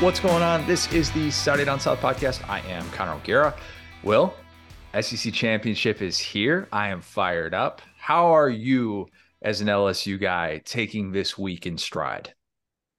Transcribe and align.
What's 0.00 0.20
going 0.20 0.44
on? 0.44 0.64
This 0.64 0.92
is 0.92 1.10
the 1.10 1.28
Saturday 1.28 1.64
Down 1.64 1.80
South 1.80 1.98
podcast. 1.98 2.48
I 2.48 2.60
am 2.68 2.88
Connor 2.90 3.14
O'Gara. 3.14 3.52
Will, 4.04 4.32
SEC 5.00 5.32
championship 5.32 6.00
is 6.00 6.16
here. 6.16 6.68
I 6.70 6.90
am 6.90 7.00
fired 7.00 7.52
up. 7.52 7.82
How 7.98 8.26
are 8.26 8.48
you 8.48 9.08
as 9.42 9.60
an 9.60 9.66
LSU 9.66 10.20
guy 10.20 10.62
taking 10.64 11.10
this 11.10 11.36
week 11.36 11.66
in 11.66 11.76
stride? 11.76 12.32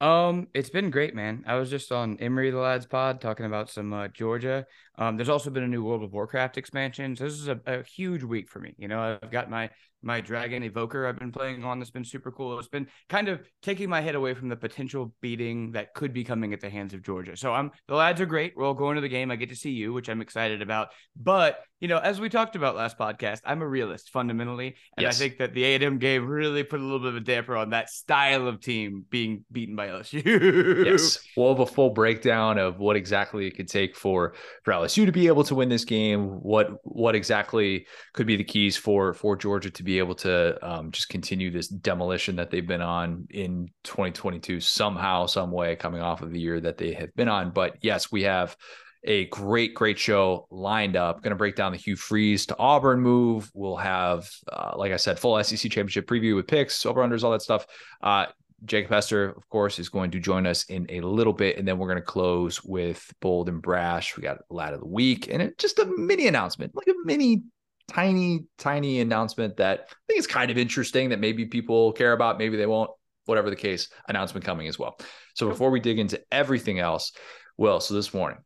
Um, 0.01 0.49
it's 0.53 0.69
been 0.69 0.89
great, 0.89 1.15
man. 1.15 1.45
I 1.47 1.55
was 1.55 1.69
just 1.69 1.93
on 1.93 2.17
Emory 2.19 2.51
the 2.51 2.57
Lads 2.57 2.85
pod 2.85 3.21
talking 3.21 3.45
about 3.45 3.69
some 3.69 3.93
uh, 3.93 4.09
Georgia. 4.09 4.65
Um, 4.97 5.15
there's 5.15 5.29
also 5.29 5.49
been 5.49 5.63
a 5.63 5.69
new 5.69 5.81
World 5.81 6.03
of 6.03 6.11
Warcraft 6.11 6.57
expansion. 6.57 7.15
So 7.15 7.23
this 7.23 7.33
is 7.33 7.47
a, 7.47 7.61
a 7.65 7.81
huge 7.83 8.23
week 8.23 8.49
for 8.49 8.59
me. 8.59 8.75
You 8.77 8.89
know, 8.89 9.17
I've 9.23 9.31
got 9.31 9.49
my 9.49 9.69
my 10.01 10.21
dragon 10.21 10.63
evoker 10.63 11.05
I've 11.05 11.19
been 11.19 11.31
playing 11.31 11.63
on 11.63 11.79
that's 11.79 11.91
been 11.91 12.05
super 12.05 12.31
cool. 12.31 12.57
It's 12.59 12.67
been 12.67 12.87
kind 13.09 13.27
of 13.27 13.41
taking 13.61 13.89
my 13.89 14.01
head 14.01 14.15
away 14.15 14.33
from 14.33 14.49
the 14.49 14.55
potential 14.55 15.13
beating 15.21 15.71
that 15.73 15.93
could 15.93 16.13
be 16.13 16.23
coming 16.23 16.53
at 16.53 16.61
the 16.61 16.69
hands 16.69 16.93
of 16.93 17.01
Georgia. 17.01 17.35
So 17.35 17.53
I'm 17.53 17.71
the 17.87 17.95
lads 17.95 18.21
are 18.21 18.25
great. 18.25 18.53
We're 18.55 18.65
all 18.65 18.73
going 18.73 18.95
to 18.95 19.01
the 19.01 19.09
game. 19.09 19.31
I 19.31 19.35
get 19.35 19.49
to 19.49 19.55
see 19.55 19.71
you, 19.71 19.93
which 19.93 20.09
I'm 20.09 20.21
excited 20.21 20.61
about. 20.61 20.89
But 21.15 21.59
you 21.79 21.87
know, 21.87 21.97
as 21.97 22.19
we 22.19 22.27
talked 22.27 22.57
about 22.57 22.75
last 22.75 22.97
podcast, 22.97 23.39
I'm 23.45 23.61
a 23.61 23.67
realist 23.67 24.09
fundamentally, 24.09 24.75
and 24.97 25.03
yes. 25.03 25.15
I 25.15 25.19
think 25.19 25.37
that 25.37 25.53
the 25.53 25.63
A&M 25.63 25.97
game 25.97 26.27
really 26.27 26.63
put 26.63 26.81
a 26.81 26.83
little 26.83 26.99
bit 26.99 27.09
of 27.09 27.15
a 27.15 27.21
damper 27.21 27.55
on 27.55 27.69
that 27.69 27.89
style 27.89 28.47
of 28.47 28.59
team 28.59 29.05
being 29.09 29.45
beaten 29.49 29.77
by 29.77 29.87
LSU. 29.87 30.85
yes, 30.85 31.19
we'll 31.37 31.49
have 31.49 31.61
a 31.61 31.65
full 31.65 31.91
breakdown 31.91 32.57
of 32.57 32.79
what 32.79 32.97
exactly 32.97 33.47
it 33.47 33.55
could 33.55 33.69
take 33.69 33.95
for 33.95 34.33
for 34.63 34.73
LSU 34.73 35.05
to 35.05 35.11
be 35.11 35.27
able 35.27 35.43
to 35.45 35.55
win 35.55 35.69
this 35.69 35.85
game. 35.85 36.27
What 36.41 36.71
what 36.83 37.15
exactly 37.15 37.87
could 38.13 38.27
be 38.27 38.35
the 38.35 38.43
keys 38.43 38.75
for 38.75 39.13
for 39.13 39.37
Georgia 39.37 39.69
to 39.69 39.83
be 39.83 39.88
able 39.97 40.15
to 40.15 40.57
um, 40.61 40.91
just 40.91 41.09
continue 41.09 41.49
this 41.49 41.67
demolition 41.67 42.35
that 42.35 42.51
they've 42.51 42.67
been 42.67 42.81
on 42.81 43.27
in 43.31 43.69
2022 43.83 44.59
somehow, 44.59 45.25
some 45.25 45.51
way, 45.51 45.75
coming 45.75 46.01
off 46.01 46.21
of 46.21 46.31
the 46.31 46.39
year 46.39 46.59
that 46.59 46.77
they 46.77 46.93
have 46.93 47.13
been 47.15 47.27
on. 47.27 47.49
But 47.51 47.77
yes, 47.81 48.11
we 48.11 48.23
have 48.23 48.55
a 49.03 49.25
great, 49.25 49.73
great 49.73 49.97
show 49.97 50.47
lined 50.51 50.95
up. 50.95 51.23
Going 51.23 51.31
to 51.31 51.37
break 51.37 51.55
down 51.55 51.71
the 51.71 51.77
Hugh 51.77 51.95
Freeze 51.95 52.45
to 52.47 52.57
Auburn 52.59 52.99
move. 52.99 53.49
We'll 53.53 53.77
have, 53.77 54.29
uh, 54.51 54.73
like 54.75 54.91
I 54.91 54.97
said, 54.97 55.17
full 55.17 55.41
SEC 55.43 55.71
championship 55.71 56.07
preview 56.07 56.35
with 56.35 56.47
picks, 56.47 56.85
over 56.85 57.01
unders, 57.01 57.23
all 57.23 57.31
that 57.31 57.41
stuff. 57.41 57.65
Uh, 58.01 58.27
Jacob 58.65 58.91
Hester, 58.91 59.29
of 59.29 59.47
course, 59.49 59.79
is 59.79 59.89
going 59.89 60.11
to 60.11 60.19
join 60.19 60.45
us 60.45 60.65
in 60.65 60.85
a 60.89 60.99
little 61.01 61.33
bit, 61.33 61.57
and 61.57 61.67
then 61.67 61.77
we're 61.77 61.87
going 61.87 61.97
to 61.97 62.01
close 62.01 62.63
with 62.63 63.11
bold 63.21 63.47
and 63.47 63.61
brash. 63.61 64.17
We 64.17 64.23
got 64.23 64.39
lad 64.49 64.73
of 64.73 64.81
the 64.81 64.87
week, 64.87 65.29
and 65.31 65.41
it, 65.41 65.57
just 65.57 65.79
a 65.79 65.85
mini 65.85 66.27
announcement, 66.27 66.75
like 66.75 66.87
a 66.87 66.93
mini 67.05 67.43
tiny, 67.89 68.45
tiny 68.57 69.01
announcement 69.01 69.57
that 69.57 69.87
I 69.89 69.95
think 70.07 70.19
is 70.19 70.27
kind 70.27 70.51
of 70.51 70.57
interesting 70.57 71.09
that 71.09 71.19
maybe 71.19 71.45
people 71.45 71.91
care 71.93 72.13
about, 72.13 72.37
maybe 72.37 72.57
they 72.57 72.65
won't, 72.65 72.91
whatever 73.25 73.49
the 73.49 73.55
case, 73.55 73.89
announcement 74.07 74.45
coming 74.45 74.67
as 74.67 74.79
well. 74.79 74.97
So 75.35 75.47
before 75.47 75.71
we 75.71 75.79
dig 75.79 75.99
into 75.99 76.21
everything 76.31 76.79
else, 76.79 77.11
well, 77.57 77.79
so 77.79 77.93
this 77.93 78.13
morning, 78.13 78.39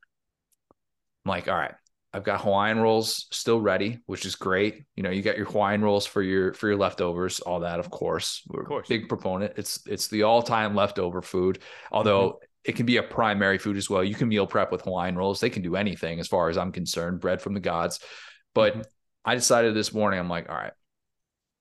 I'm 1.26 1.30
like, 1.30 1.48
all 1.48 1.56
right, 1.56 1.74
I've 2.14 2.24
got 2.24 2.42
Hawaiian 2.42 2.80
rolls 2.80 3.28
still 3.32 3.60
ready, 3.60 4.00
which 4.06 4.26
is 4.26 4.36
great. 4.36 4.84
You 4.96 5.02
know, 5.04 5.10
you 5.10 5.24
got 5.24 5.38
your 5.38 5.48
Hawaiian 5.48 5.82
rolls 5.82 6.06
for 6.06 6.22
your 6.22 6.54
for 6.54 6.68
your 6.68 6.78
leftovers, 6.78 7.40
all 7.40 7.62
that, 7.62 7.80
of 7.80 7.90
course. 7.90 8.44
We're 8.48 8.62
of 8.62 8.68
course. 8.68 8.88
big 8.88 9.10
proponent. 9.10 9.54
It's 9.58 9.86
it's 9.88 10.08
the 10.10 10.24
all-time 10.24 10.76
leftover 10.76 11.24
food. 11.24 11.60
Although 11.92 12.30
mm-hmm. 12.30 12.46
it 12.66 12.76
can 12.76 12.86
be 12.86 12.98
a 12.98 13.04
primary 13.04 13.58
food 13.58 13.78
as 13.78 13.90
well. 13.90 14.04
You 14.04 14.14
can 14.14 14.28
meal 14.28 14.46
prep 14.46 14.72
with 14.72 14.84
Hawaiian 14.84 15.16
rolls. 15.16 15.40
They 15.40 15.50
can 15.50 15.64
do 15.64 15.76
anything 15.76 16.20
as 16.20 16.28
far 16.28 16.50
as 16.50 16.58
I'm 16.58 16.72
concerned, 16.72 17.20
bread 17.20 17.42
from 17.42 17.56
the 17.56 17.60
gods. 17.60 18.00
But 18.54 18.74
mm-hmm. 18.74 18.82
I 19.26 19.36
decided 19.36 19.74
this 19.74 19.94
morning, 19.94 20.20
I'm 20.20 20.30
like, 20.30 20.50
all 20.50 20.56
right, 20.56 20.74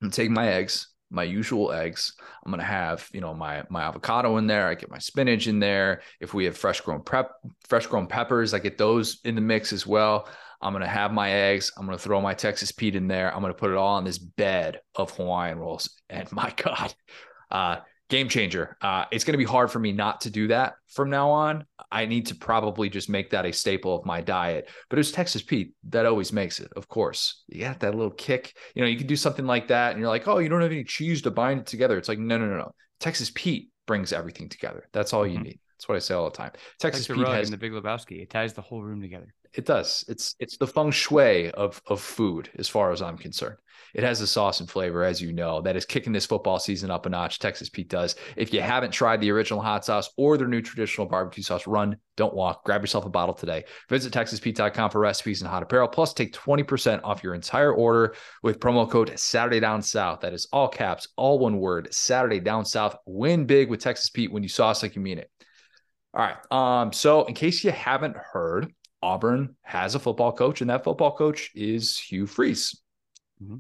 I'm 0.03 0.11
taking 0.11 0.35
my 0.35 0.49
eggs, 0.49 0.89
my 1.11 1.23
usual 1.23 1.73
eggs. 1.73 2.15
I'm 2.45 2.51
gonna 2.51 2.65
have, 2.65 3.09
you 3.13 3.21
know, 3.21 3.35
my 3.35 3.63
my 3.71 3.83
avocado 3.83 4.37
in 4.39 4.47
there. 4.47 4.69
I 4.69 4.75
get 4.75 4.91
my 4.91 4.99
spinach 4.99 5.47
in 5.47 5.61
there. 5.61 6.03
If 6.21 6.35
we 6.35 6.45
have 6.47 6.57
fresh 6.57 6.81
grown 6.81 7.03
prep, 7.03 7.33
fresh 7.69 7.87
grown 7.87 8.07
peppers, 8.07 8.55
I 8.55 8.59
get 8.59 8.79
those 8.79 9.21
in 9.25 9.35
the 9.35 9.41
mix 9.41 9.73
as 9.73 9.87
well. 9.87 10.29
I'm 10.61 10.73
gonna 10.73 10.89
have 10.89 11.13
my 11.13 11.31
eggs. 11.31 11.73
I'm 11.77 11.87
gonna 11.87 11.99
throw 11.99 12.21
my 12.21 12.35
Texas 12.35 12.73
Pete 12.73 12.97
in 12.97 13.09
there. 13.09 13.35
I'm 13.35 13.43
gonna 13.43 13.55
put 13.55 13.71
it 13.71 13.77
all 13.77 13.95
on 13.95 14.05
this 14.05 14.19
bed 14.19 14.81
of 14.95 15.11
Hawaiian 15.11 15.59
rolls. 15.59 15.91
And 16.09 16.31
my 16.33 16.53
God, 16.57 16.95
uh, 17.51 17.77
game 18.13 18.29
changer. 18.29 18.77
Uh, 18.83 19.07
it's 19.11 19.25
going 19.25 19.33
to 19.33 19.39
be 19.39 19.45
hard 19.45 19.71
for 19.71 19.79
me 19.79 19.91
not 19.91 20.21
to 20.21 20.31
do 20.31 20.49
that 20.49 20.75
from 20.87 21.09
now 21.09 21.31
on. 21.31 21.65
I 21.91 22.05
need 22.05 22.27
to 22.27 22.35
probably 22.35 22.91
just 22.91 23.09
make 23.09 23.31
that 23.31 23.47
a 23.47 23.53
staple 23.53 23.97
of 23.97 24.05
my 24.05 24.21
diet. 24.21 24.69
But 24.91 24.99
it 24.99 25.01
was 25.01 25.13
Texas 25.13 25.43
Pete 25.43 25.73
that 25.89 26.05
always 26.05 26.31
makes 26.31 26.61
it, 26.61 26.71
of 26.77 26.89
course. 26.89 27.43
You 27.49 27.63
got 27.63 27.81
that 27.81 27.95
little 27.95 28.13
kick. 28.13 28.55
You 28.75 28.83
know, 28.83 28.89
you 28.89 28.99
can 28.99 29.07
do 29.07 29.17
something 29.17 29.47
like 29.47 29.69
that, 29.69 29.93
and 29.93 29.99
you're 30.01 30.11
like, 30.11 30.29
oh, 30.29 30.39
you 30.39 30.51
don't 30.51 30.61
have 30.61 30.71
any 30.71 30.85
cheese 30.85 31.23
to 31.23 31.31
bind 31.31 31.61
it 31.61 31.67
together. 31.67 31.97
It's 31.97 32.09
like, 32.09 32.19
no, 32.19 32.37
no, 32.37 32.47
no, 32.47 32.59
no. 32.59 32.75
Texas 33.01 33.33
Pete 33.35 33.71
brings 33.87 34.13
everything 34.13 34.51
together. 34.51 34.87
That's 34.93 35.15
all 35.15 35.27
you 35.27 35.37
mm-hmm. 35.37 35.45
need. 35.45 35.61
That's 35.79 35.89
what 35.89 35.97
I 35.97 36.01
say 36.01 36.15
all 36.15 36.31
the 36.31 36.37
time. 36.37 36.53
Texas 36.79 37.07
Pete 37.09 37.27
has 37.27 37.51
the 37.51 37.57
Big 37.57 37.73
Lebowski. 37.73 38.23
It 38.23 38.29
ties 38.29 38.53
the 38.53 38.61
whole 38.61 38.83
room 38.83 39.01
together. 39.01 39.35
It 39.55 39.65
does. 39.65 40.05
It's 40.07 40.35
it's 40.39 40.59
the 40.59 40.67
feng 40.67 40.91
shui 40.91 41.51
of 41.51 41.81
of 41.87 42.01
food, 42.01 42.51
as 42.59 42.69
far 42.69 42.93
as 42.93 43.03
I'm 43.03 43.19
concerned. 43.19 43.57
It 43.95 44.05
has 44.05 44.21
a 44.21 44.27
sauce 44.27 44.61
and 44.61 44.71
flavor, 44.71 45.05
as 45.05 45.21
you 45.21 45.33
know, 45.33 45.61
that 45.63 45.77
is 45.77 45.85
kicking 45.85 46.13
this 46.13 46.25
football 46.25 46.59
season 46.59 46.91
up 46.91 47.05
a 47.05 47.11
notch. 47.11 47.39
Texas 47.39 47.69
Pete 47.69 47.89
does. 47.89 48.17
If 48.37 48.53
you 48.53 48.63
haven't 48.63 48.93
tried 48.93 49.21
the 49.21 49.31
original 49.31 49.61
hot 49.61 49.85
sauce 49.85 50.11
or 50.17 50.39
their 50.39 50.49
new 50.49 50.63
traditional 50.63 51.07
barbecue 51.07 51.43
sauce, 51.43 51.67
run, 51.67 51.97
don't 52.17 52.35
walk. 52.35 52.65
Grab 52.65 52.83
yourself 52.83 53.05
a 53.05 53.11
bottle 53.11 53.35
today. 53.35 53.65
Visit 53.89 54.13
TexasPete.com 54.13 54.91
for 54.91 55.01
recipes 55.01 55.43
and 55.43 55.51
hot 55.51 55.63
apparel. 55.63 55.89
Plus, 55.89 56.15
take 56.15 56.33
20% 56.33 57.01
off 57.05 57.23
your 57.23 57.35
entire 57.35 57.73
order 57.73 58.15
with 58.43 58.61
promo 58.61 58.91
code 58.91 59.19
Saturday 59.19 59.61
Down 59.61 59.83
South. 59.83 60.21
That 60.21 60.33
is 60.33 60.49
all 60.53 60.69
caps, 60.69 61.09
all 61.17 61.39
one 61.39 61.59
word. 61.59 61.93
Saturday 61.93 62.41
Down 62.41 62.65
South. 62.65 62.97
Win 63.07 63.45
big 63.45 63.69
with 63.69 63.81
Texas 63.81 64.09
Pete 64.11 64.33
when 64.33 64.43
you 64.43 64.49
sauce 64.49 64.83
like 64.83 64.97
you 64.97 65.03
mean 65.03 65.19
it. 65.19 65.31
All 66.15 66.23
right. 66.25 66.83
Um, 66.83 66.93
so 66.93 67.25
in 67.25 67.35
case 67.35 67.63
you 67.65 67.71
haven't 67.71 68.17
heard, 68.17 68.73
Auburn 69.03 69.57
has 69.63 69.95
a 69.95 69.99
football 69.99 70.33
coach, 70.33 70.61
and 70.61 70.71
that 70.71 70.85
football 70.85 71.17
coach 71.17 71.51
is 71.55 71.99
Hugh 71.99 72.27
Freeze. 72.27 72.81
Mm-hmm 73.43 73.57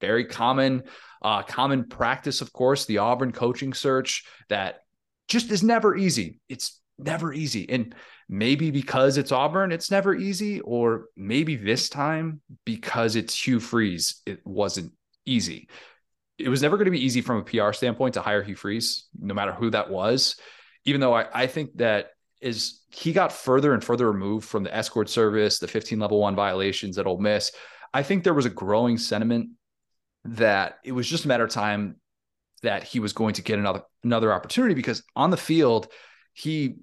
very 0.00 0.24
common 0.24 0.84
uh, 1.22 1.42
common 1.42 1.84
practice, 1.84 2.40
of 2.40 2.52
course, 2.52 2.86
the 2.86 2.98
Auburn 2.98 3.32
coaching 3.32 3.74
search 3.74 4.24
that 4.48 4.80
just 5.28 5.50
is 5.50 5.62
never 5.62 5.96
easy. 5.96 6.40
It's 6.48 6.80
never 6.98 7.32
easy. 7.32 7.68
And 7.68 7.94
maybe 8.28 8.70
because 8.70 9.18
it's 9.18 9.32
Auburn, 9.32 9.72
it's 9.72 9.90
never 9.90 10.14
easy, 10.14 10.60
or 10.60 11.06
maybe 11.16 11.56
this 11.56 11.88
time 11.88 12.40
because 12.64 13.16
it's 13.16 13.46
Hugh 13.46 13.60
Freeze, 13.60 14.22
it 14.26 14.40
wasn't 14.46 14.92
easy. 15.26 15.68
It 16.38 16.48
was 16.48 16.62
never 16.62 16.76
going 16.78 16.86
to 16.86 16.90
be 16.90 17.04
easy 17.04 17.20
from 17.20 17.38
a 17.38 17.44
PR 17.44 17.72
standpoint 17.72 18.14
to 18.14 18.22
hire 18.22 18.42
Hugh 18.42 18.56
Freeze, 18.56 19.08
no 19.18 19.34
matter 19.34 19.52
who 19.52 19.70
that 19.70 19.90
was. 19.90 20.36
Even 20.86 21.00
though 21.02 21.14
I, 21.14 21.26
I 21.34 21.46
think 21.46 21.76
that 21.76 22.12
is 22.40 22.80
he 22.90 23.12
got 23.12 23.32
further 23.32 23.74
and 23.74 23.84
further 23.84 24.10
removed 24.10 24.48
from 24.48 24.62
the 24.62 24.74
escort 24.74 25.10
service, 25.10 25.58
the 25.58 25.68
15 25.68 25.98
level 25.98 26.20
one 26.20 26.34
violations 26.34 26.96
at 26.96 27.06
Ole 27.06 27.18
Miss. 27.18 27.52
I 27.92 28.02
think 28.02 28.24
there 28.24 28.32
was 28.32 28.46
a 28.46 28.50
growing 28.50 28.96
sentiment 28.96 29.50
that 30.24 30.78
it 30.84 30.92
was 30.92 31.08
just 31.08 31.24
a 31.24 31.28
matter 31.28 31.44
of 31.44 31.50
time 31.50 31.96
that 32.62 32.82
he 32.82 33.00
was 33.00 33.12
going 33.12 33.34
to 33.34 33.42
get 33.42 33.58
another 33.58 33.82
another 34.04 34.32
opportunity 34.32 34.74
because 34.74 35.02
on 35.16 35.30
the 35.30 35.36
field 35.36 35.88
he 36.32 36.76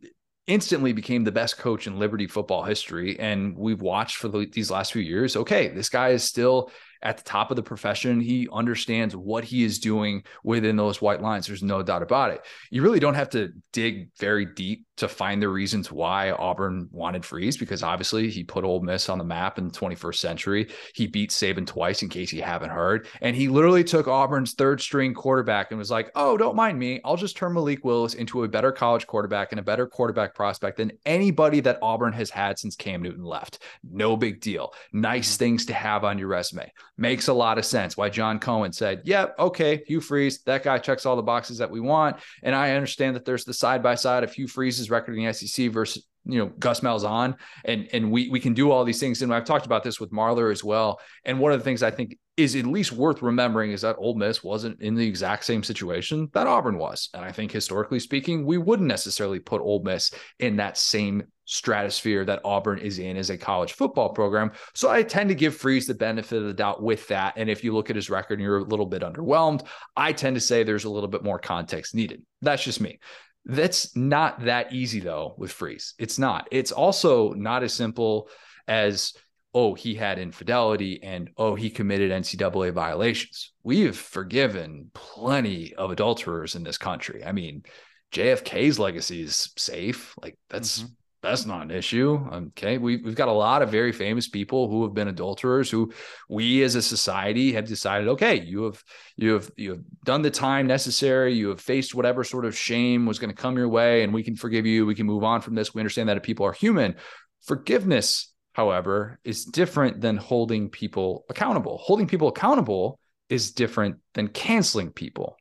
instantly 0.48 0.94
became 0.94 1.24
the 1.24 1.32
best 1.32 1.58
coach 1.58 1.88
in 1.88 2.00
Liberty 2.00 2.26
football 2.26 2.64
history 2.64 3.20
and 3.20 3.58
we've 3.58 3.82
watched 3.82 4.18
for 4.18 4.28
the, 4.28 4.48
these 4.52 4.72
last 4.72 4.94
few 4.94 5.02
years 5.02 5.36
okay 5.36 5.68
this 5.68 5.90
guy 5.90 6.10
is 6.10 6.24
still 6.24 6.72
at 7.02 7.18
the 7.18 7.24
top 7.24 7.52
of 7.52 7.56
the 7.56 7.64
profession. 7.64 8.20
He 8.20 8.48
understands 8.52 9.16
what 9.16 9.44
he 9.44 9.64
is 9.64 9.80
doing 9.80 10.24
within 10.44 10.76
those 10.76 11.02
white 11.02 11.22
lines. 11.22 11.48
There's 11.48 11.64
no 11.64 11.84
doubt 11.84 12.02
about 12.02 12.32
it. 12.32 12.42
You 12.72 12.82
really 12.82 13.00
don't 13.00 13.14
have 13.14 13.30
to 13.32 13.52
dig 13.72 14.10
very 14.20 14.46
deep 14.46 14.87
to 14.98 15.08
find 15.08 15.42
the 15.42 15.50
reasons 15.50 15.92
why 15.92 16.32
Auburn 16.32 16.90
wanted 16.92 17.24
Freeze, 17.24 17.58
because 17.58 17.84
obviously 17.84 18.30
he 18.30 18.44
put 18.44 18.64
Ole 18.64 18.82
Miss 18.82 19.10
on 19.10 19.18
the 19.18 19.24
map 19.24 19.58
in 19.58 19.68
the 19.68 19.74
21st 19.74 20.16
century. 20.16 20.70
He 20.94 21.08
beat 21.08 21.30
Saban 21.30 21.66
twice, 21.66 22.02
in 22.02 22.10
case 22.10 22.34
you 22.34 22.42
haven't 22.42 22.72
heard. 22.72 23.08
And 23.22 23.36
he 23.36 23.48
literally 23.48 23.84
took 23.84 24.08
Auburn's 24.08 24.54
third 24.54 24.82
string 24.82 25.14
quarterback 25.14 25.72
and 25.72 25.78
was 25.78 25.92
like, 25.92 26.12
oh, 26.16 26.36
don't 26.38 26.56
mind 26.56 26.80
me. 26.80 27.00
I'll 27.06 27.16
just 27.16 27.38
turn 27.38 27.54
Malik 27.54 27.86
Willis 27.86 28.16
into 28.16 28.44
a 28.44 28.48
better 28.48 28.72
college 28.72 29.08
quarterback 29.08 29.52
and 29.52 29.60
a 29.60 29.64
better 29.64 29.88
quarterback 29.88 30.34
prospect 30.34 30.78
than 30.78 30.92
anybody 31.06 31.60
that 31.62 31.80
Auburn 31.82 32.14
has 32.14 32.30
had 32.30 32.58
since 32.58 32.76
Cam 32.76 33.04
Newton 33.04 33.24
left. 33.24 33.60
No 33.84 34.18
big 34.18 34.42
deal. 34.42 34.74
Nice 34.92 35.34
mm-hmm. 35.34 35.40
things 35.40 35.66
to 35.68 35.74
have 35.74 36.04
on 36.04 36.18
your 36.18 36.28
resume 36.28 36.72
makes 36.98 37.28
a 37.28 37.34
lot 37.34 37.60
of 37.60 37.66
sense 37.66 37.96
why 37.96 38.10
John 38.10 38.40
Cohen 38.40 38.74
said, 38.74 39.02
Yep, 39.06 39.36
yeah, 39.38 39.44
okay, 39.44 39.84
Hugh 39.86 40.02
Freeze, 40.02 40.42
that 40.44 40.64
guy 40.64 40.80
checks 40.80 41.06
all 41.06 41.16
the 41.16 41.22
boxes 41.22 41.60
that 41.60 41.70
we 41.70 41.80
want. 41.80 42.18
And 42.42 42.56
I 42.56 42.72
understand 42.72 43.16
that 43.16 43.26
there's 43.26 43.46
the 43.46 43.54
side 43.54 43.84
by 43.84 43.96
side 43.96 44.24
of 44.24 44.34
Hugh 44.34 44.48
Freeze's 44.48 44.87
record 44.90 45.16
in 45.16 45.26
the 45.26 45.34
SEC 45.34 45.72
versus 45.72 46.06
you 46.26 46.40
know 46.40 46.52
Gus 46.60 46.82
Malzahn, 46.82 47.36
and 47.66 47.88
and 47.94 48.12
we 48.12 48.30
we 48.30 48.40
can 48.40 48.54
do 48.54 48.72
all 48.72 48.84
these 48.84 49.00
things. 49.00 49.22
And 49.22 49.34
I've 49.34 49.46
talked 49.46 49.66
about 49.66 49.84
this 49.84 50.00
with 50.00 50.12
Marlar 50.12 50.52
as 50.52 50.64
well. 50.64 51.00
And 51.26 51.40
one 51.40 51.52
of 51.52 51.60
the 51.60 51.64
things 51.64 51.84
I 51.84 51.92
think 51.92 52.18
is 52.36 52.56
at 52.56 52.68
least 52.68 52.92
worth 52.92 53.24
remembering 53.24 53.72
is 53.72 53.82
that 53.82 53.96
Ole 53.98 54.16
Miss 54.16 54.44
wasn't 54.44 54.80
in 54.82 54.94
the 54.94 55.08
exact 55.08 55.44
same 55.44 55.64
situation 55.64 56.30
that 56.34 56.46
Auburn 56.46 56.78
was. 56.78 57.10
And 57.16 57.26
I 57.26 57.32
think 57.32 57.52
historically 57.52 58.00
speaking, 58.00 58.46
we 58.46 58.60
wouldn't 58.60 58.88
necessarily 58.88 59.40
put 59.40 59.62
Ole 59.62 59.82
Miss 59.84 60.12
in 60.40 60.58
that 60.58 60.78
same 60.78 61.24
stratosphere 61.46 62.26
that 62.26 62.42
Auburn 62.46 62.78
is 62.78 63.00
in 63.00 63.18
as 63.18 63.32
a 63.32 63.38
college 63.38 63.74
football 63.74 64.10
program. 64.10 64.52
So 64.76 64.90
I 64.90 65.02
tend 65.02 65.30
to 65.30 65.36
give 65.36 65.56
Freeze 65.56 65.88
the 65.88 65.96
benefit 65.96 66.38
of 66.38 66.44
the 66.44 66.54
doubt 66.54 66.84
with 66.84 67.08
that. 67.08 67.34
And 67.38 67.50
if 67.50 67.64
you 67.64 67.74
look 67.74 67.90
at 67.90 67.96
his 67.96 68.10
record 68.10 68.34
and 68.34 68.44
you're 68.44 68.58
a 68.58 68.64
little 68.64 68.86
bit 68.86 69.02
underwhelmed, 69.02 69.66
I 69.96 70.12
tend 70.12 70.36
to 70.36 70.42
say 70.42 70.62
there's 70.62 70.84
a 70.84 70.90
little 70.90 71.10
bit 71.10 71.24
more 71.24 71.40
context 71.40 71.96
needed. 71.96 72.22
That's 72.42 72.64
just 72.64 72.82
me. 72.82 73.00
That's 73.48 73.96
not 73.96 74.44
that 74.44 74.74
easy 74.74 75.00
though 75.00 75.34
with 75.38 75.54
Freeze. 75.54 75.94
It's 75.98 76.20
not. 76.20 76.50
It's 76.52 76.74
also 76.74 77.32
not 77.34 77.64
as 77.64 77.74
simple 77.74 78.30
as 78.68 79.14
oh, 79.54 79.74
he 79.74 79.96
had 79.96 80.20
infidelity 80.20 81.02
and 81.02 81.30
oh, 81.38 81.56
he 81.56 81.70
committed 81.70 82.12
NCAA 82.12 82.74
violations. 82.74 83.54
We 83.64 83.82
have 83.82 83.98
forgiven 83.98 84.92
plenty 84.94 85.74
of 85.76 85.92
adulterers 85.92 86.56
in 86.56 86.64
this 86.64 86.78
country. 86.78 87.24
I 87.24 87.32
mean, 87.32 87.64
JFK's 88.12 88.80
legacy 88.80 89.22
is 89.22 89.52
safe. 89.58 90.14
Like 90.22 90.38
that's 90.50 90.80
mm-hmm. 90.80 90.92
That's 91.22 91.46
not 91.46 91.64
an 91.64 91.72
issue. 91.72 92.20
Okay. 92.32 92.78
We've, 92.78 93.04
we've 93.04 93.16
got 93.16 93.28
a 93.28 93.34
lot 93.34 93.62
of 93.62 93.70
very 93.70 93.92
famous 93.92 94.28
people 94.28 94.70
who 94.70 94.84
have 94.84 94.94
been 94.94 95.08
adulterers 95.08 95.70
who 95.70 95.92
we 96.30 96.64
as 96.64 96.76
a 96.76 96.82
society 96.82 97.54
have 97.54 97.68
decided, 97.68 98.08
okay, 98.10 98.40
you 98.42 98.64
have 98.64 98.84
you 99.16 99.34
have 99.34 99.52
you 99.56 99.72
have 99.72 99.82
done 100.04 100.22
the 100.22 100.32
time 100.32 100.68
necessary, 100.68 101.34
you 101.34 101.50
have 101.50 101.60
faced 101.60 101.96
whatever 101.96 102.24
sort 102.24 102.46
of 102.46 102.56
shame 102.56 103.06
was 103.06 103.20
going 103.20 103.34
to 103.34 103.42
come 103.42 103.58
your 103.58 103.70
way, 103.70 104.04
and 104.04 104.14
we 104.14 104.24
can 104.24 104.36
forgive 104.36 104.66
you. 104.66 104.86
We 104.86 104.96
can 104.96 105.08
move 105.08 105.24
on 105.24 105.42
from 105.42 105.56
this. 105.56 105.74
We 105.74 105.82
understand 105.82 106.10
that 106.10 106.22
people 106.24 106.46
are 106.46 106.54
human. 106.54 106.96
Forgiveness, 107.44 108.32
however, 108.54 109.20
is 109.24 109.46
different 109.46 110.02
than 110.02 110.18
holding 110.18 110.70
people 110.70 111.26
accountable. 111.30 111.78
Holding 111.80 112.08
people 112.08 112.28
accountable 112.28 113.00
is 113.30 113.52
different 113.52 113.98
than 114.14 114.28
canceling 114.28 114.92
people 114.92 115.38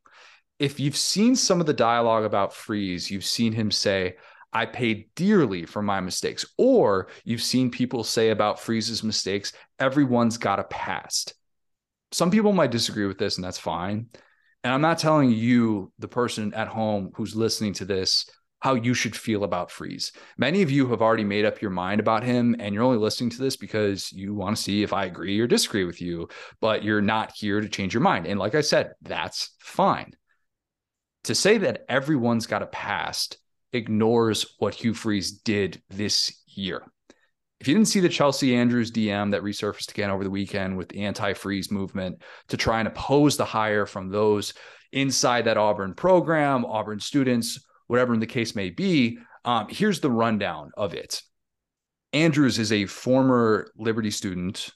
if 0.59 0.81
you've 0.81 0.97
seen 0.97 1.37
some 1.37 1.61
of 1.61 1.67
the 1.67 1.75
dialogue 1.75 2.25
about 2.25 2.55
Freeze, 2.55 3.11
you've 3.11 3.25
seen 3.25 3.53
him 3.53 3.71
say, 3.71 4.17
I 4.57 4.65
paid 4.65 5.11
dearly 5.15 5.67
for 5.67 5.83
my 5.83 6.01
mistakes. 6.01 6.47
Or 6.57 7.09
you've 7.25 7.43
seen 7.43 7.71
people 7.71 8.03
say 8.05 8.31
about 8.31 8.59
Freeze's 8.59 9.05
mistakes, 9.05 9.53
everyone's 9.79 10.39
got 10.39 10.59
a 10.59 10.65
past. 10.65 11.35
Some 12.11 12.31
people 12.31 12.55
might 12.55 12.71
disagree 12.71 13.07
with 13.07 13.19
this, 13.19 13.37
and 13.37 13.45
that's 13.45 13.59
fine. 13.59 14.07
And 14.65 14.73
I'm 14.73 14.81
not 14.81 14.99
telling 14.99 15.31
you, 15.31 15.93
the 15.99 16.09
person 16.09 16.55
at 16.55 16.69
home 16.69 17.11
who's 17.15 17.37
listening 17.37 17.75
to 17.75 17.85
this, 17.85 18.31
how 18.61 18.75
you 18.75 18.95
should 18.95 19.15
feel 19.15 19.45
about 19.45 19.71
Freeze. 19.71 20.13
Many 20.39 20.63
of 20.63 20.71
you 20.71 20.89
have 20.89 21.03
already 21.03 21.25
made 21.25 21.45
up 21.45 21.61
your 21.61 21.71
mind 21.71 22.01
about 22.01 22.25
him, 22.25 22.57
and 22.59 22.75
you're 22.75 22.83
only 22.83 22.97
listening 22.97 23.29
to 23.31 23.43
this 23.43 23.59
because 23.59 24.11
you 24.11 24.35
want 24.35 24.57
to 24.57 24.63
see 24.63 24.83
if 24.83 24.95
I 24.95 25.05
agree 25.05 25.39
or 25.39 25.47
disagree 25.47 25.85
with 25.85 26.01
you, 26.01 26.29
but 26.63 26.83
you're 26.83 27.03
not 27.03 27.33
here 27.37 27.61
to 27.61 27.69
change 27.69 27.93
your 27.93 28.01
mind. 28.01 28.27
And 28.27 28.41
like 28.41 28.55
I 28.55 28.63
said, 28.63 28.95
that's 29.03 29.55
fine 29.59 30.15
to 31.25 31.35
say 31.35 31.59
that 31.59 31.85
everyone's 31.89 32.47
got 32.47 32.63
a 32.63 32.67
past 32.67 33.39
ignores 33.73 34.47
what 34.59 34.75
Hugh 34.75 34.95
Freeze 34.95 35.33
did 35.33 35.83
this 35.91 36.43
year. 36.47 36.83
If 37.61 37.69
you 37.69 37.75
didn't 37.75 37.89
see 37.89 38.01
the 38.01 38.09
Chelsea 38.09 38.55
Andrews 38.55 38.91
DM 38.91 39.31
that 39.31 39.43
resurfaced 39.43 39.91
again 39.91 40.11
over 40.11 40.25
the 40.25 40.31
weekend 40.31 40.77
with 40.77 40.91
the 40.91 41.03
anti 41.05 41.33
freeze 41.33 41.71
movement 41.71 42.23
to 42.49 42.57
try 42.57 42.81
and 42.81 42.89
oppose 42.89 43.37
the 43.37 43.45
hire 43.45 43.87
from 43.87 44.11
those 44.11 44.53
inside 44.93 45.47
that 45.47 45.57
Auburn 45.57 45.95
program, 45.95 46.65
Auburn 46.65 47.01
students, 47.01 47.65
whatever 47.87 48.17
the 48.17 48.27
case 48.27 48.55
may 48.55 48.71
be, 48.71 49.19
um, 49.45 49.67
here's 49.71 50.01
the 50.01 50.11
rundown 50.11 50.71
of 50.77 50.95
it. 50.95 51.23
Andrews 52.13 52.59
is 52.59 52.73
a 52.73 52.87
former 52.87 53.71
Liberty 53.77 54.11
student. 54.11 54.71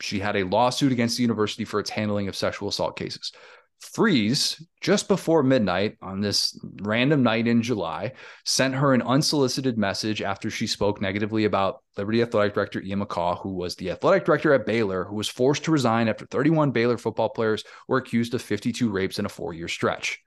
She 0.00 0.18
had 0.18 0.36
a 0.36 0.44
lawsuit 0.44 0.92
against 0.92 1.16
the 1.16 1.22
university 1.22 1.64
for 1.64 1.80
its 1.80 1.90
handling 1.90 2.28
of 2.28 2.36
sexual 2.36 2.68
assault 2.68 2.96
cases. 2.96 3.32
Freeze, 3.82 4.64
just 4.80 5.08
before 5.08 5.42
midnight 5.42 5.96
on 6.00 6.20
this 6.20 6.58
random 6.82 7.24
night 7.24 7.48
in 7.48 7.62
July, 7.62 8.12
sent 8.44 8.74
her 8.74 8.94
an 8.94 9.02
unsolicited 9.02 9.76
message 9.76 10.22
after 10.22 10.50
she 10.50 10.68
spoke 10.68 11.00
negatively 11.02 11.44
about 11.44 11.82
Liberty 11.96 12.22
Athletic 12.22 12.54
Director 12.54 12.80
Ian 12.80 13.00
McCaw, 13.00 13.42
who 13.42 13.54
was 13.54 13.74
the 13.74 13.90
athletic 13.90 14.24
director 14.24 14.54
at 14.54 14.66
Baylor, 14.66 15.04
who 15.04 15.16
was 15.16 15.28
forced 15.28 15.64
to 15.64 15.72
resign 15.72 16.08
after 16.08 16.24
31 16.26 16.70
Baylor 16.70 16.96
football 16.96 17.28
players 17.28 17.64
were 17.88 17.98
accused 17.98 18.34
of 18.34 18.40
52 18.40 18.88
rapes 18.88 19.18
in 19.18 19.26
a 19.26 19.28
four 19.28 19.52
year 19.52 19.68
stretch. 19.68 20.22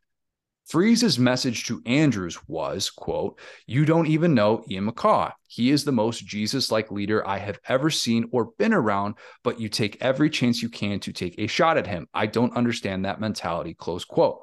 Freeze's 0.67 1.19
message 1.19 1.65
to 1.65 1.81
Andrews 1.85 2.39
was, 2.47 2.89
quote, 2.89 3.39
you 3.67 3.85
don't 3.85 4.07
even 4.07 4.33
know 4.33 4.63
Ian 4.69 4.89
McCaw. 4.91 5.31
He 5.47 5.69
is 5.69 5.85
the 5.85 5.91
most 5.91 6.25
Jesus-like 6.25 6.89
leader 6.89 7.25
I 7.27 7.37
have 7.37 7.59
ever 7.67 7.91
seen 7.91 8.27
or 8.31 8.51
been 8.57 8.73
around, 8.73 9.15
but 9.43 9.59
you 9.59 9.69
take 9.69 10.01
every 10.01 10.29
chance 10.29 10.63
you 10.63 10.69
can 10.69 10.99
to 11.01 11.13
take 11.13 11.35
a 11.37 11.45
shot 11.45 11.77
at 11.77 11.85
him. 11.85 12.07
I 12.15 12.25
don't 12.25 12.57
understand 12.57 13.05
that 13.05 13.19
mentality, 13.19 13.75
close 13.75 14.05
quote. 14.05 14.41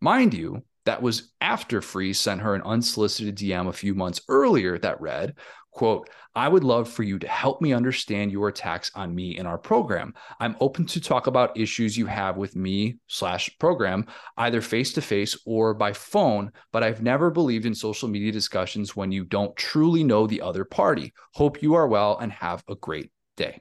Mind 0.00 0.34
you, 0.34 0.62
that 0.86 1.02
was 1.02 1.32
after 1.40 1.82
Freeze 1.82 2.18
sent 2.18 2.40
her 2.40 2.54
an 2.54 2.62
unsolicited 2.62 3.36
DM 3.36 3.68
a 3.68 3.72
few 3.72 3.94
months 3.94 4.20
earlier 4.28 4.78
that 4.78 5.00
read, 5.00 5.34
Quote, 5.72 6.10
I 6.34 6.48
would 6.48 6.64
love 6.64 6.88
for 6.88 7.04
you 7.04 7.18
to 7.20 7.28
help 7.28 7.60
me 7.60 7.72
understand 7.72 8.32
your 8.32 8.48
attacks 8.48 8.90
on 8.94 9.14
me 9.14 9.38
in 9.38 9.46
our 9.46 9.58
program. 9.58 10.14
I'm 10.40 10.56
open 10.60 10.84
to 10.86 11.00
talk 11.00 11.26
about 11.26 11.58
issues 11.58 11.96
you 11.96 12.06
have 12.06 12.36
with 12.36 12.56
me 12.56 12.98
slash 13.06 13.56
program, 13.58 14.06
either 14.36 14.60
face 14.60 14.92
to 14.94 15.02
face 15.02 15.38
or 15.46 15.74
by 15.74 15.92
phone, 15.92 16.50
but 16.72 16.82
I've 16.82 17.02
never 17.02 17.30
believed 17.30 17.66
in 17.66 17.74
social 17.74 18.08
media 18.08 18.32
discussions 18.32 18.96
when 18.96 19.12
you 19.12 19.24
don't 19.24 19.56
truly 19.56 20.02
know 20.02 20.26
the 20.26 20.40
other 20.40 20.64
party. 20.64 21.12
Hope 21.34 21.62
you 21.62 21.74
are 21.74 21.86
well 21.86 22.18
and 22.18 22.32
have 22.32 22.64
a 22.68 22.74
great 22.74 23.12
day. 23.36 23.60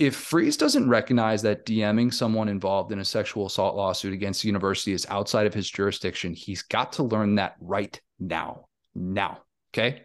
If 0.00 0.16
Freeze 0.16 0.56
doesn't 0.56 0.88
recognize 0.88 1.42
that 1.42 1.64
DMing 1.66 2.12
someone 2.12 2.48
involved 2.48 2.90
in 2.90 2.98
a 2.98 3.04
sexual 3.04 3.46
assault 3.46 3.76
lawsuit 3.76 4.12
against 4.12 4.42
the 4.42 4.48
university 4.48 4.92
is 4.92 5.06
outside 5.08 5.46
of 5.46 5.54
his 5.54 5.70
jurisdiction, 5.70 6.34
he's 6.34 6.62
got 6.62 6.94
to 6.94 7.04
learn 7.04 7.36
that 7.36 7.54
right 7.60 8.00
now. 8.18 8.66
Now. 8.94 9.38
Okay. 9.72 10.02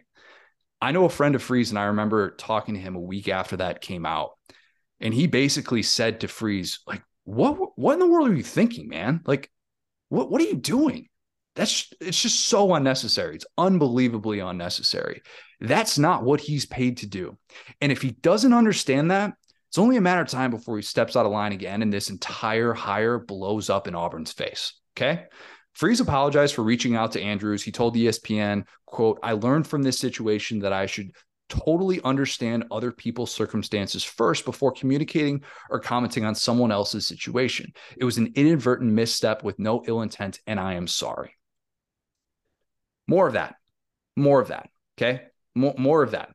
I 0.80 0.92
know 0.92 1.04
a 1.04 1.10
friend 1.10 1.34
of 1.34 1.42
Freeze, 1.42 1.70
and 1.70 1.78
I 1.78 1.84
remember 1.84 2.30
talking 2.30 2.74
to 2.74 2.80
him 2.80 2.96
a 2.96 3.00
week 3.00 3.28
after 3.28 3.56
that 3.58 3.80
came 3.80 4.06
out, 4.06 4.32
and 5.00 5.12
he 5.12 5.26
basically 5.26 5.82
said 5.82 6.20
to 6.20 6.28
Freeze, 6.28 6.80
like, 6.86 7.02
"What? 7.24 7.78
What 7.78 7.94
in 7.94 7.98
the 7.98 8.06
world 8.06 8.30
are 8.30 8.36
you 8.36 8.42
thinking, 8.42 8.88
man? 8.88 9.20
Like, 9.26 9.50
what? 10.08 10.30
What 10.30 10.40
are 10.40 10.46
you 10.46 10.56
doing? 10.56 11.08
That's 11.56 11.92
it's 12.00 12.22
just 12.22 12.46
so 12.46 12.74
unnecessary. 12.74 13.34
It's 13.34 13.46
unbelievably 13.58 14.38
unnecessary. 14.40 15.22
That's 15.60 15.98
not 15.98 16.24
what 16.24 16.40
he's 16.40 16.64
paid 16.64 16.98
to 16.98 17.06
do. 17.06 17.36
And 17.80 17.92
if 17.92 18.00
he 18.02 18.12
doesn't 18.12 18.54
understand 18.54 19.10
that, 19.10 19.34
it's 19.68 19.78
only 19.78 19.96
a 19.96 20.00
matter 20.00 20.22
of 20.22 20.28
time 20.28 20.50
before 20.50 20.76
he 20.76 20.82
steps 20.82 21.16
out 21.16 21.26
of 21.26 21.32
line 21.32 21.52
again, 21.52 21.82
and 21.82 21.92
this 21.92 22.10
entire 22.10 22.72
hire 22.72 23.18
blows 23.18 23.68
up 23.68 23.86
in 23.86 23.94
Auburn's 23.94 24.32
face. 24.32 24.74
Okay. 24.96 25.26
Freeze 25.74 26.00
apologized 26.00 26.54
for 26.54 26.62
reaching 26.62 26.96
out 26.96 27.12
to 27.12 27.22
Andrews. 27.22 27.62
He 27.62 27.72
told 27.72 27.94
ESPN, 27.94 28.64
quote, 28.86 29.18
I 29.22 29.32
learned 29.32 29.66
from 29.66 29.82
this 29.82 29.98
situation 29.98 30.58
that 30.60 30.72
I 30.72 30.86
should 30.86 31.12
totally 31.48 32.00
understand 32.02 32.64
other 32.70 32.92
people's 32.92 33.32
circumstances 33.32 34.04
first 34.04 34.44
before 34.44 34.72
communicating 34.72 35.42
or 35.68 35.80
commenting 35.80 36.24
on 36.24 36.34
someone 36.34 36.70
else's 36.70 37.06
situation. 37.06 37.72
It 37.96 38.04
was 38.04 38.18
an 38.18 38.32
inadvertent 38.36 38.92
misstep 38.92 39.42
with 39.42 39.58
no 39.58 39.82
ill 39.86 40.02
intent, 40.02 40.40
and 40.46 40.58
I 40.58 40.74
am 40.74 40.86
sorry. 40.86 41.36
More 43.06 43.26
of 43.26 43.32
that. 43.34 43.56
More 44.16 44.40
of 44.40 44.48
that. 44.48 44.70
Okay. 44.96 45.22
More, 45.54 45.74
more 45.76 46.02
of 46.02 46.12
that. 46.12 46.30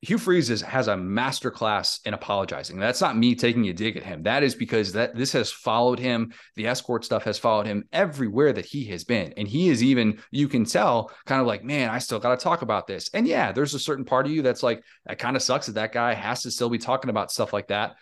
Hugh 0.00 0.18
Freeze 0.18 0.48
is, 0.48 0.62
has 0.62 0.86
a 0.86 0.96
master 0.96 1.50
class 1.50 1.98
in 2.04 2.14
apologizing. 2.14 2.78
That's 2.78 3.00
not 3.00 3.16
me 3.16 3.34
taking 3.34 3.68
a 3.68 3.72
dig 3.72 3.96
at 3.96 4.04
him. 4.04 4.22
That 4.22 4.44
is 4.44 4.54
because 4.54 4.92
that 4.92 5.16
this 5.16 5.32
has 5.32 5.50
followed 5.50 5.98
him. 5.98 6.32
The 6.54 6.68
escort 6.68 7.04
stuff 7.04 7.24
has 7.24 7.36
followed 7.36 7.66
him 7.66 7.82
everywhere 7.92 8.52
that 8.52 8.64
he 8.64 8.84
has 8.86 9.02
been. 9.02 9.34
And 9.36 9.48
he 9.48 9.68
is 9.70 9.82
even, 9.82 10.20
you 10.30 10.46
can 10.46 10.64
tell, 10.64 11.10
kind 11.26 11.40
of 11.40 11.48
like, 11.48 11.64
man, 11.64 11.90
I 11.90 11.98
still 11.98 12.20
got 12.20 12.38
to 12.38 12.42
talk 12.42 12.62
about 12.62 12.86
this. 12.86 13.10
And 13.12 13.26
yeah, 13.26 13.50
there's 13.50 13.74
a 13.74 13.80
certain 13.80 14.04
part 14.04 14.26
of 14.26 14.30
you 14.30 14.40
that's 14.40 14.62
like, 14.62 14.84
that 15.06 15.18
kind 15.18 15.34
of 15.34 15.42
sucks 15.42 15.66
that 15.66 15.72
that 15.72 15.92
guy 15.92 16.14
has 16.14 16.42
to 16.42 16.52
still 16.52 16.70
be 16.70 16.78
talking 16.78 17.10
about 17.10 17.32
stuff 17.32 17.52
like 17.52 17.66
that. 17.68 17.96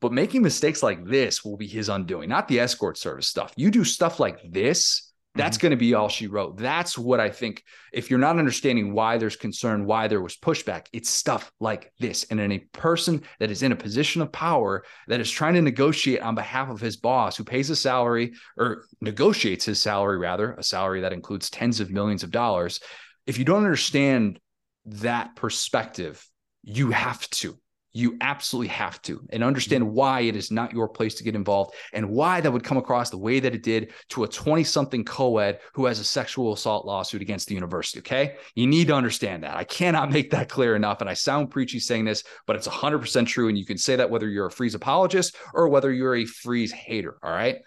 But 0.00 0.12
making 0.12 0.42
mistakes 0.42 0.82
like 0.82 1.04
this 1.04 1.44
will 1.44 1.56
be 1.56 1.68
his 1.68 1.88
undoing, 1.88 2.28
not 2.28 2.48
the 2.48 2.58
escort 2.58 2.98
service 2.98 3.28
stuff. 3.28 3.52
You 3.56 3.70
do 3.70 3.84
stuff 3.84 4.18
like 4.18 4.40
this 4.50 5.09
that's 5.34 5.56
mm-hmm. 5.56 5.62
going 5.62 5.70
to 5.70 5.76
be 5.76 5.94
all 5.94 6.08
she 6.08 6.26
wrote. 6.26 6.56
That's 6.56 6.98
what 6.98 7.20
I 7.20 7.30
think. 7.30 7.62
If 7.92 8.10
you're 8.10 8.18
not 8.18 8.38
understanding 8.38 8.92
why 8.92 9.16
there's 9.16 9.36
concern, 9.36 9.86
why 9.86 10.08
there 10.08 10.20
was 10.20 10.36
pushback, 10.36 10.86
it's 10.92 11.08
stuff 11.08 11.52
like 11.60 11.92
this. 12.00 12.24
And 12.30 12.40
in 12.40 12.50
a 12.50 12.58
person 12.72 13.22
that 13.38 13.50
is 13.50 13.62
in 13.62 13.70
a 13.70 13.76
position 13.76 14.22
of 14.22 14.32
power 14.32 14.84
that 15.06 15.20
is 15.20 15.30
trying 15.30 15.54
to 15.54 15.62
negotiate 15.62 16.22
on 16.22 16.34
behalf 16.34 16.68
of 16.68 16.80
his 16.80 16.96
boss, 16.96 17.36
who 17.36 17.44
pays 17.44 17.70
a 17.70 17.76
salary 17.76 18.32
or 18.56 18.84
negotiates 19.00 19.64
his 19.64 19.80
salary, 19.80 20.18
rather, 20.18 20.52
a 20.54 20.62
salary 20.64 21.02
that 21.02 21.12
includes 21.12 21.48
tens 21.48 21.78
of 21.78 21.90
millions 21.90 22.24
of 22.24 22.32
dollars. 22.32 22.80
If 23.26 23.38
you 23.38 23.44
don't 23.44 23.64
understand 23.64 24.40
that 24.86 25.36
perspective, 25.36 26.26
you 26.62 26.90
have 26.90 27.28
to 27.30 27.56
you 27.92 28.16
absolutely 28.20 28.68
have 28.68 29.02
to 29.02 29.26
and 29.30 29.42
understand 29.42 29.82
mm-hmm. 29.82 29.94
why 29.94 30.20
it 30.20 30.36
is 30.36 30.50
not 30.50 30.72
your 30.72 30.88
place 30.88 31.14
to 31.16 31.24
get 31.24 31.34
involved 31.34 31.74
and 31.92 32.08
why 32.08 32.40
that 32.40 32.50
would 32.50 32.62
come 32.62 32.76
across 32.76 33.10
the 33.10 33.18
way 33.18 33.40
that 33.40 33.54
it 33.54 33.62
did 33.62 33.92
to 34.08 34.22
a 34.24 34.28
20 34.28 34.62
something 34.62 35.04
co-ed 35.04 35.58
who 35.74 35.86
has 35.86 35.98
a 35.98 36.04
sexual 36.04 36.52
assault 36.52 36.86
lawsuit 36.86 37.22
against 37.22 37.48
the 37.48 37.54
university 37.54 37.98
okay? 38.00 38.36
You 38.54 38.66
need 38.66 38.86
to 38.88 38.94
understand 38.94 39.42
that. 39.42 39.56
I 39.56 39.64
cannot 39.64 40.12
make 40.12 40.30
that 40.30 40.48
clear 40.48 40.76
enough 40.76 41.00
and 41.00 41.10
i 41.10 41.14
sound 41.14 41.50
preachy 41.50 41.80
saying 41.80 42.04
this 42.04 42.22
but 42.46 42.56
it's 42.56 42.68
100% 42.68 43.26
true 43.26 43.48
and 43.48 43.58
you 43.58 43.66
can 43.66 43.78
say 43.78 43.96
that 43.96 44.10
whether 44.10 44.28
you're 44.28 44.46
a 44.46 44.50
freeze 44.50 44.74
apologist 44.74 45.36
or 45.52 45.68
whether 45.68 45.92
you're 45.92 46.16
a 46.16 46.24
freeze 46.24 46.72
hater 46.72 47.18
all 47.22 47.32
right? 47.32 47.58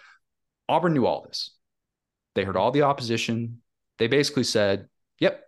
Auburn 0.70 0.94
knew 0.94 1.06
all 1.06 1.24
this. 1.28 1.52
They 2.36 2.46
heard 2.46 2.56
all 2.56 2.72
the 2.72 2.84
opposition. 2.84 3.62
They 4.00 4.08
basically 4.08 4.46
said 4.46 4.88
yep 5.20 5.44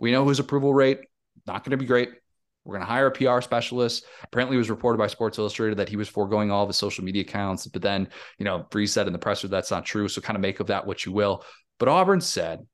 we 0.00 0.12
know 0.12 0.26
his 0.28 0.38
approval 0.38 0.72
rate 0.72 1.00
not 1.46 1.62
going 1.62 1.72
to 1.72 1.76
be 1.76 1.86
great 1.86 2.10
we're 2.64 2.76
going 2.76 2.86
to 2.86 2.92
hire 2.92 3.06
a 3.06 3.10
PR 3.10 3.40
specialist. 3.42 4.06
Apparently, 4.22 4.56
it 4.56 4.58
was 4.58 4.70
reported 4.70 4.98
by 4.98 5.06
Sports 5.06 5.38
Illustrated 5.38 5.76
that 5.78 5.88
he 5.88 5.96
was 5.96 6.08
foregoing 6.08 6.50
all 6.50 6.62
of 6.62 6.68
his 6.68 6.76
social 6.76 7.04
media 7.04 7.22
accounts. 7.22 7.66
But 7.66 7.82
then, 7.82 8.08
you 8.38 8.44
know, 8.44 8.66
Freeze 8.70 8.92
said 8.92 9.06
in 9.06 9.12
the 9.12 9.18
presser 9.18 9.48
that's 9.48 9.70
not 9.70 9.84
true. 9.84 10.08
So 10.08 10.20
kind 10.20 10.36
of 10.36 10.40
make 10.40 10.60
of 10.60 10.68
that 10.68 10.86
what 10.86 11.04
you 11.04 11.12
will. 11.12 11.44
But 11.78 11.88
Auburn 11.88 12.20
said, 12.20 12.66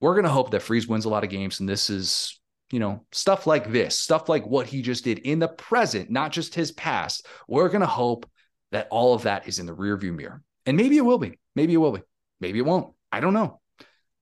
we're 0.00 0.14
going 0.14 0.24
to 0.24 0.30
hope 0.30 0.50
that 0.50 0.62
Freeze 0.62 0.88
wins 0.88 1.04
a 1.04 1.08
lot 1.08 1.24
of 1.24 1.30
games. 1.30 1.60
And 1.60 1.68
this 1.68 1.90
is, 1.90 2.40
you 2.72 2.80
know, 2.80 3.04
stuff 3.12 3.46
like 3.46 3.70
this, 3.70 3.98
stuff 3.98 4.28
like 4.28 4.46
what 4.46 4.66
he 4.66 4.82
just 4.82 5.04
did 5.04 5.20
in 5.20 5.38
the 5.38 5.48
present, 5.48 6.10
not 6.10 6.32
just 6.32 6.54
his 6.54 6.72
past. 6.72 7.26
We're 7.46 7.68
going 7.68 7.82
to 7.82 7.86
hope 7.86 8.28
that 8.72 8.88
all 8.90 9.14
of 9.14 9.22
that 9.22 9.46
is 9.46 9.58
in 9.58 9.66
the 9.66 9.74
rearview 9.74 10.14
mirror. 10.14 10.42
And 10.66 10.76
maybe 10.76 10.96
it 10.96 11.04
will 11.04 11.18
be. 11.18 11.38
Maybe 11.54 11.74
it 11.74 11.78
will 11.78 11.92
be. 11.92 12.02
Maybe 12.40 12.58
it 12.58 12.66
won't. 12.66 12.94
I 13.12 13.20
don't 13.20 13.34
know. 13.34 13.60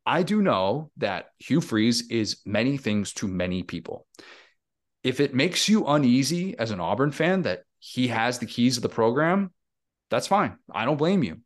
I 0.04 0.22
do 0.22 0.40
know 0.40 0.90
that 0.96 1.26
Hugh 1.38 1.60
Freeze 1.60 2.10
is 2.10 2.38
many 2.46 2.78
things 2.78 3.12
to 3.14 3.28
many 3.28 3.62
people. 3.62 4.06
If 5.02 5.20
it 5.20 5.34
makes 5.34 5.68
you 5.68 5.86
uneasy 5.86 6.58
as 6.58 6.70
an 6.70 6.80
Auburn 6.80 7.12
fan 7.12 7.42
that 7.42 7.62
he 7.78 8.08
has 8.08 8.38
the 8.38 8.46
keys 8.46 8.76
of 8.76 8.82
the 8.82 8.88
program, 8.88 9.52
that's 10.10 10.26
fine. 10.26 10.56
I 10.72 10.84
don't 10.84 10.96
blame 10.96 11.22
you. 11.22 11.38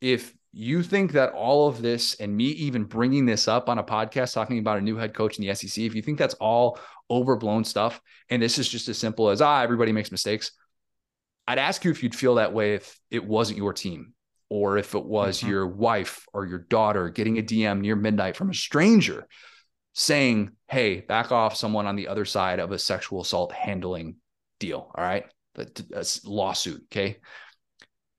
If 0.00 0.34
you 0.52 0.82
think 0.82 1.12
that 1.12 1.32
all 1.32 1.68
of 1.68 1.82
this 1.82 2.14
and 2.14 2.34
me 2.34 2.44
even 2.44 2.84
bringing 2.84 3.26
this 3.26 3.48
up 3.48 3.68
on 3.68 3.78
a 3.78 3.84
podcast 3.84 4.32
talking 4.32 4.58
about 4.58 4.78
a 4.78 4.82
new 4.82 4.96
head 4.96 5.12
coach 5.12 5.38
in 5.38 5.44
the 5.44 5.54
SEC, 5.54 5.84
if 5.84 5.94
you 5.94 6.02
think 6.02 6.18
that's 6.18 6.34
all 6.34 6.78
overblown 7.10 7.64
stuff 7.64 8.00
and 8.30 8.40
this 8.40 8.58
is 8.58 8.68
just 8.68 8.88
as 8.88 8.96
simple 8.96 9.28
as 9.28 9.42
ah 9.42 9.62
everybody 9.62 9.92
makes 9.92 10.12
mistakes, 10.12 10.52
I'd 11.46 11.58
ask 11.58 11.84
you 11.84 11.90
if 11.90 12.02
you'd 12.02 12.14
feel 12.14 12.36
that 12.36 12.52
way 12.52 12.74
if 12.74 12.98
it 13.10 13.24
wasn't 13.24 13.58
your 13.58 13.72
team 13.72 14.14
or 14.48 14.78
if 14.78 14.94
it 14.94 15.04
was 15.04 15.38
mm-hmm. 15.38 15.50
your 15.50 15.66
wife 15.66 16.24
or 16.32 16.46
your 16.46 16.60
daughter 16.60 17.08
getting 17.08 17.38
a 17.38 17.42
DM 17.42 17.80
near 17.80 17.96
midnight 17.96 18.36
from 18.36 18.50
a 18.50 18.54
stranger 18.54 19.26
saying, 19.94 20.50
"Hey, 20.68 21.00
back 21.00 21.32
off 21.32 21.56
someone 21.56 21.86
on 21.86 21.96
the 21.96 22.08
other 22.08 22.24
side 22.24 22.60
of 22.60 22.72
a 22.72 22.78
sexual 22.78 23.22
assault 23.22 23.52
handling 23.52 24.16
deal." 24.60 24.92
All 24.94 25.04
right, 25.04 25.24
a 25.56 26.04
lawsuit. 26.24 26.82
Okay, 26.92 27.16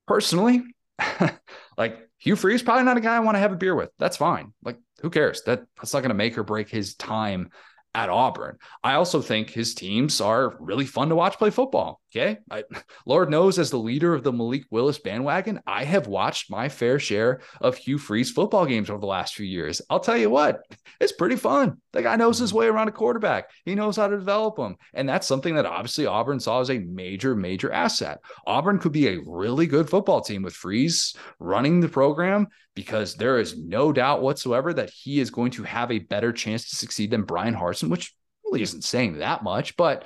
personally, 0.07 0.63
like 1.77 2.09
Hugh 2.17 2.35
Freeze, 2.35 2.63
probably 2.63 2.83
not 2.83 2.97
a 2.97 3.01
guy 3.01 3.15
I 3.15 3.19
want 3.19 3.35
to 3.35 3.39
have 3.39 3.51
a 3.51 3.57
beer 3.57 3.75
with. 3.75 3.91
That's 3.99 4.17
fine. 4.17 4.53
Like, 4.63 4.79
who 5.01 5.09
cares? 5.09 5.43
That 5.43 5.65
that's 5.77 5.93
not 5.93 6.01
going 6.01 6.09
to 6.09 6.15
make 6.15 6.37
or 6.37 6.43
break 6.43 6.69
his 6.69 6.95
time 6.95 7.49
at 7.93 8.09
Auburn. 8.09 8.57
I 8.83 8.95
also 8.95 9.21
think 9.21 9.49
his 9.49 9.73
teams 9.73 10.19
are 10.19 10.55
really 10.59 10.85
fun 10.85 11.09
to 11.09 11.15
watch 11.15 11.37
play 11.37 11.49
football. 11.49 12.01
Okay. 12.15 12.37
I, 12.49 12.63
Lord 13.05 13.29
knows, 13.29 13.59
as 13.59 13.69
the 13.69 13.77
leader 13.77 14.13
of 14.13 14.23
the 14.23 14.31
Malik 14.31 14.65
Willis 14.71 14.97
bandwagon, 14.99 15.59
I 15.67 15.83
have 15.83 16.07
watched 16.07 16.49
my 16.49 16.69
fair 16.69 16.97
share 16.97 17.41
of 17.59 17.75
Hugh 17.75 17.97
Freeze 17.97 18.31
football 18.31 18.65
games 18.65 18.89
over 18.89 18.99
the 18.99 19.05
last 19.05 19.35
few 19.35 19.45
years. 19.45 19.81
I'll 19.89 19.99
tell 19.99 20.15
you 20.15 20.29
what, 20.29 20.61
it's 21.01 21.11
pretty 21.11 21.35
fun. 21.35 21.81
The 21.91 22.03
guy 22.03 22.15
knows 22.15 22.37
his 22.37 22.51
mm-hmm. 22.51 22.59
way 22.59 22.67
around 22.67 22.87
a 22.87 22.93
quarterback, 22.93 23.49
he 23.65 23.75
knows 23.75 23.97
how 23.97 24.07
to 24.07 24.17
develop 24.17 24.55
them. 24.55 24.77
And 24.93 25.09
that's 25.09 25.27
something 25.27 25.55
that 25.55 25.65
obviously 25.65 26.05
Auburn 26.05 26.39
saw 26.39 26.61
as 26.61 26.69
a 26.69 26.79
major, 26.79 27.35
major 27.35 27.71
asset. 27.71 28.19
Auburn 28.47 28.79
could 28.79 28.93
be 28.93 29.07
a 29.07 29.19
really 29.25 29.67
good 29.67 29.89
football 29.89 30.21
team 30.21 30.41
with 30.41 30.53
Freeze 30.53 31.15
running 31.39 31.81
the 31.81 31.89
program 31.89 32.47
because 32.75 33.15
there 33.15 33.39
is 33.39 33.57
no 33.57 33.91
doubt 33.91 34.21
whatsoever 34.21 34.73
that 34.73 34.89
he 34.89 35.19
is 35.19 35.29
going 35.29 35.51
to 35.51 35.63
have 35.63 35.91
a 35.91 35.99
better 35.99 36.31
chance 36.31 36.69
to 36.69 36.75
succeed 36.75 37.11
than 37.11 37.23
Bryan 37.23 37.55
Harsin, 37.55 37.89
which 37.89 38.13
really 38.45 38.61
isn't 38.61 38.83
saying 38.83 39.19
that 39.19 39.43
much, 39.43 39.75
but 39.75 40.05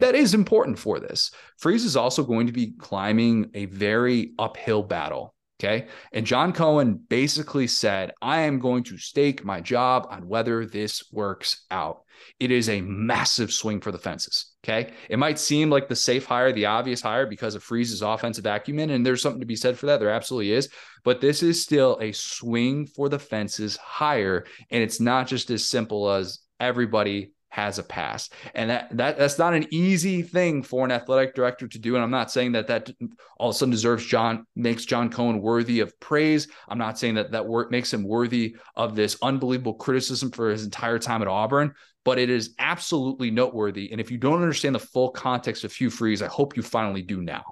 That 0.00 0.14
is 0.14 0.34
important 0.34 0.78
for 0.78 1.00
this. 1.00 1.30
Freeze 1.56 1.84
is 1.84 1.96
also 1.96 2.22
going 2.22 2.46
to 2.46 2.52
be 2.52 2.72
climbing 2.78 3.50
a 3.54 3.66
very 3.66 4.32
uphill 4.38 4.82
battle. 4.82 5.34
Okay. 5.60 5.88
And 6.12 6.24
John 6.24 6.52
Cohen 6.52 7.00
basically 7.08 7.66
said, 7.66 8.12
I 8.22 8.42
am 8.42 8.60
going 8.60 8.84
to 8.84 8.98
stake 8.98 9.44
my 9.44 9.60
job 9.60 10.06
on 10.08 10.28
whether 10.28 10.64
this 10.64 11.02
works 11.10 11.64
out. 11.68 12.02
It 12.38 12.52
is 12.52 12.68
a 12.68 12.80
massive 12.80 13.52
swing 13.52 13.80
for 13.80 13.90
the 13.90 13.98
fences. 13.98 14.54
Okay. 14.64 14.92
It 15.08 15.18
might 15.18 15.38
seem 15.38 15.68
like 15.68 15.88
the 15.88 15.96
safe 15.96 16.26
hire, 16.26 16.52
the 16.52 16.66
obvious 16.66 17.00
hire 17.00 17.26
because 17.26 17.56
of 17.56 17.64
Freeze's 17.64 18.02
offensive 18.02 18.46
acumen. 18.46 18.90
And 18.90 19.04
there's 19.04 19.20
something 19.20 19.40
to 19.40 19.46
be 19.46 19.56
said 19.56 19.76
for 19.76 19.86
that. 19.86 19.98
There 19.98 20.10
absolutely 20.10 20.52
is. 20.52 20.68
But 21.02 21.20
this 21.20 21.42
is 21.42 21.60
still 21.60 21.98
a 22.00 22.12
swing 22.12 22.86
for 22.86 23.08
the 23.08 23.18
fences 23.18 23.76
hire. 23.78 24.44
And 24.70 24.80
it's 24.82 25.00
not 25.00 25.26
just 25.26 25.50
as 25.50 25.68
simple 25.68 26.08
as 26.08 26.38
everybody 26.60 27.32
has 27.50 27.78
a 27.78 27.82
pass. 27.82 28.28
And 28.54 28.70
that, 28.70 28.96
that 28.96 29.18
that's 29.18 29.38
not 29.38 29.54
an 29.54 29.66
easy 29.70 30.22
thing 30.22 30.62
for 30.62 30.84
an 30.84 30.92
athletic 30.92 31.34
director 31.34 31.66
to 31.66 31.78
do. 31.78 31.94
And 31.94 32.04
I'm 32.04 32.10
not 32.10 32.30
saying 32.30 32.52
that 32.52 32.66
that 32.68 32.90
all 33.38 33.50
of 33.50 33.54
a 33.54 33.58
sudden 33.58 33.70
deserves 33.70 34.04
John 34.04 34.46
makes 34.54 34.84
John 34.84 35.10
Cohen 35.10 35.40
worthy 35.40 35.80
of 35.80 35.98
praise. 36.00 36.48
I'm 36.68 36.78
not 36.78 36.98
saying 36.98 37.14
that 37.14 37.32
that 37.32 37.46
work 37.46 37.70
makes 37.70 37.92
him 37.92 38.04
worthy 38.04 38.56
of 38.76 38.94
this 38.94 39.16
unbelievable 39.22 39.74
criticism 39.74 40.30
for 40.30 40.50
his 40.50 40.64
entire 40.64 40.98
time 40.98 41.22
at 41.22 41.28
Auburn, 41.28 41.74
but 42.04 42.18
it 42.18 42.30
is 42.30 42.54
absolutely 42.58 43.30
noteworthy. 43.30 43.90
And 43.90 44.00
if 44.00 44.10
you 44.10 44.18
don't 44.18 44.42
understand 44.42 44.74
the 44.74 44.80
full 44.80 45.10
context 45.10 45.64
of 45.64 45.72
Hugh 45.72 45.90
Freeze, 45.90 46.22
I 46.22 46.28
hope 46.28 46.56
you 46.56 46.62
finally 46.62 47.02
do 47.02 47.22
now. 47.22 47.44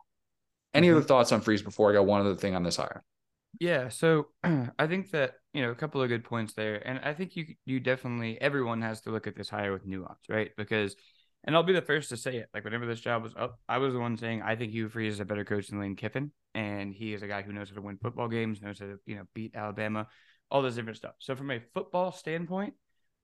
Any 0.75 0.89
mm-hmm. 0.89 0.99
other 0.99 1.07
thoughts 1.07 1.33
on 1.33 1.41
Freeze 1.41 1.63
before 1.63 1.91
I 1.91 1.95
got 1.95 2.07
one 2.07 2.21
other 2.21 2.37
thing 2.37 2.55
on 2.55 2.63
this 2.63 2.77
hire? 2.77 3.03
Yeah, 3.59 3.89
so 3.89 4.29
I 4.45 4.87
think 4.87 5.11
that 5.13 5.35
you 5.53 5.63
know 5.63 5.71
a 5.71 5.75
couple 5.75 6.03
of 6.03 6.09
good 6.09 6.25
points 6.25 6.55
there, 6.55 6.87
and 6.87 6.99
I 7.03 7.15
think 7.15 7.37
you 7.37 7.47
you 7.65 7.81
definitely 7.81 8.41
everyone 8.41 8.83
has 8.83 9.01
to 9.03 9.11
look 9.11 9.27
at 9.27 9.35
this 9.37 9.49
hire 9.49 9.73
with 9.73 9.87
nuance, 9.87 10.21
right? 10.29 10.51
Because, 10.57 10.95
and 11.45 11.57
I'll 11.57 11.63
be 11.63 11.73
the 11.73 11.81
first 11.83 12.11
to 12.11 12.17
say 12.17 12.37
it. 12.37 12.49
Like 12.53 12.65
whenever 12.65 12.87
this 12.87 13.01
job 13.01 13.23
was 13.23 13.33
up, 13.37 13.59
I 13.69 13.79
was 13.79 13.95
the 13.95 14.01
one 14.01 14.17
saying 14.17 14.43
I 14.43 14.57
think 14.57 14.73
Hugh 14.73 14.89
Freeze 14.89 15.15
is 15.15 15.21
a 15.21 15.25
better 15.25 15.45
coach 15.45 15.69
than 15.69 15.81
Lane 15.81 15.97
Kiffin, 15.97 16.33
and 16.55 16.93
he 16.93 17.15
is 17.15 17.23
a 17.23 17.29
guy 17.29 17.43
who 17.43 17.53
knows 17.53 17.71
how 17.71 17.77
to 17.77 17.83
win 17.83 17.97
football 17.99 18.29
games, 18.29 18.61
knows 18.61 18.79
how 18.79 18.87
to 18.87 18.99
you 19.07 19.17
know 19.17 19.25
beat 19.35 19.55
Alabama, 19.55 20.07
all 20.51 20.61
this 20.63 20.75
different 20.75 20.99
stuff. 20.99 21.15
So 21.19 21.35
from 21.35 21.51
a 21.51 21.61
football 21.73 22.13
standpoint, 22.13 22.75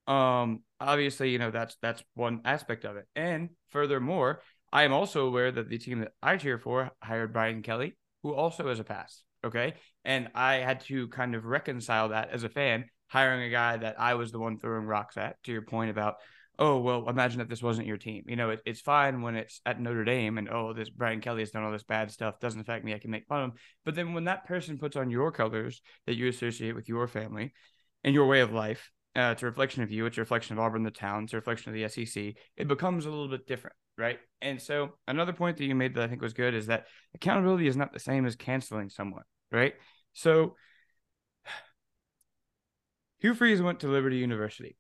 um, 0.07 0.63
obviously 0.81 1.31
you 1.31 1.39
know 1.39 1.51
that's 1.51 1.77
that's 1.83 2.03
one 2.15 2.41
aspect 2.47 2.85
of 2.87 2.97
it, 2.97 3.07
and 3.15 3.51
furthermore, 3.71 4.41
I 4.73 4.85
am 4.85 4.95
also 4.95 5.27
aware 5.27 5.53
that 5.53 5.69
the 5.69 5.79
team 5.79 6.01
that 6.01 6.13
I 6.23 6.39
cheer 6.39 6.59
for 6.59 6.91
hired 7.03 7.35
Brian 7.35 7.61
Kelly, 7.63 7.99
who 8.23 8.33
also 8.33 8.69
has 8.69 8.81
a 8.81 8.85
pass. 8.85 9.23
Okay. 9.45 9.75
And 10.05 10.29
I 10.35 10.55
had 10.55 10.81
to 10.83 11.09
kind 11.09 11.35
of 11.35 11.45
reconcile 11.45 12.11
that 12.11 12.31
as 12.31 12.45
a 12.45 12.49
fan, 12.49 12.87
hiring 13.09 13.43
a 13.43 13.51
guy 13.51 13.77
that 13.77 14.01
I 14.01 14.15
was 14.15 14.33
the 14.33 14.39
one 14.39 14.59
throwing 14.59 14.87
rocks 14.87 15.17
at, 15.17 15.43
to 15.45 15.53
your 15.53 15.63
point 15.63 15.91
about, 15.91 16.17
oh, 16.59 16.79
well, 16.79 17.09
imagine 17.09 17.41
if 17.41 17.49
this 17.49 17.63
wasn't 17.63 17.87
your 17.87 17.97
team. 17.97 18.25
You 18.27 18.37
know, 18.37 18.51
it, 18.51 18.61
it's 18.65 18.81
fine 18.81 19.23
when 19.23 19.37
it's 19.37 19.61
at 19.65 19.81
Notre 19.81 20.05
Dame 20.05 20.39
and, 20.39 20.49
oh, 20.49 20.73
this 20.73 20.91
Brian 20.91 21.21
Kelly 21.21 21.41
has 21.41 21.51
done 21.51 21.63
all 21.63 21.73
this 21.73 21.83
bad 21.83 22.11
stuff, 22.11 22.41
doesn't 22.41 22.61
affect 22.61 22.85
me. 22.85 22.95
I 22.95 22.99
can 22.99 23.11
make 23.11 23.27
fun 23.27 23.43
of 23.43 23.51
him. 23.51 23.57
But 23.85 23.95
then 23.95 24.15
when 24.15 24.25
that 24.25 24.47
person 24.47 24.79
puts 24.79 24.97
on 24.97 25.11
your 25.11 25.33
colors 25.33 25.81
that 26.07 26.17
you 26.17 26.29
associate 26.29 26.75
with 26.75 26.89
your 26.89 27.07
family 27.07 27.53
and 28.05 28.15
your 28.15 28.27
way 28.27 28.41
of 28.41 28.53
life, 28.53 28.91
uh, 29.15 29.31
it's 29.33 29.43
a 29.43 29.47
reflection 29.47 29.83
of 29.83 29.91
you. 29.91 30.07
It's 30.07 30.17
a 30.17 30.23
reflection 30.23 30.57
of 30.57 30.65
Auburn, 30.65 30.85
the 30.85 30.91
town. 30.91 31.25
It's 31.25 31.33
a 31.33 31.37
reflection 31.37 31.71
of 31.71 31.75
the 31.75 31.89
SEC. 31.89 32.35
It 32.57 32.69
becomes 32.69 33.05
a 33.05 33.11
little 33.11 33.29
bit 33.29 33.47
different, 33.47 33.77
right? 33.99 34.19
And 34.41 34.61
so 34.61 34.93
another 35.07 35.33
point 35.35 35.59
that 35.59 35.65
you 35.65 35.75
made 35.75 35.95
that 35.95 36.05
I 36.05 36.09
think 36.09 36.23
was 36.23 36.33
good 36.33 36.55
is 36.55 36.67
that 36.67 36.87
accountability 37.15 37.67
is 37.67 37.77
not 37.77 37.93
the 37.93 37.99
same 37.99 38.25
as 38.25 38.37
canceling 38.37 38.89
someone, 38.89 39.25
right? 39.51 39.75
So 40.13 40.57
Hugh 43.19 43.35
Freeze 43.35 43.63
went 43.63 43.81
to 43.81 43.89
Liberty 43.89 44.17
University, 44.17 44.77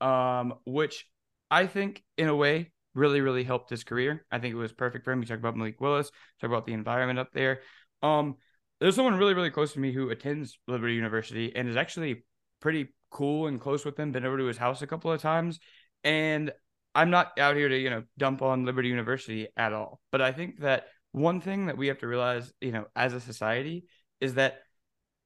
um, 0.00 0.54
which 0.64 1.06
I 1.50 1.66
think 1.66 2.02
in 2.16 2.28
a 2.28 2.36
way 2.36 2.72
really, 2.94 3.20
really 3.20 3.44
helped 3.44 3.70
his 3.70 3.84
career. 3.84 4.24
I 4.30 4.38
think 4.38 4.52
it 4.52 4.58
was 4.58 4.72
perfect 4.72 5.04
for 5.04 5.12
him. 5.12 5.20
You 5.20 5.26
talk 5.26 5.38
about 5.38 5.56
Malik 5.56 5.80
Willis, 5.80 6.10
talk 6.40 6.50
about 6.50 6.66
the 6.66 6.72
environment 6.72 7.18
up 7.18 7.32
there. 7.32 7.60
Um, 8.02 8.36
there's 8.80 8.96
someone 8.96 9.16
really, 9.16 9.34
really 9.34 9.50
close 9.50 9.72
to 9.72 9.80
me 9.80 9.92
who 9.92 10.10
attends 10.10 10.58
Liberty 10.66 10.94
University 10.94 11.54
and 11.54 11.68
is 11.68 11.76
actually 11.76 12.24
pretty 12.60 12.88
cool 13.10 13.46
and 13.46 13.60
close 13.60 13.84
with 13.84 13.98
him. 13.98 14.12
Been 14.12 14.24
over 14.24 14.38
to 14.38 14.44
his 14.44 14.58
house 14.58 14.82
a 14.82 14.86
couple 14.86 15.10
of 15.10 15.20
times, 15.20 15.58
and 16.04 16.52
I'm 16.94 17.10
not 17.10 17.38
out 17.38 17.56
here 17.56 17.68
to 17.68 17.76
you 17.76 17.90
know 17.90 18.04
dump 18.16 18.42
on 18.42 18.64
Liberty 18.64 18.88
University 18.88 19.48
at 19.56 19.72
all. 19.72 20.00
But 20.12 20.20
I 20.22 20.32
think 20.32 20.60
that 20.60 20.86
one 21.12 21.40
thing 21.40 21.66
that 21.66 21.76
we 21.76 21.88
have 21.88 21.98
to 21.98 22.06
realize, 22.06 22.52
you 22.60 22.72
know, 22.72 22.86
as 22.94 23.14
a 23.14 23.20
society, 23.20 23.84
is 24.20 24.34
that 24.34 24.60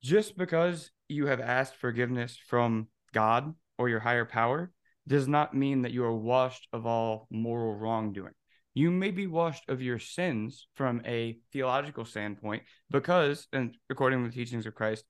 just 0.03 0.37
because 0.37 0.91
you 1.09 1.27
have 1.27 1.41
asked 1.41 1.77
forgiveness 1.77 2.39
from 2.49 2.89
God 3.13 3.55
or 3.79 3.89
your 3.89 4.01
higher 4.01 4.25
power 4.25 4.71
does 5.07 5.29
not 5.29 5.55
mean 5.55 5.83
that 5.83 5.93
you 5.93 6.05
are 6.05 6.17
washed 6.17 6.69
of 6.73 6.87
all 6.87 7.27
moral 7.31 7.75
wrongdoing. 7.75 8.33
You 8.75 8.91
may 8.91 9.11
be 9.11 9.27
washed 9.27 9.69
of 9.69 9.83
your 9.83 9.99
sins 9.99 10.67
from 10.75 11.03
a 11.05 11.39
theological 11.53 12.05
standpoint 12.05 12.63
because, 12.91 13.47
and 13.53 13.77
according 13.91 14.23
to 14.23 14.31
the 14.31 14.35
teachings 14.35 14.65
of 14.67 14.75
Christ, 14.75 15.05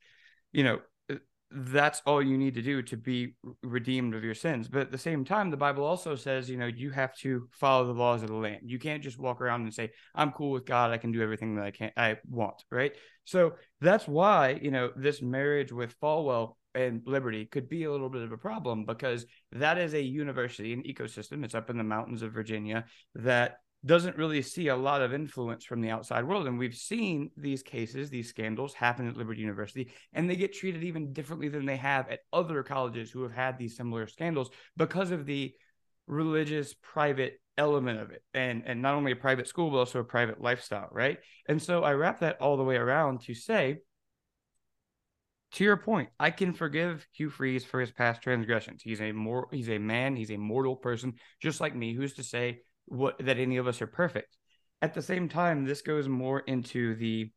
you 0.52 0.64
know, 0.64 0.80
that's 1.54 2.02
all 2.06 2.22
you 2.22 2.38
need 2.38 2.54
to 2.54 2.62
do 2.62 2.82
to 2.82 2.96
be 2.96 3.34
redeemed 3.62 4.14
of 4.14 4.24
your 4.24 4.34
sins. 4.34 4.68
But 4.68 4.82
at 4.82 4.90
the 4.90 4.98
same 4.98 5.24
time, 5.24 5.50
the 5.50 5.56
Bible 5.56 5.84
also 5.84 6.14
says, 6.14 6.48
you 6.48 6.56
know, 6.56 6.66
you 6.66 6.90
have 6.90 7.16
to 7.18 7.48
follow 7.52 7.86
the 7.86 7.98
laws 7.98 8.22
of 8.22 8.28
the 8.28 8.34
land. 8.34 8.62
You 8.64 8.78
can't 8.78 9.02
just 9.02 9.18
walk 9.18 9.40
around 9.40 9.62
and 9.62 9.74
say, 9.74 9.90
I'm 10.14 10.32
cool 10.32 10.50
with 10.50 10.66
God. 10.66 10.90
I 10.90 10.98
can 10.98 11.12
do 11.12 11.22
everything 11.22 11.56
that 11.56 11.64
I 11.64 11.70
can 11.70 11.90
I 11.96 12.16
want. 12.28 12.64
Right. 12.70 12.92
So 13.24 13.54
that's 13.80 14.08
why, 14.08 14.58
you 14.62 14.70
know, 14.70 14.90
this 14.96 15.22
marriage 15.22 15.72
with 15.72 15.98
Falwell 16.00 16.56
and 16.74 17.02
Liberty 17.06 17.44
could 17.44 17.68
be 17.68 17.84
a 17.84 17.90
little 17.90 18.08
bit 18.08 18.22
of 18.22 18.32
a 18.32 18.38
problem 18.38 18.84
because 18.84 19.26
that 19.52 19.78
is 19.78 19.94
a 19.94 20.02
university, 20.02 20.72
an 20.72 20.82
ecosystem. 20.82 21.44
It's 21.44 21.54
up 21.54 21.70
in 21.70 21.76
the 21.76 21.84
mountains 21.84 22.22
of 22.22 22.32
Virginia 22.32 22.86
that 23.14 23.58
doesn't 23.84 24.16
really 24.16 24.42
see 24.42 24.68
a 24.68 24.76
lot 24.76 25.02
of 25.02 25.12
influence 25.12 25.64
from 25.64 25.80
the 25.80 25.90
outside 25.90 26.24
world. 26.24 26.46
And 26.46 26.58
we've 26.58 26.74
seen 26.74 27.30
these 27.36 27.62
cases, 27.62 28.10
these 28.10 28.28
scandals 28.28 28.74
happen 28.74 29.08
at 29.08 29.16
Liberty 29.16 29.40
University, 29.40 29.92
and 30.12 30.28
they 30.28 30.36
get 30.36 30.52
treated 30.52 30.84
even 30.84 31.12
differently 31.12 31.48
than 31.48 31.66
they 31.66 31.76
have 31.76 32.08
at 32.08 32.20
other 32.32 32.62
colleges 32.62 33.10
who 33.10 33.22
have 33.22 33.32
had 33.32 33.58
these 33.58 33.76
similar 33.76 34.06
scandals 34.06 34.50
because 34.76 35.10
of 35.10 35.26
the 35.26 35.52
religious 36.06 36.74
private 36.82 37.40
element 37.58 38.00
of 38.00 38.10
it 38.10 38.22
and 38.32 38.62
and 38.64 38.80
not 38.80 38.94
only 38.94 39.12
a 39.12 39.16
private 39.16 39.46
school 39.46 39.70
but 39.70 39.76
also 39.76 40.00
a 40.00 40.04
private 40.04 40.40
lifestyle 40.40 40.88
right 40.90 41.18
and 41.48 41.60
so 41.60 41.84
i 41.84 41.92
wrap 41.92 42.20
that 42.20 42.40
all 42.40 42.56
the 42.56 42.64
way 42.64 42.76
around 42.76 43.20
to 43.20 43.34
say 43.34 43.78
to 45.52 45.64
your 45.64 45.76
point, 45.76 46.08
I 46.18 46.30
can 46.30 46.54
forgive 46.54 47.06
Hugh 47.12 47.28
Freeze 47.28 47.64
for 47.64 47.78
his 47.80 47.90
past 47.90 48.22
transgressions. 48.22 48.82
He's 48.82 49.02
a 49.02 49.12
more 49.12 49.48
he's 49.52 49.68
a 49.68 49.78
man, 49.78 50.16
he's 50.16 50.30
a 50.30 50.38
mortal 50.38 50.76
person, 50.76 51.14
just 51.40 51.60
like 51.60 51.76
me. 51.76 51.94
Who's 51.94 52.14
to 52.14 52.22
say 52.22 52.62
what 52.86 53.18
that 53.18 53.38
any 53.38 53.56
of 53.56 53.66
us 53.66 53.82
are 53.82 53.86
perfect? 53.86 54.36
At 54.80 54.94
the 54.94 55.02
same 55.02 55.28
time, 55.28 55.64
this 55.64 55.82
goes 55.82 56.08
more 56.08 56.40
into 56.40 56.94
the 56.96 57.30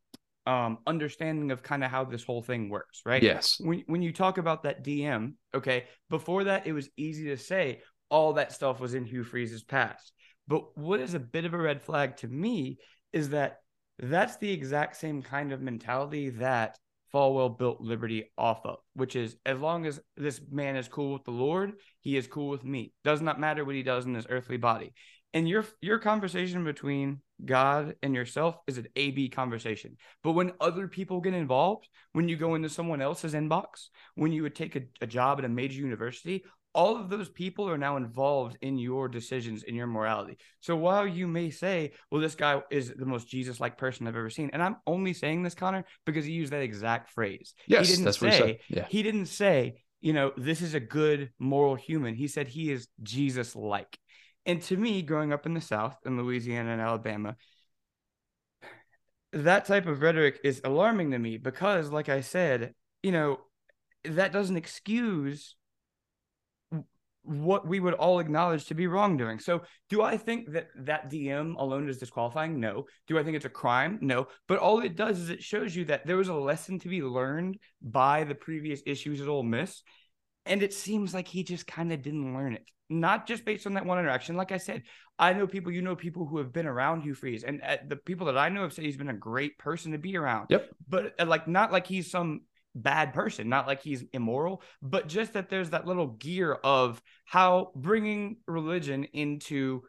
um, 0.46 0.78
understanding 0.86 1.50
of 1.50 1.62
kind 1.62 1.82
of 1.82 1.90
how 1.90 2.04
this 2.04 2.24
whole 2.24 2.42
thing 2.42 2.68
works, 2.68 3.02
right? 3.04 3.22
Yes. 3.22 3.56
When 3.60 3.84
when 3.86 4.02
you 4.02 4.12
talk 4.12 4.38
about 4.38 4.62
that 4.62 4.84
DM, 4.84 5.34
okay, 5.54 5.84
before 6.08 6.44
that 6.44 6.66
it 6.66 6.72
was 6.72 6.88
easy 6.96 7.26
to 7.26 7.36
say 7.36 7.82
all 8.08 8.34
that 8.34 8.52
stuff 8.52 8.80
was 8.80 8.94
in 8.94 9.04
Hugh 9.04 9.24
Freeze's 9.24 9.64
past. 9.64 10.12
But 10.48 10.76
what 10.78 11.00
is 11.00 11.14
a 11.14 11.20
bit 11.20 11.44
of 11.44 11.54
a 11.54 11.58
red 11.58 11.82
flag 11.82 12.16
to 12.18 12.28
me 12.28 12.78
is 13.12 13.30
that 13.30 13.58
that's 13.98 14.36
the 14.36 14.52
exact 14.52 14.96
same 14.96 15.22
kind 15.22 15.52
of 15.52 15.60
mentality 15.60 16.30
that 16.30 16.78
Falwell 17.12 17.56
built 17.56 17.80
Liberty 17.80 18.30
off 18.36 18.64
of, 18.64 18.78
which 18.94 19.16
is 19.16 19.36
as 19.46 19.58
long 19.58 19.86
as 19.86 20.00
this 20.16 20.40
man 20.50 20.76
is 20.76 20.86
cool 20.86 21.12
with 21.12 21.24
the 21.24 21.30
Lord, 21.30 21.72
he 22.00 22.16
is 22.16 22.26
cool 22.26 22.48
with 22.48 22.64
me. 22.64 22.92
Does 23.04 23.22
not 23.22 23.40
matter 23.40 23.64
what 23.64 23.74
he 23.74 23.82
does 23.82 24.04
in 24.04 24.12
this 24.12 24.26
earthly 24.28 24.56
body. 24.56 24.92
And 25.36 25.46
your 25.46 25.66
your 25.82 25.98
conversation 25.98 26.64
between 26.64 27.20
God 27.44 27.94
and 28.02 28.14
yourself 28.14 28.56
is 28.66 28.78
an 28.78 28.86
A 28.96 29.10
B 29.10 29.28
conversation. 29.28 29.98
But 30.22 30.32
when 30.32 30.52
other 30.62 30.88
people 30.88 31.20
get 31.20 31.34
involved, 31.34 31.86
when 32.14 32.26
you 32.26 32.38
go 32.38 32.54
into 32.54 32.70
someone 32.70 33.02
else's 33.02 33.34
inbox, 33.34 33.88
when 34.14 34.32
you 34.32 34.42
would 34.44 34.54
take 34.54 34.76
a, 34.76 34.82
a 35.02 35.06
job 35.06 35.38
at 35.38 35.44
a 35.44 35.50
major 35.50 35.78
university, 35.78 36.44
all 36.72 36.96
of 36.96 37.10
those 37.10 37.28
people 37.28 37.68
are 37.68 37.76
now 37.76 37.98
involved 37.98 38.56
in 38.62 38.78
your 38.78 39.08
decisions 39.08 39.62
in 39.62 39.74
your 39.74 39.86
morality. 39.86 40.38
So 40.60 40.74
while 40.74 41.06
you 41.06 41.26
may 41.26 41.50
say 41.50 41.92
well 42.10 42.22
this 42.22 42.34
guy 42.34 42.62
is 42.70 42.94
the 42.96 43.04
most 43.04 43.28
jesus 43.28 43.60
like 43.60 43.76
person 43.76 44.06
i've 44.06 44.16
ever 44.16 44.30
seen 44.30 44.48
and 44.54 44.62
i'm 44.62 44.76
only 44.86 45.12
saying 45.12 45.42
this 45.42 45.54
connor 45.54 45.84
because 46.06 46.24
he 46.24 46.32
used 46.32 46.54
that 46.54 46.62
exact 46.62 47.10
phrase. 47.10 47.52
Yes 47.66 47.88
he 47.88 47.92
didn't 47.92 48.06
that's 48.06 48.20
say, 48.20 48.26
what 48.26 48.34
he 48.34 48.40
said. 48.40 48.58
yeah. 48.70 48.86
he 48.88 49.02
didn't 49.02 49.26
say 49.26 49.82
you 50.00 50.14
know 50.14 50.32
this 50.38 50.62
is 50.62 50.72
a 50.72 50.80
good 50.80 51.30
moral 51.38 51.74
human. 51.74 52.14
He 52.14 52.28
said 52.28 52.48
he 52.48 52.70
is 52.70 52.88
jesus 53.02 53.54
like 53.54 53.98
and 54.46 54.62
to 54.62 54.76
me 54.76 55.02
growing 55.02 55.32
up 55.32 55.46
in 55.46 55.54
the 55.54 55.60
south 55.60 55.96
in 56.06 56.16
louisiana 56.16 56.70
and 56.70 56.80
alabama 56.80 57.36
that 59.32 59.66
type 59.66 59.86
of 59.86 60.00
rhetoric 60.00 60.38
is 60.44 60.60
alarming 60.64 61.10
to 61.10 61.18
me 61.18 61.36
because 61.36 61.90
like 61.90 62.08
i 62.08 62.20
said 62.20 62.74
you 63.02 63.12
know 63.12 63.38
that 64.04 64.32
doesn't 64.32 64.56
excuse 64.56 65.56
what 67.26 67.66
we 67.66 67.80
would 67.80 67.94
all 67.94 68.20
acknowledge 68.20 68.66
to 68.66 68.74
be 68.74 68.86
wrongdoing. 68.86 69.40
So, 69.40 69.62
do 69.90 70.02
I 70.02 70.16
think 70.16 70.52
that 70.52 70.68
that 70.76 71.10
DM 71.10 71.56
alone 71.56 71.88
is 71.88 71.98
disqualifying? 71.98 72.60
No. 72.60 72.84
Do 73.08 73.18
I 73.18 73.24
think 73.24 73.36
it's 73.36 73.44
a 73.44 73.50
crime? 73.50 73.98
No. 74.00 74.28
But 74.46 74.58
all 74.58 74.80
it 74.80 74.96
does 74.96 75.18
is 75.18 75.30
it 75.30 75.42
shows 75.42 75.74
you 75.74 75.84
that 75.86 76.06
there 76.06 76.16
was 76.16 76.28
a 76.28 76.34
lesson 76.34 76.78
to 76.80 76.88
be 76.88 77.02
learned 77.02 77.58
by 77.82 78.24
the 78.24 78.34
previous 78.34 78.80
issues 78.86 79.20
at 79.20 79.28
Ole 79.28 79.42
Miss, 79.42 79.82
and 80.46 80.62
it 80.62 80.72
seems 80.72 81.12
like 81.12 81.26
he 81.26 81.42
just 81.42 81.66
kind 81.66 81.92
of 81.92 82.00
didn't 82.00 82.34
learn 82.34 82.54
it. 82.54 82.68
Not 82.88 83.26
just 83.26 83.44
based 83.44 83.66
on 83.66 83.74
that 83.74 83.84
one 83.84 83.98
interaction. 83.98 84.36
Like 84.36 84.52
I 84.52 84.58
said, 84.58 84.82
I 85.18 85.32
know 85.32 85.46
people. 85.46 85.72
You 85.72 85.82
know 85.82 85.96
people 85.96 86.26
who 86.26 86.38
have 86.38 86.52
been 86.52 86.66
around 86.66 87.02
Hugh 87.02 87.14
Freeze, 87.14 87.42
and 87.42 87.60
uh, 87.62 87.78
the 87.86 87.96
people 87.96 88.26
that 88.26 88.38
I 88.38 88.48
know 88.48 88.62
have 88.62 88.72
said 88.72 88.84
he's 88.84 88.96
been 88.96 89.08
a 89.08 89.14
great 89.14 89.58
person 89.58 89.92
to 89.92 89.98
be 89.98 90.16
around. 90.16 90.46
Yep. 90.50 90.70
But 90.88 91.14
uh, 91.18 91.26
like, 91.26 91.48
not 91.48 91.72
like 91.72 91.86
he's 91.86 92.10
some 92.10 92.42
bad 92.76 93.14
person, 93.14 93.48
not 93.48 93.66
like 93.66 93.82
he's 93.82 94.04
immoral, 94.12 94.62
but 94.82 95.08
just 95.08 95.32
that 95.32 95.48
there's 95.48 95.70
that 95.70 95.86
little 95.86 96.08
gear 96.08 96.52
of 96.52 97.02
how 97.24 97.72
bringing 97.74 98.36
religion 98.46 99.04
into 99.12 99.82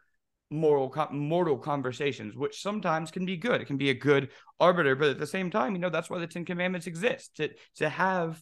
moral 0.50 0.94
mortal 1.12 1.58
conversations 1.58 2.34
which 2.34 2.62
sometimes 2.62 3.12
can 3.12 3.26
be 3.26 3.36
good 3.36 3.60
it 3.60 3.66
can 3.66 3.76
be 3.76 3.90
a 3.90 3.94
good 3.94 4.30
arbiter 4.62 4.96
but 4.96 5.10
at 5.10 5.20
the 5.20 5.28
same 5.28 5.52
time 5.52 5.74
you 5.74 5.80
know 5.80 5.90
that's 5.90 6.10
why 6.10 6.20
the 6.20 6.26
10 6.26 6.46
commandments 6.46 6.88
exist 6.88 7.36
to 7.36 7.50
to 7.76 7.90
have 7.90 8.42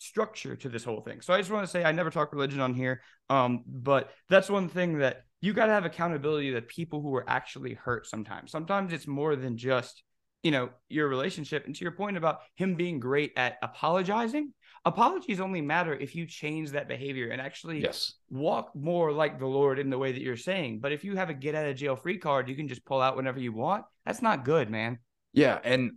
structure 0.00 0.56
to 0.56 0.68
this 0.68 0.84
whole 0.84 1.00
thing. 1.00 1.20
So 1.20 1.32
i 1.32 1.38
just 1.38 1.50
want 1.50 1.64
to 1.64 1.70
say 1.70 1.84
i 1.84 1.92
never 1.92 2.10
talk 2.10 2.32
religion 2.32 2.60
on 2.60 2.74
here 2.74 3.02
um 3.28 3.62
but 3.66 4.10
that's 4.28 4.50
one 4.50 4.68
thing 4.68 4.98
that 4.98 5.24
you 5.40 5.52
got 5.52 5.66
to 5.66 5.72
have 5.72 5.84
accountability 5.84 6.52
that 6.52 6.68
people 6.68 7.00
who 7.00 7.14
are 7.14 7.28
actually 7.28 7.74
hurt 7.74 8.06
sometimes. 8.06 8.50
Sometimes 8.50 8.92
it's 8.92 9.06
more 9.06 9.36
than 9.36 9.56
just 9.56 10.02
you 10.42 10.50
know 10.50 10.70
your 10.88 11.08
relationship. 11.08 11.66
And 11.66 11.74
to 11.74 11.82
your 11.82 11.92
point 11.92 12.16
about 12.16 12.40
him 12.56 12.74
being 12.74 13.00
great 13.00 13.32
at 13.36 13.58
apologizing 13.62 14.52
apologies 14.86 15.40
only 15.40 15.60
matter 15.60 15.94
if 15.94 16.14
you 16.14 16.24
change 16.24 16.70
that 16.70 16.88
behavior 16.88 17.28
and 17.28 17.40
actually 17.40 17.82
yes. 17.82 18.14
walk 18.30 18.74
more 18.74 19.12
like 19.12 19.38
the 19.38 19.46
lord 19.46 19.78
in 19.78 19.90
the 19.90 19.98
way 19.98 20.10
that 20.12 20.22
you're 20.22 20.36
saying. 20.36 20.80
But 20.80 20.92
if 20.92 21.04
you 21.04 21.16
have 21.16 21.28
a 21.28 21.34
get 21.34 21.54
out 21.54 21.66
of 21.66 21.76
jail 21.76 21.96
free 21.96 22.16
card 22.16 22.48
you 22.48 22.56
can 22.56 22.68
just 22.68 22.84
pull 22.86 23.00
out 23.00 23.16
whenever 23.16 23.38
you 23.38 23.52
want. 23.52 23.84
That's 24.06 24.22
not 24.22 24.44
good 24.44 24.70
man. 24.70 24.98
Yeah 25.32 25.58
and 25.62 25.92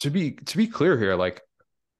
to 0.00 0.10
be 0.10 0.32
to 0.32 0.56
be 0.56 0.66
clear 0.66 0.98
here 0.98 1.14
like 1.14 1.42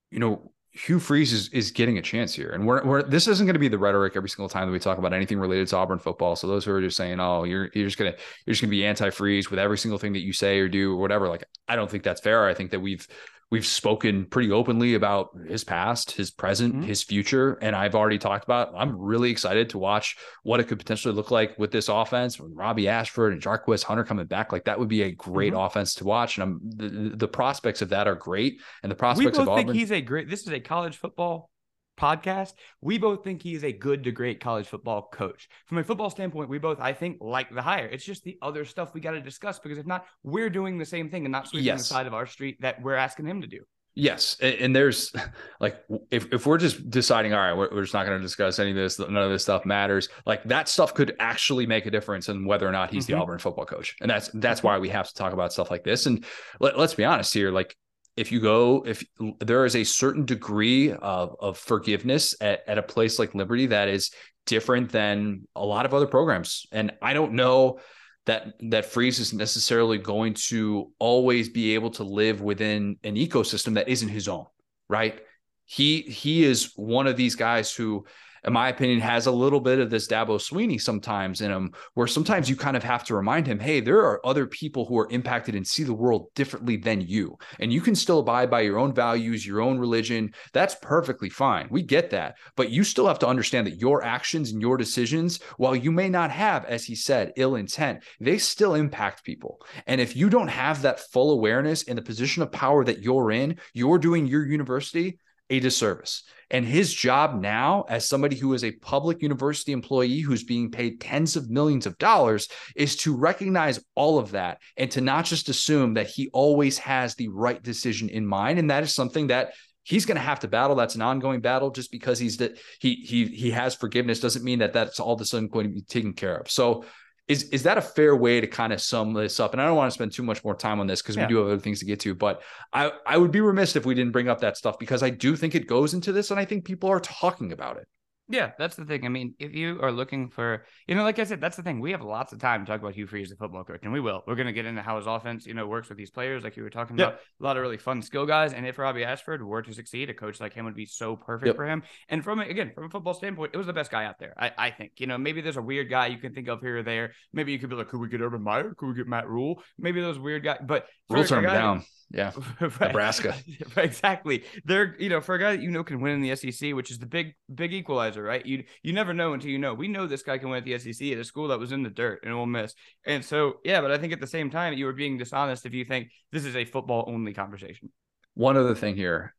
you 0.09 0.19
know 0.19 0.51
Hugh 0.75 0.99
Freeze 0.99 1.31
is, 1.31 1.47
is 1.49 1.71
getting 1.71 1.97
a 1.97 2.01
chance 2.01 2.33
here. 2.33 2.49
And 2.49 2.67
we're, 2.67 2.83
we're 2.83 3.01
this 3.01 3.27
isn't 3.29 3.45
going 3.45 3.53
to 3.53 3.59
be 3.59 3.69
the 3.69 3.77
rhetoric 3.77 4.13
every 4.17 4.27
single 4.27 4.49
time 4.49 4.67
that 4.67 4.73
we 4.73 4.79
talk 4.79 4.97
about 4.97 5.13
anything 5.13 5.39
related 5.39 5.69
to 5.69 5.77
Auburn 5.77 5.99
football. 5.99 6.35
So 6.35 6.47
those 6.47 6.65
who 6.65 6.73
are 6.73 6.81
just 6.81 6.97
saying, 6.97 7.19
oh, 7.21 7.45
you're 7.45 7.69
you're 7.73 7.85
just 7.87 7.97
gonna 7.97 8.13
you're 8.45 8.51
just 8.51 8.61
gonna 8.61 8.71
be 8.71 8.85
anti-freeze 8.85 9.49
with 9.49 9.57
every 9.57 9.77
single 9.77 9.97
thing 9.97 10.11
that 10.13 10.19
you 10.19 10.33
say 10.33 10.59
or 10.59 10.67
do 10.67 10.91
or 10.91 10.97
whatever. 10.97 11.29
Like, 11.29 11.45
I 11.69 11.77
don't 11.77 11.89
think 11.89 12.03
that's 12.03 12.19
fair. 12.19 12.45
I 12.45 12.53
think 12.53 12.71
that 12.71 12.81
we've 12.81 13.07
we've 13.51 13.65
spoken 13.65 14.25
pretty 14.25 14.51
openly 14.51 14.95
about 14.95 15.29
his 15.47 15.63
past, 15.63 16.11
his 16.11 16.31
present, 16.31 16.73
mm-hmm. 16.73 16.83
his 16.83 17.03
future. 17.03 17.53
And 17.61 17.75
I've 17.75 17.95
already 17.95 18.17
talked 18.17 18.43
about 18.43 18.73
I'm 18.75 18.97
really 18.97 19.29
excited 19.29 19.69
to 19.69 19.77
watch 19.77 20.17
what 20.43 20.59
it 20.59 20.65
could 20.65 20.79
potentially 20.79 21.13
look 21.13 21.31
like 21.31 21.57
with 21.57 21.71
this 21.71 21.87
offense 21.87 22.39
with 22.39 22.51
Robbie 22.53 22.87
Ashford 22.87 23.33
and 23.33 23.41
Jarquez 23.41 23.83
Hunter 23.83 24.03
coming 24.03 24.25
back. 24.25 24.51
Like 24.51 24.65
that 24.65 24.79
would 24.79 24.89
be 24.89 25.03
a 25.03 25.11
great 25.11 25.53
mm-hmm. 25.53 25.61
offense 25.61 25.95
to 25.95 26.05
watch. 26.05 26.37
And 26.37 26.43
I'm 26.43 26.59
the, 26.63 27.15
the 27.15 27.27
prospects 27.27 27.81
of 27.81 27.89
that 27.89 28.07
are 28.07 28.15
great. 28.15 28.61
And 28.83 28.91
the 28.91 28.95
prospects 28.95 29.37
we 29.37 29.45
both 29.45 29.59
of 29.59 29.65
think 29.65 29.73
he's 29.73 29.91
a 29.91 30.01
great 30.01 30.29
this 30.29 30.41
is 30.41 30.49
a 30.49 30.59
college 30.59 30.97
football 30.97 31.49
podcast, 31.95 32.53
we 32.81 32.97
both 32.97 33.23
think 33.23 33.41
he 33.41 33.53
is 33.53 33.63
a 33.63 33.71
good 33.71 34.03
to 34.03 34.11
great 34.11 34.39
college 34.39 34.67
football 34.67 35.09
coach. 35.11 35.47
From 35.65 35.77
a 35.77 35.83
football 35.83 36.09
standpoint, 36.09 36.49
we 36.49 36.57
both, 36.57 36.79
I 36.79 36.93
think, 36.93 37.17
like 37.21 37.53
the 37.53 37.61
hire. 37.61 37.87
It's 37.87 38.05
just 38.05 38.23
the 38.23 38.37
other 38.41 38.65
stuff 38.65 38.93
we 38.93 39.01
got 39.01 39.11
to 39.11 39.21
discuss 39.21 39.59
because 39.59 39.77
if 39.77 39.85
not, 39.85 40.05
we're 40.23 40.49
doing 40.49 40.77
the 40.77 40.85
same 40.85 41.09
thing 41.09 41.25
and 41.25 41.31
not 41.31 41.47
sweeping 41.47 41.65
yes. 41.65 41.79
the 41.79 41.85
side 41.85 42.07
of 42.07 42.13
our 42.13 42.25
street 42.25 42.57
that 42.61 42.81
we're 42.81 42.95
asking 42.95 43.27
him 43.27 43.41
to 43.41 43.47
do. 43.47 43.61
Yes, 43.97 44.35
and 44.41 44.75
there's 44.75 45.13
like 45.61 45.81
if 46.11 46.31
if 46.33 46.45
we're 46.45 46.57
just 46.57 46.89
deciding, 46.89 47.33
all 47.33 47.39
right, 47.39 47.53
we're, 47.53 47.69
we're 47.71 47.83
just 47.83 47.93
not 47.93 48.05
going 48.05 48.17
to 48.17 48.23
discuss 48.23 48.59
any 48.59 48.71
of 48.71 48.75
this, 48.75 48.99
none 48.99 49.15
of 49.15 49.31
this 49.31 49.43
stuff 49.43 49.65
matters. 49.65 50.09
Like 50.25 50.43
that 50.43 50.67
stuff 50.67 50.93
could 50.93 51.15
actually 51.19 51.65
make 51.65 51.85
a 51.85 51.91
difference 51.91 52.27
in 52.27 52.45
whether 52.45 52.67
or 52.67 52.73
not 52.73 52.91
he's 52.91 53.05
mm-hmm. 53.05 53.13
the 53.13 53.21
Auburn 53.21 53.39
football 53.39 53.65
coach, 53.65 53.95
and 54.01 54.09
that's 54.09 54.29
that's 54.33 54.59
mm-hmm. 54.59 54.67
why 54.67 54.79
we 54.79 54.89
have 54.89 55.07
to 55.07 55.13
talk 55.13 55.31
about 55.31 55.53
stuff 55.53 55.71
like 55.71 55.85
this. 55.85 56.07
And 56.07 56.25
let, 56.59 56.77
let's 56.77 56.93
be 56.93 57.05
honest 57.05 57.33
here, 57.33 57.51
like 57.51 57.73
if 58.17 58.31
you 58.31 58.39
go 58.39 58.83
if 58.85 59.03
there 59.39 59.65
is 59.65 59.75
a 59.75 59.83
certain 59.83 60.25
degree 60.25 60.91
of, 60.91 61.35
of 61.39 61.57
forgiveness 61.57 62.35
at, 62.41 62.61
at 62.67 62.77
a 62.77 62.83
place 62.83 63.19
like 63.19 63.35
liberty 63.35 63.67
that 63.67 63.87
is 63.87 64.11
different 64.45 64.91
than 64.91 65.47
a 65.55 65.65
lot 65.65 65.85
of 65.85 65.93
other 65.93 66.07
programs. 66.07 66.65
And 66.71 66.93
i 67.01 67.13
don't 67.13 67.33
know 67.33 67.79
that 68.25 68.53
that 68.71 68.85
freeze 68.85 69.19
is 69.19 69.33
necessarily 69.33 69.99
going 69.99 70.33
to 70.33 70.91
always 70.97 71.49
be 71.49 71.75
able 71.75 71.91
to 71.91 72.03
live 72.03 72.41
within 72.41 72.97
an 73.03 73.15
ecosystem 73.15 73.75
that 73.75 73.87
isn't 73.87 74.09
his 74.09 74.27
own 74.27 74.45
right? 74.89 75.19
He 75.65 76.01
he 76.01 76.43
is 76.43 76.71
one 76.75 77.07
of 77.07 77.17
these 77.17 77.35
guys 77.35 77.73
who 77.73 78.05
in 78.45 78.53
my 78.53 78.69
opinion, 78.69 78.99
has 79.01 79.25
a 79.25 79.31
little 79.31 79.59
bit 79.59 79.79
of 79.79 79.89
this 79.89 80.07
Dabo 80.07 80.39
Swinney 80.39 80.79
sometimes 80.79 81.41
in 81.41 81.51
him, 81.51 81.73
where 81.95 82.07
sometimes 82.07 82.49
you 82.49 82.55
kind 82.55 82.77
of 82.77 82.83
have 82.83 83.03
to 83.05 83.15
remind 83.15 83.47
him, 83.47 83.59
hey, 83.59 83.79
there 83.79 83.99
are 83.99 84.25
other 84.25 84.45
people 84.45 84.85
who 84.85 84.97
are 84.99 85.09
impacted 85.09 85.55
and 85.55 85.65
see 85.65 85.83
the 85.83 85.93
world 85.93 86.27
differently 86.35 86.77
than 86.77 87.01
you. 87.01 87.37
And 87.59 87.73
you 87.73 87.81
can 87.81 87.95
still 87.95 88.19
abide 88.19 88.49
by 88.49 88.61
your 88.61 88.77
own 88.77 88.93
values, 88.93 89.45
your 89.45 89.61
own 89.61 89.79
religion. 89.79 90.33
That's 90.53 90.75
perfectly 90.81 91.29
fine. 91.29 91.67
We 91.71 91.81
get 91.81 92.11
that. 92.11 92.35
But 92.55 92.69
you 92.69 92.83
still 92.83 93.07
have 93.07 93.19
to 93.19 93.27
understand 93.27 93.67
that 93.67 93.81
your 93.81 94.03
actions 94.03 94.51
and 94.51 94.61
your 94.61 94.77
decisions, 94.77 95.39
while 95.57 95.75
you 95.75 95.91
may 95.91 96.09
not 96.09 96.31
have, 96.31 96.65
as 96.65 96.85
he 96.85 96.95
said, 96.95 97.33
ill 97.37 97.55
intent, 97.55 98.03
they 98.19 98.37
still 98.37 98.75
impact 98.75 99.23
people. 99.23 99.59
And 99.87 99.99
if 99.99 100.15
you 100.15 100.29
don't 100.29 100.47
have 100.47 100.83
that 100.83 100.99
full 100.99 101.31
awareness 101.31 101.83
in 101.83 101.95
the 101.95 102.01
position 102.01 102.43
of 102.43 102.51
power 102.51 102.83
that 102.83 103.01
you're 103.01 103.31
in, 103.31 103.57
you're 103.73 103.97
doing 103.97 104.27
your 104.27 104.45
university 104.45 105.19
a 105.49 105.59
disservice. 105.59 106.23
And 106.51 106.65
his 106.65 106.93
job 106.93 107.41
now, 107.41 107.85
as 107.89 108.07
somebody 108.07 108.35
who 108.35 108.53
is 108.53 108.63
a 108.63 108.71
public 108.71 109.21
university 109.21 109.71
employee 109.71 110.19
who's 110.19 110.43
being 110.43 110.69
paid 110.69 111.01
tens 111.01 111.35
of 111.35 111.49
millions 111.49 111.85
of 111.85 111.97
dollars, 111.97 112.47
is 112.75 112.95
to 112.97 113.15
recognize 113.15 113.79
all 113.95 114.19
of 114.19 114.31
that 114.31 114.59
and 114.77 114.91
to 114.91 115.01
not 115.01 115.25
just 115.25 115.49
assume 115.49 115.95
that 115.95 116.07
he 116.07 116.29
always 116.33 116.77
has 116.77 117.15
the 117.15 117.29
right 117.29 117.61
decision 117.63 118.09
in 118.09 118.25
mind. 118.25 118.59
And 118.59 118.69
that 118.69 118.83
is 118.83 118.93
something 118.93 119.27
that 119.27 119.53
he's 119.83 120.05
going 120.05 120.17
to 120.17 120.21
have 120.21 120.41
to 120.41 120.47
battle. 120.47 120.75
That's 120.75 120.95
an 120.95 121.01
ongoing 121.01 121.41
battle. 121.41 121.71
Just 121.71 121.91
because 121.91 122.19
he's 122.19 122.37
that 122.37 122.59
he 122.79 122.95
he 122.95 123.25
he 123.25 123.51
has 123.51 123.73
forgiveness 123.73 124.19
doesn't 124.19 124.45
mean 124.45 124.59
that 124.59 124.73
that's 124.73 124.99
all 124.99 125.15
of 125.15 125.21
a 125.21 125.25
sudden 125.25 125.47
going 125.47 125.67
to 125.67 125.73
be 125.73 125.81
taken 125.81 126.13
care 126.13 126.35
of. 126.35 126.49
So 126.51 126.85
is 127.27 127.43
is 127.49 127.63
that 127.63 127.77
a 127.77 127.81
fair 127.81 128.15
way 128.15 128.39
to 128.39 128.47
kind 128.47 128.71
of 128.71 128.81
sum 128.81 129.13
this 129.13 129.39
up? 129.39 129.53
And 129.53 129.61
I 129.61 129.65
don't 129.65 129.75
want 129.75 129.91
to 129.91 129.93
spend 129.93 130.11
too 130.11 130.23
much 130.23 130.43
more 130.43 130.55
time 130.55 130.79
on 130.79 130.87
this 130.87 131.01
because 131.01 131.15
yeah. 131.15 131.23
we 131.23 131.29
do 131.29 131.37
have 131.37 131.47
other 131.47 131.59
things 131.59 131.79
to 131.79 131.85
get 131.85 131.99
to. 132.01 132.13
But 132.13 132.41
I 132.71 132.91
I 133.05 133.17
would 133.17 133.31
be 133.31 133.41
remiss 133.41 133.75
if 133.75 133.85
we 133.85 133.95
didn't 133.95 134.11
bring 134.11 134.29
up 134.29 134.41
that 134.41 134.57
stuff 134.57 134.77
because 134.77 135.01
I 135.01 135.09
do 135.09 135.35
think 135.35 135.55
it 135.55 135.67
goes 135.67 135.93
into 135.93 136.11
this, 136.11 136.31
and 136.31 136.39
I 136.39 136.45
think 136.45 136.65
people 136.65 136.89
are 136.89 136.99
talking 136.99 137.51
about 137.51 137.77
it. 137.77 137.87
Yeah, 138.27 138.51
that's 138.57 138.75
the 138.75 138.85
thing. 138.85 139.05
I 139.05 139.09
mean, 139.09 139.35
if 139.37 139.53
you 139.53 139.79
are 139.81 139.91
looking 139.91 140.29
for, 140.29 140.65
you 140.87 140.95
know, 140.95 141.03
like 141.03 141.19
I 141.19 141.25
said, 141.25 141.39
that's 141.39 141.57
the 141.57 141.63
thing. 141.63 141.79
We 141.79 141.91
have 141.91 142.01
lots 142.01 142.33
of 142.33 142.39
time 142.39 142.65
to 142.65 142.71
talk 142.71 142.81
about 142.81 142.95
Hugh 142.95 143.05
Freeze, 143.05 143.29
the 143.29 143.35
football 143.35 143.63
coach, 143.63 143.81
and 143.83 143.93
we 143.93 143.99
will. 143.99 144.23
We're 144.25 144.35
going 144.35 144.47
to 144.47 144.53
get 144.53 144.65
into 144.65 144.81
how 144.81 144.97
his 144.97 145.05
offense, 145.05 145.45
you 145.45 145.53
know, 145.53 145.67
works 145.67 145.89
with 145.89 145.97
these 145.99 146.09
players, 146.09 146.43
like 146.43 146.57
you 146.57 146.63
were 146.63 146.71
talking 146.71 146.97
yep. 146.97 147.07
about. 147.07 147.19
A 147.39 147.43
lot 147.43 147.57
of 147.57 147.61
really 147.61 147.77
fun 147.77 148.01
skill 148.01 148.25
guys, 148.25 148.53
and 148.53 148.65
if 148.65 148.79
Robbie 148.79 149.03
Ashford 149.03 149.45
were 149.45 149.61
to 149.61 149.73
succeed, 149.73 150.09
a 150.09 150.13
coach 150.15 150.39
like 150.39 150.53
him 150.53 150.65
would 150.65 150.75
be 150.75 150.87
so 150.87 151.15
perfect 151.15 151.47
yep. 151.47 151.55
for 151.55 151.67
him. 151.67 151.83
And 152.09 152.23
from 152.23 152.39
again, 152.39 152.71
from 152.73 152.85
a 152.85 152.89
football 152.89 153.13
standpoint, 153.13 153.51
it 153.53 153.57
was 153.57 153.67
the 153.67 153.73
best 153.73 153.91
guy 153.91 154.05
out 154.05 154.17
there. 154.17 154.33
I, 154.37 154.51
I 154.57 154.71
think. 154.71 154.93
You 154.97 155.05
know, 155.05 155.19
maybe 155.19 155.41
there's 155.41 155.57
a 155.57 155.61
weird 155.61 155.89
guy 155.89 156.07
you 156.07 156.17
can 156.17 156.33
think 156.33 156.47
of 156.47 156.61
here 156.61 156.79
or 156.79 156.83
there. 156.83 157.13
Maybe 157.31 157.51
you 157.51 157.59
could 157.59 157.69
be 157.69 157.75
like, 157.75 157.89
could 157.89 157.99
we 157.99 158.07
get 158.07 158.21
Urban 158.21 158.41
Meyer? 158.41 158.73
Could 158.73 158.87
we 158.87 158.95
get 158.95 159.07
Matt 159.07 159.29
Rhule? 159.29 159.61
Maybe 159.77 160.01
those 160.01 160.17
weird 160.17 160.43
guys, 160.43 160.57
but 160.65 160.87
Rhule 161.09 161.25
turned 161.25 161.45
down. 161.45 161.83
Yeah. 162.15 162.31
right. 162.61 162.79
Nebraska. 162.79 163.35
exactly. 163.75 164.45
They're, 164.63 164.95
you 164.97 165.09
know, 165.09 165.19
for 165.19 165.35
a 165.35 165.39
guy 165.39 165.57
that 165.57 165.61
you 165.61 165.69
know 165.69 165.83
can 165.83 165.99
win 165.99 166.13
in 166.13 166.21
the 166.21 166.33
SEC, 166.35 166.73
which 166.73 166.89
is 166.89 166.97
the 166.97 167.05
big, 167.05 167.35
big 167.53 167.73
equalizer, 167.73 168.23
right? 168.23 168.45
You 168.45 168.63
you 168.83 168.93
never 168.93 169.13
know 169.13 169.33
until 169.33 169.51
you 169.51 169.59
know. 169.59 169.73
We 169.73 169.89
know 169.89 170.07
this 170.07 170.23
guy 170.23 170.37
can 170.37 170.49
win 170.49 170.59
at 170.59 170.63
the 170.63 170.79
SEC 170.79 171.11
at 171.11 171.17
a 171.17 171.25
school 171.25 171.49
that 171.49 171.59
was 171.59 171.73
in 171.73 171.83
the 171.83 171.89
dirt 171.89 172.21
and 172.23 172.33
Ole 172.33 172.45
Miss. 172.45 172.73
And 173.05 173.23
so, 173.23 173.55
yeah, 173.65 173.81
but 173.81 173.91
I 173.91 173.97
think 173.97 174.13
at 174.13 174.21
the 174.21 174.27
same 174.27 174.49
time, 174.49 174.73
you 174.73 174.85
were 174.85 174.93
being 174.93 175.17
dishonest 175.17 175.65
if 175.65 175.73
you 175.73 175.83
think 175.83 176.09
this 176.31 176.45
is 176.45 176.55
a 176.55 176.63
football 176.63 177.03
only 177.07 177.33
conversation. 177.33 177.91
One 178.33 178.55
other 178.55 178.75
thing 178.75 178.95
here. 178.95 179.35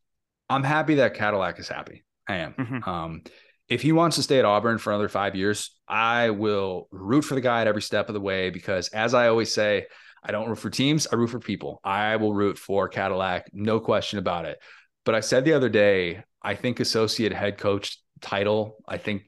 I'm 0.50 0.62
happy 0.62 0.96
that 0.96 1.14
Cadillac 1.14 1.58
is 1.58 1.68
happy. 1.68 2.04
I 2.28 2.36
am. 2.36 2.54
Mm-hmm. 2.54 2.88
Um, 2.88 3.22
if 3.68 3.82
he 3.82 3.92
wants 3.92 4.16
to 4.16 4.22
stay 4.22 4.38
at 4.38 4.44
Auburn 4.44 4.78
for 4.78 4.92
another 4.92 5.08
five 5.08 5.34
years, 5.34 5.70
I 5.88 6.30
will 6.30 6.88
root 6.90 7.22
for 7.22 7.34
the 7.34 7.40
guy 7.40 7.62
at 7.62 7.66
every 7.66 7.82
step 7.82 8.08
of 8.08 8.14
the 8.14 8.20
way 8.20 8.50
because, 8.50 8.88
as 8.88 9.14
I 9.14 9.28
always 9.28 9.52
say, 9.52 9.86
I 10.26 10.32
don't 10.32 10.48
root 10.48 10.58
for 10.58 10.70
teams. 10.70 11.06
I 11.10 11.14
root 11.14 11.30
for 11.30 11.38
people. 11.38 11.80
I 11.84 12.16
will 12.16 12.34
root 12.34 12.58
for 12.58 12.88
Cadillac, 12.88 13.48
no 13.52 13.78
question 13.78 14.18
about 14.18 14.44
it. 14.44 14.58
But 15.04 15.14
I 15.14 15.20
said 15.20 15.44
the 15.44 15.52
other 15.52 15.68
day, 15.68 16.24
I 16.42 16.56
think 16.56 16.80
associate 16.80 17.32
head 17.32 17.58
coach 17.58 17.98
title, 18.20 18.76
I 18.88 18.98
think 18.98 19.22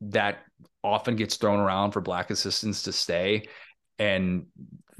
that 0.00 0.38
often 0.84 1.16
gets 1.16 1.36
thrown 1.36 1.58
around 1.58 1.90
for 1.90 2.00
black 2.00 2.30
assistants 2.30 2.82
to 2.82 2.92
stay. 2.92 3.48
And 3.98 4.46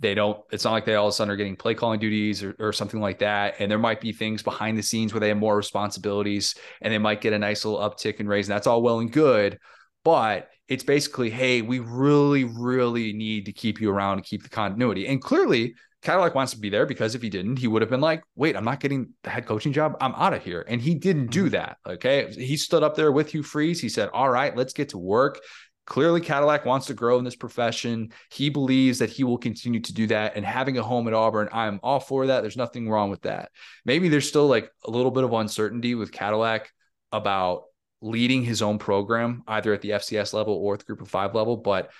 they 0.01 0.15
don't, 0.15 0.41
it's 0.51 0.65
not 0.65 0.73
like 0.73 0.87
they 0.87 0.97
all 0.97 1.07
of 1.07 1.11
a 1.11 1.13
sudden 1.13 1.33
are 1.33 1.37
getting 1.37 1.55
play 1.55 1.75
calling 1.75 2.01
duties 2.01 2.43
or, 2.43 2.57
or 2.59 2.73
something 2.73 3.01
like 3.01 3.21
that. 3.21 3.57
And 3.61 3.71
there 3.71 3.79
might 3.79 4.01
be 4.01 4.13
things 4.13 4.43
behind 4.43 4.77
the 4.77 4.83
scenes 4.83 5.13
where 5.13 5.21
they 5.21 5.29
have 5.29 5.37
more 5.37 5.57
responsibilities 5.57 6.57
and 6.81 6.93
they 6.93 6.99
might 6.99 7.21
get 7.21 7.33
a 7.33 7.39
nice 7.39 7.65
little 7.65 7.81
uptick 7.81 8.17
in 8.17 8.27
raise. 8.27 8.49
And 8.49 8.57
that's 8.57 8.67
all 8.67 8.83
well 8.83 8.99
and 8.99 9.13
good. 9.13 9.61
But 10.03 10.49
it's 10.69 10.85
basically, 10.85 11.31
hey, 11.31 11.63
we 11.63 11.79
really, 11.79 12.45
really 12.45 13.13
need 13.13 13.47
to 13.47 13.53
keep 13.53 13.81
you 13.81 13.91
around 13.91 14.17
to 14.17 14.23
keep 14.23 14.43
the 14.43 14.49
continuity. 14.49 15.07
And 15.07 15.21
clearly, 15.23 15.75
Cadillac 16.03 16.35
wants 16.35 16.53
to 16.53 16.59
be 16.59 16.69
there 16.69 16.87
because 16.87 17.15
if 17.15 17.23
he 17.23 17.31
didn't, 17.31 17.59
he 17.59 17.67
would 17.67 17.83
have 17.83 17.91
been 17.91 18.01
like, 18.01 18.23
wait, 18.37 18.57
I'm 18.57 18.65
not 18.65 18.81
getting 18.81 19.15
the 19.25 19.31
head 19.31 19.47
coaching 19.47 19.73
job. 19.73 19.97
I'm 20.01 20.15
out 20.15 20.35
of 20.35 20.45
here. 20.45 20.65
And 20.69 20.81
he 20.81 20.95
didn't 20.95 21.31
do 21.31 21.45
mm-hmm. 21.45 21.53
that. 21.53 21.79
Okay. 21.87 22.31
He 22.33 22.57
stood 22.57 22.83
up 22.83 22.95
there 22.95 23.11
with 23.11 23.31
Hugh 23.31 23.43
Freeze. 23.43 23.81
He 23.81 23.89
said, 23.89 24.11
all 24.13 24.29
right, 24.29 24.55
let's 24.57 24.75
get 24.75 24.91
to 24.91 24.99
work. 24.99 25.41
Clearly, 25.87 26.23
Cadillac 26.23 26.65
wants 26.65 26.87
to 26.87 26.95
grow 26.95 27.19
in 27.19 27.25
this 27.25 27.37
profession. 27.37 28.13
He 28.31 28.49
believes 28.49 28.99
that 29.01 29.11
he 29.11 29.23
will 29.23 29.37
continue 29.37 29.81
to 29.81 29.93
do 29.93 30.07
that. 30.07 30.35
And 30.35 30.45
having 30.45 30.79
a 30.79 30.83
home 30.83 31.09
at 31.09 31.15
Auburn, 31.15 31.49
I'm 31.53 31.79
all 31.83 32.01
for 32.01 32.27
that. 32.27 32.41
There's 32.41 32.57
nothing 32.57 32.89
wrong 32.89 33.11
with 33.11 33.23
that. 33.23 33.51
Maybe 33.85 34.09
there's 34.09 34.29
still 34.29 34.47
like 34.47 34.71
a 34.85 34.91
little 34.91 35.11
bit 35.11 35.25
of 35.25 35.33
uncertainty 35.35 35.95
with 35.95 36.11
Cadillac 36.11 36.71
about 37.13 37.65
leading 38.05 38.45
his 38.45 38.61
own 38.61 38.79
program, 38.79 39.43
either 39.49 39.73
at 39.73 39.81
the 39.81 39.91
FCS 39.91 40.35
level 40.35 40.55
or 40.55 40.75
at 40.75 40.81
the 40.81 40.85
group 40.85 41.01
of 41.01 41.09
five 41.09 41.35
level. 41.35 41.57
But 41.57 41.91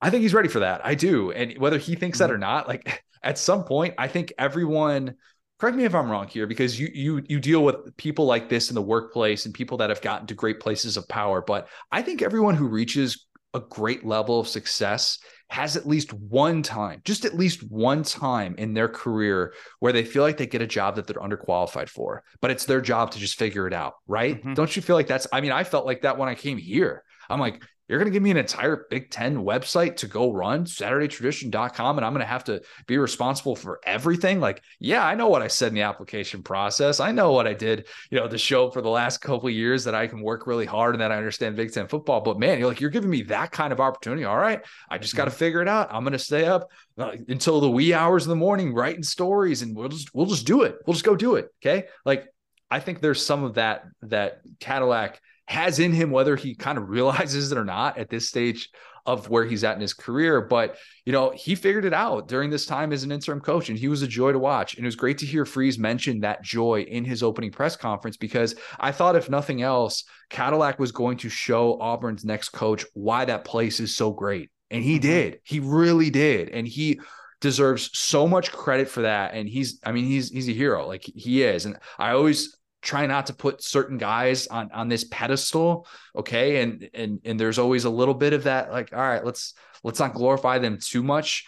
I 0.00 0.10
think 0.10 0.22
he's 0.22 0.32
ready 0.32 0.48
for 0.48 0.60
that. 0.60 0.80
I 0.86 0.94
do. 0.94 1.32
And 1.32 1.58
whether 1.58 1.78
he 1.78 1.96
thinks 1.96 2.18
mm-hmm. 2.18 2.28
that 2.28 2.34
or 2.34 2.38
not, 2.38 2.68
like 2.68 3.04
at 3.22 3.36
some 3.36 3.64
point, 3.64 3.94
I 3.98 4.06
think 4.08 4.32
everyone 4.38 5.16
correct 5.58 5.76
me 5.76 5.84
if 5.84 5.94
I'm 5.94 6.10
wrong 6.10 6.28
here, 6.28 6.46
because 6.46 6.78
you 6.78 6.88
you 6.94 7.22
you 7.28 7.40
deal 7.40 7.64
with 7.64 7.96
people 7.96 8.26
like 8.26 8.48
this 8.48 8.70
in 8.70 8.74
the 8.74 8.82
workplace 8.82 9.44
and 9.44 9.52
people 9.52 9.78
that 9.78 9.90
have 9.90 10.00
gotten 10.00 10.26
to 10.28 10.34
great 10.34 10.60
places 10.60 10.96
of 10.96 11.08
power. 11.08 11.42
But 11.42 11.68
I 11.90 12.02
think 12.02 12.22
everyone 12.22 12.54
who 12.54 12.68
reaches 12.68 13.26
a 13.54 13.60
great 13.60 14.04
level 14.04 14.38
of 14.38 14.48
success 14.48 15.18
has 15.50 15.76
at 15.76 15.86
least 15.86 16.12
one 16.12 16.62
time, 16.62 17.02
just 17.04 17.24
at 17.24 17.34
least 17.34 17.62
one 17.70 18.02
time 18.02 18.54
in 18.58 18.74
their 18.74 18.88
career 18.88 19.54
where 19.78 19.92
they 19.92 20.04
feel 20.04 20.22
like 20.22 20.36
they 20.36 20.46
get 20.46 20.62
a 20.62 20.66
job 20.66 20.96
that 20.96 21.06
they're 21.06 21.16
underqualified 21.16 21.88
for, 21.88 22.24
but 22.40 22.50
it's 22.50 22.64
their 22.64 22.80
job 22.80 23.10
to 23.10 23.18
just 23.18 23.38
figure 23.38 23.66
it 23.66 23.72
out, 23.72 23.94
right? 24.06 24.38
Mm-hmm. 24.38 24.54
Don't 24.54 24.74
you 24.74 24.82
feel 24.82 24.96
like 24.96 25.06
that's, 25.06 25.26
I 25.32 25.40
mean, 25.40 25.52
I 25.52 25.64
felt 25.64 25.86
like 25.86 26.02
that 26.02 26.18
when 26.18 26.28
I 26.28 26.34
came 26.34 26.58
here. 26.58 27.04
I'm 27.28 27.40
like, 27.40 27.62
you're 27.88 27.98
going 27.98 28.10
to 28.10 28.12
give 28.12 28.22
me 28.22 28.30
an 28.30 28.38
entire 28.38 28.86
Big 28.88 29.10
Ten 29.10 29.36
website 29.36 29.96
to 29.96 30.06
go 30.06 30.32
run, 30.32 30.64
SaturdayTradition.com, 30.64 31.98
and 31.98 32.04
I'm 32.04 32.12
going 32.12 32.24
to 32.24 32.26
have 32.26 32.44
to 32.44 32.62
be 32.86 32.96
responsible 32.96 33.56
for 33.56 33.80
everything. 33.84 34.40
Like, 34.40 34.62
yeah, 34.78 35.04
I 35.04 35.14
know 35.14 35.28
what 35.28 35.42
I 35.42 35.48
said 35.48 35.68
in 35.68 35.74
the 35.74 35.82
application 35.82 36.42
process. 36.42 36.98
I 36.98 37.12
know 37.12 37.32
what 37.32 37.46
I 37.46 37.52
did, 37.52 37.86
you 38.10 38.18
know, 38.18 38.26
the 38.26 38.38
show 38.38 38.70
for 38.70 38.80
the 38.80 38.88
last 38.88 39.18
couple 39.18 39.50
years 39.50 39.84
that 39.84 39.94
I 39.94 40.06
can 40.06 40.22
work 40.22 40.46
really 40.46 40.64
hard 40.64 40.94
and 40.94 41.02
that 41.02 41.12
I 41.12 41.16
understand 41.16 41.56
Big 41.56 41.72
Ten 41.72 41.86
football. 41.86 42.22
But 42.22 42.38
man, 42.38 42.58
you're 42.58 42.68
like, 42.68 42.80
you're 42.80 42.90
giving 42.90 43.10
me 43.10 43.22
that 43.24 43.52
kind 43.52 43.72
of 43.72 43.80
opportunity. 43.80 44.24
All 44.24 44.38
right, 44.38 44.62
I 44.88 44.96
just 44.96 45.14
got 45.14 45.26
to 45.26 45.30
mm-hmm. 45.30 45.38
figure 45.38 45.60
it 45.60 45.68
out. 45.68 45.88
I'm 45.92 46.04
going 46.04 46.12
to 46.12 46.18
stay 46.18 46.46
up 46.46 46.70
uh, 46.96 47.12
until 47.28 47.60
the 47.60 47.70
wee 47.70 47.92
hours 47.92 48.24
of 48.24 48.30
the 48.30 48.36
morning 48.36 48.72
writing 48.72 49.02
stories, 49.02 49.60
and 49.60 49.76
we'll 49.76 49.88
just 49.88 50.14
we'll 50.14 50.26
just 50.26 50.46
do 50.46 50.62
it. 50.62 50.76
We'll 50.86 50.94
just 50.94 51.04
go 51.04 51.16
do 51.16 51.34
it. 51.34 51.48
Okay, 51.62 51.88
like 52.06 52.26
I 52.70 52.80
think 52.80 53.00
there's 53.00 53.24
some 53.24 53.44
of 53.44 53.54
that 53.54 53.84
that 54.02 54.40
Cadillac 54.58 55.20
has 55.46 55.78
in 55.78 55.92
him, 55.92 56.10
whether 56.10 56.36
he 56.36 56.54
kind 56.54 56.78
of 56.78 56.88
realizes 56.88 57.52
it 57.52 57.58
or 57.58 57.64
not 57.64 57.98
at 57.98 58.10
this 58.10 58.28
stage 58.28 58.70
of 59.06 59.28
where 59.28 59.44
he's 59.44 59.64
at 59.64 59.74
in 59.74 59.82
his 59.82 59.92
career. 59.92 60.40
But, 60.40 60.76
you 61.04 61.12
know, 61.12 61.30
he 61.30 61.54
figured 61.54 61.84
it 61.84 61.92
out 61.92 62.26
during 62.26 62.48
this 62.48 62.64
time 62.64 62.92
as 62.92 63.02
an 63.02 63.12
interim 63.12 63.40
coach, 63.40 63.68
and 63.68 63.78
he 63.78 63.88
was 63.88 64.02
a 64.02 64.08
joy 64.08 64.32
to 64.32 64.38
watch. 64.38 64.74
And 64.74 64.84
it 64.84 64.88
was 64.88 64.96
great 64.96 65.18
to 65.18 65.26
hear 65.26 65.44
Freeze 65.44 65.78
mention 65.78 66.20
that 66.20 66.42
joy 66.42 66.82
in 66.88 67.04
his 67.04 67.22
opening 67.22 67.50
press 67.50 67.76
conference 67.76 68.16
because 68.16 68.54
I 68.80 68.92
thought, 68.92 69.16
if 69.16 69.28
nothing 69.28 69.60
else, 69.60 70.04
Cadillac 70.30 70.78
was 70.78 70.92
going 70.92 71.18
to 71.18 71.28
show 71.28 71.78
Auburn's 71.80 72.24
next 72.24 72.50
coach 72.50 72.86
why 72.94 73.26
that 73.26 73.44
place 73.44 73.78
is 73.78 73.94
so 73.94 74.10
great. 74.10 74.50
And 74.70 74.82
he 74.82 74.94
mm-hmm. 74.94 75.02
did. 75.02 75.40
He 75.44 75.60
really 75.60 76.08
did. 76.08 76.48
And 76.48 76.66
he 76.66 77.00
deserves 77.40 77.90
so 77.92 78.26
much 78.26 78.52
credit 78.52 78.88
for 78.88 79.02
that 79.02 79.34
and 79.34 79.46
he's 79.46 79.78
i 79.84 79.92
mean 79.92 80.06
he's 80.06 80.30
he's 80.30 80.48
a 80.48 80.52
hero 80.52 80.86
like 80.86 81.02
he 81.02 81.42
is 81.42 81.66
and 81.66 81.76
i 81.98 82.12
always 82.12 82.56
try 82.84 83.06
not 83.06 83.26
to 83.26 83.32
put 83.32 83.62
certain 83.62 83.96
guys 83.96 84.46
on 84.46 84.70
on 84.70 84.88
this 84.88 85.04
pedestal 85.04 85.86
okay? 86.14 86.62
And 86.62 86.88
and 86.94 87.20
and 87.24 87.40
there's 87.40 87.58
always 87.58 87.84
a 87.84 87.90
little 87.90 88.14
bit 88.14 88.32
of 88.32 88.44
that 88.44 88.70
like 88.70 88.92
all 88.92 89.00
right 89.00 89.24
let's 89.24 89.54
let's 89.82 89.98
not 89.98 90.14
glorify 90.14 90.58
them 90.58 90.78
too 90.80 91.02
much. 91.02 91.46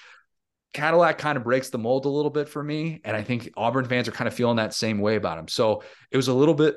Cadillac 0.72 1.18
kind 1.18 1.38
of 1.38 1.44
breaks 1.44 1.70
the 1.70 1.79
mold 1.79 2.05
a 2.07 2.09
little 2.09 2.31
bit 2.31 2.49
for 2.49 2.62
me 2.62 3.01
and 3.05 3.16
I 3.16 3.22
think 3.22 3.51
Auburn 3.57 3.85
fans 3.85 4.09
are 4.09 4.12
kind 4.12 4.27
of 4.27 4.35
feeling 4.35 4.57
that 4.57 4.75
same 4.75 4.99
way 4.99 5.16
about 5.16 5.38
him. 5.38 5.46
So 5.46 5.83
it 6.11 6.16
was 6.16 6.29
a 6.29 6.35
little 6.35 6.55
bit 6.55 6.77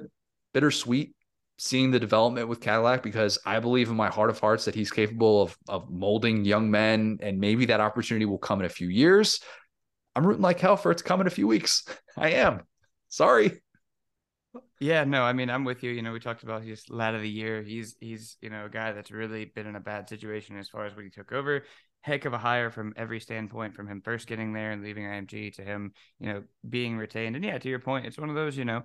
bittersweet 0.54 1.16
seeing 1.58 1.92
the 1.92 2.00
development 2.00 2.48
with 2.48 2.62
Cadillac 2.62 3.04
because 3.04 3.38
I 3.46 3.60
believe 3.60 3.90
in 3.90 3.96
my 3.96 4.10
heart 4.10 4.30
of 4.30 4.40
hearts 4.40 4.66
that 4.66 4.76
he's 4.76 4.92
capable 4.92 5.42
of 5.42 5.58
of 5.70 5.90
molding 5.90 6.44
young 6.44 6.70
men 6.70 7.20
and 7.22 7.40
maybe 7.40 7.66
that 7.68 7.80
opportunity 7.80 8.26
will 8.26 8.38
come 8.38 8.60
in 8.60 8.66
a 8.66 8.70
few 8.70 8.90
years. 8.90 9.40
I'm 10.16 10.28
rooting 10.28 10.42
like 10.42 10.60
hell 10.60 10.76
for 10.76 10.92
it 10.92 10.98
to 10.98 11.04
come 11.06 11.22
in 11.22 11.28
a 11.28 11.32
few 11.32 11.48
weeks. 11.48 11.86
I 12.18 12.32
am. 12.32 12.64
Sorry 13.08 13.62
yeah, 14.80 15.04
no, 15.04 15.24
I 15.24 15.34
mean, 15.34 15.50
I'm 15.50 15.66
with 15.66 15.84
you. 15.84 15.92
You 15.92 16.02
know, 16.02 16.14
we 16.14 16.20
talked 16.20 16.44
about 16.44 16.64
his 16.64 16.90
lad 16.90 17.16
of 17.16 17.22
the 17.22 17.30
year. 17.30 17.62
He's 17.62 17.96
he's 18.00 18.38
you 18.42 18.50
know 18.50 18.66
a 18.66 18.70
guy 18.70 18.94
that's 18.94 19.12
really 19.12 19.46
been 19.46 19.68
in 19.68 19.76
a 19.76 19.80
bad 19.82 20.08
situation 20.08 20.58
as 20.58 20.70
far 20.70 20.86
as 20.86 20.96
when 20.96 21.06
he 21.06 21.12
took 21.12 21.32
over. 21.32 21.66
Heck 22.02 22.24
of 22.24 22.32
a 22.32 22.38
hire 22.38 22.72
from 22.72 22.94
every 22.96 23.20
standpoint, 23.20 23.76
from 23.76 23.88
him 23.88 24.02
first 24.02 24.26
getting 24.28 24.54
there 24.54 24.72
and 24.72 24.82
leaving 24.82 25.06
IMG 25.06 25.52
to 25.52 25.64
him, 25.64 25.92
you 26.20 26.32
know, 26.32 26.44
being 26.68 26.98
retained. 26.98 27.36
And 27.36 27.44
yeah, 27.44 27.58
to 27.58 27.68
your 27.70 27.80
point, 27.80 28.06
it's 28.06 28.18
one 28.18 28.30
of 28.30 28.36
those, 28.36 28.56
you 28.56 28.64
know, 28.64 28.84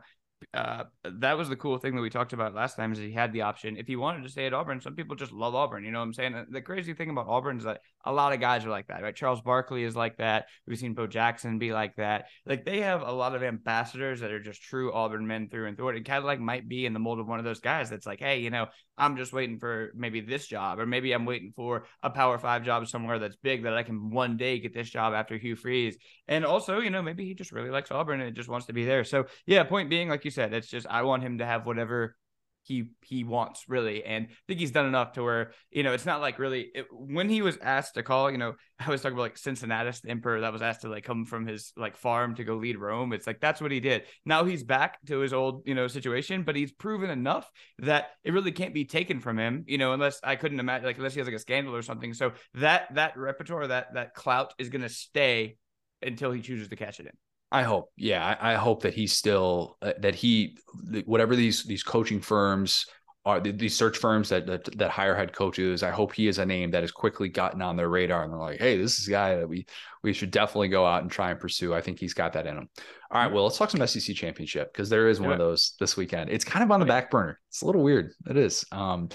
uh, 0.52 0.84
that 1.04 1.38
was 1.38 1.48
the 1.48 1.56
cool 1.56 1.78
thing 1.78 1.94
that 1.94 2.02
we 2.02 2.10
talked 2.10 2.32
about 2.32 2.54
last 2.54 2.76
time 2.76 2.92
is 2.92 2.98
he 2.98 3.12
had 3.12 3.32
the 3.32 3.42
option 3.42 3.76
if 3.76 3.86
he 3.86 3.94
wanted 3.94 4.24
to 4.24 4.28
stay 4.28 4.46
at 4.46 4.52
Auburn. 4.52 4.80
Some 4.80 4.96
people 4.96 5.14
just 5.14 5.30
love 5.32 5.54
Auburn. 5.54 5.84
You 5.84 5.92
know 5.92 6.00
what 6.00 6.06
I'm 6.06 6.12
saying? 6.12 6.46
The 6.50 6.60
crazy 6.60 6.92
thing 6.92 7.10
about 7.10 7.28
Auburn 7.28 7.58
is 7.58 7.64
that 7.64 7.80
a 8.04 8.12
lot 8.12 8.32
of 8.32 8.40
guys 8.40 8.64
are 8.64 8.70
like 8.70 8.88
that, 8.88 9.02
right? 9.02 9.14
Charles 9.14 9.40
Barkley 9.40 9.84
is 9.84 9.96
like 9.96 10.18
that. 10.18 10.46
We've 10.66 10.78
seen 10.78 10.94
Bo 10.94 11.06
Jackson 11.06 11.58
be 11.58 11.72
like 11.72 11.96
that. 11.96 12.26
Like 12.46 12.64
they 12.64 12.80
have 12.80 13.02
a 13.02 13.12
lot 13.12 13.34
of 13.34 13.42
ambassadors 13.42 14.20
that 14.20 14.30
are 14.30 14.40
just 14.40 14.62
true 14.62 14.92
Auburn 14.92 15.26
men 15.26 15.48
through 15.48 15.66
and 15.66 15.76
through. 15.76 15.88
And 15.88 16.04
Cadillac 16.04 16.40
might 16.40 16.68
be 16.68 16.86
in 16.86 16.92
the 16.92 16.98
mold 16.98 17.20
of 17.20 17.26
one 17.26 17.38
of 17.38 17.44
those 17.44 17.60
guys 17.60 17.90
that's 17.90 18.06
like, 18.06 18.20
hey, 18.20 18.40
you 18.40 18.50
know, 18.50 18.66
I'm 18.96 19.16
just 19.16 19.32
waiting 19.32 19.58
for 19.58 19.90
maybe 19.94 20.20
this 20.20 20.46
job, 20.46 20.78
or 20.78 20.86
maybe 20.86 21.12
I'm 21.12 21.24
waiting 21.24 21.52
for 21.56 21.86
a 22.02 22.10
Power 22.10 22.38
Five 22.38 22.64
job 22.64 22.86
somewhere 22.86 23.18
that's 23.18 23.36
big 23.36 23.64
that 23.64 23.74
I 23.74 23.82
can 23.82 24.10
one 24.10 24.36
day 24.36 24.58
get 24.60 24.74
this 24.74 24.88
job 24.88 25.14
after 25.14 25.36
Hugh 25.36 25.56
Freeze. 25.56 25.96
And 26.28 26.44
also, 26.44 26.78
you 26.78 26.90
know, 26.90 27.02
maybe 27.02 27.24
he 27.24 27.34
just 27.34 27.52
really 27.52 27.70
likes 27.70 27.90
Auburn 27.90 28.20
and 28.20 28.36
just 28.36 28.48
wants 28.48 28.66
to 28.66 28.72
be 28.72 28.84
there. 28.84 29.04
So 29.04 29.26
yeah, 29.46 29.64
point 29.64 29.90
being, 29.90 30.08
like 30.08 30.24
you 30.24 30.30
said, 30.30 30.52
it's 30.54 30.68
just 30.68 30.86
I 30.88 31.02
want 31.02 31.22
him 31.22 31.38
to 31.38 31.46
have 31.46 31.66
whatever 31.66 32.16
he 32.64 32.86
he 33.02 33.24
wants 33.24 33.64
really 33.68 34.04
and 34.04 34.26
I 34.28 34.34
think 34.48 34.60
he's 34.60 34.70
done 34.70 34.86
enough 34.86 35.12
to 35.12 35.22
where 35.22 35.52
you 35.70 35.82
know 35.82 35.92
it's 35.92 36.06
not 36.06 36.20
like 36.20 36.38
really 36.38 36.70
it, 36.74 36.86
when 36.90 37.28
he 37.28 37.42
was 37.42 37.58
asked 37.62 37.94
to 37.94 38.02
call 38.02 38.30
you 38.30 38.38
know 38.38 38.54
I 38.78 38.90
was 38.90 39.02
talking 39.02 39.16
about 39.16 39.24
like 39.24 39.38
Cincinnatus 39.38 40.00
the 40.00 40.10
emperor 40.10 40.40
that 40.40 40.52
was 40.52 40.62
asked 40.62 40.82
to 40.82 40.88
like 40.88 41.04
come 41.04 41.24
from 41.24 41.46
his 41.46 41.72
like 41.76 41.96
farm 41.96 42.34
to 42.36 42.44
go 42.44 42.56
lead 42.56 42.78
Rome. 42.78 43.12
It's 43.12 43.26
like 43.26 43.40
that's 43.40 43.60
what 43.60 43.70
he 43.70 43.80
did. 43.80 44.02
Now 44.24 44.44
he's 44.44 44.64
back 44.64 44.98
to 45.06 45.20
his 45.20 45.32
old 45.32 45.62
you 45.66 45.74
know 45.74 45.86
situation 45.86 46.42
but 46.42 46.56
he's 46.56 46.72
proven 46.72 47.10
enough 47.10 47.50
that 47.78 48.10
it 48.24 48.32
really 48.32 48.52
can't 48.52 48.74
be 48.74 48.84
taken 48.84 49.20
from 49.20 49.38
him 49.38 49.64
you 49.66 49.78
know 49.78 49.92
unless 49.92 50.20
I 50.24 50.36
couldn't 50.36 50.60
imagine 50.60 50.86
like 50.86 50.96
unless 50.96 51.14
he 51.14 51.20
has 51.20 51.28
like 51.28 51.36
a 51.36 51.40
scandal 51.40 51.76
or 51.76 51.82
something. 51.82 52.14
So 52.14 52.32
that 52.54 52.94
that 52.94 53.16
repertoire 53.16 53.66
that 53.68 53.94
that 53.94 54.14
clout 54.14 54.54
is 54.58 54.70
going 54.70 54.82
to 54.82 54.88
stay 54.88 55.56
until 56.02 56.32
he 56.32 56.40
chooses 56.40 56.68
to 56.68 56.76
catch 56.76 57.00
it 57.00 57.06
in 57.06 57.12
I 57.54 57.62
hope, 57.62 57.92
yeah, 57.96 58.36
I, 58.40 58.54
I 58.54 58.54
hope 58.56 58.82
that 58.82 58.94
he's 58.94 59.12
still 59.12 59.76
uh, 59.80 59.92
that 60.00 60.16
he 60.16 60.58
whatever 61.04 61.36
these 61.36 61.62
these 61.62 61.84
coaching 61.84 62.20
firms 62.20 62.84
are 63.24 63.40
these 63.40 63.76
search 63.76 63.96
firms 63.96 64.28
that, 64.30 64.44
that, 64.46 64.64
that 64.76 64.90
hire 64.90 65.14
head 65.14 65.32
coaches. 65.32 65.84
I 65.84 65.90
hope 65.90 66.12
he 66.12 66.26
is 66.26 66.38
a 66.38 66.44
name 66.44 66.72
that 66.72 66.82
has 66.82 66.90
quickly 66.90 67.28
gotten 67.28 67.62
on 67.62 67.76
their 67.76 67.88
radar, 67.88 68.24
and 68.24 68.32
they're 68.32 68.40
like, 68.40 68.58
"Hey, 68.58 68.76
this 68.76 68.98
is 68.98 69.06
a 69.06 69.12
guy 69.12 69.36
that 69.36 69.48
we 69.48 69.66
we 70.02 70.12
should 70.12 70.32
definitely 70.32 70.66
go 70.66 70.84
out 70.84 71.02
and 71.02 71.10
try 71.12 71.30
and 71.30 71.38
pursue." 71.38 71.72
I 71.72 71.80
think 71.80 72.00
he's 72.00 72.12
got 72.12 72.32
that 72.32 72.48
in 72.48 72.56
him. 72.56 72.68
All 73.12 73.22
right, 73.22 73.32
well, 73.32 73.44
let's 73.44 73.56
talk 73.56 73.70
some 73.70 73.86
SEC 73.86 74.16
championship 74.16 74.72
because 74.72 74.90
there 74.90 75.06
is 75.06 75.20
one 75.20 75.28
yeah. 75.28 75.34
of 75.34 75.38
those 75.38 75.74
this 75.78 75.96
weekend. 75.96 76.30
It's 76.30 76.44
kind 76.44 76.64
of 76.64 76.72
on 76.72 76.80
the 76.80 76.86
back 76.86 77.08
burner. 77.08 77.38
It's 77.50 77.62
a 77.62 77.66
little 77.66 77.84
weird. 77.84 78.10
It 78.28 78.36
is. 78.36 78.64
Um, 78.72 79.10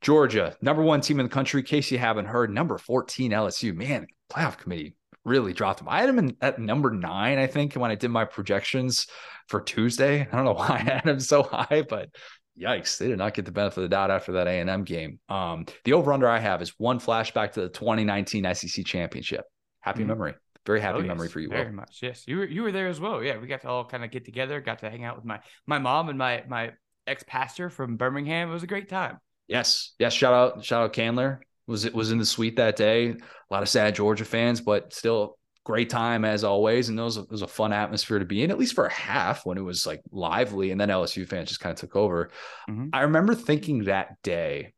Georgia, 0.00 0.56
number 0.62 0.82
one 0.82 1.00
team 1.00 1.18
in 1.18 1.26
the 1.26 1.30
country. 1.30 1.60
In 1.60 1.66
case 1.66 1.90
you 1.90 1.98
haven't 1.98 2.26
heard, 2.26 2.54
number 2.54 2.78
fourteen 2.78 3.32
LSU. 3.32 3.74
Man, 3.74 4.06
playoff 4.30 4.58
committee 4.58 4.94
really 5.24 5.52
dropped 5.52 5.80
him. 5.80 5.88
I 5.88 6.00
had 6.00 6.08
him 6.08 6.18
in, 6.18 6.36
at 6.40 6.58
number 6.58 6.90
nine, 6.90 7.38
I 7.38 7.46
think, 7.46 7.74
when 7.74 7.90
I 7.90 7.94
did 7.94 8.08
my 8.10 8.24
projections 8.24 9.06
for 9.48 9.60
Tuesday. 9.60 10.20
I 10.20 10.36
don't 10.36 10.44
know 10.44 10.52
why 10.54 10.68
I 10.68 10.78
had 10.78 11.04
him 11.04 11.20
so 11.20 11.42
high, 11.42 11.84
but 11.88 12.10
yikes, 12.58 12.98
they 12.98 13.08
did 13.08 13.18
not 13.18 13.34
get 13.34 13.44
the 13.44 13.52
benefit 13.52 13.78
of 13.78 13.82
the 13.82 13.88
doubt 13.88 14.10
after 14.10 14.32
that 14.32 14.46
A&M 14.46 14.84
game. 14.84 15.18
Um, 15.28 15.66
the 15.84 15.92
over-under 15.92 16.28
I 16.28 16.38
have 16.38 16.62
is 16.62 16.74
one 16.78 16.98
flashback 16.98 17.52
to 17.52 17.62
the 17.62 17.68
2019 17.68 18.54
SEC 18.54 18.84
championship. 18.84 19.44
Happy 19.80 20.00
mm-hmm. 20.00 20.08
memory. 20.08 20.34
Very 20.66 20.80
happy 20.80 20.98
oh, 20.98 21.02
memory 21.02 21.26
yes, 21.26 21.32
for 21.32 21.40
you. 21.40 21.48
Very 21.48 21.66
Will. 21.66 21.72
much. 21.72 22.00
Yes. 22.02 22.24
You 22.26 22.38
were 22.38 22.44
you 22.44 22.62
were 22.62 22.70
there 22.70 22.88
as 22.88 23.00
well. 23.00 23.22
Yeah. 23.22 23.38
We 23.38 23.46
got 23.46 23.62
to 23.62 23.68
all 23.68 23.84
kind 23.86 24.04
of 24.04 24.10
get 24.10 24.26
together, 24.26 24.60
got 24.60 24.80
to 24.80 24.90
hang 24.90 25.04
out 25.04 25.16
with 25.16 25.24
my 25.24 25.40
my 25.66 25.78
mom 25.78 26.10
and 26.10 26.18
my 26.18 26.44
my 26.48 26.72
ex-pastor 27.06 27.70
from 27.70 27.96
Birmingham. 27.96 28.50
It 28.50 28.52
was 28.52 28.62
a 28.62 28.66
great 28.68 28.88
time. 28.88 29.18
Yes. 29.48 29.94
Yes. 29.98 30.12
Shout 30.12 30.34
out, 30.34 30.64
shout 30.64 30.84
out 30.84 30.92
Candler. 30.92 31.40
Was 31.70 31.84
it 31.84 31.94
was 31.94 32.10
in 32.10 32.18
the 32.18 32.26
suite 32.26 32.56
that 32.56 32.76
day. 32.76 33.10
A 33.10 33.16
lot 33.54 33.62
of 33.62 33.68
sad 33.68 33.94
Georgia 33.94 34.24
fans, 34.24 34.60
but 34.60 34.92
still 34.92 35.38
great 35.64 35.88
time 35.88 36.24
as 36.24 36.42
always. 36.42 36.88
And 36.88 36.98
those 36.98 37.16
it 37.16 37.30
was 37.30 37.42
a 37.42 37.46
fun 37.46 37.72
atmosphere 37.72 38.18
to 38.18 38.24
be 38.24 38.42
in, 38.42 38.50
at 38.50 38.58
least 38.58 38.74
for 38.74 38.86
a 38.86 38.92
half 38.92 39.46
when 39.46 39.56
it 39.56 39.62
was 39.62 39.86
like 39.86 40.02
lively. 40.10 40.72
And 40.72 40.80
then 40.80 40.88
LSU 40.88 41.26
fans 41.26 41.48
just 41.48 41.60
kind 41.60 41.72
of 41.72 41.78
took 41.78 41.94
over. 41.94 42.30
Mm-hmm. 42.68 42.88
I 42.92 43.02
remember 43.02 43.34
thinking 43.34 43.84
that 43.84 44.20
day 44.22 44.74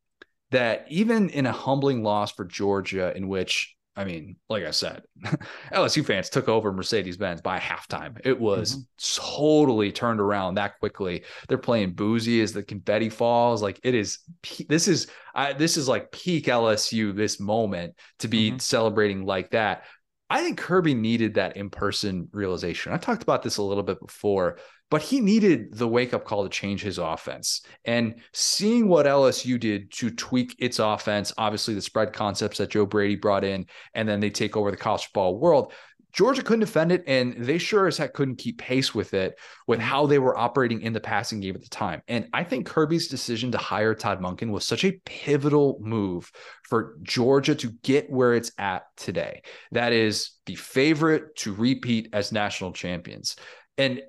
that 0.51 0.85
even 0.89 1.29
in 1.29 1.47
a 1.47 1.51
humbling 1.51 2.03
loss 2.03 2.31
for 2.31 2.45
Georgia, 2.45 3.11
in 3.15 3.27
which 3.27 3.72
I 3.95 4.05
mean, 4.05 4.37
like 4.49 4.63
I 4.63 4.71
said, 4.71 5.03
LSU 5.71 6.03
fans 6.03 6.29
took 6.29 6.49
over 6.49 6.73
Mercedes 6.73 7.17
Benz 7.17 7.41
by 7.41 7.59
halftime. 7.59 8.19
It 8.23 8.39
was 8.39 8.75
mm-hmm. 8.75 9.35
totally 9.37 9.91
turned 9.91 10.19
around 10.19 10.55
that 10.55 10.79
quickly. 10.79 11.23
They're 11.47 11.59
playing 11.59 11.93
boozy 11.93 12.41
as 12.41 12.53
the 12.53 12.63
confetti 12.63 13.09
falls. 13.09 13.61
Like 13.61 13.79
it 13.83 13.93
is, 13.93 14.19
this 14.67 14.87
is, 14.87 15.07
I, 15.35 15.53
this 15.53 15.77
is 15.77 15.87
like 15.87 16.11
peak 16.11 16.45
LSU. 16.47 17.15
This 17.15 17.39
moment 17.39 17.95
to 18.19 18.27
be 18.27 18.49
mm-hmm. 18.49 18.57
celebrating 18.57 19.25
like 19.25 19.51
that. 19.51 19.83
I 20.29 20.41
think 20.41 20.57
Kirby 20.57 20.95
needed 20.95 21.35
that 21.35 21.57
in 21.57 21.69
person 21.69 22.29
realization. 22.31 22.91
I 22.91 22.97
talked 22.97 23.21
about 23.21 23.43
this 23.43 23.57
a 23.57 23.63
little 23.63 23.83
bit 23.83 23.99
before, 23.99 24.57
but 24.93 25.01
he 25.01 25.19
needed 25.19 25.73
the 25.73 25.87
wake 25.87 26.13
up 26.13 26.23
call 26.23 26.43
to 26.43 26.49
change 26.49 26.83
his 26.83 26.99
offense. 26.99 27.63
And 27.83 28.21
seeing 28.31 28.87
what 28.87 29.07
LSU 29.07 29.59
did 29.59 29.91
to 29.93 30.11
tweak 30.11 30.55
its 30.59 30.77
offense, 30.77 31.33
obviously 31.35 31.73
the 31.73 31.81
spread 31.81 32.13
concepts 32.13 32.59
that 32.59 32.69
Joe 32.69 32.85
Brady 32.85 33.15
brought 33.15 33.43
in, 33.43 33.65
and 33.95 34.07
then 34.07 34.19
they 34.19 34.29
take 34.29 34.55
over 34.55 34.69
the 34.69 34.77
college 34.77 35.05
football 35.05 35.39
world. 35.39 35.73
Georgia 36.11 36.43
couldn't 36.43 36.59
defend 36.59 36.91
it, 36.91 37.03
and 37.07 37.33
they 37.43 37.57
sure 37.57 37.87
as 37.87 37.97
heck 37.97 38.13
couldn't 38.13 38.35
keep 38.35 38.59
pace 38.59 38.93
with 38.93 39.15
it 39.15 39.39
with 39.65 39.79
mm-hmm. 39.79 39.87
how 39.87 40.05
they 40.05 40.19
were 40.19 40.37
operating 40.37 40.83
in 40.83 40.93
the 40.93 40.99
passing 40.99 41.39
game 41.39 41.55
at 41.55 41.63
the 41.63 41.69
time. 41.69 42.03
And 42.07 42.27
I 42.31 42.43
think 42.43 42.67
Kirby's 42.67 43.07
decision 43.07 43.51
to 43.53 43.57
hire 43.57 43.95
Todd 43.95 44.21
Monken 44.21 44.51
was 44.51 44.63
such 44.63 44.85
a 44.85 45.01
pivotal 45.05 45.79
move 45.81 46.31
for 46.69 46.97
Georgia 47.01 47.55
to 47.55 47.71
get 47.81 48.11
where 48.11 48.35
it's 48.35 48.51
at 48.59 48.83
today. 48.95 49.41
That 49.71 49.91
is 49.91 50.33
the 50.45 50.53
favorite 50.53 51.35
to 51.37 51.51
repeat 51.51 52.09
as 52.13 52.31
national 52.31 52.73
champions. 52.73 53.37
And 53.79 54.03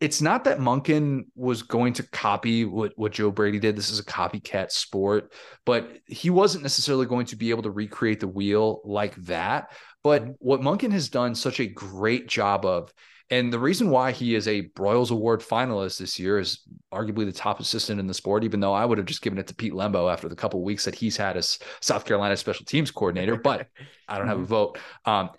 it's 0.00 0.22
not 0.22 0.44
that 0.44 0.58
Monken 0.58 1.26
was 1.34 1.62
going 1.62 1.92
to 1.94 2.02
copy 2.02 2.64
what, 2.64 2.92
what 2.96 3.12
Joe 3.12 3.30
Brady 3.30 3.58
did. 3.58 3.76
This 3.76 3.90
is 3.90 3.98
a 3.98 4.04
copycat 4.04 4.72
sport, 4.72 5.32
but 5.66 5.98
he 6.06 6.30
wasn't 6.30 6.62
necessarily 6.62 7.04
going 7.04 7.26
to 7.26 7.36
be 7.36 7.50
able 7.50 7.62
to 7.64 7.70
recreate 7.70 8.20
the 8.20 8.28
wheel 8.28 8.80
like 8.84 9.14
that. 9.16 9.72
But 10.02 10.24
what 10.38 10.62
Monken 10.62 10.90
has 10.92 11.10
done 11.10 11.34
such 11.34 11.60
a 11.60 11.66
great 11.66 12.28
job 12.28 12.64
of, 12.64 12.92
and 13.28 13.52
the 13.52 13.58
reason 13.58 13.90
why 13.90 14.10
he 14.10 14.34
is 14.34 14.48
a 14.48 14.68
Broyles 14.70 15.10
Award 15.10 15.40
finalist 15.40 15.98
this 15.98 16.18
year 16.18 16.38
is 16.38 16.62
arguably 16.92 17.26
the 17.26 17.32
top 17.32 17.60
assistant 17.60 18.00
in 18.00 18.06
the 18.06 18.14
sport, 18.14 18.42
even 18.42 18.58
though 18.58 18.72
I 18.72 18.86
would 18.86 18.98
have 18.98 19.06
just 19.06 19.22
given 19.22 19.38
it 19.38 19.46
to 19.48 19.54
Pete 19.54 19.74
Lembo 19.74 20.10
after 20.10 20.28
the 20.28 20.34
couple 20.34 20.64
weeks 20.64 20.86
that 20.86 20.94
he's 20.94 21.16
had 21.16 21.36
as 21.36 21.58
South 21.80 22.06
Carolina 22.06 22.36
special 22.38 22.64
teams 22.64 22.90
coordinator, 22.90 23.36
but 23.36 23.68
I 24.08 24.18
don't 24.18 24.28
have 24.28 24.38
a 24.38 24.40
mm-hmm. 24.40 24.48
vote. 24.48 24.78
Um, 25.04 25.30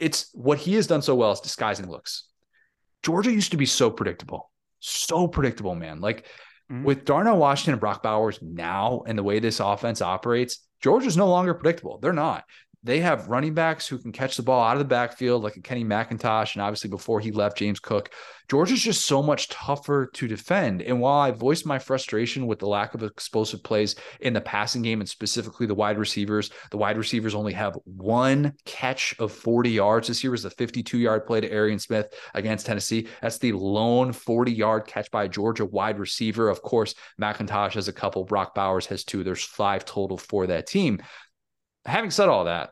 it's 0.00 0.30
what 0.34 0.58
he 0.58 0.74
has 0.74 0.86
done 0.86 1.00
so 1.00 1.14
well 1.14 1.30
is 1.30 1.40
disguising 1.40 1.88
looks. 1.88 2.24
Georgia 3.02 3.32
used 3.32 3.52
to 3.52 3.56
be 3.56 3.66
so 3.66 3.90
predictable, 3.90 4.50
so 4.78 5.26
predictable, 5.26 5.74
man. 5.74 6.00
Like 6.00 6.26
mm-hmm. 6.70 6.84
with 6.84 7.04
Darnell 7.04 7.38
Washington 7.38 7.74
and 7.74 7.80
Brock 7.80 8.02
Bowers 8.02 8.38
now 8.42 9.02
and 9.06 9.18
the 9.18 9.22
way 9.22 9.38
this 9.38 9.60
offense 9.60 10.02
operates, 10.02 10.66
Georgia's 10.82 11.16
no 11.16 11.28
longer 11.28 11.54
predictable. 11.54 11.98
They're 11.98 12.12
not 12.12 12.44
they 12.82 13.00
have 13.00 13.28
running 13.28 13.52
backs 13.52 13.86
who 13.86 13.98
can 13.98 14.10
catch 14.10 14.36
the 14.36 14.42
ball 14.42 14.62
out 14.62 14.72
of 14.72 14.78
the 14.78 14.86
backfield, 14.86 15.42
like 15.42 15.62
Kenny 15.62 15.84
McIntosh, 15.84 16.54
and 16.54 16.62
obviously 16.62 16.88
before 16.88 17.20
he 17.20 17.30
left, 17.30 17.58
James 17.58 17.78
Cook. 17.78 18.10
Georgia's 18.48 18.82
just 18.82 19.06
so 19.06 19.22
much 19.22 19.48
tougher 19.48 20.10
to 20.14 20.26
defend. 20.26 20.82
And 20.82 21.00
while 21.00 21.20
I 21.20 21.30
voiced 21.30 21.66
my 21.66 21.78
frustration 21.78 22.48
with 22.48 22.58
the 22.58 22.66
lack 22.66 22.94
of 22.94 23.02
explosive 23.04 23.62
plays 23.62 23.94
in 24.20 24.32
the 24.32 24.40
passing 24.40 24.82
game 24.82 25.00
and 25.00 25.08
specifically 25.08 25.66
the 25.66 25.74
wide 25.74 25.98
receivers, 25.98 26.50
the 26.70 26.76
wide 26.76 26.98
receivers 26.98 27.34
only 27.34 27.52
have 27.52 27.78
one 27.84 28.54
catch 28.64 29.14
of 29.20 29.30
40 29.30 29.70
yards. 29.70 30.08
This 30.08 30.24
year 30.24 30.32
was 30.32 30.42
the 30.42 30.50
52 30.50 30.98
yard 30.98 31.26
play 31.26 31.40
to 31.40 31.52
Arian 31.52 31.78
Smith 31.78 32.12
against 32.34 32.66
Tennessee. 32.66 33.06
That's 33.22 33.38
the 33.38 33.52
lone 33.52 34.12
40 34.12 34.52
yard 34.52 34.86
catch 34.86 35.10
by 35.12 35.24
a 35.24 35.28
Georgia 35.28 35.66
wide 35.66 36.00
receiver. 36.00 36.48
Of 36.48 36.60
course, 36.62 36.94
McIntosh 37.20 37.74
has 37.74 37.86
a 37.86 37.92
couple, 37.92 38.24
Brock 38.24 38.54
Bowers 38.54 38.86
has 38.86 39.04
two. 39.04 39.22
There's 39.22 39.44
five 39.44 39.84
total 39.84 40.18
for 40.18 40.48
that 40.48 40.66
team 40.66 41.00
having 41.84 42.10
said 42.10 42.28
all 42.28 42.44
that, 42.44 42.70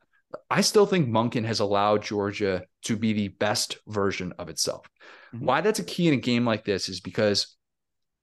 I 0.50 0.60
still 0.60 0.86
think 0.86 1.08
Monken 1.08 1.44
has 1.44 1.60
allowed 1.60 2.02
Georgia 2.02 2.64
to 2.82 2.96
be 2.96 3.12
the 3.12 3.28
best 3.28 3.78
version 3.86 4.34
of 4.38 4.48
itself. 4.48 4.86
Mm-hmm. 5.34 5.46
Why 5.46 5.60
that's 5.60 5.78
a 5.78 5.84
key 5.84 6.08
in 6.08 6.14
a 6.14 6.18
game 6.18 6.44
like 6.44 6.64
this 6.64 6.88
is 6.88 7.00
because 7.00 7.56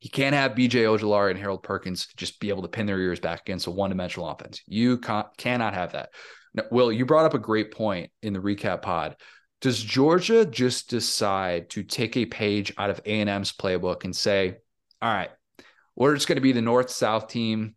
you 0.02 0.10
can't 0.10 0.36
have 0.36 0.52
BJ 0.52 0.84
Ojulari 0.84 1.32
and 1.32 1.40
Harold 1.40 1.64
Perkins 1.64 2.08
just 2.16 2.40
be 2.40 2.50
able 2.50 2.62
to 2.62 2.68
pin 2.68 2.86
their 2.86 3.00
ears 3.00 3.20
back 3.20 3.42
against 3.42 3.66
a 3.66 3.72
one-dimensional 3.72 4.30
offense. 4.30 4.62
You 4.68 5.00
cannot 5.00 5.74
have 5.74 5.94
that. 5.94 6.10
Now, 6.54 6.64
Will, 6.70 6.92
you 6.92 7.06
brought 7.06 7.26
up 7.26 7.34
a 7.34 7.40
great 7.40 7.72
point 7.72 8.12
in 8.22 8.34
the 8.34 8.40
recap 8.40 8.84
pod. 8.84 9.16
Does 9.62 9.82
Georgia 9.82 10.46
just 10.46 10.90
decide 10.90 11.72
to 11.72 11.82
take 11.82 12.18
a 12.18 12.26
page 12.26 12.72
out 12.78 12.92
of 12.92 13.02
A&M's 13.06 13.52
playbook 13.54 14.04
and 14.04 14.16
say, 14.16 14.58
all 15.02 15.12
right, 15.12 15.32
we're 15.96 16.14
just 16.14 16.28
going 16.28 16.36
to 16.36 16.42
be 16.42 16.52
the 16.52 16.62
north-south 16.62 17.30
team. 17.30 17.76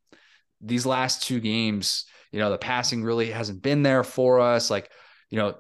These 0.61 0.85
last 0.85 1.23
two 1.23 1.41
games– 1.41 2.05
you 2.33 2.39
know, 2.39 2.51
the 2.51 2.59
passing 2.59 3.03
really 3.03 3.31
hasn't 3.31 3.63
been 3.63 3.83
there 3.83 4.05
for 4.05 4.41
us. 4.41 4.71
Like, 4.71 4.91
you 5.31 5.39
know, 5.39 5.57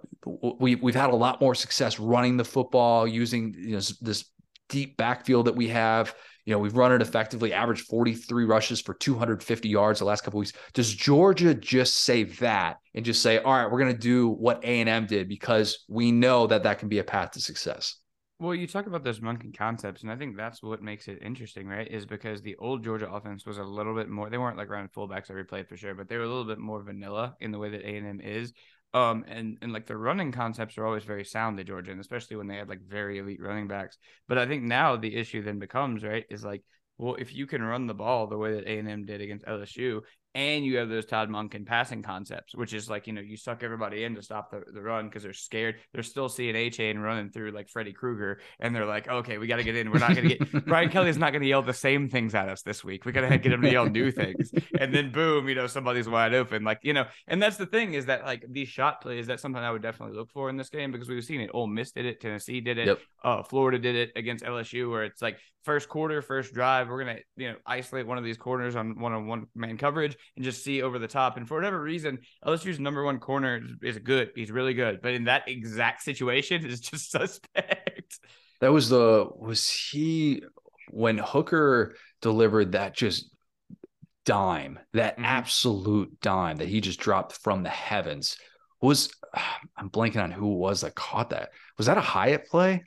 we 0.59 0.75
we've 0.77 0.95
had 0.95 1.11
a 1.11 1.17
lot 1.17 1.41
more 1.41 1.55
success 1.55 1.99
running 1.99 2.37
the 2.37 2.45
football 2.45 3.07
using 3.07 3.55
you 3.57 3.73
know 3.73 3.81
this 4.01 4.25
deep 4.69 4.97
backfield 4.97 5.47
that 5.47 5.57
we 5.57 5.69
have. 5.69 6.15
You 6.45 6.55
know, 6.55 6.61
we've 6.61 6.77
run 6.77 6.93
it 6.93 7.03
effectively, 7.03 7.53
averaged 7.53 7.87
43 7.87 8.47
rushes 8.47 8.81
for 8.81 8.95
250 8.95 9.69
yards 9.69 9.99
the 9.99 10.07
last 10.07 10.23
couple 10.23 10.41
weeks. 10.41 10.55
Does 10.73 10.95
Georgia 10.95 11.55
just 11.55 11.97
say 11.97 12.25
that 12.25 12.79
and 12.95 13.05
just 13.05 13.21
say, 13.21 13.39
all 13.39 13.53
right, 13.53 13.71
we're 13.71 13.79
going 13.79 13.93
to 13.93 13.99
do 13.99 14.31
what 14.31 14.65
A&M 14.65 15.07
did 15.07 15.29
because 15.29 15.85
we 15.89 16.11
know 16.11 16.47
that 16.47 16.63
that 16.63 16.79
can 16.79 16.89
be 16.89 17.01
a 17.01 17.05
path 17.05 17.33
to 17.33 17.41
success? 17.41 17.97
Well, 18.41 18.55
you 18.55 18.69
talk 18.69 18.87
about 18.87 19.03
those 19.03 19.19
Monken 19.19 19.57
concepts, 19.57 20.03
and 20.03 20.13
I 20.13 20.17
think 20.17 20.37
that's 20.37 20.63
what 20.63 20.81
makes 20.81 21.09
it 21.09 21.19
interesting, 21.23 21.67
right? 21.67 21.89
Is 21.91 22.07
because 22.07 22.41
the 22.41 22.55
old 22.57 22.85
Georgia 22.85 23.11
offense 23.11 23.45
was 23.45 23.59
a 23.59 23.65
little 23.65 23.97
bit 23.97 24.09
more. 24.09 24.31
They 24.31 24.39
weren't 24.39 24.57
like 24.57 24.71
running 24.71 24.91
fullbacks 24.91 25.29
every 25.29 25.45
play 25.45 25.65
for 25.65 25.77
sure, 25.77 25.95
but 25.95 26.09
they 26.09 26.17
were 26.17 26.23
a 26.23 26.29
little 26.29 26.45
bit 26.45 26.59
more 26.59 26.81
vanilla 26.81 27.35
in 27.41 27.51
the 27.51 27.59
way 27.59 27.71
that 27.71 27.83
A 27.83 27.97
and 27.97 28.07
M 28.07 28.21
is. 28.21 28.53
Um, 28.95 29.25
and 29.27 29.59
and 29.61 29.73
like 29.73 29.87
the 29.87 29.97
running 29.97 30.31
concepts 30.31 30.79
are 30.79 30.87
always 30.87 31.03
very 31.03 31.25
sound 31.25 31.59
at 31.59 31.67
Georgia, 31.67 31.91
and 31.91 32.01
especially 32.01 32.37
when 32.37 32.47
they 32.47 32.57
had 32.57 32.69
like 32.69 32.81
very 32.81 33.19
elite 33.19 33.43
running 33.43 33.67
backs. 33.67 33.99
But 34.29 34.39
I 34.39 34.47
think 34.47 34.63
now 34.63 34.95
the 34.97 35.17
issue 35.17 35.43
then 35.43 35.59
becomes 35.59 36.05
right 36.05 36.25
is 36.31 36.45
like, 36.45 36.63
well, 36.97 37.17
if 37.17 37.35
you 37.35 37.47
can 37.49 37.63
run 37.63 37.89
the 37.89 37.95
ball 37.95 38.29
the 38.29 38.39
way 38.39 38.55
that 38.55 38.67
A 38.67 38.79
and 38.79 38.89
M 38.89 39.05
did 39.05 39.21
against 39.21 39.47
LSU, 39.47 40.03
and 40.35 40.65
you 40.65 40.77
have 40.77 40.89
those 40.89 41.07
Todd 41.07 41.31
Monken 41.31 41.67
passing 41.67 42.03
concepts, 42.03 42.55
which 42.55 42.75
is 42.75 42.89
like, 42.91 43.07
you 43.07 43.13
know, 43.13 43.21
you 43.21 43.37
suck 43.37 43.63
everybody 43.63 44.05
in 44.05 44.15
to 44.15 44.23
stop 44.23 44.51
the, 44.51 44.63
the 44.73 44.83
run 44.83 45.07
because 45.07 45.23
they're 45.23 45.33
scared. 45.33 45.77
They're 45.93 46.03
still 46.03 46.29
seeing 46.29 46.55
Achane 46.55 47.03
running 47.03 47.31
through 47.31 47.53
like 47.53 47.69
Freddy 47.69 47.93
Krueger, 47.93 48.41
and 48.61 48.75
they're 48.75 48.87
like, 48.87 49.09
okay, 49.09 49.39
we 49.39 49.47
got 49.47 49.57
to 49.57 49.65
get 49.65 49.77
in. 49.77 49.91
We're 49.91 49.99
not 49.99 50.15
going 50.15 50.29
to 50.29 50.37
get 50.37 50.65
Brian 50.67 50.91
Kelly 50.91 51.09
is 51.09 51.17
not 51.17 51.33
going 51.33 51.43
to 51.43 51.49
yell 51.49 51.63
the 51.63 51.73
same 51.73 52.09
things 52.09 52.35
at 52.35 52.49
us 52.49 52.63
this 52.63 52.85
week. 52.85 53.05
We 53.05 53.13
got 53.13 53.29
to 53.29 53.39
get 53.39 53.53
him 53.53 53.63
to 53.63 53.71
yell 53.71 53.87
new 53.87 54.11
things. 54.11 54.53
And 54.79 54.95
then 54.95 55.13
boom, 55.13 55.49
you 55.49 55.55
know, 55.55 55.67
somebody's 55.67 56.09
wide 56.09 56.35
open. 56.35 56.63
Like, 56.63 56.81
you 56.83 56.93
know, 56.93 57.07
and 57.27 57.43
that's 57.43 57.57
the 57.57 57.67
thing 57.67 57.95
is 57.95 58.07
that 58.07 58.25
like 58.25 58.45
these 58.49 58.69
shot 58.69 59.01
plays, 59.01 59.27
that's 59.27 59.43
something 59.43 59.63
I 59.63 59.71
would 59.71 59.83
definitely 59.83 60.17
look 60.17 60.31
for 60.31 60.51
in 60.51 60.57
this 60.57 60.69
game 60.69 60.93
because 60.93 61.09
we've 61.09 61.25
seen 61.25 61.41
it. 61.41 61.51
Ole 61.55 61.67
Miss 61.67 61.93
did 61.93 62.07
it, 62.07 62.21
Tennessee 62.21 62.61
did 62.61 62.79
it, 62.79 62.87
yep. 62.87 63.01
uh, 63.25 63.43
Florida 63.43 63.79
did 63.79 63.97
it 63.97 64.13
against 64.15 64.45
LSU, 64.45 64.91
where 64.91 65.05
it's 65.05 65.23
like 65.23 65.39
first 65.65 65.89
quarter, 65.89 66.23
first 66.23 66.55
drive, 66.55 66.89
we're 66.89 67.05
gonna 67.05 67.19
you 67.37 67.51
know 67.51 67.57
isolate 67.67 68.07
one 68.07 68.19
of 68.19 68.25
these 68.25 68.37
corners 68.37 68.77
on 68.77 68.99
one 69.01 69.13
on 69.13 69.27
one 69.27 69.47
man 69.55 69.77
coverage 69.77 70.17
and 70.37 70.45
just 70.45 70.65
see 70.65 70.83
over 70.83 70.99
the 70.99 71.09
top. 71.09 71.37
And 71.37 71.47
for 71.47 71.57
whatever 71.57 71.81
reason, 71.81 72.19
LSU's 72.45 72.79
number 72.81 73.03
one 73.03 73.19
corner 73.19 73.61
is 73.83 73.99
good. 73.99 74.31
He's 74.35 74.51
really 74.51 74.75
good, 74.75 75.01
but 75.03 75.15
in 75.15 75.25
that 75.25 75.49
exact 75.49 76.03
situation, 76.03 76.65
is 76.67 76.81
just 76.81 77.11
suspect. 77.11 78.19
That 78.61 78.73
was 78.73 78.89
the 78.89 79.29
was 79.37 79.69
he 79.71 80.43
when 80.91 81.19
Hooker 81.19 81.95
delivered 82.21 82.73
that 82.73 82.95
just 82.95 83.31
dime, 84.25 84.79
that 84.93 85.17
Mhm. 85.19 85.25
absolute 85.25 86.21
dime 86.21 86.57
that 86.57 86.69
he 86.69 86.81
just 86.81 87.01
dropped 87.01 87.33
from 87.43 87.63
the 87.63 87.71
heavens 87.71 88.37
was 88.81 89.11
I'm 89.77 89.91
blanking 89.91 90.23
on 90.23 90.31
who 90.31 90.53
it 90.53 90.59
was 90.59 90.81
that 90.83 90.95
caught 90.95 91.31
that. 91.31 91.51
Was 91.77 91.87
that 91.87 91.99
a 91.99 92.03
Hyatt 92.03 92.47
play? 92.47 92.85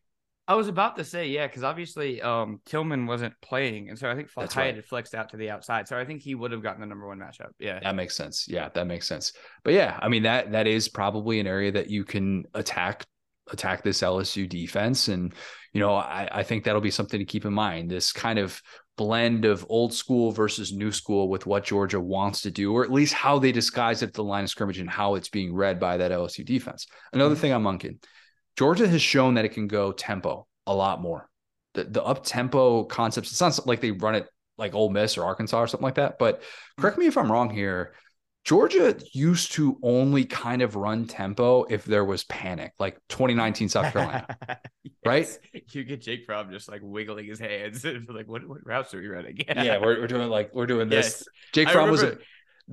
I 0.51 0.55
was 0.55 0.67
about 0.67 0.97
to 0.97 1.05
say, 1.05 1.27
yeah, 1.29 1.47
because 1.47 1.63
obviously 1.63 2.21
um, 2.21 2.59
Tillman 2.65 3.05
wasn't 3.05 3.33
playing, 3.41 3.87
and 3.89 3.97
so 3.97 4.09
I 4.09 4.15
think 4.15 4.29
That's 4.35 4.53
Hyatt 4.53 4.65
right. 4.67 4.75
had 4.75 4.85
flexed 4.85 5.15
out 5.15 5.29
to 5.29 5.37
the 5.37 5.49
outside, 5.49 5.87
so 5.87 5.97
I 5.97 6.03
think 6.03 6.21
he 6.21 6.35
would 6.35 6.51
have 6.51 6.61
gotten 6.61 6.81
the 6.81 6.87
number 6.87 7.07
one 7.07 7.19
matchup. 7.19 7.51
Yeah, 7.57 7.79
That 7.79 7.95
makes 7.95 8.15
sense. 8.17 8.47
Yeah, 8.49 8.67
that 8.73 8.85
makes 8.85 9.07
sense. 9.07 9.31
But 9.63 9.73
yeah, 9.73 9.97
I 10.01 10.09
mean 10.09 10.23
that 10.23 10.51
that 10.51 10.67
is 10.67 10.89
probably 10.89 11.39
an 11.39 11.47
area 11.47 11.71
that 11.71 11.89
you 11.89 12.03
can 12.03 12.43
attack 12.53 13.05
attack 13.51 13.83
this 13.83 14.01
LSU 14.01 14.47
defense. 14.47 15.07
And, 15.07 15.33
you 15.73 15.79
know, 15.79 15.95
I, 15.95 16.27
I 16.31 16.43
think 16.43 16.63
that'll 16.63 16.81
be 16.81 16.91
something 16.91 17.19
to 17.19 17.25
keep 17.25 17.45
in 17.45 17.53
mind. 17.53 17.89
This 17.89 18.11
kind 18.11 18.39
of 18.39 18.61
blend 18.97 19.45
of 19.45 19.65
old 19.69 19.93
school 19.93 20.31
versus 20.31 20.71
new 20.73 20.91
school 20.91 21.27
with 21.29 21.45
what 21.45 21.63
Georgia 21.65 21.99
wants 21.99 22.41
to 22.41 22.51
do, 22.51 22.71
or 22.73 22.83
at 22.83 22.91
least 22.91 23.13
how 23.13 23.39
they 23.39 23.51
disguise 23.51 24.03
it 24.03 24.07
at 24.09 24.13
the 24.13 24.23
line 24.23 24.43
of 24.43 24.49
scrimmage 24.49 24.79
and 24.79 24.89
how 24.89 25.15
it's 25.15 25.29
being 25.29 25.53
read 25.53 25.79
by 25.79 25.97
that 25.97 26.11
LSU 26.11 26.45
defense. 26.45 26.87
Another 27.13 27.35
Mhm. 27.35 27.39
thing 27.39 27.53
I'm 27.53 27.63
munking. 27.63 27.97
Georgia 28.57 28.87
has 28.87 29.01
shown 29.01 29.35
that 29.35 29.45
it 29.45 29.49
can 29.49 29.67
go 29.67 29.91
tempo 29.91 30.47
a 30.67 30.75
lot 30.75 31.01
more. 31.01 31.29
The, 31.73 31.85
the 31.85 32.03
up 32.03 32.23
tempo 32.23 32.83
concepts, 32.83 33.31
it's 33.31 33.41
not 33.41 33.65
like 33.65 33.81
they 33.81 33.91
run 33.91 34.15
it 34.15 34.27
like 34.57 34.73
Ole 34.73 34.89
Miss 34.89 35.17
or 35.17 35.25
Arkansas 35.25 35.59
or 35.59 35.67
something 35.67 35.83
like 35.83 35.95
that. 35.95 36.19
But 36.19 36.43
correct 36.77 36.97
me 36.97 37.07
if 37.07 37.17
I'm 37.17 37.31
wrong 37.31 37.49
here. 37.49 37.93
Georgia 38.43 38.97
used 39.13 39.51
to 39.53 39.77
only 39.83 40.25
kind 40.25 40.63
of 40.63 40.75
run 40.75 41.05
tempo 41.05 41.63
if 41.69 41.85
there 41.85 42.03
was 42.03 42.23
panic, 42.23 42.73
like 42.79 42.97
2019 43.09 43.69
South 43.69 43.93
Carolina. 43.93 44.35
right? 45.05 45.27
You 45.71 45.83
get 45.83 46.01
Jake 46.01 46.25
Fromm 46.25 46.49
just 46.51 46.67
like 46.67 46.81
wiggling 46.83 47.27
his 47.27 47.39
hands, 47.39 47.85
and 47.85 48.07
like 48.09 48.27
what 48.27 48.47
what 48.47 48.65
routes 48.65 48.93
are 48.95 48.99
we 48.99 49.07
running? 49.07 49.37
yeah, 49.47 49.77
we're, 49.77 50.01
we're 50.01 50.07
doing 50.07 50.27
like 50.27 50.55
we're 50.55 50.65
doing 50.65 50.89
this. 50.89 51.05
Yes. 51.05 51.27
Jake 51.53 51.69
Fromm 51.69 51.91
was 51.91 52.01
a 52.01 52.17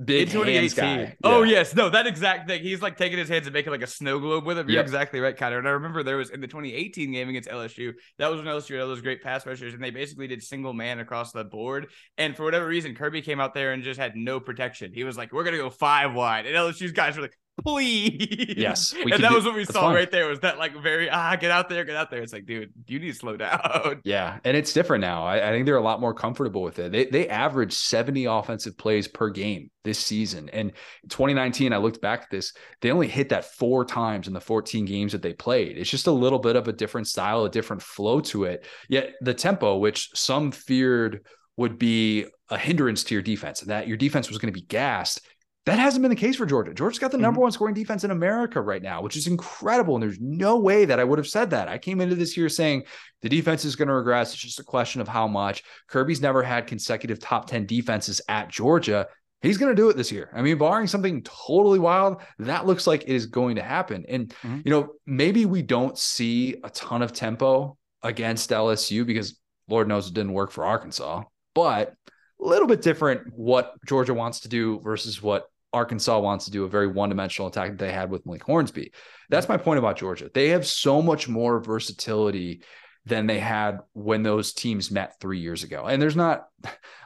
big 0.03 0.33
in 0.33 0.43
hands 0.43 0.73
2018. 0.73 1.05
guy. 1.05 1.15
Oh 1.23 1.43
Yeah. 1.43 1.51
yes, 1.57 1.75
no, 1.75 1.89
that 1.89 2.07
exact 2.07 2.47
thing. 2.47 2.61
He's 2.61 2.81
like 2.81 2.97
taking 2.97 3.17
his 3.17 3.27
hands 3.29 3.47
and 3.47 3.53
making 3.53 3.71
like 3.71 3.81
a 3.81 3.87
snow 3.87 4.19
globe 4.19 4.45
with 4.45 4.57
him. 4.57 4.67
You're 4.69 4.77
Yep. 4.77 4.85
exactly 4.85 5.19
right, 5.19 5.35
Connor. 5.35 5.57
And 5.59 5.67
I 5.67 5.71
remember 5.71 6.03
there 6.03 6.17
was 6.17 6.29
in 6.29 6.41
the 6.41 6.47
2018 6.47 7.11
game 7.11 7.29
against 7.29 7.49
LSU. 7.49 7.93
That 8.17 8.29
was 8.31 8.37
when 8.41 8.47
LSU 8.47 8.75
had 8.75 8.81
all 8.81 8.87
those 8.87 9.01
great 9.01 9.21
pass 9.21 9.45
rushers, 9.45 9.73
and 9.73 9.83
they 9.83 9.89
basically 9.91 10.27
did 10.27 10.41
single 10.43 10.73
man 10.73 10.99
across 10.99 11.31
the 11.31 11.43
board. 11.43 11.87
And 12.17 12.35
for 12.35 12.43
whatever 12.43 12.65
reason, 12.67 12.95
Kirby 12.95 13.21
came 13.21 13.39
out 13.39 13.53
there 13.53 13.73
and 13.73 13.83
just 13.83 13.99
had 13.99 14.15
no 14.15 14.39
protection. 14.39 14.93
He 14.93 15.03
was 15.03 15.17
like, 15.17 15.33
"We're 15.33 15.43
gonna 15.43 15.57
go 15.57 15.69
five 15.69 16.13
wide," 16.13 16.45
and 16.45 16.55
LSU's 16.55 16.91
guys 16.91 17.15
were 17.15 17.23
like. 17.23 17.37
Please. 17.63 18.53
Yes, 18.57 18.93
and 18.93 19.11
that 19.11 19.29
do- 19.29 19.35
was 19.35 19.45
what 19.45 19.55
we 19.55 19.65
saw 19.65 19.81
fine. 19.81 19.95
right 19.95 20.11
there. 20.11 20.27
Was 20.27 20.39
that 20.41 20.57
like 20.57 20.75
very 20.81 21.09
ah 21.09 21.35
get 21.35 21.51
out 21.51 21.69
there, 21.69 21.83
get 21.85 21.95
out 21.95 22.09
there? 22.11 22.21
It's 22.21 22.33
like, 22.33 22.45
dude, 22.45 22.71
you 22.87 22.99
need 22.99 23.11
to 23.11 23.17
slow 23.17 23.37
down. 23.37 24.01
Yeah, 24.03 24.39
and 24.43 24.55
it's 24.55 24.73
different 24.73 25.01
now. 25.01 25.25
I, 25.25 25.49
I 25.49 25.51
think 25.51 25.65
they're 25.65 25.77
a 25.77 25.81
lot 25.81 25.99
more 25.99 26.13
comfortable 26.13 26.61
with 26.61 26.79
it. 26.79 26.91
They 26.91 27.05
they 27.05 27.27
average 27.29 27.73
70 27.73 28.25
offensive 28.25 28.77
plays 28.77 29.07
per 29.07 29.29
game 29.29 29.69
this 29.83 29.99
season. 29.99 30.49
And 30.49 30.71
2019, 31.09 31.73
I 31.73 31.77
looked 31.77 32.01
back 32.01 32.23
at 32.23 32.29
this, 32.29 32.53
they 32.81 32.91
only 32.91 33.07
hit 33.07 33.29
that 33.29 33.45
four 33.55 33.85
times 33.85 34.27
in 34.27 34.33
the 34.33 34.41
14 34.41 34.85
games 34.85 35.11
that 35.13 35.21
they 35.21 35.33
played. 35.33 35.77
It's 35.77 35.89
just 35.89 36.07
a 36.07 36.11
little 36.11 36.39
bit 36.39 36.55
of 36.55 36.67
a 36.67 36.73
different 36.73 37.07
style, 37.07 37.45
a 37.45 37.49
different 37.49 37.81
flow 37.81 38.19
to 38.21 38.43
it. 38.45 38.65
Yet 38.89 39.13
the 39.21 39.33
tempo, 39.33 39.77
which 39.77 40.09
some 40.13 40.51
feared 40.51 41.25
would 41.57 41.77
be 41.77 42.25
a 42.49 42.57
hindrance 42.57 43.03
to 43.05 43.15
your 43.15 43.21
defense, 43.21 43.61
and 43.61 43.69
that 43.69 43.87
your 43.87 43.97
defense 43.97 44.29
was 44.29 44.37
going 44.37 44.53
to 44.53 44.59
be 44.59 44.65
gassed. 44.65 45.21
That 45.65 45.77
hasn't 45.77 46.01
been 46.01 46.09
the 46.09 46.15
case 46.15 46.35
for 46.35 46.45
Georgia. 46.45 46.73
Georgia's 46.73 46.99
got 46.99 47.11
the 47.11 47.17
number 47.17 47.41
one 47.41 47.51
scoring 47.51 47.75
defense 47.75 48.03
in 48.03 48.11
America 48.11 48.61
right 48.61 48.81
now, 48.81 49.01
which 49.01 49.17
is 49.17 49.27
incredible. 49.27 49.95
And 49.95 50.01
there's 50.01 50.19
no 50.19 50.57
way 50.57 50.85
that 50.85 50.99
I 50.99 51.03
would 51.03 51.19
have 51.19 51.27
said 51.27 51.51
that. 51.51 51.67
I 51.67 51.77
came 51.77 52.01
into 52.01 52.15
this 52.15 52.35
year 52.37 52.49
saying 52.49 52.83
the 53.21 53.29
defense 53.29 53.65
is 53.65 53.75
going 53.75 53.89
to 53.89 53.93
regress. 53.93 54.33
It's 54.33 54.41
just 54.41 54.59
a 54.59 54.63
question 54.63 55.01
of 55.01 55.07
how 55.07 55.27
much. 55.27 55.63
Kirby's 55.87 56.21
never 56.21 56.41
had 56.41 56.65
consecutive 56.65 57.19
top 57.19 57.47
10 57.49 57.65
defenses 57.65 58.21
at 58.29 58.49
Georgia. 58.49 59.07
He's 59.41 59.57
going 59.57 59.71
to 59.73 59.79
do 59.81 59.89
it 59.89 59.97
this 59.97 60.11
year. 60.11 60.31
I 60.33 60.41
mean, 60.41 60.57
barring 60.57 60.87
something 60.87 61.23
totally 61.23 61.79
wild, 61.79 62.21
that 62.39 62.65
looks 62.65 62.87
like 62.87 63.03
it 63.03 63.09
is 63.09 63.25
going 63.27 63.57
to 63.57 63.61
happen. 63.61 64.05
And, 64.07 64.33
Mhm. 64.41 64.65
you 64.65 64.71
know, 64.71 64.93
maybe 65.05 65.45
we 65.45 65.61
don't 65.61 65.97
see 65.97 66.55
a 66.63 66.69
ton 66.69 67.01
of 67.01 67.13
tempo 67.13 67.77
against 68.01 68.51
LSU 68.51 69.05
because 69.05 69.39
Lord 69.67 69.87
knows 69.87 70.07
it 70.07 70.13
didn't 70.13 70.33
work 70.33 70.51
for 70.51 70.65
Arkansas, 70.65 71.23
but 71.53 71.93
a 72.41 72.45
little 72.45 72.67
bit 72.67 72.81
different 72.81 73.33
what 73.33 73.73
Georgia 73.85 74.13
wants 74.13 74.41
to 74.41 74.49
do 74.49 74.79
versus 74.79 75.21
what 75.21 75.47
Arkansas 75.71 76.19
wants 76.19 76.45
to 76.45 76.51
do, 76.51 76.63
a 76.63 76.69
very 76.69 76.87
one 76.87 77.09
dimensional 77.09 77.47
attack 77.47 77.71
that 77.71 77.79
they 77.79 77.91
had 77.91 78.09
with 78.09 78.25
Malik 78.25 78.43
Hornsby. 78.43 78.91
That's 79.29 79.49
my 79.49 79.57
point 79.57 79.79
about 79.79 79.97
Georgia. 79.97 80.29
They 80.33 80.49
have 80.49 80.65
so 80.65 81.01
much 81.01 81.27
more 81.27 81.59
versatility 81.59 82.63
than 83.05 83.27
they 83.27 83.39
had 83.39 83.79
when 83.93 84.23
those 84.23 84.53
teams 84.53 84.91
met 84.91 85.19
three 85.19 85.39
years 85.39 85.63
ago. 85.63 85.85
And 85.85 86.01
there's 86.01 86.15
not 86.15 86.47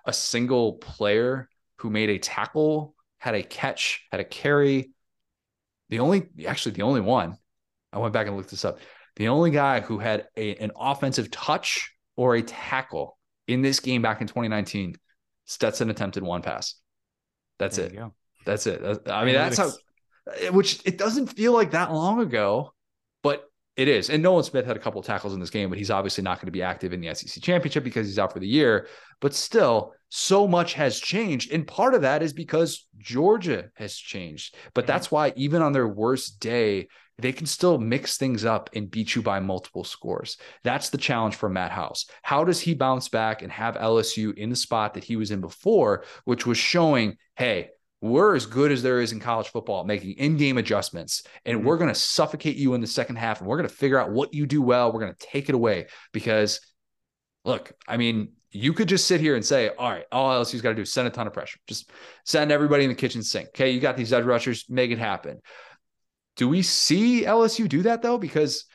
a 0.06 0.14
single 0.14 0.74
player 0.74 1.50
who 1.78 1.90
made 1.90 2.10
a 2.10 2.20
tackle, 2.20 2.96
had 3.18 3.36
a 3.36 3.44
catch, 3.44 4.06
had 4.12 4.22
a 4.22 4.26
carry. 4.26 4.92
The 5.90 6.00
only, 6.00 6.30
actually, 6.48 6.74
the 6.74 6.82
only 6.84 7.02
one, 7.02 7.38
I 7.92 8.00
went 8.00 8.14
back 8.14 8.28
and 8.28 8.36
looked 8.36 8.52
this 8.52 8.66
up. 8.66 8.80
The 9.16 9.28
only 9.28 9.52
guy 9.52 9.82
who 9.82 10.00
had 10.00 10.28
a, 10.36 10.56
an 10.56 10.72
offensive 10.76 11.30
touch 11.30 11.94
or 12.16 12.36
a 12.36 12.42
tackle 12.42 13.18
in 13.48 13.62
this 13.62 13.80
game 13.80 14.02
back 14.02 14.22
in 14.22 14.28
2019, 14.28 14.96
Stetson 15.46 15.90
attempted 15.90 16.24
one 16.24 16.42
pass. 16.42 16.76
That's 17.60 17.78
There 17.78 17.86
it. 17.88 17.94
That's 18.46 18.68
it. 18.68 19.02
I 19.08 19.26
mean, 19.26 19.36
that's 19.36 19.58
how, 19.58 19.72
eh, 20.40 20.50
which 20.50 20.82
it 20.86 20.98
doesn't 20.98 21.28
feel 21.28 21.54
like 21.54 21.72
that 21.72 21.92
long 21.94 22.20
ago, 22.20 22.74
but 23.22 23.50
it 23.76 23.88
is. 23.88 24.10
And 24.10 24.22
Nolan 24.22 24.44
Smith 24.44 24.66
had 24.66 24.76
a 24.76 24.80
couple 24.80 25.00
of 25.00 25.06
tackles 25.06 25.34
in 25.34 25.40
this 25.40 25.50
game, 25.50 25.70
but 25.70 25.78
he's 25.78 25.92
obviously 25.92 26.24
not 26.24 26.38
going 26.38 26.48
to 26.48 26.52
be 26.52 26.62
active 26.62 26.94
in 26.94 27.02
the 27.02 27.14
SEC 27.14 27.42
championship 27.42 27.84
because 27.84 28.08
he's 28.08 28.20
out 28.20 28.34
for 28.34 28.40
the 28.40 28.48
year. 28.48 28.88
But 29.20 29.34
still, 29.34 29.94
so 30.10 30.48
much 30.48 30.74
has 30.74 31.00
changed. 31.00 31.52
And 31.52 31.66
part 31.66 31.96
of 31.96 32.02
that 32.02 32.22
is 32.22 32.34
because 32.34 32.86
Georgia 32.98 33.70
has 33.76 33.96
changed. 33.96 34.56
But 34.74 34.86
that's 34.86 35.10
why, 35.10 35.34
even 35.36 35.62
on 35.62 35.72
their 35.72 35.88
worst 35.88 36.40
day, 36.40 36.88
they 37.20 37.32
can 37.32 37.46
still 37.46 37.78
mix 37.78 38.18
things 38.18 38.44
up 38.44 38.70
and 38.76 38.90
beat 38.90 39.16
you 39.16 39.22
by 39.22 39.40
multiple 39.40 39.84
scores. 39.84 40.38
That's 40.64 40.90
the 40.90 40.98
challenge 40.98 41.36
for 41.36 41.48
Matt 41.50 41.72
House. 41.72 42.06
How 42.24 42.44
does 42.44 42.60
he 42.60 42.74
bounce 42.74 43.10
back 43.10 43.42
and 43.42 43.52
have 43.52 43.76
LSU 43.76 44.36
in 44.36 44.50
the 44.50 44.56
spot 44.56 44.96
that 44.96 45.04
he 45.04 45.16
was 45.16 45.32
in 45.32 45.40
before, 45.42 46.06
which 46.26 46.46
was 46.46 46.58
showing, 46.58 47.18
hey, 47.36 47.70
we're 48.02 48.36
as 48.36 48.46
good 48.46 48.72
as 48.72 48.84
there 48.84 49.00
is 49.00 49.14
in 49.14 49.20
college 49.22 49.48
football 49.48 49.86
making 49.86 50.12
in-game 50.14 50.58
adjustments 50.58 51.24
and 51.46 51.62
Mhm. 51.62 51.64
we're 51.64 51.78
going 51.78 51.94
to 51.94 51.98
suffocate 51.98 52.58
you 52.58 52.74
in 52.74 52.82
the 52.82 52.88
second 52.88 53.16
half 53.16 53.40
and 53.40 53.48
we're 53.48 53.56
going 53.56 53.70
to 53.70 53.74
figure 53.74 53.98
out 53.98 54.12
what 54.12 54.34
you 54.34 54.46
do 54.46 54.62
well 54.62 54.92
we're 54.92 55.00
going 55.00 55.14
to 55.14 55.26
take 55.26 55.48
it 55.48 55.56
away 55.56 55.88
because 56.12 56.60
look 57.46 57.72
i 57.88 57.96
mean 57.96 58.34
you 58.52 58.74
could 58.74 58.90
just 58.90 59.08
sit 59.08 59.22
here 59.22 59.36
and 59.36 59.46
say 59.46 59.70
all 59.70 59.90
right 59.90 60.04
all 60.12 60.44
lsu's 60.44 60.62
got 60.62 60.70
to 60.70 60.76
do 60.76 60.82
is 60.82 60.92
send 60.92 61.08
a 61.08 61.12
ton 61.12 61.28
of 61.28 61.34
pressure 61.34 61.58
just 61.66 61.90
send 62.26 62.52
everybody 62.52 62.84
in 62.84 62.90
the 62.90 62.96
kitchen 62.96 63.24
sink 63.24 63.48
okay 63.50 63.70
you 63.70 63.80
got 63.80 63.96
these 63.96 64.12
edge 64.12 64.26
rushers 64.26 64.66
make 64.68 64.92
it 64.92 65.00
happen 65.00 65.40
do 66.36 66.50
we 66.50 66.62
see 66.62 67.24
lsu 67.24 67.68
do 67.70 67.82
that 67.84 68.02
though? 68.02 68.18
Because 68.18 68.66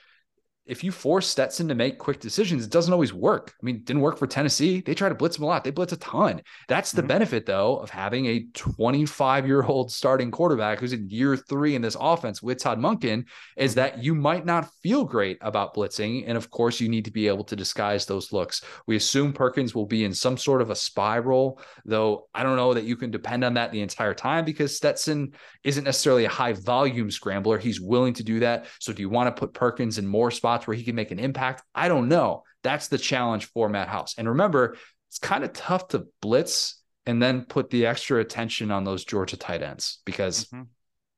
if 0.69 0.85
you 0.85 0.93
force 0.93 1.27
Stetson 1.27 1.67
to 1.69 1.75
make 1.75 1.99
quick 1.99 2.21
decisions, 2.21 2.63
it 2.63 2.71
doesn't 2.71 2.93
always 2.93 3.15
work. 3.15 3.55
I 3.61 3.65
mean, 3.65 3.77
it 3.77 3.87
didn't 3.87 4.03
work 4.03 4.19
for 4.19 4.27
Tennessee. 4.27 4.83
They 4.83 4.95
try 4.95 5.09
to 5.09 5.15
blitz 5.15 5.39
him 5.39 5.45
a 5.45 5.47
lot. 5.47 5.65
They 5.65 5.71
blitz 5.71 5.95
a 5.95 5.97
ton. 5.97 6.43
That's 6.69 6.93
the 6.93 7.03
Mhm. 7.03 7.09
benefit, 7.09 7.47
though, 7.47 7.77
of 7.79 7.89
having 7.89 8.27
a 8.27 8.47
25 8.53 9.47
year 9.47 9.63
old 9.63 9.91
starting 9.91 10.31
quarterback 10.31 10.79
who's 10.79 10.93
in 10.93 11.09
year 11.09 11.37
three 11.39 11.75
in 11.75 11.81
this 11.81 11.97
offense 11.99 12.43
with 12.43 12.59
Todd 12.59 12.79
Monken, 12.79 13.25
is 13.57 13.75
that 13.77 14.05
you 14.05 14.15
might 14.15 14.45
not 14.45 14.69
feel 14.83 15.05
great 15.05 15.39
about 15.41 15.75
blitzing. 15.75 16.25
And 16.27 16.37
of 16.37 16.51
course, 16.51 16.81
you 16.81 16.91
need 16.91 17.07
to 17.07 17.11
be 17.11 17.29
able 17.29 17.45
to 17.45 17.57
disguise 17.57 18.05
those 18.05 18.31
looks. 18.31 18.61
We 18.87 18.97
assume 18.97 19.33
Perkins 19.33 19.75
will 19.75 19.87
be 19.87 20.05
in 20.05 20.13
some 20.13 20.37
sort 20.37 20.61
of 20.61 20.69
a 20.69 20.77
spy 20.77 21.19
role, 21.19 21.61
though 21.87 22.29
I 22.35 22.43
don't 22.43 22.57
know 22.57 22.75
that 22.75 22.85
you 22.85 22.97
can 22.97 23.11
depend 23.11 23.43
on 23.43 23.55
that 23.55 23.73
the 23.73 23.81
entire 23.81 24.13
time 24.13 24.45
because 24.45 24.77
Stetson 24.77 25.33
isn't 25.65 25.85
necessarily 25.85 26.27
a 26.27 26.29
high 26.29 26.53
volume 26.53 27.11
scrambler. 27.11 27.57
He's 27.57 27.81
willing 27.81 28.13
to 28.15 28.23
do 28.23 28.41
that. 28.41 28.67
So, 28.81 28.93
do 28.93 29.01
you 29.01 29.09
want 29.09 29.35
to 29.35 29.41
put 29.41 29.55
Perkins 29.55 29.97
in 29.97 30.07
more 30.07 30.31
spots 30.31 30.58
where 30.67 30.77
he 30.77 30.83
can 30.85 30.95
make 30.95 31.11
an 31.11 31.19
impact? 31.19 31.63
I 31.75 31.89
don't 31.89 32.09
know. 32.09 32.43
That's 32.63 32.89
the 32.89 32.99
challenge 32.99 33.47
for 33.47 33.69
Matt 33.69 33.89
House. 33.89 34.15
And 34.19 34.29
remember, 34.29 34.77
it's 35.09 35.19
kind 35.19 35.45
of 35.45 35.53
tough 35.53 35.89
to 35.89 36.07
blitz 36.21 36.83
and 37.07 37.23
then 37.23 37.43
put 37.45 37.71
the 37.71 37.87
extra 37.87 38.21
attention 38.21 38.71
on 38.71 38.85
those 38.85 39.05
Georgia 39.05 39.37
tight 39.37 39.63
ends 39.63 40.01
because 40.05 40.47
Mhm. 40.47 40.61
you 40.63 40.67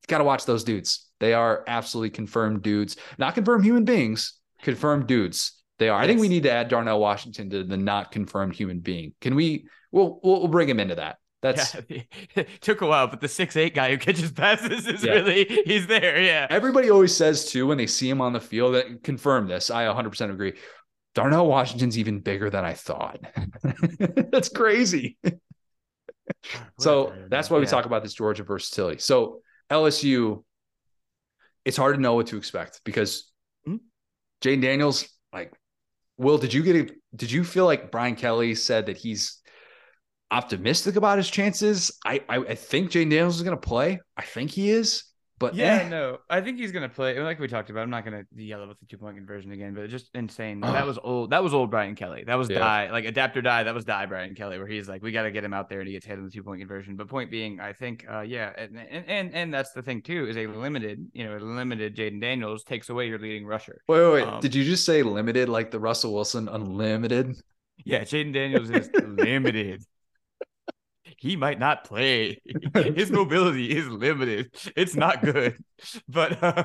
got 0.06 0.18
to 0.18 0.24
watch 0.24 0.44
those 0.44 0.62
dudes. 0.64 1.08
They 1.18 1.34
are 1.34 1.64
absolutely 1.66 2.10
confirmed 2.10 2.62
dudes, 2.62 2.96
not 3.18 3.34
confirmed 3.34 3.64
human 3.64 3.84
beings, 3.84 4.34
confirmed 4.62 5.06
dudes. 5.06 5.60
They 5.78 5.88
are. 5.88 5.98
I 6.00 6.06
think 6.06 6.20
we 6.20 6.28
need 6.28 6.42
to 6.44 6.50
add 6.52 6.68
Darnell 6.68 7.00
Washington 7.00 7.48
to 7.50 7.64
the 7.64 7.76
not 7.76 8.12
confirmed 8.12 8.54
human 8.54 8.80
being. 8.80 9.14
Can 9.20 9.34
we? 9.34 9.66
We'll 9.90 10.20
we'll, 10.22 10.40
we'll 10.40 10.48
bring 10.48 10.68
him 10.68 10.78
into 10.78 10.94
that. 10.96 11.16
That's 11.43 11.74
Yeah, 11.88 12.03
it 12.36 12.49
took 12.61 12.82
a 12.82 12.86
while, 12.86 13.07
but 13.07 13.20
the 13.20 13.28
six 13.28 13.57
eight 13.57 13.74
guy 13.74 13.91
who 13.91 13.99
catches 13.99 14.30
passes 14.32 14.86
is 14.86 15.03
Yeah. 15.03 15.12
really 15.12 15.45
he's 15.45 15.86
there. 15.86 16.20
Yeah. 16.20 16.47
Everybody 16.51 16.91
always 16.91 17.16
says 17.16 17.47
too 17.51 17.66
when 17.66 17.78
they 17.78 17.86
see 17.86 18.09
him 18.11 18.20
on 18.20 18.32
the 18.32 18.41
field 18.41 18.74
that 18.74 19.03
confirm 19.03 19.49
this. 19.49 19.70
I 19.70 19.84
100% 19.86 20.30
agree. 20.30 20.55
Darnell 21.14 21.47
Washington's 21.47 21.99
even 21.99 22.20
bigger 22.20 22.51
than 22.51 22.64
I 22.64 22.74
thought. 22.74 23.20
that's 24.30 24.49
crazy. 24.49 25.18
So 26.78 27.12
that's 27.28 27.51
why 27.51 27.59
we 27.59 27.64
Yeah. 27.64 27.70
talk 27.70 27.86
about 27.86 28.03
this 28.03 28.14
Georgia 28.14 28.45
versatility. 28.45 28.99
So 29.01 29.43
LSU, 29.70 30.45
it's 31.64 31.76
hard 31.76 31.97
to 31.97 32.01
know 32.01 32.14
what 32.14 32.28
to 32.28 32.36
expect 32.36 32.80
because 32.84 33.30
Hmm? 33.64 33.76
Jayden 34.43 34.62
Daniels, 34.62 35.09
like, 35.32 35.53
Will, 36.16 36.38
did 36.38 36.53
you 36.55 36.62
get 36.62 36.76
it? 36.76 36.93
Did 37.16 37.32
you 37.32 37.45
feel 37.45 37.64
like 37.64 37.91
Brian 37.91 38.14
Kelly 38.14 38.55
said 38.55 38.86
that 38.86 38.97
he's 38.99 39.39
optimistic 40.30 40.96
about 40.96 41.18
his 41.18 41.30
chances. 41.30 41.98
I 42.04 42.20
I, 42.28 42.36
I 42.38 42.54
think 42.54 42.90
Jayden 42.90 43.10
Daniels 43.10 43.36
is 43.36 43.42
going 43.42 43.56
to 43.56 43.68
play. 43.68 44.00
I 44.16 44.22
think 44.22 44.50
he 44.50 44.70
is. 44.70 45.04
But 45.40 45.54
yeah, 45.54 45.84
eh. 45.84 45.88
no, 45.88 46.18
I 46.28 46.42
think 46.42 46.58
he's 46.58 46.70
gonna 46.70 46.90
play. 46.90 47.18
Like 47.18 47.40
we 47.40 47.48
talked 47.48 47.70
about, 47.70 47.80
I'm 47.80 47.88
not 47.88 48.04
gonna 48.04 48.24
yell 48.36 48.62
about 48.62 48.78
the 48.78 48.84
two 48.84 48.98
point 48.98 49.16
conversion 49.16 49.52
again, 49.52 49.72
but 49.72 49.88
just 49.88 50.10
insane. 50.14 50.60
that 50.60 50.86
was 50.86 50.98
old. 51.02 51.30
That 51.30 51.42
was 51.42 51.54
old 51.54 51.70
Brian 51.70 51.94
Kelly. 51.94 52.24
That 52.26 52.34
was 52.34 52.50
Yeah. 52.50 52.58
die 52.58 52.90
like 52.90 53.06
adapter 53.06 53.40
die. 53.40 53.62
That 53.62 53.74
was 53.74 53.86
die 53.86 54.04
Brian 54.04 54.34
Kelly, 54.34 54.58
where 54.58 54.66
he's 54.66 54.86
like, 54.86 55.02
we 55.02 55.12
got 55.12 55.22
to 55.22 55.30
get 55.30 55.42
him 55.42 55.54
out 55.54 55.70
there 55.70 55.80
and 55.80 55.88
he 55.88 55.94
gets 55.94 56.04
hit 56.04 56.18
on 56.18 56.26
the 56.26 56.30
two 56.30 56.42
point 56.42 56.60
conversion. 56.60 56.94
But 56.94 57.08
point 57.08 57.30
being, 57.30 57.58
I 57.58 57.72
think, 57.72 58.04
uh, 58.06 58.20
yeah, 58.20 58.52
and, 58.58 58.78
and 58.78 59.04
and 59.08 59.34
and 59.34 59.54
that's 59.54 59.72
the 59.72 59.80
thing 59.80 60.02
too 60.02 60.26
is 60.28 60.36
a 60.36 60.46
limited, 60.46 61.06
you 61.14 61.24
know, 61.24 61.38
a 61.38 61.40
limited 61.40 61.96
Jayden 61.96 62.20
Daniels 62.20 62.62
takes 62.62 62.90
away 62.90 63.08
your 63.08 63.18
leading 63.18 63.46
rusher. 63.46 63.80
Wait, 63.88 63.98
wait, 63.98 64.12
wait. 64.12 64.28
Um, 64.28 64.40
Did 64.42 64.54
you 64.54 64.62
just 64.62 64.84
say 64.84 65.02
limited 65.02 65.48
like 65.48 65.70
the 65.70 65.80
Russell 65.80 66.12
Wilson 66.12 66.48
unlimited? 66.48 67.34
Yeah, 67.86 68.02
Jayden 68.02 68.34
Daniels 68.34 68.68
is 68.68 68.90
limited. 69.02 69.82
He 71.20 71.36
might 71.36 71.58
not 71.58 71.84
play. 71.84 72.40
His 72.74 73.10
mobility 73.10 73.76
is 73.76 73.86
limited. 73.86 74.56
It's 74.74 74.96
not 74.96 75.22
good. 75.22 75.56
But 76.08 76.42
uh, 76.42 76.64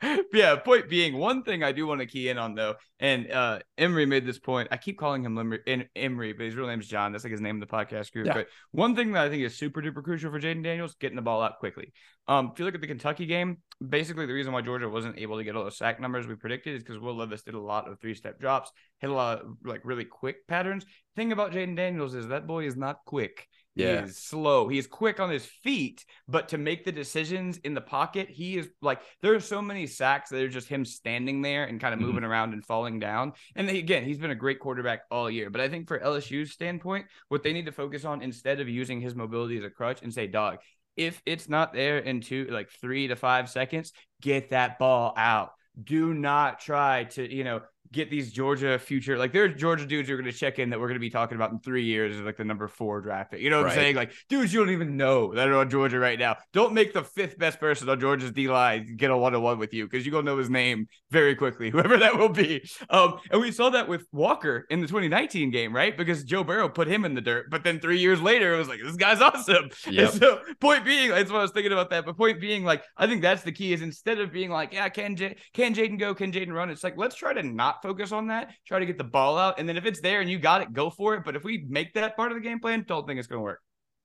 yeah, 0.32 0.56
point 0.56 0.88
being, 0.88 1.18
one 1.18 1.42
thing 1.42 1.62
I 1.62 1.72
do 1.72 1.86
want 1.86 2.00
to 2.00 2.06
key 2.06 2.30
in 2.30 2.38
on 2.38 2.54
though, 2.54 2.76
and 2.98 3.30
uh, 3.30 3.58
Emery 3.76 4.06
made 4.06 4.24
this 4.24 4.38
point. 4.38 4.68
I 4.70 4.78
keep 4.78 4.98
calling 4.98 5.22
him 5.22 5.58
En- 5.66 5.90
Emery, 5.94 6.32
but 6.32 6.46
his 6.46 6.54
real 6.54 6.66
name's 6.66 6.86
John. 6.86 7.12
That's 7.12 7.22
like 7.22 7.32
his 7.32 7.42
name 7.42 7.56
in 7.56 7.60
the 7.60 7.66
podcast 7.66 8.12
group. 8.12 8.28
Yeah. 8.28 8.32
But 8.32 8.46
one 8.70 8.96
thing 8.96 9.12
that 9.12 9.26
I 9.26 9.28
think 9.28 9.42
is 9.42 9.58
super 9.58 9.82
duper 9.82 10.02
crucial 10.02 10.30
for 10.30 10.40
Jayden 10.40 10.62
Daniels, 10.62 10.94
getting 10.94 11.16
the 11.16 11.22
ball 11.22 11.42
out 11.42 11.58
quickly. 11.58 11.92
Um, 12.28 12.52
if 12.52 12.58
you 12.58 12.64
look 12.64 12.74
at 12.74 12.80
the 12.80 12.86
Kentucky 12.86 13.26
game, 13.26 13.58
basically 13.86 14.24
the 14.24 14.32
reason 14.32 14.54
why 14.54 14.62
Georgia 14.62 14.88
wasn't 14.88 15.18
able 15.18 15.36
to 15.36 15.44
get 15.44 15.54
all 15.54 15.66
the 15.66 15.70
sack 15.70 16.00
numbers 16.00 16.26
we 16.26 16.34
predicted 16.34 16.76
is 16.76 16.82
because 16.82 16.98
Will 16.98 17.14
Levis 17.14 17.42
did 17.42 17.54
a 17.54 17.60
lot 17.60 17.90
of 17.90 18.00
three 18.00 18.14
step 18.14 18.40
drops, 18.40 18.72
hit 19.00 19.10
a 19.10 19.12
lot 19.12 19.40
of 19.40 19.56
like 19.64 19.82
really 19.84 20.06
quick 20.06 20.46
patterns. 20.46 20.86
Thing 21.14 21.32
about 21.32 21.52
Jayden 21.52 21.76
Daniels 21.76 22.14
is 22.14 22.28
that 22.28 22.46
boy 22.46 22.66
is 22.66 22.76
not 22.76 23.04
quick. 23.04 23.46
Yeah. 23.76 24.02
He 24.02 24.08
is 24.08 24.16
slow. 24.16 24.68
He 24.68 24.78
is 24.78 24.86
quick 24.86 25.20
on 25.20 25.30
his 25.30 25.44
feet, 25.44 26.04
but 26.26 26.48
to 26.48 26.58
make 26.58 26.84
the 26.84 26.92
decisions 26.92 27.58
in 27.58 27.74
the 27.74 27.80
pocket, 27.80 28.30
he 28.30 28.56
is 28.56 28.68
like 28.80 29.02
there 29.20 29.34
are 29.34 29.40
so 29.40 29.60
many 29.60 29.86
sacks 29.86 30.30
that 30.30 30.42
are 30.42 30.48
just 30.48 30.66
him 30.66 30.84
standing 30.84 31.42
there 31.42 31.64
and 31.64 31.78
kind 31.78 31.92
of 31.92 32.00
Mhm. 32.00 32.04
moving 32.04 32.24
around 32.24 32.54
and 32.54 32.64
falling 32.64 32.98
down. 32.98 33.34
And 33.54 33.68
then, 33.68 33.76
again, 33.76 34.04
he's 34.04 34.18
been 34.18 34.30
a 34.30 34.34
great 34.34 34.60
quarterback 34.60 35.02
all 35.10 35.30
year. 35.30 35.50
But 35.50 35.60
I 35.60 35.68
think 35.68 35.88
for 35.88 36.02
LSU's 36.02 36.52
standpoint, 36.52 37.06
what 37.28 37.42
they 37.42 37.52
need 37.52 37.66
to 37.66 37.72
focus 37.72 38.04
on 38.06 38.22
instead 38.22 38.60
of 38.60 38.68
using 38.68 39.00
his 39.00 39.14
mobility 39.14 39.58
as 39.58 39.64
a 39.64 39.70
crutch 39.70 40.02
and 40.02 40.12
say, 40.12 40.26
dog, 40.26 40.58
if 40.96 41.20
it's 41.26 41.46
not 41.46 41.74
there 41.74 41.98
in 41.98 42.22
two 42.22 42.46
like 42.46 42.70
three 42.70 43.08
to 43.08 43.16
five 43.16 43.50
seconds, 43.50 43.92
get 44.22 44.50
that 44.50 44.78
ball 44.78 45.12
out. 45.18 45.52
Do 45.82 46.14
not 46.14 46.60
try 46.60 47.04
to, 47.04 47.30
you 47.30 47.44
know, 47.44 47.60
get 47.92 48.10
these 48.10 48.32
Georgia 48.32 48.78
future 48.78 49.18
like 49.18 49.32
there's 49.32 49.58
Georgia 49.60 49.86
dudes 49.86 50.08
who 50.08 50.14
are 50.14 50.18
going 50.18 50.30
to 50.30 50.36
check 50.36 50.58
in 50.58 50.70
that 50.70 50.78
we're 50.80 50.88
going 50.88 50.94
to 50.96 51.00
be 51.00 51.10
talking 51.10 51.36
about 51.36 51.52
in 51.52 51.58
three 51.60 51.84
years 51.84 52.16
as 52.16 52.22
like 52.22 52.36
the 52.36 52.44
number 52.44 52.68
four 52.68 53.00
draft 53.00 53.30
pick. 53.32 53.40
You 53.40 53.50
know 53.50 53.58
what 53.58 53.66
Right. 53.66 53.72
I'm 53.72 53.78
saying? 53.78 53.96
Like 53.96 54.12
dudes 54.28 54.52
you 54.52 54.60
don't 54.60 54.72
even 54.72 54.96
know 54.96 55.34
that 55.34 55.48
are 55.48 55.56
on 55.56 55.70
Georgia 55.70 55.98
right 55.98 56.18
now. 56.18 56.36
Don't 56.52 56.72
make 56.74 56.92
the 56.92 57.02
fifth 57.02 57.38
best 57.38 57.60
person 57.60 57.88
on 57.88 58.00
Georgia's 58.00 58.32
D 58.32 58.48
line 58.48 58.96
get 58.96 59.10
a 59.10 59.16
one 59.16 59.34
on 59.34 59.42
one 59.42 59.58
with 59.58 59.72
you 59.74 59.84
because 59.84 60.04
you're 60.06 60.12
gonna 60.12 60.24
know 60.30 60.38
his 60.38 60.50
name 60.50 60.86
very 61.10 61.34
quickly, 61.34 61.70
whoever 61.76 61.96
that 61.98 62.16
will 62.18 62.28
be. 62.28 62.62
Um, 62.90 63.18
and 63.30 63.40
we 63.40 63.52
saw 63.52 63.70
that 63.70 63.88
with 63.88 64.06
Walker 64.12 64.66
in 64.70 64.80
the 64.80 64.86
2019 64.86 65.50
game, 65.50 65.74
right? 65.74 65.96
Because 65.96 66.24
Joe 66.24 66.44
Burrow 66.44 66.68
put 66.68 66.88
him 66.88 67.04
in 67.04 67.14
the 67.14 67.20
dirt, 67.20 67.50
but 67.50 67.64
then 67.64 67.80
three 67.80 67.98
years 67.98 68.20
later 68.20 68.54
it 68.54 68.58
was 68.58 68.68
like 68.68 68.80
this 68.82 68.96
guy's 68.96 69.20
awesome. 69.20 69.70
Yep. 69.88 70.10
And 70.12 70.20
so 70.20 70.40
point 70.60 70.84
being, 70.84 71.10
that's 71.10 71.30
what 71.30 71.38
I 71.38 71.42
was 71.42 71.52
thinking 71.52 71.72
about 71.72 71.90
that. 71.90 72.04
But 72.04 72.16
point 72.16 72.40
being, 72.40 72.64
like 72.64 72.82
I 72.96 73.06
think 73.06 73.22
that's 73.22 73.42
the 73.42 73.52
key 73.52 73.72
is 73.72 73.82
instead 73.82 74.18
of 74.20 74.32
being 74.32 74.50
like, 74.50 74.72
yeah, 74.72 74.88
can 74.88 75.16
J- 75.16 75.36
can 75.54 75.74
Jayden 75.74 75.98
go? 75.98 76.14
Can 76.14 76.32
Jayden 76.32 76.52
run? 76.52 76.70
It's 76.70 76.84
like 76.84 76.96
let's 76.96 77.14
try 77.14 77.32
to 77.32 77.42
not 77.42 77.75
focus 77.82 78.12
on 78.12 78.28
that. 78.28 78.50
Try 78.66 78.78
to 78.78 78.86
get 78.86 78.98
the 78.98 79.04
ball 79.04 79.38
out, 79.38 79.58
and 79.58 79.68
then 79.68 79.76
if 79.76 79.84
it's 79.84 80.00
there 80.00 80.20
and 80.20 80.30
you 80.30 80.38
got 80.38 80.62
it, 80.62 80.72
go 80.72 80.90
for 80.90 81.14
it. 81.14 81.24
But 81.24 81.36
if 81.36 81.44
we 81.44 81.64
make 81.68 81.94
that 81.94 82.16
part 82.16 82.32
of 82.32 82.36
the 82.36 82.42
game 82.42 82.60
plan, 82.60 82.84
don't 82.86 83.06
think 83.06 83.18
it's 83.18 83.28
gonna 83.28 83.42
work. 83.42 83.60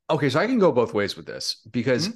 Okay, 0.09 0.29
so 0.29 0.39
I 0.39 0.47
can 0.47 0.59
go 0.59 0.71
both 0.71 0.93
ways 0.93 1.15
with 1.15 1.25
this 1.25 1.65
because 1.71 2.09
Mhm. 2.09 2.13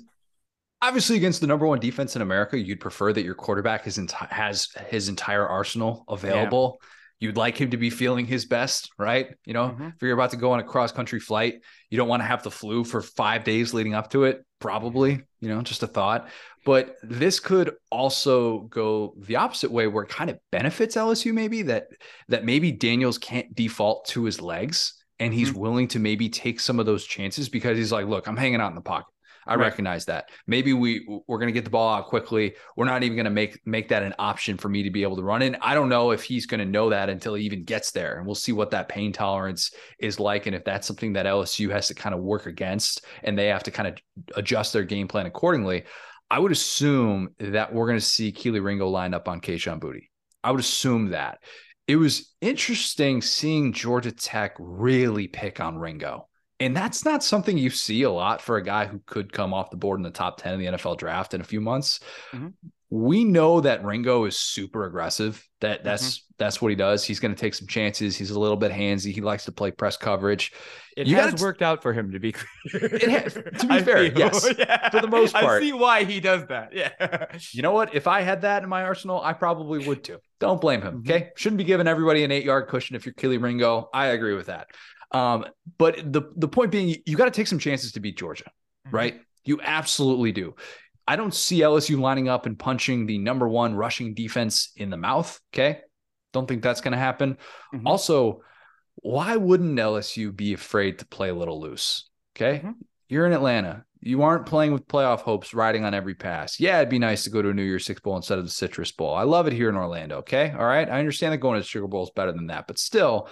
obviously 0.82 1.16
against 1.16 1.42
the 1.42 1.48
number 1.48 1.66
one 1.66 1.80
defense 1.80 2.16
in 2.16 2.22
America, 2.22 2.60
you'd 2.60 2.80
prefer 2.80 3.14
that 3.14 3.24
your 3.24 3.36
quarterback 3.36 3.88
is 3.88 3.98
enti- 3.98 4.30
has 4.30 4.70
his 4.90 5.08
entire 5.10 5.48
arsenal 5.48 6.04
available. 6.10 6.82
You'd 7.20 7.38
like 7.38 7.60
him 7.60 7.72
to 7.72 7.78
be 7.78 7.90
feeling 7.90 8.26
his 8.26 8.46
best, 8.46 8.92
right? 9.00 9.34
You 9.46 9.54
know, 9.54 9.70
Mhm. 9.70 9.96
if 9.96 10.02
you're 10.02 10.12
about 10.14 10.32
to 10.32 10.38
go 10.38 10.52
on 10.52 10.60
a 10.60 10.64
cross 10.64 10.92
country 10.92 11.20
flight, 11.22 11.62
you 11.90 11.98
don't 11.98 12.10
want 12.10 12.22
to 12.22 12.26
have 12.26 12.44
the 12.44 12.52
flu 12.52 12.84
for 12.84 13.02
five 13.02 13.46
days 13.46 13.74
leading 13.74 13.94
up 13.94 14.10
to 14.12 14.26
it. 14.26 14.46
Probably, 14.66 15.22
you 15.42 15.50
know, 15.50 15.62
just 15.62 15.84
a 15.84 15.88
thought. 15.88 16.28
But 16.66 16.96
this 17.04 17.40
could 17.40 17.76
also 17.92 18.62
go 18.62 19.14
the 19.16 19.36
opposite 19.36 19.70
way, 19.70 19.86
where 19.86 20.04
it 20.04 20.10
kind 20.10 20.32
of 20.32 20.40
benefits 20.52 20.96
LSU. 20.96 21.34
Maybe 21.34 21.62
that 21.64 21.90
that 22.30 22.44
maybe 22.44 22.72
Daniels 22.72 23.20
can't 23.20 23.54
default 23.54 24.06
to 24.08 24.24
his 24.24 24.42
legs, 24.42 24.96
and 25.20 25.32
he's 25.32 25.52
mm-hmm. 25.52 25.60
willing 25.60 25.88
to 25.90 26.00
maybe 26.00 26.30
take 26.30 26.60
some 26.60 26.80
of 26.80 26.88
those 26.88 27.06
chances 27.06 27.48
because 27.48 27.78
he's 27.78 27.92
like, 27.92 28.08
look, 28.08 28.28
I'm 28.28 28.38
hanging 28.38 28.60
out 28.60 28.70
in 28.70 28.76
the 28.76 28.82
pocket. 28.82 29.14
I 29.48 29.56
Right. 29.56 29.66
recognize 29.66 30.06
that. 30.06 30.30
Maybe 30.48 30.74
we 30.74 31.06
we're 31.28 31.38
going 31.38 31.48
to 31.48 31.54
get 31.54 31.64
the 31.66 31.70
ball 31.70 31.96
out 31.96 32.08
quickly. 32.08 32.56
We're 32.76 32.86
not 32.86 33.04
even 33.04 33.16
going 33.16 33.26
to 33.26 33.32
make 33.32 33.60
make 33.66 33.90
that 33.90 34.04
an 34.04 34.16
option 34.20 34.58
for 34.58 34.70
me 34.70 34.84
to 34.84 34.92
be 34.92 35.04
able 35.04 35.16
to 35.18 35.24
run 35.24 35.42
in. 35.42 35.56
I 35.62 35.76
don't 35.76 35.90
know 35.90 36.12
if 36.12 36.24
he's 36.24 36.46
going 36.46 36.60
to 36.60 36.66
know 36.66 36.90
that 36.90 37.10
until 37.10 37.36
he 37.36 37.46
even 37.46 37.64
gets 37.64 37.92
there, 37.92 38.18
and 38.18 38.26
we'll 38.26 38.36
see 38.36 38.52
what 38.52 38.72
that 38.72 38.90
pain 38.90 39.12
tolerance 39.14 39.72
is 40.00 40.20
like, 40.20 40.46
and 40.48 40.56
if 40.56 40.64
that's 40.64 40.88
something 40.88 41.14
that 41.14 41.26
LSU 41.26 41.70
has 41.72 41.88
to 41.88 41.94
kind 41.94 42.16
of 42.16 42.22
work 42.22 42.46
against, 42.46 43.06
and 43.24 43.38
they 43.38 43.48
have 43.48 43.64
to 43.64 43.72
kind 43.72 43.88
of 43.88 43.98
adjust 44.36 44.74
their 44.74 44.84
game 44.84 45.08
plan 45.08 45.26
accordingly. 45.26 45.84
I 46.32 46.40
would 46.40 46.52
assume 46.52 47.36
that 47.40 47.72
we're 47.72 47.86
going 47.86 48.00
to 48.00 48.06
see 48.06 48.32
Kelee 48.32 48.64
Ringo 48.64 48.90
line 48.90 49.14
up 49.14 49.28
on 49.28 49.42
Kayshon 49.42 49.80
Boutte. 49.80 50.08
I 50.44 50.50
would 50.52 50.60
assume 50.60 51.12
that. 51.12 51.40
It 51.88 51.98
was 51.98 52.34
interesting 52.42 53.22
seeing 53.22 53.74
Georgia 53.74 54.12
Tech 54.12 54.56
really 54.58 55.28
pick 55.28 55.60
on 55.60 55.78
Ringo. 55.78 56.28
And 56.60 56.76
that's 56.76 57.04
not 57.04 57.24
something 57.24 57.58
you 57.58 57.70
see 57.70 58.04
a 58.04 58.12
lot 58.12 58.42
for 58.42 58.56
a 58.58 58.64
guy 58.64 58.86
who 58.86 59.02
could 59.06 59.34
come 59.34 59.54
off 59.54 59.70
the 59.72 59.78
board 59.78 60.00
in 60.00 60.04
the 60.04 60.10
top 60.12 60.38
10 60.42 60.54
of 60.54 60.60
the 60.60 60.66
NFL 60.68 60.98
draft 60.98 61.34
in 61.34 61.42
a 61.42 61.44
few 61.46 61.60
months. 61.60 62.00
Mhm. 62.34 62.54
We 62.92 63.26
know 63.26 63.60
that 63.62 63.84
Ringo 63.84 64.24
is 64.26 64.38
super 64.38 64.86
aggressive. 64.86 65.46
That 65.60 65.84
that's 65.84 66.24
that's 66.38 66.62
what 66.62 66.70
he 66.70 66.76
does. 66.76 67.04
He's 67.04 67.20
going 67.20 67.34
to 67.34 67.40
take 67.40 67.54
some 67.56 67.68
chances. 67.68 68.16
He's 68.16 68.30
a 68.32 68.40
little 68.40 68.56
bit 68.58 68.72
handsy. 68.72 69.12
He 69.14 69.22
likes 69.22 69.46
to 69.46 69.52
play 69.52 69.72
press 69.72 69.98
coverage. 69.98 70.52
It 70.96 71.08
You 71.08 71.16
has 71.16 71.32
gotta- 71.32 71.44
worked 71.44 71.62
out 71.62 71.82
for 71.82 71.94
him 71.94 72.12
to 72.12 72.20
be 72.20 72.32
clear. 72.34 72.86
It 72.86 73.10
has- 73.10 73.34
to 73.34 73.42
be 73.68 73.74
I 73.74 73.82
fair, 73.84 74.10
feel. 74.12 74.18
yes, 74.20 74.48
Yeah. 74.58 74.90
for 74.92 75.02
the 75.02 75.08
most 75.08 75.34
part. 75.34 75.62
I 75.62 75.66
see 75.66 75.74
why 75.74 76.04
he 76.04 76.20
does 76.20 76.46
that. 76.48 76.74
Yeah. 76.74 77.26
You 77.54 77.64
know 77.64 77.72
what? 77.72 77.96
If 77.96 78.06
I 78.08 78.22
had 78.22 78.42
that 78.44 78.64
in 78.64 78.70
my 78.70 78.84
arsenal, 78.84 79.20
I 79.22 79.34
probably 79.34 79.86
would 79.88 80.04
too. 80.04 80.20
Don't 80.40 80.62
blame 80.62 80.82
him. 80.82 81.02
Mhm. 81.04 81.10
Okay. 81.10 81.30
Shouldn't 81.38 81.58
be 81.58 81.64
giving 81.64 81.88
everybody 81.88 82.24
an 82.24 82.32
eight 82.32 82.46
yard 82.46 82.68
cushion 82.68 82.96
if 82.96 83.06
you're 83.06 83.14
Kelee 83.16 83.42
Ringo. 83.42 83.90
I 83.94 84.08
agree 84.08 84.36
with 84.36 84.46
that. 84.48 84.68
Um, 85.16 85.46
but 85.78 86.12
the 86.12 86.24
the 86.36 86.48
point 86.48 86.72
being, 86.72 86.98
you, 87.06 87.16
got 87.16 87.26
to 87.26 87.32
take 87.32 87.48
some 87.48 87.60
chances 87.60 87.94
to 87.94 88.02
beat 88.02 88.18
Georgia, 88.18 88.52
right? 88.92 89.22
You 89.46 89.62
absolutely 89.62 90.34
do. 90.34 90.56
I 91.08 91.16
don't 91.16 91.34
see 91.34 91.60
LSU 91.62 92.00
lining 92.00 92.28
up 92.28 92.46
and 92.46 92.58
punching 92.60 93.06
the 93.06 93.18
number 93.18 93.48
one 93.48 93.76
rushing 93.76 94.14
defense 94.14 94.72
in 94.76 94.90
the 94.90 94.98
mouth. 94.98 95.40
Okay. 95.54 95.80
Don't 96.34 96.48
think 96.48 96.64
that's 96.64 96.82
going 96.82 96.92
to 96.94 96.98
happen. 96.98 97.38
Mhm. 97.74 97.84
Also, 97.86 98.42
why 98.96 99.38
wouldn't 99.38 99.80
LSU 99.80 100.36
be 100.36 100.54
afraid 100.54 101.00
to 101.00 101.06
play 101.06 101.30
a 101.30 101.34
little 101.34 101.62
loose? 101.62 102.10
Okay. 102.36 102.62
Mhm. 102.66 102.74
You're 103.08 103.28
in 103.28 103.34
Atlanta. 103.34 103.86
You 104.02 104.24
aren't 104.24 104.46
playing 104.48 104.74
with 104.74 104.88
playoff 104.88 105.22
hopes 105.22 105.54
riding 105.54 105.86
on 105.86 105.94
every 105.94 106.16
pass. 106.16 106.60
Yeah, 106.60 106.78
it'd 106.78 106.90
be 106.90 107.00
nice 107.00 107.24
to 107.24 107.30
go 107.30 107.42
to 107.42 107.50
a 107.50 107.54
New 107.54 107.64
Year's 107.64 107.86
Six 107.86 108.02
Bowl 108.02 108.18
instead 108.18 108.38
of 108.38 108.44
the 108.44 108.52
Citrus 108.52 108.92
Bowl. 108.92 109.14
I 109.16 109.24
love 109.24 109.48
it 109.48 109.54
here 109.54 109.70
in 109.70 109.76
Orlando. 109.76 110.18
Okay. 110.18 110.52
All 110.52 110.66
right. 110.66 110.90
I 110.90 111.00
understand 111.00 111.34
that 111.34 111.38
going 111.38 111.56
to 111.56 111.62
the 111.62 111.68
Sugar 111.68 111.88
Bowl 111.88 112.04
is 112.04 112.12
better 112.16 112.32
than 112.32 112.48
that, 112.48 112.68
but 112.68 112.78
still, 112.80 113.30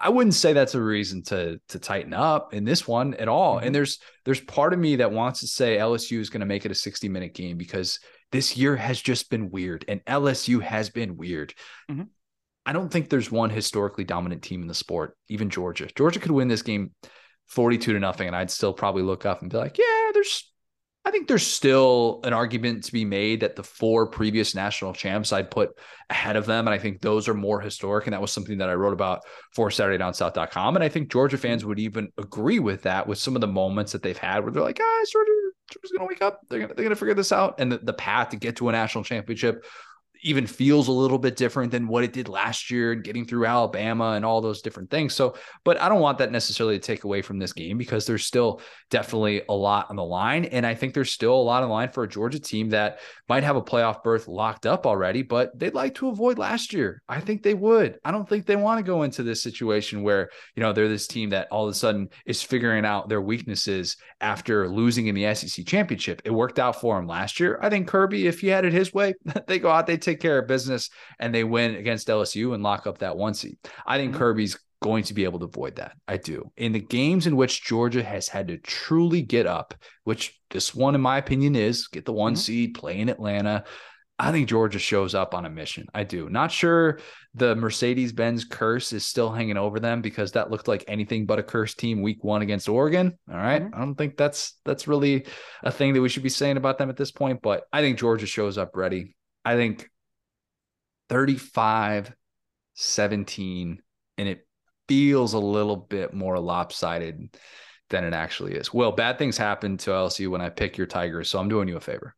I 0.00 0.10
wouldn't 0.10 0.34
say 0.34 0.52
that's 0.52 0.74
a 0.74 0.80
reason 0.82 1.22
to 1.24 1.60
to 1.70 1.78
tighten 1.78 2.14
up 2.14 2.54
in 2.54 2.64
this 2.64 2.86
one 2.86 3.14
at 3.14 3.28
all. 3.28 3.58
Mhm. 3.58 3.66
And 3.66 3.74
there's 3.74 3.98
there's 4.24 4.40
part 4.40 4.72
of 4.72 4.78
me 4.78 4.96
that 4.96 5.12
wants 5.12 5.40
to 5.40 5.46
say 5.46 5.76
LSU 5.78 6.20
is 6.20 6.30
going 6.30 6.40
to 6.40 6.46
make 6.46 6.64
it 6.64 6.70
a 6.70 6.74
60 6.74 7.08
minute 7.08 7.34
game 7.34 7.56
because 7.56 7.98
this 8.30 8.56
year 8.56 8.76
has 8.76 9.00
just 9.00 9.30
been 9.30 9.50
weird 9.50 9.84
and 9.88 10.04
LSU 10.06 10.60
has 10.62 10.90
been 10.90 11.16
weird. 11.16 11.54
Mhm. 11.90 12.08
I 12.66 12.72
don't 12.72 12.90
think 12.92 13.08
there's 13.08 13.30
one 13.32 13.50
historically 13.50 14.04
dominant 14.04 14.42
team 14.42 14.60
in 14.60 14.68
the 14.68 14.74
sport, 14.74 15.16
even 15.28 15.48
Georgia. 15.48 15.88
Georgia 15.96 16.20
could 16.20 16.30
win 16.32 16.48
this 16.48 16.62
game 16.62 16.90
42 17.46 17.94
to 17.94 17.98
nothing, 17.98 18.26
and 18.26 18.36
I'd 18.36 18.50
still 18.50 18.74
probably 18.74 19.02
look 19.02 19.24
up 19.24 19.40
and 19.40 19.50
be 19.50 19.56
like, 19.56 19.78
yeah, 19.78 20.10
there's 20.12 20.52
I 21.04 21.10
think 21.10 21.26
there's 21.26 21.46
still 21.46 22.20
an 22.24 22.32
argument 22.32 22.84
to 22.84 22.92
be 22.92 23.04
made 23.04 23.40
that 23.40 23.56
the 23.56 23.62
four 23.62 24.08
previous 24.08 24.54
national 24.54 24.92
champs 24.92 25.32
I'd 25.32 25.50
put 25.50 25.70
ahead 26.10 26.36
of 26.36 26.44
them. 26.44 26.66
And 26.66 26.74
I 26.74 26.78
think 26.78 27.00
those 27.00 27.28
are 27.28 27.34
more 27.34 27.60
historic. 27.60 28.06
And 28.06 28.12
that 28.12 28.20
was 28.20 28.30
something 28.30 28.58
that 28.58 28.68
I 28.68 28.74
wrote 28.74 28.92
about 28.92 29.20
for 29.54 29.70
SaturdayDownSouth.com. 29.70 30.76
And 30.76 30.84
I 30.84 30.88
think 30.88 31.10
Georgia 31.10 31.38
fans 31.38 31.64
would 31.64 31.78
even 31.78 32.08
agree 32.18 32.58
with 32.58 32.82
that 32.82 33.06
with 33.06 33.18
some 33.18 33.34
of 33.34 33.40
the 33.40 33.46
moments 33.46 33.92
that 33.92 34.02
they've 34.02 34.18
had 34.18 34.42
where 34.42 34.52
they're 34.52 34.62
like, 34.62 34.78
guys, 34.78 35.10
Georgia, 35.10 35.30
Georgia's 35.72 35.92
going 35.96 36.08
to 36.08 36.12
wake 36.12 36.22
up. 36.22 36.40
They're 36.50 36.58
going 36.58 36.68
to, 36.68 36.74
they're 36.74 36.84
going 36.84 36.94
to 36.94 36.96
figure 36.96 37.14
this 37.14 37.32
out. 37.32 37.54
And 37.58 37.72
the, 37.72 37.78
the 37.78 37.94
path 37.94 38.30
to 38.30 38.36
get 38.36 38.56
to 38.56 38.68
a 38.68 38.72
national 38.72 39.04
championship 39.04 39.64
even 40.22 40.46
feels 40.46 40.88
a 40.88 40.92
little 40.92 41.18
bit 41.18 41.36
different 41.36 41.70
than 41.72 41.88
what 41.88 42.04
it 42.04 42.12
did 42.12 42.28
last 42.28 42.70
year 42.70 42.92
and 42.92 43.04
getting 43.04 43.24
through 43.24 43.46
Alabama 43.46 44.12
and 44.12 44.24
all 44.24 44.40
those 44.40 44.62
different 44.62 44.90
things. 44.90 45.14
So, 45.14 45.36
but 45.64 45.80
I 45.80 45.88
don't 45.88 46.00
want 46.00 46.18
that 46.18 46.32
necessarily 46.32 46.78
to 46.78 46.84
take 46.84 47.04
away 47.04 47.22
from 47.22 47.38
this 47.38 47.52
game 47.52 47.78
because 47.78 48.06
there's 48.06 48.26
still 48.26 48.60
definitely 48.90 49.42
a 49.48 49.54
lot 49.54 49.86
on 49.90 49.96
the 49.96 50.04
line. 50.04 50.46
And 50.46 50.66
I 50.66 50.74
think 50.74 50.94
there's 50.94 51.12
still 51.12 51.34
a 51.34 51.42
lot 51.42 51.62
on 51.62 51.68
the 51.68 51.74
line 51.74 51.90
for 51.90 52.04
a 52.04 52.08
Georgia 52.08 52.40
team 52.40 52.70
that 52.70 53.00
might 53.28 53.44
have 53.44 53.56
a 53.56 53.62
playoff 53.62 54.02
berth 54.02 54.28
locked 54.28 54.66
up 54.66 54.86
already, 54.86 55.22
but 55.22 55.58
they'd 55.58 55.74
like 55.74 55.94
to 55.96 56.08
avoid 56.08 56.38
last 56.38 56.72
year. 56.72 57.02
I 57.08 57.20
think 57.20 57.42
they 57.42 57.54
would. 57.54 57.98
I 58.04 58.10
don't 58.10 58.28
think 58.28 58.46
they 58.46 58.56
want 58.56 58.78
to 58.78 58.82
go 58.82 59.02
into 59.02 59.22
this 59.22 59.42
situation 59.42 60.02
where, 60.02 60.30
you 60.56 60.62
know, 60.62 60.72
they're 60.72 60.88
this 60.88 61.06
team 61.06 61.30
that 61.30 61.48
all 61.50 61.66
of 61.66 61.70
a 61.70 61.74
sudden 61.74 62.08
is 62.26 62.42
figuring 62.42 62.84
out 62.84 63.08
their 63.08 63.20
weaknesses 63.20 63.96
after 64.20 64.68
losing 64.68 65.06
in 65.06 65.14
the 65.14 65.34
SEC 65.34 65.66
championship. 65.66 66.22
It 66.24 66.30
worked 66.30 66.58
out 66.58 66.80
for 66.80 66.96
them 66.96 67.06
last 67.06 67.38
year. 67.38 67.58
I 67.62 67.68
think 67.68 67.88
Kirby, 67.88 68.26
if 68.26 68.40
he 68.40 68.48
had 68.48 68.64
it 68.64 68.72
his 68.72 68.94
way, 68.94 69.14
they 69.46 69.58
go 69.58 69.70
out, 69.70 69.86
they 69.86 69.96
take 69.96 70.07
care 70.16 70.38
of 70.38 70.48
business 70.48 70.90
and 71.18 71.34
they 71.34 71.44
win 71.44 71.74
against 71.74 72.08
LSU 72.08 72.54
and 72.54 72.62
lock 72.62 72.86
up 72.86 72.98
that 72.98 73.16
one 73.16 73.34
seed. 73.34 73.58
I 73.86 73.98
think 73.98 74.12
mm-hmm. 74.12 74.18
Kirby's 74.18 74.58
going 74.80 75.04
to 75.04 75.14
be 75.14 75.24
able 75.24 75.40
to 75.40 75.46
avoid 75.46 75.76
that. 75.76 75.92
I 76.06 76.16
do. 76.16 76.50
In 76.56 76.72
the 76.72 76.80
games 76.80 77.26
in 77.26 77.36
which 77.36 77.64
Georgia 77.64 78.02
has 78.02 78.28
had 78.28 78.48
to 78.48 78.58
truly 78.58 79.22
get 79.22 79.46
up, 79.46 79.74
which 80.04 80.38
this 80.50 80.74
one, 80.74 80.94
in 80.94 81.00
my 81.00 81.18
opinion, 81.18 81.56
is 81.56 81.88
get 81.88 82.04
the 82.04 82.12
one 82.12 82.34
mm-hmm. 82.34 82.40
seed, 82.40 82.74
play 82.74 83.00
in 83.00 83.08
Atlanta. 83.08 83.64
I 84.20 84.32
think 84.32 84.48
Georgia 84.48 84.80
shows 84.80 85.14
up 85.14 85.32
on 85.32 85.46
a 85.46 85.50
mission. 85.50 85.86
I 85.94 86.02
do. 86.02 86.28
Not 86.28 86.50
sure 86.50 86.98
the 87.34 87.54
Mercedes 87.54 88.12
Benz 88.12 88.44
curse 88.44 88.92
is 88.92 89.06
still 89.06 89.30
hanging 89.30 89.56
over 89.56 89.78
them 89.78 90.02
because 90.02 90.32
that 90.32 90.50
looked 90.50 90.66
like 90.66 90.84
anything 90.88 91.24
but 91.24 91.38
a 91.38 91.42
curse 91.42 91.74
team 91.74 92.02
week 92.02 92.24
one 92.24 92.42
against 92.42 92.68
Oregon. 92.68 93.16
All 93.30 93.36
right? 93.36 93.62
mm-hmm. 93.62 93.74
I 93.74 93.78
don't 93.78 93.94
think 93.94 94.16
that's 94.16 94.54
that's 94.64 94.88
really 94.88 95.26
a 95.62 95.70
thing 95.70 95.94
that 95.94 96.00
we 96.00 96.08
should 96.08 96.24
be 96.24 96.28
saying 96.28 96.56
about 96.56 96.78
them 96.78 96.90
at 96.90 96.96
this 96.96 97.12
point, 97.12 97.40
but 97.42 97.64
I 97.72 97.80
think 97.80 97.98
Georgia 97.98 98.26
shows 98.26 98.58
up 98.58 98.72
ready. 98.74 99.14
I 99.44 99.54
think 99.54 99.88
35 101.08 102.12
17 102.74 103.82
and 104.18 104.28
it 104.28 104.46
feels 104.88 105.34
a 105.34 105.38
little 105.38 105.76
bit 105.76 106.14
more 106.14 106.38
lopsided 106.38 107.36
than 107.90 108.04
it 108.04 108.12
actually 108.12 108.54
is. 108.54 108.72
Well, 108.72 108.92
bad 108.92 109.18
things 109.18 109.36
happen 109.36 109.76
to 109.78 109.90
LSU 109.90 110.28
when 110.28 110.40
I 110.40 110.48
pick 110.48 110.76
your 110.76 110.86
Tigers, 110.86 111.30
so 111.30 111.38
I'm 111.38 111.48
doing 111.48 111.68
you 111.68 111.76
a 111.76 111.80
favor. 111.80 112.14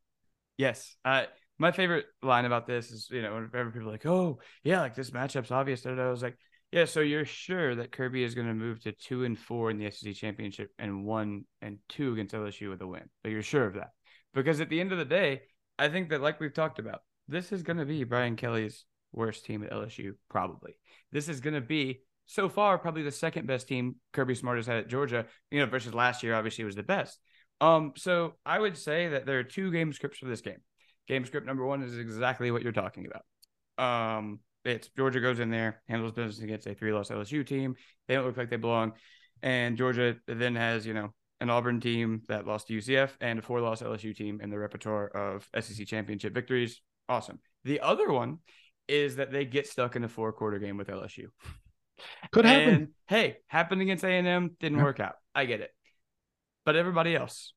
Yes. 0.57 0.97
Uh, 1.05 1.25
my 1.59 1.73
favorite 1.73 2.07
line 2.23 2.45
about 2.45 2.67
this 2.67 2.91
is, 2.91 3.09
you 3.11 3.23
know, 3.23 3.35
whenever 3.35 3.71
people 3.71 3.89
are 3.89 3.93
like, 3.93 4.07
oh, 4.07 4.41
yeah, 4.65 4.81
like 4.81 4.95
this 4.95 5.11
matchup's 5.11 5.51
obvious. 5.51 5.85
I 5.87 5.93
was 6.11 6.23
like, 6.23 6.37
yeah, 6.73 6.85
so 6.85 7.01
you're 7.01 7.25
sure 7.25 7.75
that 7.75 7.93
Kirby 7.93 8.23
is 8.23 8.35
going 8.35 8.47
to 8.47 8.55
move 8.55 8.81
to 8.83 8.93
two 8.93 9.25
and 9.25 9.39
four 9.39 9.71
in 9.71 9.79
the 9.79 9.91
SEC 9.91 10.15
championship 10.15 10.71
and 10.79 11.05
one 11.05 11.45
and 11.61 11.79
two 11.89 12.13
against 12.13 12.35
LSU 12.35 12.71
with 12.71 12.81
a 12.83 12.87
win. 12.87 13.09
But 13.23 13.33
you're 13.33 13.43
sure 13.43 13.67
of 13.67 13.75
that. 13.75 13.91
Because 14.35 14.61
at 14.61 14.69
the 14.69 14.81
end 14.81 14.93
of 14.93 14.99
the 14.99 15.05
day, 15.05 15.43
I 15.79 15.89
think 15.89 16.11
that, 16.11 16.21
like 16.21 16.39
we've 16.39 16.55
talked 16.55 16.79
about, 16.79 17.01
this 17.31 17.53
is 17.53 17.63
going 17.63 17.79
to 17.79 17.85
be 17.85 18.05
Brian 18.05 18.37
Kelly's 18.37 18.85
worst 19.13 19.45
team 19.45 19.63
at 19.63 19.71
LSU, 19.71 20.13
probably. 20.29 20.77
This 21.13 21.29
is 21.29 21.41
going 21.41 21.55
to 21.55 21.61
be 21.61 22.01
so 22.27 22.49
far 22.49 22.79
probably 22.79 23.03
the 23.03 23.11
second 23.11 23.47
best 23.47 23.69
team 23.69 23.97
Kirby 24.13 24.35
Smart 24.35 24.59
has 24.59 24.67
had 24.67 24.79
at 24.79 24.89
Georgia, 24.89 25.27
you 25.51 25.61
know, 25.61 25.67
versus 25.67 25.95
last 25.95 26.23
year 26.23 26.35
obviously 26.35 26.65
was 26.65 26.77
the 26.77 26.83
best. 26.83 27.19
Um, 27.61 27.93
so 27.97 28.35
I 28.47 28.59
would 28.59 28.77
say 28.77 29.09
that 29.09 29.27
there 29.27 29.39
are 29.39 29.45
two 29.45 29.73
game 29.73 29.93
scripts 29.93 30.19
for 30.19 30.27
this 30.27 30.41
game. 30.41 30.61
Game 31.09 31.25
script 31.25 31.47
number 31.47 31.65
one 31.65 31.83
is 31.83 31.99
exactly 31.99 32.51
what 32.51 32.63
you're 32.63 32.73
talking 32.73 33.07
about. 33.07 34.17
Um, 34.17 34.41
it's 34.65 34.89
Georgia 34.97 35.21
goes 35.21 35.41
in 35.41 35.51
there, 35.51 35.83
handles 35.89 36.13
business 36.13 36.41
against 36.41 36.67
a 36.67 36.75
three 36.75 36.93
loss 36.93 37.11
LSU 37.11 37.47
team. 37.47 37.75
They 38.07 38.15
don't 38.15 38.27
look 38.27 38.37
like 38.37 38.51
they 38.51 38.57
belong. 38.57 38.93
And 39.43 39.77
Georgia 39.77 40.17
then 40.27 40.55
has, 40.55 40.87
you 40.87 40.95
know, 40.95 41.13
an 41.41 41.51
Auburn 41.51 41.81
team 41.81 42.23
that 42.29 42.47
lost 42.47 42.69
to 42.69 42.75
UCF 42.75 43.11
and 43.21 43.39
a 43.39 43.43
four 43.43 43.61
loss 43.61 43.83
LSU 43.83 44.15
team 44.15 44.41
in 44.43 44.51
the 44.51 44.59
repertoire 44.59 45.09
of 45.09 45.49
SEC 45.59 45.87
championship 45.87 46.35
victories. 46.35 46.81
Awesome. 47.11 47.41
The 47.65 47.81
other 47.81 48.09
one 48.13 48.39
is 48.89 49.17
that 49.17 49.33
they 49.33 49.45
get 49.45 49.67
stuck 49.67 49.97
in 49.97 50.05
a 50.05 50.09
four 50.09 50.33
quarter 50.33 50.61
game 50.61 50.77
with 50.77 50.87
LSU. 50.87 51.25
Could 52.31 52.45
happen. 52.45 52.75
And, 52.75 52.89
hey, 53.09 53.39
happened 53.49 53.83
against 53.83 54.05
A 54.05 54.09
and 54.09 54.29
M, 54.29 54.51
didn't 54.61 54.79
yeah. 54.79 54.85
work 54.85 55.01
out. 55.01 55.15
I 55.35 55.45
get 55.45 55.61
it. 55.61 55.71
But 56.65 56.77
everybody 56.77 57.17
else, 57.17 57.53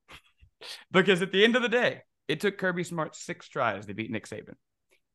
because 0.91 1.21
at 1.21 1.31
the 1.31 1.43
end 1.43 1.55
of 1.55 1.61
the 1.61 1.69
day, 1.69 2.01
it 2.27 2.39
took 2.39 2.57
Kirby 2.57 2.83
Smart 2.83 3.15
six 3.15 3.47
tries 3.47 3.85
to 3.85 3.93
beat 3.93 4.09
Nick 4.09 4.27
Saban. 4.27 4.55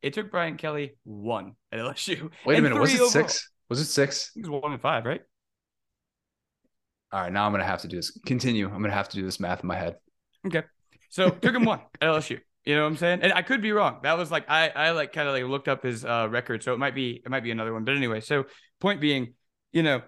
It 0.02 0.12
took 0.12 0.30
Brian 0.30 0.56
Kelly 0.56 0.96
one 1.02 1.54
at 1.72 1.80
LSU. 1.80 2.30
Wait 2.46 2.60
a 2.60 2.62
minute, 2.62 2.80
was 2.80 2.92
it 2.92 2.96
overall. 2.96 3.10
six? 3.10 3.50
Was 3.68 3.80
it 3.80 3.86
six? 3.86 4.30
It 4.36 4.48
was 4.48 4.62
one 4.62 4.70
and 4.70 4.80
five, 4.80 5.04
right? 5.04 5.22
All 7.10 7.22
right, 7.22 7.32
now 7.32 7.44
I'm 7.44 7.50
gonna 7.52 7.64
have 7.64 7.82
to 7.82 7.88
do 7.88 7.96
this. 7.96 8.16
Continue. 8.24 8.66
I'm 8.66 8.80
gonna 8.82 8.92
have 8.92 9.08
to 9.08 9.16
do 9.16 9.24
this 9.24 9.40
math 9.40 9.64
in 9.64 9.66
my 9.66 9.76
head. 9.76 9.96
Okay. 10.46 10.62
So 11.08 11.30
took 11.30 11.56
him 11.56 11.64
one 11.64 11.80
at 12.00 12.08
LSU. 12.08 12.38
You 12.68 12.74
know 12.74 12.82
what 12.82 12.88
I'm 12.88 12.96
saying? 12.98 13.20
And 13.22 13.32
I 13.32 13.40
could 13.40 13.62
be 13.62 13.72
wrong. 13.72 14.00
That 14.02 14.18
was 14.18 14.30
like 14.30 14.44
I 14.46 14.68
I 14.68 14.90
like 14.90 15.14
kind 15.14 15.26
of 15.26 15.32
like 15.32 15.44
looked 15.44 15.68
up 15.68 15.82
his 15.82 16.04
uh 16.04 16.28
record, 16.28 16.62
so 16.62 16.74
it 16.74 16.78
might 16.78 16.94
be 16.94 17.22
it 17.24 17.30
might 17.30 17.42
be 17.42 17.50
another 17.50 17.72
one. 17.72 17.84
But 17.84 17.96
anyway, 17.96 18.20
so 18.20 18.44
point 18.78 19.00
being, 19.00 19.32
you 19.72 19.82
know, 19.82 20.02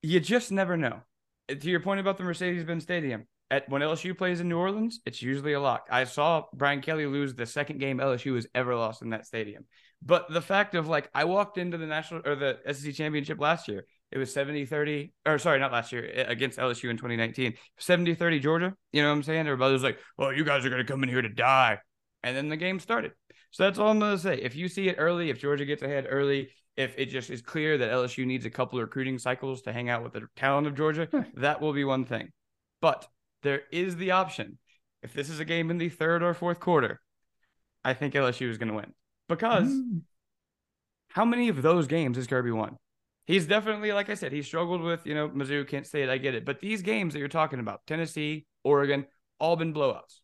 you 0.00 0.18
just 0.18 0.50
never 0.50 0.78
know. 0.78 1.02
To 1.50 1.68
your 1.68 1.80
point 1.80 2.00
about 2.00 2.16
the 2.16 2.24
Mercedes-Benz 2.24 2.82
Stadium, 2.82 3.26
at 3.50 3.68
when 3.68 3.82
LSU 3.82 4.16
plays 4.16 4.40
in 4.40 4.48
New 4.48 4.56
Orleans, 4.56 5.00
it's 5.04 5.20
usually 5.20 5.52
a 5.52 5.60
lock. 5.60 5.86
I 5.90 6.04
saw 6.04 6.44
Brian 6.54 6.80
Kelly 6.80 7.04
lose 7.04 7.34
the 7.34 7.44
second 7.44 7.78
game 7.78 7.98
LSU 7.98 8.36
has 8.36 8.46
ever 8.54 8.74
lost 8.74 9.02
in 9.02 9.10
that 9.10 9.26
stadium. 9.26 9.66
But 10.00 10.32
the 10.32 10.40
fact 10.40 10.74
of 10.76 10.88
like 10.88 11.10
I 11.14 11.24
walked 11.24 11.58
into 11.58 11.76
the 11.76 11.86
national 11.86 12.22
or 12.24 12.36
the 12.36 12.56
SEC 12.72 12.94
championship 12.94 13.38
last 13.38 13.68
year 13.68 13.84
it 14.12 14.18
was 14.18 14.32
70 14.32 14.66
30, 14.66 15.12
or 15.26 15.38
sorry, 15.38 15.58
not 15.58 15.72
last 15.72 15.92
year, 15.92 16.04
against 16.28 16.58
LSU 16.58 16.90
in 16.90 16.96
2019. 16.96 17.54
70 17.78 18.14
30 18.14 18.40
Georgia. 18.40 18.74
You 18.92 19.02
know 19.02 19.08
what 19.08 19.16
I'm 19.16 19.22
saying? 19.22 19.46
Everybody 19.46 19.72
was 19.72 19.82
like, 19.82 19.98
well, 20.16 20.32
you 20.32 20.44
guys 20.44 20.64
are 20.64 20.70
going 20.70 20.84
to 20.84 20.90
come 20.90 21.02
in 21.02 21.08
here 21.08 21.22
to 21.22 21.28
die. 21.28 21.78
And 22.22 22.36
then 22.36 22.48
the 22.48 22.56
game 22.56 22.80
started. 22.80 23.12
So 23.50 23.64
that's 23.64 23.78
all 23.78 23.90
I'm 23.90 23.98
going 23.98 24.16
to 24.16 24.22
say. 24.22 24.36
If 24.36 24.54
you 24.54 24.68
see 24.68 24.88
it 24.88 24.96
early, 24.98 25.30
if 25.30 25.40
Georgia 25.40 25.64
gets 25.64 25.82
ahead 25.82 26.06
early, 26.08 26.50
if 26.76 26.94
it 26.98 27.06
just 27.06 27.30
is 27.30 27.42
clear 27.42 27.78
that 27.78 27.90
LSU 27.90 28.26
needs 28.26 28.44
a 28.44 28.50
couple 28.50 28.78
of 28.78 28.84
recruiting 28.84 29.18
cycles 29.18 29.62
to 29.62 29.72
hang 29.72 29.88
out 29.88 30.02
with 30.02 30.12
the 30.12 30.26
talent 30.36 30.66
of 30.66 30.74
Georgia, 30.74 31.08
that 31.36 31.60
will 31.60 31.72
be 31.72 31.84
one 31.84 32.04
thing. 32.04 32.30
But 32.80 33.06
there 33.42 33.62
is 33.72 33.96
the 33.96 34.12
option. 34.12 34.58
If 35.02 35.14
this 35.14 35.30
is 35.30 35.40
a 35.40 35.44
game 35.44 35.70
in 35.70 35.78
the 35.78 35.88
third 35.88 36.22
or 36.22 36.34
fourth 36.34 36.60
quarter, 36.60 37.00
I 37.84 37.94
think 37.94 38.14
LSU 38.14 38.50
is 38.50 38.58
going 38.58 38.68
to 38.68 38.74
win. 38.74 38.92
Because 39.28 39.68
mm. 39.68 40.02
how 41.08 41.24
many 41.24 41.48
of 41.48 41.62
those 41.62 41.86
games 41.86 42.16
has 42.16 42.26
Kirby 42.26 42.50
won? 42.50 42.76
He's 43.26 43.46
definitely, 43.46 43.92
like 43.92 44.10
I 44.10 44.14
said, 44.14 44.32
he 44.32 44.42
struggled 44.42 44.80
with, 44.80 45.06
you 45.06 45.14
know, 45.14 45.28
Mizzou, 45.28 45.66
Kent 45.68 45.86
State. 45.86 46.08
I 46.08 46.18
get 46.18 46.34
it. 46.34 46.44
But 46.44 46.60
these 46.60 46.82
games 46.82 47.12
that 47.12 47.18
you're 47.18 47.28
talking 47.28 47.60
about, 47.60 47.86
Tennessee, 47.86 48.46
Oregon, 48.64 49.06
all 49.38 49.56
been 49.56 49.74
blowouts. 49.74 50.20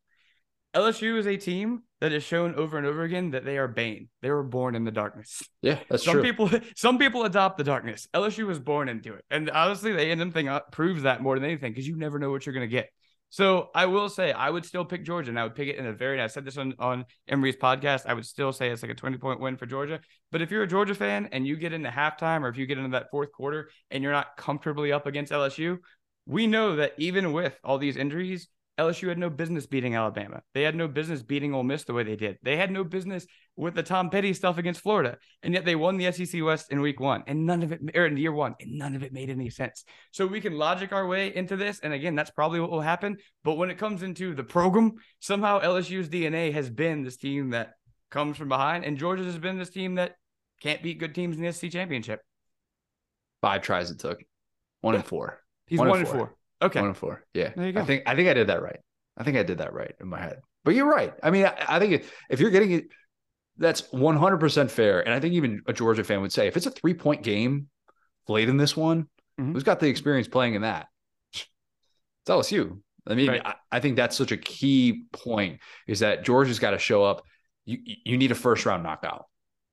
LSU 0.75 1.19
is 1.19 1.27
a 1.27 1.37
team 1.37 1.83
that 2.01 2.13
has 2.13 2.23
shown 2.23 2.55
over 2.55 2.79
and 2.79 2.87
over 2.87 3.03
again 3.03 3.33
that 3.33 3.45
they 3.45 3.59
are 3.59 3.69
Bane. 3.69 4.09
They 4.23 4.31
were 4.31 4.43
born 4.43 4.75
in 4.75 4.85
the 4.85 4.91
darkness. 4.91 5.43
Yeah, 5.61 5.79
that's 5.89 6.03
some 6.03 6.15
true. 6.15 6.23
people 6.23 6.51
some 6.77 6.99
people 6.99 7.25
adopt 7.25 7.59
the 7.59 7.65
darkness. 7.65 8.09
LSU 8.15 8.47
was 8.47 8.59
born 8.59 8.89
into 8.89 9.13
it, 9.13 9.25
and 9.31 9.51
honestly, 9.51 9.93
the 9.93 10.01
A&M 10.01 10.33
thing 10.33 10.49
uh, 10.49 10.61
proves 10.71 11.03
that 11.03 11.21
more 11.21 11.39
than 11.39 11.45
anything 11.45 11.73
because 11.73 11.87
you 11.87 11.97
never 11.97 12.19
know 12.19 12.31
what 12.31 12.47
you're 12.47 12.55
going 12.55 12.69
to 12.69 12.75
get. 12.75 12.89
So 13.33 13.71
I 13.75 13.87
will 13.87 14.11
say 14.11 14.31
I 14.31 14.51
would 14.51 14.67
still 14.67 14.85
pick 14.85 15.05
Georgia, 15.05 15.31
and 15.31 15.41
I 15.41 15.45
would 15.45 15.55
pick 15.55 15.67
it 15.67 15.77
in 15.77 15.87
a 15.87 15.93
very. 15.95 16.21
I 16.21 16.27
said 16.27 16.45
this 16.45 16.59
on 16.59 16.75
on 16.79 17.07
Emory's 17.27 17.57
podcast. 17.57 18.05
I 18.05 18.13
would 18.13 18.27
still 18.27 18.53
say 18.53 18.69
it's 18.69 18.83
like 18.83 18.91
a 18.91 18.95
twenty 18.95 19.17
point 19.17 19.41
win 19.41 19.57
for 19.57 19.65
Georgia. 19.65 20.01
But 20.31 20.43
if 20.43 20.51
you're 20.51 20.65
a 20.65 20.69
Georgia 20.69 20.95
fan 20.95 21.31
and 21.33 21.47
you 21.47 21.57
get 21.57 21.73
into 21.73 21.89
halftime, 21.89 22.43
or 22.43 22.49
if 22.49 22.59
you 22.59 22.67
get 22.67 22.77
into 22.77 22.91
that 22.91 23.11
fourth 23.11 23.33
quarter 23.33 23.71
and 23.91 24.03
you're 24.03 24.13
not 24.13 24.37
comfortably 24.37 24.93
up 24.93 25.07
against 25.07 25.33
LSU, 25.33 25.79
we 26.27 26.47
know 26.47 26.77
that 26.77 26.93
even 26.99 27.33
with 27.33 27.59
all 27.65 27.79
these 27.79 27.97
injuries, 27.97 28.49
LSU 28.79 29.09
had 29.09 29.19
no 29.19 29.29
business 29.29 29.67
beating 29.67 29.95
Alabama. 29.95 30.43
They 30.55 30.63
had 30.63 30.75
no 30.75 30.89
business 30.89 31.23
beating 31.23 31.55
Ole 31.55 31.63
Miss 31.63 31.85
the 31.85 31.93
way 31.93 32.05
they 32.05 32.17
did. 32.17 32.39
They 32.43 32.57
had 32.57 32.71
no 32.71 32.85
business 32.85 33.27
with 33.55 33.75
the 33.75 33.83
Tom 33.83 34.09
Petty 34.09 34.33
stuff 34.33 34.57
against 34.57 34.81
Florida, 34.81 35.19
and 35.43 35.53
yet 35.53 35.67
they 35.67 35.75
won 35.75 35.99
the 35.99 36.11
SEC 36.11 36.43
West 36.43 36.73
in 36.73 36.81
Week 36.81 36.99
One, 36.99 37.23
and 37.27 37.45
none 37.45 37.63
of 37.63 37.73
it, 37.73 37.81
or 37.95 38.07
in 38.07 38.17
Year 38.17 38.33
One, 38.33 38.55
and 38.61 38.79
none 38.79 38.97
of 38.97 39.03
it 39.03 39.13
made 39.13 39.29
any 39.29 39.51
sense. 39.51 39.85
So 40.11 40.27
we 40.27 40.41
can 40.41 40.57
logic 40.57 40.93
our 40.93 41.07
way 41.07 41.35
into 41.35 41.57
this, 41.57 41.81
and 41.81 41.93
again, 41.93 42.15
that's 42.15 42.31
probably 42.31 42.61
what 42.61 42.71
will 42.71 42.81
happen. 42.81 43.19
But 43.45 43.57
when 43.57 43.71
it 43.71 43.77
comes 43.77 44.03
into 44.03 44.35
the 44.35 44.45
program, 44.45 44.95
somehow 45.21 45.61
LSU's 45.61 46.09
DNA 46.09 46.53
has 46.55 46.71
been 46.71 47.03
this 47.03 47.19
team 47.19 47.51
that 47.51 47.75
comes 48.11 48.39
from 48.39 48.49
behind, 48.49 48.87
and 48.87 48.97
Georgia 48.97 49.25
has 49.25 49.39
been 49.39 49.59
this 49.59 49.71
team 49.71 49.97
that 49.97 50.17
can't 50.63 50.83
beat 50.83 50.99
good 50.99 51.15
teams 51.15 51.37
in 51.37 51.43
the 51.43 51.53
SEC 51.53 51.71
championship. 51.71 52.21
Five 53.43 53.61
tries 53.61 53.91
it 53.91 53.99
took, 53.99 54.23
one 54.81 54.95
and 54.95 55.05
four. 55.05 55.41
He's 55.67 55.79
one, 55.79 55.89
one 55.91 55.99
and 55.99 56.09
four. 56.09 56.17
four. 56.17 56.37
Okay. 56.63 56.81
One 56.81 56.89
and 56.89 56.97
four. 56.97 57.25
Yeah. 57.35 57.53
There 57.55 57.67
you 57.67 57.73
go. 57.73 57.81
I 57.81 57.85
think 57.85 58.05
I 58.07 58.15
think 58.15 58.29
I 58.29 58.35
did 58.35 58.47
that 58.49 58.63
right. 58.63 58.79
I 59.17 59.25
think 59.25 59.37
I 59.37 59.43
did 59.43 59.59
that 59.59 59.73
right 59.73 59.95
in 60.01 60.09
my 60.09 60.21
head. 60.21 60.41
But 60.65 60.75
you're 60.75 60.89
right. 60.89 61.13
I 61.23 61.31
mean, 61.31 61.45
I, 61.45 61.55
I 61.69 61.79
think 61.79 62.05
if 62.31 62.41
you're 62.41 62.51
getting 62.51 62.73
it, 62.73 62.85
that's 63.59 63.83
100% 63.83 64.71
fair. 64.71 65.01
And 65.01 65.13
I 65.13 65.21
think 65.21 65.35
even 65.35 65.63
a 65.67 65.73
Georgia 65.73 66.05
fan 66.05 66.23
would 66.23 66.33
say 66.33 66.47
if 66.47 66.57
it's 66.57 66.67
a 66.67 66.71
three 66.71 66.95
point 66.95 67.23
game 67.23 67.69
late 68.29 68.49
in 68.49 68.57
this 68.57 68.77
one, 68.77 69.09
mm-hmm. 69.39 69.53
who's 69.53 69.65
got 69.65 69.81
the 69.81 69.89
experience 69.89 70.29
playing 70.29 70.55
in 70.55 70.63
that? 70.63 70.87
It's 71.35 71.47
LSU. 72.29 72.79
I 73.07 73.15
mean, 73.15 73.29
right. 73.29 73.43
I, 73.45 73.55
I, 73.73 73.81
think 73.81 73.97
that's 73.97 74.17
such 74.17 74.31
a 74.31 74.37
key 74.37 75.07
point 75.13 75.59
is 75.89 76.01
that 76.01 76.25
Georgia's 76.25 76.61
got 76.61 76.71
to 76.71 76.79
show 76.79 77.03
up. 77.03 77.25
You 77.65 77.79
you 77.85 78.17
need 78.17 78.31
a 78.31 78.37
first 78.37 78.65
round 78.65 78.85
knockout. 78.85 79.27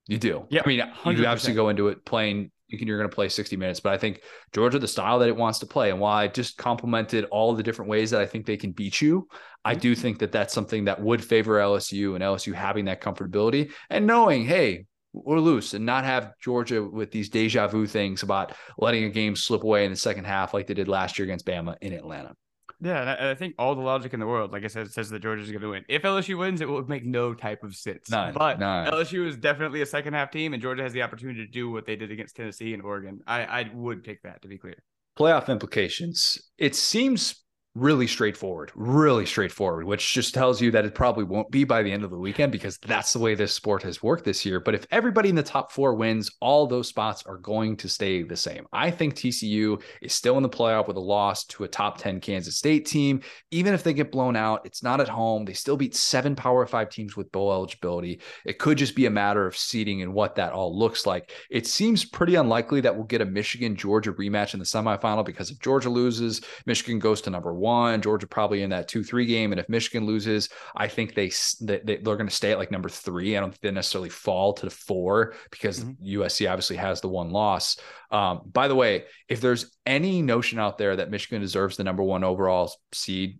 You 0.07 0.17
do. 0.17 0.47
Yeah. 0.49 0.63
I 0.65 0.67
mean, 0.67 0.79
100%. 0.79 1.17
you 1.17 1.25
obviously 1.27 1.53
go 1.53 1.69
into 1.69 1.89
it 1.89 2.03
playing 2.03 2.51
thinking 2.69 2.87
you're 2.87 2.97
going 2.97 3.09
to 3.09 3.15
play 3.15 3.29
60 3.29 3.55
minutes, 3.57 3.79
but 3.79 3.93
I 3.93 3.97
think 3.97 4.21
Georgia, 4.53 4.79
the 4.79 4.87
style 4.87 5.19
that 5.19 5.29
it 5.29 5.35
wants 5.35 5.59
to 5.59 5.65
play, 5.65 5.89
and 5.89 5.99
while 5.99 6.17
I 6.17 6.27
just 6.27 6.57
complimented 6.57 7.25
all 7.25 7.53
the 7.53 7.63
different 7.63 7.89
ways 7.89 8.11
that 8.11 8.21
I 8.21 8.25
think 8.25 8.45
they 8.45 8.57
can 8.57 8.71
beat 8.71 9.01
you, 9.01 9.27
I 9.65 9.73
mm-hmm. 9.73 9.81
do 9.81 9.95
think 9.95 10.19
that 10.19 10.31
that's 10.31 10.53
something 10.53 10.85
that 10.85 11.01
would 11.01 11.23
favor 11.23 11.57
LSU 11.59 12.15
and 12.15 12.23
LSU 12.23 12.53
having 12.53 12.85
that 12.85 13.01
comfortability 13.01 13.71
and 13.89 14.07
knowing, 14.07 14.45
hey, 14.45 14.85
we're 15.13 15.39
loose 15.39 15.73
and 15.73 15.85
not 15.85 16.05
have 16.05 16.33
Georgia 16.39 16.83
with 16.83 17.11
these 17.11 17.29
deja 17.29 17.67
vu 17.67 17.87
things 17.87 18.23
about 18.23 18.53
letting 18.77 19.05
a 19.05 19.09
game 19.09 19.35
slip 19.35 19.63
away 19.63 19.85
in 19.85 19.91
the 19.91 19.97
second 19.97 20.25
half 20.25 20.53
like 20.53 20.67
they 20.67 20.73
did 20.73 20.87
last 20.87 21.17
year 21.17 21.23
against 21.23 21.45
Bama 21.45 21.75
in 21.81 21.93
Atlanta. 21.93 22.35
Yeah, 22.81 23.01
and 23.01 23.27
I, 23.27 23.35
think 23.35 23.55
all 23.59 23.75
the 23.75 23.81
logic 23.81 24.13
in 24.13 24.21
the 24.21 24.25
world, 24.25 24.53
like 24.53 24.63
I 24.63 24.67
said, 24.67 24.89
says 24.91 25.09
that 25.09 25.21
Georgia's 25.21 25.49
going 25.51 25.61
to 25.61 25.69
win. 25.71 25.83
If 25.89 26.03
LSU 26.03 26.37
wins, 26.37 26.61
it 26.61 26.69
will 26.69 26.85
make 26.87 27.05
no 27.05 27.33
type 27.33 27.61
of 27.63 27.75
sense. 27.75 28.09
None, 28.09 28.33
but 28.33 28.57
none. 28.57 28.89
LSU 28.91 29.27
is 29.27 29.35
definitely 29.35 29.81
a 29.81 29.85
second 29.85 30.13
half 30.13 30.31
team, 30.31 30.53
and 30.53 30.61
Georgia 30.61 30.83
has 30.83 30.93
the 30.93 31.01
opportunity 31.01 31.45
to 31.45 31.51
do 31.51 31.69
what 31.69 31.85
they 31.85 31.97
did 31.97 32.09
against 32.09 32.37
Tennessee 32.37 32.73
and 32.73 32.81
Oregon. 32.81 33.19
I, 33.27 33.43
I 33.43 33.71
would 33.73 34.03
pick 34.03 34.23
that 34.23 34.41
to 34.43 34.47
be 34.47 34.57
clear. 34.57 34.81
Playoff 35.17 35.49
implications. 35.49 36.37
It 36.57 36.73
seems 36.73 37.43
really 37.75 38.07
straightforward, 38.07 38.71
really 38.75 39.25
straightforward, 39.25 39.85
which 39.85 40.13
just 40.13 40.33
tells 40.33 40.61
you 40.61 40.71
that 40.71 40.85
it 40.85 40.95
probably 40.95 41.23
won't 41.23 41.51
be 41.51 41.63
by 41.63 41.83
the 41.83 41.91
end 41.91 42.03
of 42.03 42.09
the 42.09 42.17
weekend 42.17 42.51
because 42.51 42.77
that's 42.79 43.13
the 43.13 43.19
way 43.19 43.35
this 43.35 43.53
sport 43.53 43.83
has 43.83 44.01
worked 44.01 44.25
this 44.25 44.45
year. 44.45 44.59
But 44.59 44.75
if 44.75 44.87
everybody 44.91 45.29
in 45.29 45.35
the 45.35 45.43
top 45.43 45.71
four 45.71 45.93
wins, 45.93 46.31
all 46.41 46.65
those 46.65 46.87
spots 46.87 47.23
are 47.25 47.37
going 47.37 47.77
to 47.77 47.89
stay 47.89 48.23
the 48.23 48.35
same. 48.35 48.65
I 48.73 48.89
think 48.91 49.15
TCU 49.15 49.81
is 50.01 50.13
still 50.13 50.37
in 50.37 50.43
the 50.43 50.49
playoff 50.49 50.87
with 50.87 50.97
a 50.97 51.01
loss 51.01 51.45
to 51.45 51.63
a 51.63 51.67
top 51.67 51.99
10 51.99 52.19
Kansas 52.21 52.57
State 52.57 52.85
team. 52.85 53.21
Even 53.51 53.73
if 53.73 53.83
they 53.83 53.93
get 53.93 54.11
blown 54.11 54.35
out, 54.35 54.65
it's 54.65 54.83
not 54.83 54.99
at 54.99 55.09
home. 55.09 55.45
They 55.45 55.53
still 55.53 55.77
beat 55.77 55.95
seven 55.95 56.35
Power 56.35 56.65
Five 56.65 56.89
teams 56.89 57.15
with 57.15 57.31
bowl 57.31 57.51
eligibility. 57.51 58.21
It 58.45 58.59
could 58.59 58.77
just 58.77 58.95
be 58.95 59.05
a 59.05 59.11
matter 59.11 59.45
of 59.45 59.55
seeding 59.55 60.01
and 60.01 60.13
what 60.13 60.35
that 60.35 60.53
all 60.53 60.77
looks 60.77 61.05
like. 61.05 61.31
It 61.49 61.67
seems 61.67 62.03
pretty 62.03 62.35
unlikely 62.35 62.81
that 62.81 62.95
we'll 62.95 63.05
get 63.05 63.21
a 63.21 63.25
Michigan 63.25 63.75
Georgia 63.75 64.13
rematch 64.13 64.53
in 64.53 64.59
the 64.59 64.65
semifinal 64.65 65.25
because 65.25 65.51
if 65.51 65.59
Georgia 65.59 65.89
loses, 65.89 66.41
Michigan 66.65 66.99
goes 66.99 67.21
to 67.21 67.29
number 67.29 67.53
one. 67.59 68.01
Georgia 68.01 68.27
probably 68.27 68.63
in 68.63 68.69
that 68.71 68.87
two 68.87 69.03
three 69.03 69.25
game, 69.25 69.51
and 69.51 69.59
if 69.59 69.69
Michigan 69.69 70.05
loses, 70.05 70.49
I 70.75 70.87
think 70.87 71.13
they, 71.13 71.31
they 71.61 71.79
they're 71.79 72.15
going 72.15 72.27
to 72.27 72.35
stay 72.35 72.51
at 72.51 72.57
like 72.57 72.71
number 72.71 72.89
three. 72.89 73.37
I 73.37 73.39
don't 73.39 73.51
think 73.51 73.61
they 73.61 73.71
necessarily 73.71 74.09
fall 74.09 74.53
to 74.53 74.65
the 74.65 74.71
four 74.71 75.33
because 75.51 75.83
mm-hmm. 75.83 76.21
USC 76.21 76.49
obviously 76.49 76.77
has 76.77 77.01
the 77.01 77.09
one 77.09 77.31
loss. 77.31 77.77
Um, 78.11 78.41
by 78.51 78.67
the 78.67 78.75
way, 78.75 79.05
if 79.27 79.41
there's 79.41 79.77
any 79.85 80.21
notion 80.21 80.59
out 80.59 80.77
there 80.77 80.95
that 80.95 81.11
Michigan 81.11 81.41
deserves 81.41 81.77
the 81.77 81.83
number 81.83 82.03
one 82.03 82.23
overall 82.23 82.71
seed 82.91 83.39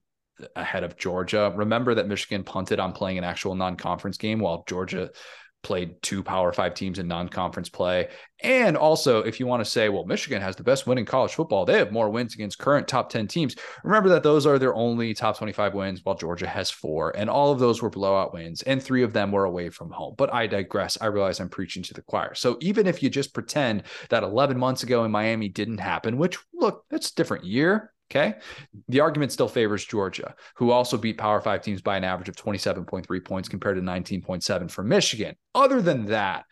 ahead 0.56 0.84
of 0.84 0.98
Georgia. 0.98 1.52
Remember 1.56 1.96
that 1.96 2.08
Michigan 2.08 2.44
punted 2.44 2.80
on 2.80 2.94
playing 2.94 3.18
an 3.18 3.24
actual 3.24 3.56
non-conference 3.56 4.18
game 4.18 4.40
while 4.40 4.64
Georgia 4.68 5.10
played 5.62 6.02
two 6.02 6.24
Power 6.24 6.54
Five 6.54 6.74
teams 6.74 7.00
in 7.00 7.08
non-conference 7.08 7.70
play. 7.70 8.08
And 8.42 8.78
also, 8.78 9.20
if 9.20 9.40
you 9.40 9.48
want 9.48 9.64
to 9.64 9.70
say, 9.70 9.90
well, 9.90 10.06
Michigan 10.06 10.42
has 10.42 10.56
the 10.56 10.64
best 10.64 10.88
win 10.88 10.98
in 10.98 11.06
college 11.06 11.34
football, 11.34 11.66
they 11.66 11.78
have 11.78 11.92
more 11.92 12.10
wins 12.10 12.34
against 12.34 12.58
current 12.58 12.88
top 12.88 13.10
10 13.10 13.28
teams. 13.28 13.56
Remember 13.84 14.10
that 14.10 14.24
those 14.24 14.46
are 14.46 14.58
their 14.58 14.74
only 14.74 15.14
top 15.14 15.38
25 15.38 15.74
wins, 15.74 16.02
while 16.04 16.16
Georgia 16.16 16.48
has 16.48 16.72
four. 16.72 17.16
And 17.18 17.30
all 17.30 17.52
of 17.52 17.60
those 17.60 17.82
were 17.82 17.90
blowout 17.90 18.34
wins, 18.34 18.62
and 18.62 18.82
three 18.82 19.04
of 19.04 19.14
them 19.14 19.32
were 19.32 19.46
away 19.46 19.70
from 19.70 19.92
home. 19.92 20.16
But 20.18 20.34
I 20.34 20.48
digress. 20.48 20.98
I 21.02 21.08
realize 21.08 21.40
I'm 21.40 21.50
preaching 21.50 21.84
to 21.84 21.94
the 21.94 22.02
choir. 22.02 22.34
So 22.34 22.58
even 22.62 22.88
if 22.88 23.04
you 23.04 23.10
just 23.10 23.34
pretend 23.34 23.84
that 24.10 24.24
11 24.24 24.58
months 24.58 24.84
ago 24.84 25.04
in 25.04 25.12
Miami 25.12 25.50
didn't 25.50 25.80
happen, 25.80 26.18
which 26.18 26.38
look, 26.54 26.86
it's 26.92 27.12
a 27.12 27.16
different 27.16 27.46
year. 27.46 27.92
Okay. 28.12 28.36
The 28.88 29.02
argument 29.02 29.32
still 29.32 29.48
favors 29.48 29.86
Georgia, 29.86 30.34
who 30.56 30.72
also 30.72 30.98
beat 30.98 31.18
Power 31.18 31.42
Five 31.42 31.62
teams 31.62 31.82
by 31.82 31.96
an 31.96 32.04
average 32.04 32.30
of 32.30 32.36
27.3 32.36 33.26
points 33.26 33.48
compared 33.48 33.78
to 33.78 33.84
19.7 33.84 34.72
for 34.72 34.84
Michigan. 34.84 35.36
Other 35.54 35.80
than 35.80 36.06
that, 36.06 36.46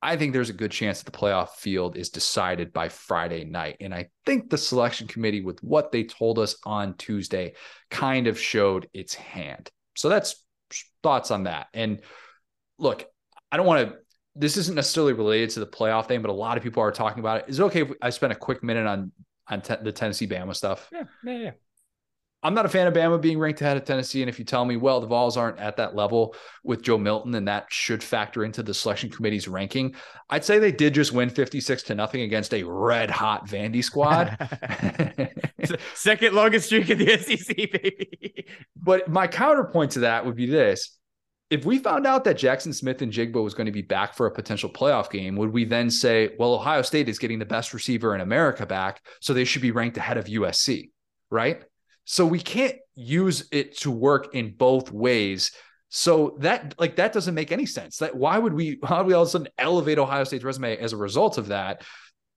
I 0.00 0.16
think 0.16 0.32
there's 0.32 0.50
a 0.50 0.54
good 0.54 0.70
chance 0.70 1.02
that 1.02 1.10
the 1.10 1.18
playoff 1.18 1.50
field 1.50 1.96
is 1.96 2.10
decided 2.10 2.72
by 2.72 2.88
Friday 2.88 3.44
night. 3.44 3.76
And 3.80 3.94
I 3.94 4.08
think 4.24 4.48
the 4.48 4.58
selection 4.58 5.06
committee, 5.06 5.42
with 5.42 5.62
what 5.62 5.92
they 5.92 6.04
told 6.04 6.38
us 6.38 6.56
on 6.64 6.94
Tuesday, 6.96 7.54
kind 7.90 8.26
of 8.26 8.38
showed 8.40 8.88
its 8.94 9.14
hand. 9.14 9.70
So 9.96 10.08
that's 10.08 10.42
thoughts 11.02 11.30
on 11.30 11.44
that. 11.44 11.68
And 11.74 12.00
look, 12.78 13.04
I 13.52 13.56
don't 13.56 13.66
want 13.66 13.90
to 13.90 13.96
this 14.36 14.56
isn't 14.56 14.74
necessarily 14.74 15.12
related 15.12 15.50
to 15.50 15.60
the 15.60 15.66
playoff 15.66 16.06
thing, 16.08 16.20
but 16.20 16.30
a 16.30 16.34
lot 16.34 16.56
of 16.56 16.62
people 16.62 16.82
are 16.82 16.90
talking 16.90 17.20
about 17.20 17.42
it. 17.42 17.44
Is 17.48 17.60
it 17.60 17.62
okay 17.64 17.82
if 17.82 17.92
I 18.02 18.10
spend 18.10 18.32
a 18.32 18.36
quick 18.36 18.64
minute 18.64 18.86
on 18.86 19.12
on 19.48 19.62
te- 19.62 19.76
the 19.82 19.92
Tennessee 19.92 20.26
Bama 20.26 20.54
stuff. 20.54 20.88
Yeah, 20.92 21.04
yeah, 21.24 21.38
yeah. 21.38 21.50
I'm 22.44 22.52
not 22.52 22.66
a 22.66 22.68
fan 22.68 22.86
of 22.86 22.92
Bama 22.92 23.18
being 23.22 23.38
ranked 23.38 23.62
ahead 23.62 23.78
of 23.78 23.86
Tennessee. 23.86 24.20
And 24.20 24.28
if 24.28 24.38
you 24.38 24.44
tell 24.44 24.66
me, 24.66 24.76
well, 24.76 25.00
the 25.00 25.06
Vols 25.06 25.38
aren't 25.38 25.58
at 25.58 25.78
that 25.78 25.94
level 25.94 26.36
with 26.62 26.82
Joe 26.82 26.98
Milton, 26.98 27.34
and 27.34 27.48
that 27.48 27.68
should 27.70 28.04
factor 28.04 28.44
into 28.44 28.62
the 28.62 28.74
selection 28.74 29.08
committee's 29.08 29.48
ranking, 29.48 29.94
I'd 30.28 30.44
say 30.44 30.58
they 30.58 30.70
did 30.70 30.92
just 30.92 31.12
win 31.12 31.30
56 31.30 31.84
to 31.84 31.94
nothing 31.94 32.20
against 32.20 32.52
a 32.52 32.62
red 32.62 33.10
hot 33.10 33.48
Vandy 33.48 33.82
squad. 33.82 34.36
Second 35.94 36.34
longest 36.34 36.66
streak 36.66 36.90
in 36.90 36.98
the 36.98 37.16
SEC, 37.38 37.56
baby. 37.56 38.46
But 38.76 39.08
my 39.08 39.26
counterpoint 39.26 39.92
to 39.92 40.00
that 40.00 40.26
would 40.26 40.36
be 40.36 40.44
this 40.44 40.98
if 41.54 41.64
we 41.64 41.78
found 41.78 42.04
out 42.04 42.24
that 42.24 42.36
Jaxon 42.36 42.74
Smith-Njigba 42.74 43.40
was 43.40 43.54
going 43.54 43.66
to 43.66 43.72
be 43.72 43.80
back 43.80 44.14
for 44.14 44.26
a 44.26 44.30
potential 44.30 44.68
playoff 44.68 45.08
game, 45.08 45.36
would 45.36 45.52
we 45.52 45.64
then 45.64 45.88
say, 45.88 46.30
well, 46.36 46.52
Ohio 46.52 46.82
State 46.82 47.08
is 47.08 47.20
getting 47.20 47.38
the 47.38 47.44
best 47.44 47.72
receiver 47.72 48.12
in 48.12 48.20
America 48.20 48.66
back, 48.66 49.00
so 49.20 49.32
they 49.32 49.44
should 49.44 49.62
be 49.62 49.70
ranked 49.70 49.96
ahead 49.96 50.16
of 50.16 50.24
USC, 50.24 50.90
right? 51.30 51.62
So 52.06 52.26
we 52.26 52.40
can't 52.40 52.74
use 52.96 53.46
it 53.52 53.78
to 53.78 53.92
work 53.92 54.34
in 54.34 54.56
both 54.56 54.90
ways. 54.90 55.52
So 55.90 56.36
that 56.40 56.74
like 56.76 56.96
that 56.96 57.12
doesn't 57.12 57.36
make 57.36 57.52
any 57.52 57.66
sense. 57.66 57.98
That 57.98 58.16
why 58.16 58.36
would 58.36 58.52
we 58.52 58.80
how 58.82 58.98
would 58.98 59.06
we 59.06 59.14
all 59.14 59.22
of 59.22 59.28
a 59.28 59.30
sudden 59.30 59.48
elevate 59.56 60.00
Ohio 60.00 60.24
State's 60.24 60.42
resume 60.42 60.76
as 60.76 60.92
a 60.92 60.96
result 60.96 61.38
of 61.38 61.46
that? 61.48 61.84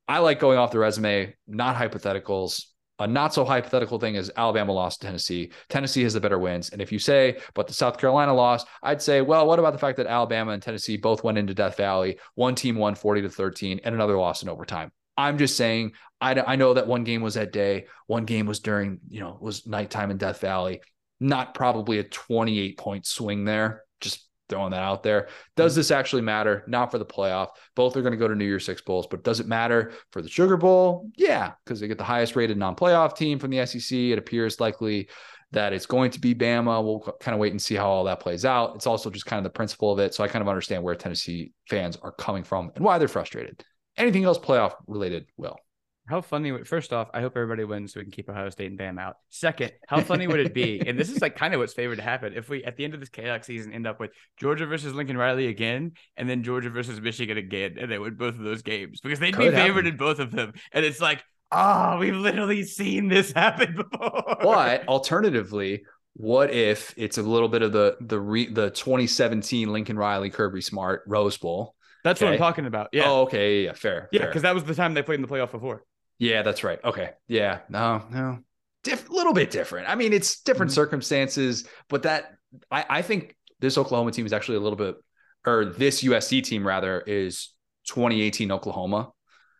I 0.07 0.19
like 0.19 0.39
going 0.39 0.59
off 0.59 0.69
the 0.69 0.77
resume, 0.77 1.35
not 1.47 1.75
hypotheticals 1.75 2.65
a 2.99 3.07
not 3.07 3.33
so 3.33 3.45
hypothetical 3.45 3.99
thing 3.99 4.15
is 4.15 4.31
Alabama 4.35 4.71
lost 4.71 5.01
to 5.01 5.07
Tennessee. 5.07 5.51
Tennessee 5.69 6.03
has 6.03 6.13
the 6.13 6.19
better 6.19 6.39
wins. 6.39 6.69
And 6.69 6.81
if 6.81 6.91
you 6.91 6.99
say, 6.99 7.39
but 7.53 7.67
the 7.67 7.73
South 7.73 7.97
Carolina 7.97 8.33
loss, 8.33 8.65
I'd 8.81 9.01
say, 9.01 9.21
well, 9.21 9.45
what 9.45 9.59
about 9.59 9.73
the 9.73 9.79
fact 9.79 9.97
that 9.97 10.07
Alabama 10.07 10.51
and 10.51 10.61
Tennessee 10.61 10.97
both 10.97 11.23
went 11.23 11.37
into 11.37 11.53
Death 11.53 11.77
Valley? 11.77 12.19
One 12.35 12.55
team 12.55 12.75
won 12.75 12.95
40 12.95 13.21
to 13.23 13.29
13 13.29 13.81
and 13.83 13.93
another 13.93 14.17
lost 14.17 14.43
in 14.43 14.49
overtime. 14.49 14.91
I'm 15.15 15.37
just 15.37 15.57
saying, 15.57 15.93
I, 16.21 16.39
I 16.39 16.55
know 16.55 16.73
that 16.73 16.87
one 16.87 17.03
game 17.03 17.21
was 17.21 17.35
that 17.35 17.51
day, 17.51 17.87
one 18.05 18.25
game 18.25 18.45
was 18.45 18.59
during, 18.59 18.99
you 19.09 19.19
know, 19.19 19.37
was 19.39 19.65
nighttime 19.67 20.11
in 20.11 20.17
Death 20.17 20.39
Valley. 20.41 20.81
Not 21.19 21.55
probably 21.55 21.99
a 21.99 22.03
28 22.03 22.77
point 22.77 23.05
swing 23.05 23.45
there. 23.45 23.83
Just 23.99 24.26
throwing 24.49 24.71
that 24.71 24.81
out 24.83 25.03
there. 25.03 25.27
Does 25.55 25.73
hmm. 25.73 25.79
this 25.79 25.91
actually 25.91 26.21
matter? 26.21 26.63
Not 26.67 26.91
for 26.91 26.97
the 26.97 27.05
playoff. 27.05 27.49
Both 27.75 27.95
are 27.95 28.01
going 28.01 28.11
to 28.11 28.17
go 28.17 28.27
to 28.27 28.35
New 28.35 28.45
Year's 28.45 28.65
Six 28.65 28.81
Bowls, 28.81 29.07
but 29.07 29.23
does 29.23 29.39
it 29.39 29.47
matter 29.47 29.93
for 30.11 30.21
the 30.21 30.29
Sugar 30.29 30.57
Bowl? 30.57 31.09
Yeah, 31.15 31.53
because 31.63 31.79
they 31.79 31.87
get 31.87 31.97
the 31.97 32.03
highest 32.03 32.35
rated 32.35 32.57
non 32.57 32.75
playoff 32.75 33.15
team 33.15 33.39
from 33.39 33.51
the 33.51 33.65
SEC. 33.65 33.97
It 33.97 34.17
appears 34.17 34.59
likely 34.59 35.09
that 35.51 35.73
it's 35.73 35.85
going 35.85 36.11
to 36.11 36.19
be 36.19 36.35
Bama. 36.35 36.83
We'll 36.83 36.99
kind 37.19 37.33
of 37.33 37.39
wait 37.39 37.51
and 37.53 37.61
see 37.61 37.75
how 37.75 37.87
all 37.87 38.03
that 38.05 38.19
plays 38.19 38.45
out. 38.45 38.75
It's 38.75 38.87
also 38.87 39.09
just 39.09 39.25
kind 39.25 39.37
of 39.37 39.43
the 39.43 39.55
principle 39.55 39.91
of 39.91 39.99
it. 39.99 40.13
So 40.13 40.23
I 40.23 40.27
kind 40.27 40.41
of 40.41 40.49
understand 40.49 40.83
where 40.83 40.95
Tennessee 40.95 41.53
fans 41.69 41.97
are 42.01 42.11
coming 42.11 42.43
from 42.43 42.71
and 42.75 42.83
why 42.83 42.97
they're 42.97 43.07
frustrated. 43.07 43.63
Anything 43.95 44.25
else 44.25 44.37
playoff 44.37 44.73
related, 44.87 45.27
Will? 45.37 45.57
How 46.07 46.21
funny 46.21 46.51
would 46.53 46.67
first 46.67 46.93
off, 46.93 47.09
I 47.13 47.19
hope 47.19 47.33
everybody 47.35 47.65
wins 47.65 47.93
so 47.93 47.99
we 47.99 48.05
can 48.05 48.11
keep 48.11 48.29
Ohio 48.29 48.49
State 48.49 48.67
and 48.69 48.77
Bam 48.77 48.97
out. 48.97 49.17
Second, 49.29 49.73
how 49.87 49.99
funny 49.99 50.25
would 50.25 50.39
it 50.39 50.53
be? 50.53 50.81
And 50.85 50.97
this 50.97 51.09
is 51.09 51.21
like 51.21 51.35
kind 51.35 51.53
of 51.53 51.59
what's 51.59 51.73
favored 51.73 51.97
to 51.97 52.01
happen 52.01 52.33
if 52.33 52.47
we 52.47 52.63
at 52.63 52.77
the 52.77 52.85
end 52.85 52.93
of 52.93 53.01
this 53.01 53.09
chaos 53.09 53.45
season 53.45 53.73
end 53.73 53.85
up 53.85 53.99
with 53.99 54.11
Georgia 54.37 54.65
versus 54.65 54.93
Lincoln 54.93 55.17
Riley 55.17 55.47
again, 55.47 55.93
and 56.15 56.29
then 56.29 56.43
Georgia 56.43 56.69
versus 56.69 57.01
Michigan 57.01 57.37
again, 57.37 57.75
and 57.79 57.91
they 57.91 57.99
win 57.99 58.15
both 58.15 58.35
of 58.35 58.41
those 58.41 58.61
games 58.61 59.01
because 59.01 59.19
they'd 59.19 59.33
Could 59.33 59.51
be 59.51 59.55
favored 59.55 59.85
happen. 59.85 59.87
in 59.87 59.97
both 59.97 60.19
of 60.19 60.31
them. 60.31 60.53
And 60.71 60.85
it's 60.85 61.01
like, 61.01 61.23
ah, 61.51 61.95
oh, 61.95 61.99
we've 61.99 62.15
literally 62.15 62.63
seen 62.63 63.09
this 63.09 63.33
happen 63.33 63.75
before. 63.75 64.37
But 64.41 64.87
alternatively, 64.87 65.83
what 66.13 66.51
if 66.51 66.93
it's 66.97 67.17
a 67.17 67.21
little 67.21 67.49
bit 67.49 67.61
of 67.61 67.73
the 67.73 67.97
the 67.99 68.19
re, 68.19 68.47
the 68.47 68.69
2017 68.69 69.71
Lincoln 69.71 69.97
Riley 69.97 70.29
Kirby 70.29 70.61
Smart 70.61 71.03
Rose 71.05 71.37
Bowl? 71.37 71.75
That's 72.03 72.21
okay. 72.21 72.27
what 72.27 72.33
I'm 72.33 72.39
talking 72.39 72.65
about. 72.65 72.89
Yeah. 72.93 73.03
Oh, 73.05 73.21
okay. 73.23 73.65
Yeah. 73.65 73.73
Fair. 73.73 74.07
Yeah, 74.13 74.25
because 74.25 74.43
that 74.43 74.55
was 74.55 74.63
the 74.63 74.73
time 74.73 74.93
they 74.93 75.03
played 75.03 75.15
in 75.15 75.21
the 75.21 75.27
playoff 75.27 75.51
before. 75.51 75.83
Yeah, 76.19 76.41
that's 76.41 76.63
right. 76.63 76.79
Okay. 76.83 77.11
Yeah. 77.27 77.59
No, 77.69 78.03
no. 78.11 78.39
Diff- 78.83 79.09
little 79.09 79.33
bit 79.33 79.51
different. 79.51 79.89
I 79.89 79.95
mean, 79.95 80.13
it's 80.13 80.41
different 80.41 80.71
mm-hmm. 80.71 80.75
circumstances, 80.75 81.67
but 81.89 82.03
that 82.03 82.35
I, 82.71 82.85
I 82.89 83.01
think 83.01 83.35
this 83.59 83.77
Oklahoma 83.77 84.11
team 84.11 84.25
is 84.25 84.33
actually 84.33 84.57
a 84.57 84.61
little 84.61 84.77
bit, 84.77 84.95
or 85.45 85.65
this 85.65 86.03
USC 86.03 86.43
team 86.43 86.65
rather, 86.65 87.01
is 87.05 87.53
2018 87.87 88.51
Oklahoma. 88.51 89.11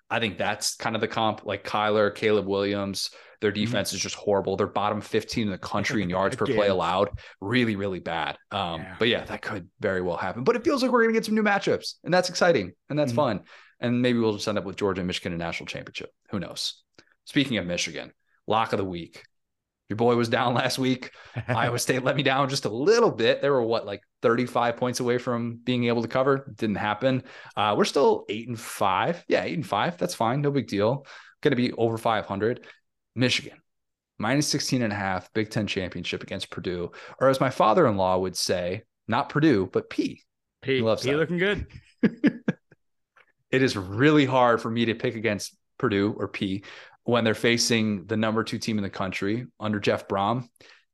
I 0.10 0.20
think 0.20 0.38
that's 0.38 0.76
kind 0.76 0.96
of 0.96 1.02
the 1.02 1.08
comp. 1.08 1.46
Like 1.46 1.66
Kyler, 1.66 2.14
Caleb 2.14 2.48
Williams, 2.48 3.10
their 3.42 3.52
mm-hmm. 3.52 3.66
defense 3.66 3.90
mm-hmm. 3.90 3.98
is 3.98 4.02
just 4.02 4.16
horrible. 4.16 4.56
They're 4.56 4.68
bottom 4.68 5.02
15 5.02 5.44
in 5.44 5.52
the 5.52 5.58
country 5.58 6.02
in 6.02 6.10
yards 6.18 6.36
per 6.36 6.46
play 6.46 6.68
allowed. 6.68 7.10
Really, 7.42 7.76
really 7.76 8.00
bad. 8.00 8.38
Um, 8.52 8.82
yeah. 8.82 8.96
But 9.00 9.08
yeah, 9.10 9.26
that 9.26 9.42
could 9.42 9.70
very 9.80 10.02
well 10.02 10.18
happen. 10.18 10.44
But 10.44 10.56
it 10.56 10.64
feels 10.64 10.82
like 10.82 10.92
we're 10.92 11.04
going 11.04 11.14
to 11.14 11.18
get 11.20 11.26
some 11.26 11.36
new 11.36 11.44
matchups, 11.44 11.96
and 12.04 12.14
that's 12.14 12.30
exciting 12.30 12.74
and 12.90 12.98
that's 12.98 13.12
mm-hmm. 13.12 13.40
fun. 13.40 13.44
And 13.80 14.02
maybe 14.02 14.20
we'll 14.20 14.34
just 14.34 14.48
end 14.48 14.58
up 14.58 14.66
with 14.66 14.76
Georgia 14.76 15.02
and 15.02 15.08
Michigan 15.08 15.34
in 15.34 15.40
national 15.40 15.68
championship. 15.68 16.12
Who 16.32 16.40
knows? 16.40 16.82
Speaking 17.26 17.58
of 17.58 17.66
Michigan, 17.66 18.12
lock 18.48 18.74
of 18.74 18.78
the 18.78 18.86
week. 18.86 19.24
Your 19.90 19.98
boy 19.98 20.16
was 20.16 20.30
down 20.30 20.54
last 20.56 20.80
week. 20.80 21.12
Iowa 21.48 21.80
State 21.80 22.04
let 22.04 22.16
me 22.16 22.24
down 22.24 22.50
just 22.50 22.66
a 22.66 22.70
little 22.70 23.12
bit. 23.12 23.42
They 23.42 23.50
were 23.50 23.64
what, 23.64 23.86
like 23.86 24.02
35 24.22 24.78
points 24.78 25.00
away 25.00 25.18
from 25.18 25.60
being 25.64 25.86
able 25.86 26.02
to 26.02 26.08
cover. 26.08 26.52
Didn't 26.56 26.76
happen. 26.76 27.24
Uh, 27.56 27.76
we're 27.78 27.86
still 27.86 28.26
eight 28.30 28.48
and 28.48 28.60
five. 28.60 29.24
Yeah, 29.28 29.44
eight 29.44 29.56
and 29.56 29.68
five. 29.68 29.98
That's 29.98 30.16
fine. 30.16 30.42
No 30.42 30.52
big 30.52 30.68
deal. 30.68 31.06
Going 31.42 31.52
to 31.52 31.56
be 31.56 31.72
over 31.74 31.98
500. 31.98 32.66
Michigan, 33.16 33.58
minus 34.20 34.48
16 34.48 34.82
and 34.84 34.94
a 34.94 34.96
half, 34.96 35.32
Big 35.34 35.50
Ten 35.50 35.68
championship 35.68 36.24
against 36.24 36.52
Purdue. 36.52 36.92
Or 37.20 37.30
as 37.30 37.40
my 37.40 37.50
father 37.50 37.88
in 37.88 37.98
law 37.98 38.18
would 38.18 38.36
say, 38.36 38.84
not 39.08 39.30
Purdue, 39.30 39.70
but 39.72 39.90
P. 39.90 40.24
P, 40.62 40.76
he 40.78 40.82
loves 40.82 41.04
P 41.04 41.12
that. 41.12 41.18
looking 41.18 41.38
good. 41.38 41.68
it 43.52 43.62
is 43.62 43.78
really 43.78 44.26
hard 44.26 44.62
for 44.62 44.70
me 44.70 44.86
to 44.86 44.96
pick 44.96 45.16
against 45.16 45.56
Purdue 45.78 46.16
or 46.18 46.28
P 46.28 46.64
when 47.04 47.24
they're 47.24 47.34
facing 47.34 48.06
the 48.06 48.18
number 48.18 48.44
two 48.44 48.58
team 48.58 48.78
in 48.78 48.84
the 48.84 48.90
country 48.90 49.48
under 49.60 49.80
Jeff 49.80 50.08
Brohm. 50.08 50.50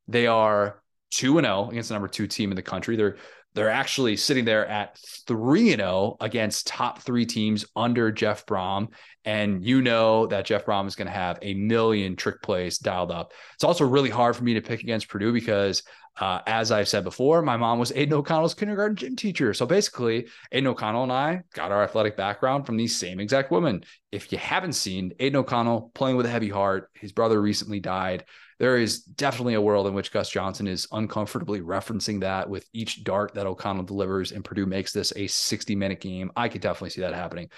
They 0.06 0.26
are 0.26 0.80
2 1.10 1.38
and 1.38 1.46
0 1.46 1.70
against 1.70 1.88
the 1.88 1.94
number 1.94 2.08
2 2.08 2.26
team 2.26 2.50
in 2.50 2.56
the 2.56 2.62
country. 2.62 2.96
They're 2.96 3.16
they're 3.54 3.70
actually 3.70 4.16
sitting 4.16 4.44
there 4.44 4.66
at 4.66 4.98
3 5.28 5.72
and 5.72 5.80
0 5.80 6.16
against 6.20 6.66
top 6.66 7.02
3 7.02 7.24
teams 7.24 7.64
under 7.76 8.10
Jeff 8.10 8.46
Brohm 8.46 8.88
and 9.24 9.64
you 9.64 9.80
know 9.80 10.26
that 10.26 10.44
Jeff 10.44 10.66
Brohm 10.66 10.86
is 10.86 10.96
going 10.96 11.06
to 11.06 11.12
have 11.12 11.38
a 11.40 11.54
million 11.54 12.16
trick 12.16 12.42
plays 12.42 12.78
dialed 12.78 13.10
up. 13.12 13.32
It's 13.54 13.64
also 13.64 13.84
really 13.84 14.10
hard 14.10 14.36
for 14.36 14.44
me 14.44 14.54
to 14.54 14.60
pick 14.60 14.80
against 14.80 15.08
Purdue 15.08 15.32
because 15.32 15.82
uh, 16.20 16.40
as 16.46 16.70
I've 16.70 16.88
said 16.88 17.02
before, 17.02 17.42
my 17.42 17.56
mom 17.56 17.78
was 17.78 17.92
Aidan 17.92 18.14
O'Connell's 18.14 18.54
kindergarten 18.54 18.96
gym 18.96 19.16
teacher. 19.16 19.52
So 19.52 19.66
basically, 19.66 20.28
Aidan 20.52 20.68
O'Connell 20.68 21.02
and 21.02 21.12
I 21.12 21.42
got 21.54 21.72
our 21.72 21.82
athletic 21.82 22.16
background 22.16 22.66
from 22.66 22.76
these 22.76 22.96
same 22.96 23.18
exact 23.18 23.50
women. 23.50 23.84
If 24.12 24.30
you 24.30 24.38
haven't 24.38 24.74
seen 24.74 25.12
Aidan 25.18 25.40
O'Connell 25.40 25.90
playing 25.94 26.16
with 26.16 26.26
a 26.26 26.30
heavy 26.30 26.48
heart, 26.48 26.90
his 26.94 27.12
brother 27.12 27.40
recently 27.40 27.80
died. 27.80 28.24
There 28.60 28.78
is 28.78 29.02
definitely 29.02 29.54
a 29.54 29.60
world 29.60 29.88
in 29.88 29.94
which 29.94 30.12
Gus 30.12 30.30
Johnson 30.30 30.68
is 30.68 30.86
uncomfortably 30.92 31.60
referencing 31.60 32.20
that 32.20 32.48
with 32.48 32.68
each 32.72 33.02
dart 33.02 33.34
that 33.34 33.46
O'Connell 33.46 33.82
delivers, 33.82 34.30
and 34.30 34.44
Purdue 34.44 34.66
makes 34.66 34.92
this 34.92 35.12
a 35.16 35.26
60 35.26 35.74
minute 35.74 36.00
game. 36.00 36.30
I 36.36 36.48
could 36.48 36.60
definitely 36.60 36.90
see 36.90 37.00
that 37.00 37.14
happening. 37.14 37.50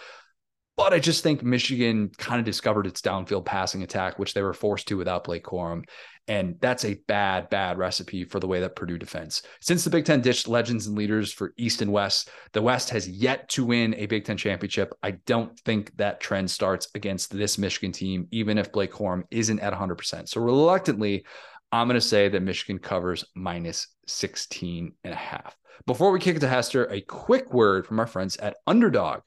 But 0.76 0.92
I 0.92 0.98
just 0.98 1.22
think 1.22 1.42
Michigan 1.42 2.10
kind 2.18 2.38
of 2.38 2.44
discovered 2.44 2.86
its 2.86 3.00
downfield 3.00 3.46
passing 3.46 3.82
attack, 3.82 4.18
which 4.18 4.34
they 4.34 4.42
were 4.42 4.52
forced 4.52 4.88
to 4.88 4.98
without 4.98 5.24
Blake 5.24 5.44
Corum. 5.44 5.84
And 6.28 6.56
that's 6.60 6.84
a 6.84 7.00
bad, 7.06 7.48
bad 7.48 7.78
recipe 7.78 8.24
for 8.24 8.40
the 8.40 8.48
way 8.48 8.60
that 8.60 8.76
Purdue 8.76 8.98
defends. 8.98 9.42
Since 9.60 9.84
the 9.84 9.90
Big 9.90 10.04
Ten 10.04 10.20
ditched 10.20 10.48
legends 10.48 10.86
and 10.86 10.98
leaders 10.98 11.32
for 11.32 11.54
East 11.56 11.82
and 11.82 11.92
West, 11.92 12.30
the 12.52 12.60
West 12.60 12.90
has 12.90 13.08
yet 13.08 13.48
to 13.50 13.64
win 13.64 13.94
a 13.94 14.06
Big 14.06 14.24
Ten 14.24 14.36
championship. 14.36 14.92
I 15.02 15.12
don't 15.12 15.58
think 15.60 15.96
that 15.96 16.20
trend 16.20 16.50
starts 16.50 16.88
against 16.94 17.30
this 17.30 17.58
Michigan 17.58 17.92
team, 17.92 18.28
even 18.32 18.58
if 18.58 18.72
Blake 18.72 18.92
Corum 18.92 19.22
isn't 19.30 19.60
at 19.60 19.72
100%. 19.72 20.28
So 20.28 20.40
reluctantly, 20.40 21.24
I'm 21.72 21.86
going 21.86 21.94
to 21.94 22.00
say 22.00 22.28
that 22.28 22.42
Michigan 22.42 22.80
covers 22.80 23.24
minus 23.34 23.86
16 24.08 24.92
and 25.04 25.12
a 25.12 25.16
half. 25.16 25.56
Before 25.86 26.10
we 26.10 26.18
kick 26.18 26.36
it 26.36 26.40
to 26.40 26.48
Hester, 26.48 26.86
a 26.90 27.00
quick 27.02 27.52
word 27.52 27.86
from 27.86 28.00
our 28.00 28.06
friends 28.06 28.36
at 28.38 28.56
Underdog. 28.66 29.20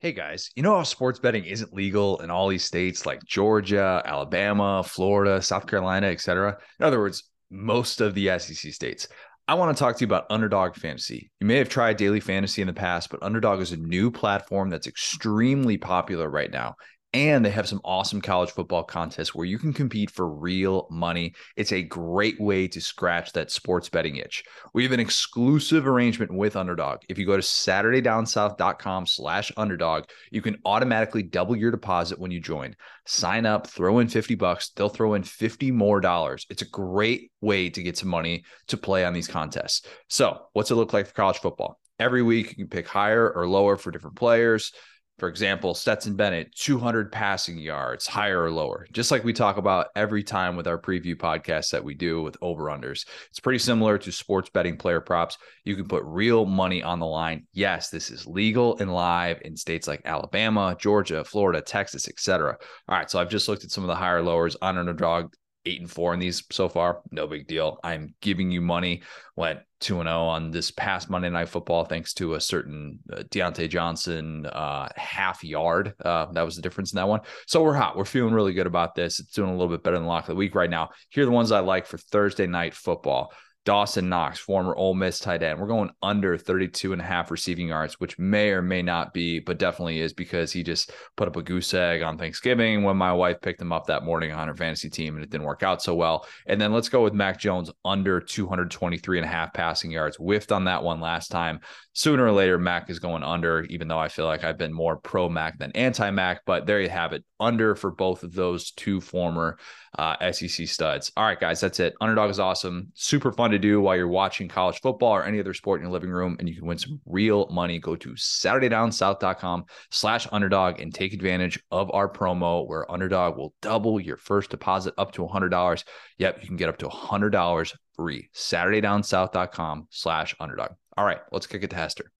Hey 0.00 0.12
guys, 0.12 0.52
you 0.54 0.62
know 0.62 0.76
how 0.76 0.84
sports 0.84 1.18
betting 1.18 1.44
isn't 1.44 1.74
legal 1.74 2.20
in 2.20 2.30
all 2.30 2.46
these 2.46 2.64
states 2.64 3.04
like 3.04 3.24
Georgia, 3.24 4.00
Alabama, 4.04 4.84
Florida, 4.84 5.42
South 5.42 5.66
Carolina, 5.66 6.06
etc. 6.06 6.56
In 6.78 6.86
other 6.86 7.00
words, 7.00 7.24
most 7.50 8.00
of 8.00 8.14
the 8.14 8.38
SEC 8.38 8.72
states. 8.72 9.08
I 9.48 9.54
want 9.54 9.76
to 9.76 9.80
talk 9.80 9.96
to 9.96 10.02
you 10.02 10.06
about 10.06 10.26
Underdog 10.30 10.76
Fantasy. 10.76 11.32
You 11.40 11.48
may 11.48 11.56
have 11.56 11.68
tried 11.68 11.96
daily 11.96 12.20
fantasy 12.20 12.62
in 12.62 12.68
the 12.68 12.74
past, 12.74 13.10
but 13.10 13.24
Underdog 13.24 13.60
is 13.60 13.72
a 13.72 13.76
new 13.76 14.08
platform 14.08 14.70
that's 14.70 14.86
extremely 14.86 15.78
popular 15.78 16.30
right 16.30 16.52
now. 16.52 16.76
And 17.14 17.42
they 17.42 17.50
have 17.50 17.66
some 17.66 17.80
awesome 17.84 18.20
college 18.20 18.50
football 18.50 18.84
contests 18.84 19.34
where 19.34 19.46
you 19.46 19.58
can 19.58 19.72
compete 19.72 20.10
for 20.10 20.28
real 20.28 20.86
money. 20.90 21.34
It's 21.56 21.72
a 21.72 21.82
great 21.82 22.38
way 22.38 22.68
to 22.68 22.82
scratch 22.82 23.32
that 23.32 23.50
sports 23.50 23.88
betting 23.88 24.16
itch. 24.16 24.44
We 24.74 24.82
have 24.82 24.92
an 24.92 25.00
exclusive 25.00 25.86
arrangement 25.86 26.34
with 26.34 26.54
Underdog. 26.54 27.00
If 27.08 27.16
you 27.16 27.24
go 27.24 27.36
to 27.36 27.42
SaturdayDownSouth.com 27.42 29.06
slash 29.06 29.50
underdog, 29.56 30.04
you 30.30 30.42
can 30.42 30.58
automatically 30.66 31.22
double 31.22 31.56
your 31.56 31.70
deposit 31.70 32.18
when 32.18 32.30
you 32.30 32.40
join. 32.40 32.76
Sign 33.06 33.46
up, 33.46 33.66
throw 33.66 34.00
in 34.00 34.08
50 34.08 34.34
bucks, 34.34 34.70
they'll 34.76 34.90
throw 34.90 35.14
in 35.14 35.22
50 35.22 35.70
more 35.70 36.02
dollars. 36.02 36.44
It's 36.50 36.62
a 36.62 36.68
great 36.68 37.32
way 37.40 37.70
to 37.70 37.82
get 37.82 37.96
some 37.96 38.10
money 38.10 38.44
to 38.66 38.76
play 38.76 39.06
on 39.06 39.14
these 39.14 39.28
contests. 39.28 39.86
So, 40.08 40.42
what's 40.52 40.70
it 40.70 40.74
look 40.74 40.92
like 40.92 41.06
for 41.06 41.14
college 41.14 41.38
football? 41.38 41.80
Every 41.98 42.22
week, 42.22 42.50
you 42.50 42.56
can 42.56 42.68
pick 42.68 42.86
higher 42.86 43.30
or 43.30 43.48
lower 43.48 43.76
for 43.76 43.90
different 43.90 44.16
players. 44.16 44.72
For 45.18 45.28
example, 45.28 45.74
Stetson 45.74 46.14
Bennett, 46.14 46.54
200 46.54 47.10
passing 47.10 47.58
yards, 47.58 48.06
higher 48.06 48.44
or 48.44 48.52
lower, 48.52 48.86
just 48.92 49.10
like 49.10 49.24
we 49.24 49.32
talk 49.32 49.56
about 49.56 49.88
every 49.96 50.22
time 50.22 50.54
with 50.54 50.68
our 50.68 50.80
preview 50.80 51.16
podcast 51.16 51.70
that 51.70 51.82
we 51.82 51.94
do 51.94 52.22
with 52.22 52.36
over 52.40 52.66
unders. 52.66 53.04
It's 53.28 53.40
pretty 53.40 53.58
similar 53.58 53.98
to 53.98 54.12
sports 54.12 54.48
betting 54.48 54.76
player 54.76 55.00
props. 55.00 55.36
You 55.64 55.74
can 55.74 55.88
put 55.88 56.04
real 56.04 56.46
money 56.46 56.84
on 56.84 57.00
the 57.00 57.06
line. 57.06 57.46
Yes, 57.52 57.90
this 57.90 58.10
is 58.10 58.28
legal 58.28 58.78
and 58.78 58.94
live 58.94 59.40
in 59.42 59.56
states 59.56 59.88
like 59.88 60.02
Alabama, 60.04 60.76
Georgia, 60.78 61.24
Florida, 61.24 61.60
Texas, 61.60 62.06
etc. 62.08 62.56
All 62.88 62.96
right, 62.96 63.10
so 63.10 63.18
I've 63.18 63.30
just 63.30 63.48
looked 63.48 63.64
at 63.64 63.72
some 63.72 63.82
of 63.82 63.88
the 63.88 63.96
higher 63.96 64.22
lowers 64.22 64.56
on 64.62 64.78
underdog 64.78 65.32
eight 65.68 65.80
and 65.80 65.90
four 65.90 66.14
in 66.14 66.20
these 66.20 66.42
so 66.50 66.68
far. 66.68 67.02
No 67.10 67.26
big 67.26 67.46
deal. 67.46 67.78
I'm 67.84 68.14
giving 68.20 68.50
you 68.50 68.60
money. 68.60 69.02
Went 69.36 69.60
two 69.80 70.00
and 70.00 70.08
zero 70.08 70.22
oh 70.22 70.28
on 70.28 70.50
this 70.50 70.70
past 70.70 71.08
Monday 71.08 71.30
Night 71.30 71.48
Football 71.48 71.84
thanks 71.84 72.12
to 72.14 72.34
a 72.34 72.40
certain 72.40 72.98
uh, 73.12 73.22
Diontae 73.30 73.68
Johnson 73.68 74.46
uh, 74.46 74.88
half 74.96 75.44
yard. 75.44 75.94
Uh, 76.04 76.26
that 76.32 76.42
was 76.42 76.56
the 76.56 76.62
difference 76.62 76.92
in 76.92 76.96
that 76.96 77.08
one. 77.08 77.20
So 77.46 77.62
we're 77.62 77.74
hot. 77.74 77.96
We're 77.96 78.04
feeling 78.04 78.34
really 78.34 78.54
good 78.54 78.66
about 78.66 78.94
this. 78.94 79.20
It's 79.20 79.32
doing 79.32 79.50
a 79.50 79.52
little 79.52 79.68
bit 79.68 79.82
better 79.84 79.98
than 79.98 80.06
lock 80.06 80.24
of 80.24 80.28
the 80.28 80.34
week 80.34 80.54
right 80.54 80.70
now. 80.70 80.90
Here 81.10 81.22
are 81.22 81.26
the 81.26 81.32
ones 81.32 81.52
I 81.52 81.60
like 81.60 81.86
for 81.86 81.98
Thursday 81.98 82.46
Night 82.46 82.74
Football. 82.74 83.32
Dawson 83.64 84.08
Knox, 84.08 84.38
former 84.38 84.74
Ole 84.74 84.94
Miss 84.94 85.18
tight 85.18 85.42
end. 85.42 85.60
We're 85.60 85.66
going 85.66 85.90
under 86.02 86.38
32 86.38 86.92
and 86.92 87.02
a 87.02 87.04
half 87.04 87.30
receiving 87.30 87.68
yards, 87.68 88.00
which 88.00 88.18
may 88.18 88.50
or 88.50 88.62
may 88.62 88.80
not 88.80 89.12
be, 89.12 89.40
but 89.40 89.58
definitely 89.58 90.00
is 90.00 90.14
because 90.14 90.50
he 90.52 90.62
just 90.62 90.92
put 91.16 91.28
up 91.28 91.36
a 91.36 91.42
goose 91.42 91.74
egg 91.74 92.02
on 92.02 92.16
Thanksgiving 92.16 92.82
when 92.82 92.96
my 92.96 93.12
wife 93.12 93.40
picked 93.42 93.60
him 93.60 93.72
up 93.72 93.86
that 93.86 94.04
morning 94.04 94.32
on 94.32 94.48
her 94.48 94.54
fantasy 94.54 94.88
team 94.88 95.16
and 95.16 95.22
it 95.22 95.30
didn't 95.30 95.46
work 95.46 95.62
out 95.62 95.82
so 95.82 95.94
well. 95.94 96.26
And 96.46 96.58
then 96.58 96.72
let's 96.72 96.88
go 96.88 97.02
with 97.02 97.12
Mac 97.12 97.38
Jones 97.38 97.70
under 97.84 98.20
223 98.20 99.18
and 99.18 99.24
a 99.26 99.28
half 99.28 99.52
passing 99.52 99.90
yards. 99.90 100.16
Whiffed 100.16 100.50
on 100.50 100.64
that 100.64 100.82
one 100.82 101.00
last 101.00 101.28
time. 101.28 101.60
Sooner 101.92 102.24
or 102.24 102.32
later, 102.32 102.58
Mac 102.58 102.88
is 102.88 103.00
going 103.00 103.22
under, 103.22 103.64
even 103.64 103.88
though 103.88 103.98
I 103.98 104.08
feel 104.08 104.24
like 104.24 104.44
I've 104.44 104.56
been 104.56 104.72
more 104.72 104.96
pro 104.96 105.28
Mac 105.28 105.58
than 105.58 105.72
anti 105.72 106.10
Mac. 106.10 106.42
But 106.46 106.64
there 106.64 106.80
you 106.80 106.88
have 106.88 107.12
it. 107.12 107.24
Under 107.40 107.74
for 107.74 107.90
both 107.90 108.22
of 108.22 108.32
those 108.32 108.70
two 108.70 109.00
former 109.00 109.58
uh, 109.98 110.32
SEC 110.32 110.66
studs. 110.66 111.12
All 111.16 111.24
right, 111.24 111.38
guys, 111.38 111.60
that's 111.60 111.80
it. 111.80 111.94
Underdog 112.00 112.30
is 112.30 112.40
awesome. 112.40 112.90
Super 112.94 113.32
fun 113.32 113.50
to 113.50 113.58
do 113.58 113.80
while 113.80 113.96
you're 113.96 114.08
watching 114.08 114.48
college 114.48 114.80
football 114.80 115.12
or 115.12 115.24
any 115.24 115.40
other 115.40 115.54
sport 115.54 115.80
in 115.80 115.84
your 115.84 115.92
living 115.92 116.10
room, 116.10 116.36
and 116.38 116.48
you 116.48 116.56
can 116.56 116.66
win 116.66 116.78
some 116.78 117.00
real 117.06 117.48
money. 117.50 117.78
Go 117.78 117.96
to 117.96 118.10
SaturdayDownSouth.com 118.10 119.64
slash 119.90 120.26
underdog 120.32 120.80
and 120.80 120.94
take 120.94 121.12
advantage 121.12 121.58
of 121.70 121.90
our 121.92 122.08
promo 122.08 122.66
where 122.66 122.90
Underdog 122.90 123.36
will 123.36 123.54
double 123.62 124.00
your 124.00 124.16
first 124.16 124.50
deposit 124.50 124.94
up 124.98 125.12
to 125.12 125.22
$100. 125.22 125.84
Yep, 126.18 126.38
you 126.40 126.46
can 126.46 126.56
get 126.56 126.68
up 126.68 126.78
to 126.78 126.88
$100 126.88 127.74
free. 127.94 128.28
SaturdayDownSouth.com 128.34 129.86
slash 129.90 130.34
underdog. 130.40 130.70
All 130.96 131.04
right, 131.04 131.20
let's 131.32 131.46
kick 131.46 131.62
it 131.62 131.70
to 131.70 131.76
Hester. 131.76 132.10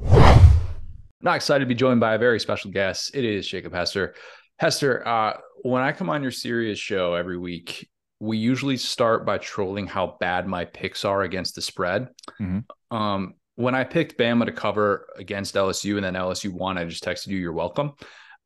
Not 1.20 1.34
excited 1.34 1.64
to 1.64 1.68
be 1.68 1.74
joined 1.74 1.98
by 1.98 2.14
a 2.14 2.18
very 2.18 2.38
special 2.38 2.70
guest. 2.70 3.10
It 3.12 3.24
is 3.24 3.48
Jacob 3.48 3.74
Hester. 3.74 4.14
Hester, 4.58 5.06
uh, 5.06 5.38
when 5.62 5.82
I 5.82 5.92
come 5.92 6.10
on 6.10 6.22
your 6.22 6.32
Sirius 6.32 6.78
show 6.78 7.14
every 7.14 7.38
week, 7.38 7.88
we 8.20 8.36
usually 8.36 8.76
start 8.76 9.24
by 9.24 9.38
trolling 9.38 9.86
how 9.86 10.16
bad 10.18 10.46
my 10.46 10.64
picks 10.64 11.04
are 11.04 11.22
against 11.22 11.54
the 11.54 11.62
spread. 11.62 12.08
Mm-hmm. 12.40 12.96
Um, 12.96 13.34
when 13.54 13.74
I 13.74 13.84
picked 13.84 14.18
Bama 14.18 14.46
to 14.46 14.52
cover 14.52 15.06
against 15.16 15.54
LSU 15.54 15.96
and 15.96 16.04
then 16.04 16.14
LSU 16.14 16.50
won, 16.50 16.78
I 16.78 16.84
just 16.84 17.04
texted 17.04 17.28
you, 17.28 17.38
you're 17.38 17.52
welcome. 17.52 17.92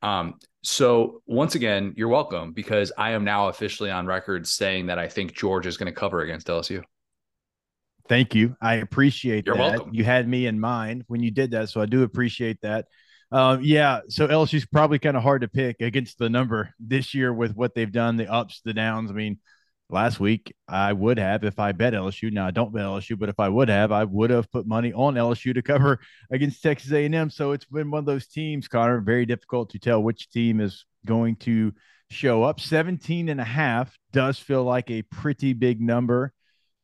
Um, 0.03 0.35
so 0.63 1.23
once 1.27 1.55
again, 1.55 1.95
you're 1.97 2.09
welcome 2.09 2.53
because 2.53 2.93
I 2.99 3.13
am 3.13 3.25
now 3.25 3.49
officially 3.49 3.91
on 3.91 4.07
record 4.07 4.47
saying 4.47 4.87
that 4.87 4.99
I 4.99 5.09
think 5.09 5.35
George 5.35 5.67
is 5.67 5.77
going 5.77 5.93
to 5.93 5.99
cover 5.99 6.21
against 6.21 6.47
LSU. 6.47 6.83
Thank 8.09 8.35
you. 8.35 8.57
I 8.61 8.75
appreciate 8.75 9.47
you're 9.47 9.57
that. 9.57 9.71
Welcome. 9.71 9.95
You 9.95 10.05
had 10.05 10.29
me 10.29 10.47
in 10.47 10.59
mind 10.59 11.05
when 11.07 11.23
you 11.23 11.31
did 11.31 11.53
that. 11.53 11.69
So 11.69 11.81
I 11.81 11.87
do 11.87 12.03
appreciate 12.03 12.61
that. 12.63 12.87
Um, 13.33 13.63
yeah, 13.63 14.01
so 14.09 14.29
LSU's 14.29 14.67
probably 14.67 14.99
kind 14.99 15.17
of 15.17 15.23
hard 15.23 15.41
to 15.41 15.49
pick 15.49 15.81
against 15.81 16.19
the 16.19 16.29
number 16.29 16.75
this 16.79 17.15
year 17.15 17.33
with 17.33 17.57
what 17.57 17.75
they've 17.75 17.91
done, 17.91 18.19
the 18.19 18.31
ups, 18.31 18.61
the 18.63 18.75
downs. 18.75 19.11
I 19.11 19.15
mean, 19.15 19.39
last 19.89 20.21
week 20.21 20.55
I 20.69 20.93
would 20.93 21.19
have 21.19 21.43
if 21.43 21.59
I 21.59 21.73
bet 21.73 21.95
LSU. 21.95 22.31
Now 22.31 22.47
I 22.47 22.51
don't 22.51 22.75
bet 22.75 22.85
LSU, 22.85 23.19
but 23.19 23.31
if 23.31 23.41
I 23.41 23.49
would 23.49 23.71
have, 23.71 23.91
I 23.91 24.05
would 24.05 24.29
have 24.29 24.53
put 24.53 24.67
money 24.67 24.93
on 24.93 25.15
LSU 25.15 25.55
to 25.55 25.63
cover 25.63 25.99
against 26.31 26.63
Texas 26.63 26.93
A&M. 26.93 27.31
So 27.31 27.53
it's 27.53 27.65
been 27.65 27.91
one 27.91 28.01
of 28.01 28.05
those 28.05 28.27
teams, 28.27 28.69
Connor, 28.69 29.01
very 29.01 29.25
difficult 29.25 29.71
to 29.71 29.79
tell 29.79 30.03
which 30.03 30.29
team 30.31 30.61
is 30.61 30.85
going 31.07 31.37
to 31.37 31.73
show 32.11 32.43
up. 32.43 32.61
17 32.61 33.31
and 33.31 33.41
a 33.41 33.45
half 33.45 33.97
does 34.13 34.39
feel 34.39 34.63
like 34.63 34.91
a 34.91 35.03
pretty 35.03 35.55
big 35.55 35.81
number 35.81 36.35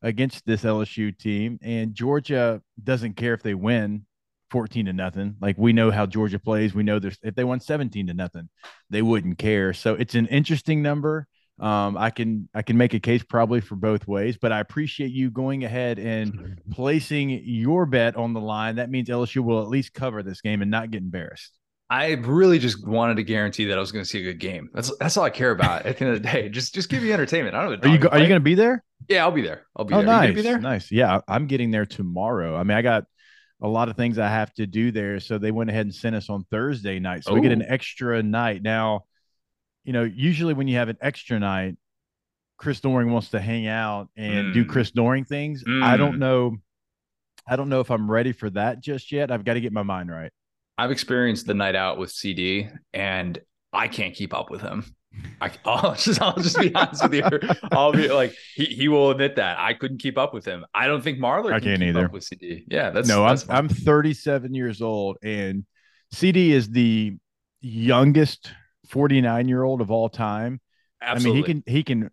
against 0.01 0.47
this 0.47 0.63
LSU 0.63 1.17
team. 1.17 1.59
And 1.61 1.95
Georgia 1.95 2.63
doesn't 2.83 3.17
care 3.17 3.35
if 3.35 3.43
they 3.43 3.55
win 3.55 4.07
14 4.51 4.87
to 4.87 4.93
nothing. 4.93 5.37
Like 5.41 5.57
we 5.59 5.73
know 5.73 5.91
how 5.91 6.07
Georgia 6.07 6.39
plays. 6.39 6.75
We 6.75 6.83
know 6.83 6.99
there's 6.99 7.19
if 7.23 7.35
they 7.35 7.45
won 7.45 7.61
17 7.61 8.07
to 8.07 8.15
nothing, 8.15 8.49
they 8.91 9.03
wouldn't 9.03 9.39
care. 9.39 9.73
So 9.73 9.95
it's 9.95 10.15
an 10.15 10.27
interesting 10.27 10.83
number. 10.83 11.27
Um, 11.61 11.97
I 11.97 12.11
can 12.11 12.49
I 12.55 12.63
can 12.63 12.77
make 12.77 12.95
a 12.95 13.01
case 13.01 13.25
probably 13.25 13.61
for 13.61 13.75
both 13.75 14.07
ways, 14.07 14.39
but 14.41 14.53
I 14.53 14.61
appreciate 14.61 15.11
you 15.11 15.31
going 15.31 15.65
ahead 15.65 15.99
and 15.99 16.61
placing 16.71 17.31
your 17.31 17.85
bet 17.85 18.17
on 18.17 18.33
the 18.33 18.41
line. 18.41 18.77
That 18.77 18.91
means 18.91 19.09
LSU 19.09 19.43
will 19.43 19.61
at 19.61 19.69
least 19.69 19.93
cover 19.93 20.23
this 20.23 20.41
game 20.41 20.63
and 20.63 20.71
not 20.71 20.91
get 20.91 21.03
embarrassed. 21.03 21.59
I 21.91 22.13
really 22.13 22.59
just 22.59 22.87
wanted 22.87 23.17
to 23.17 23.23
guarantee 23.25 23.65
that 23.67 23.79
I 23.79 23.81
was 23.81 23.93
going 23.93 24.05
to 24.05 24.09
see 24.09 24.21
a 24.21 24.23
good 24.23 24.39
game. 24.39 24.69
That's 24.75 24.97
that's 24.99 25.17
all 25.17 25.25
I 25.25 25.31
care 25.31 25.51
about 25.51 25.87
at 25.87 25.97
the 25.97 26.05
end 26.05 26.15
of 26.15 26.23
the 26.23 26.29
day. 26.29 26.49
Just 26.49 26.75
just 26.75 26.91
give 26.91 27.03
me 27.03 27.13
entertainment. 27.13 27.57
I 27.57 27.63
don't. 27.65 27.85
Are 27.85 27.89
you 27.89 27.99
go, 27.99 28.09
are 28.09 28.19
you 28.19 28.29
going 28.29 28.41
to 28.41 28.45
be 28.45 28.55
there? 28.55 28.85
Yeah, 29.09 29.25
I'll 29.25 29.33
be 29.33 29.43
there. 29.43 29.67
I'll 29.75 29.87
be 29.87 29.95
oh, 29.95 29.99
there. 29.99 30.07
Nice, 30.07 30.35
be 30.35 30.43
there. 30.43 30.59
Nice. 30.59 30.93
Yeah, 30.93 31.21
I'm 31.27 31.47
getting 31.47 31.71
there 31.71 31.87
tomorrow. 31.87 32.57
I 32.57 32.63
mean, 32.63 32.77
I 32.77 32.83
got 32.83 33.05
a 33.61 33.69
lot 33.69 33.89
of 33.89 33.97
things 33.97 34.19
I 34.19 34.29
have 34.29 34.53
to 34.55 34.67
do 34.67 34.93
there, 34.93 35.21
so 35.21 35.39
they 35.39 35.51
went 35.51 35.71
ahead 35.71 35.87
and 35.87 35.95
sent 35.95 36.15
us 36.15 36.31
on 36.31 36.45
Thursday 36.51 36.99
night, 36.99 37.25
so 37.25 37.33
Ooh. 37.33 37.35
we 37.35 37.41
get 37.41 37.53
an 37.53 37.65
extra 37.67 38.23
night. 38.23 38.63
Now, 38.63 39.05
you 39.85 39.93
know, 39.93 40.05
usually 40.05 40.55
when 40.55 40.69
you 40.69 40.77
have 40.77 40.89
an 40.89 40.99
extra 41.01 41.39
night, 41.39 41.77
Chris 42.57 42.81
Doering 42.81 43.11
wants 43.11 43.31
to 43.31 43.41
hang 43.41 43.67
out 43.67 44.09
and 44.17 44.49
mm. 44.49 44.53
do 44.53 44.65
Chris 44.65 44.91
Doering 44.91 45.25
things. 45.25 45.65
Mm. 45.65 45.83
I 45.83 45.97
don't 45.97 46.17
mm. 46.17 46.19
know. 46.19 46.57
I 47.47 47.57
don't 47.57 47.69
know 47.69 47.81
if 47.81 47.91
I'm 47.91 48.11
ready 48.11 48.33
for 48.33 48.51
that 48.51 48.81
just 48.81 49.11
yet. 49.11 49.31
I've 49.31 49.45
got 49.45 49.55
to 49.55 49.61
get 49.61 49.73
my 49.73 49.83
mind 49.83 50.11
right. 50.11 50.31
I've 50.77 50.91
experienced 50.91 51.47
the 51.47 51.55
night 51.55 51.75
out 51.75 51.99
with 51.99 52.11
CD, 52.11 52.69
and 52.93 53.39
I 53.73 53.89
can't 53.89 54.15
keep 54.15 54.35
up 54.35 54.51
with 54.51 54.61
him. 54.61 54.95
I, 55.41 55.51
will 55.83 55.95
just, 55.95 56.21
I'll 56.21 56.37
just 56.37 56.59
be 56.59 56.75
honest 56.75 57.03
with 57.03 57.15
you. 57.15 57.25
I'll 57.73 57.93
be 57.93 58.09
like, 58.09 58.35
he, 58.55 58.65
he 58.67 58.89
will 58.89 59.11
admit 59.11 59.37
that 59.37 59.59
I 59.59 59.75
couldn't 59.75 59.99
keep 59.99 60.19
up 60.19 60.35
with 60.35 60.45
him. 60.45 60.65
I 60.75 60.87
don't 60.87 61.03
think 61.03 61.19
Marlar 61.19 61.53
I 61.53 61.61
can 61.61 61.81
not 61.81 61.83
either. 61.83 62.09
with 62.09 62.25
CD. 62.25 62.65
Yeah, 62.69 62.91
that's 62.91 63.09
no. 63.09 63.25
That's 63.27 63.49
I'm 63.49 63.57
I'm 63.57 63.69
37 63.69 64.55
years 64.55 64.83
old, 64.83 65.19
and 65.23 65.65
CD 66.13 66.53
is 66.53 66.71
the 66.71 67.17
youngest 67.61 68.53
49 68.89 69.49
year 69.49 69.63
old 69.63 69.81
of 69.81 69.91
all 69.91 70.09
time. 70.09 70.61
Absolutely. 71.01 71.31
I 71.31 71.35
mean, 71.35 71.45
he 71.45 71.53
can 71.53 71.73
he 71.75 71.83
can 71.85 72.11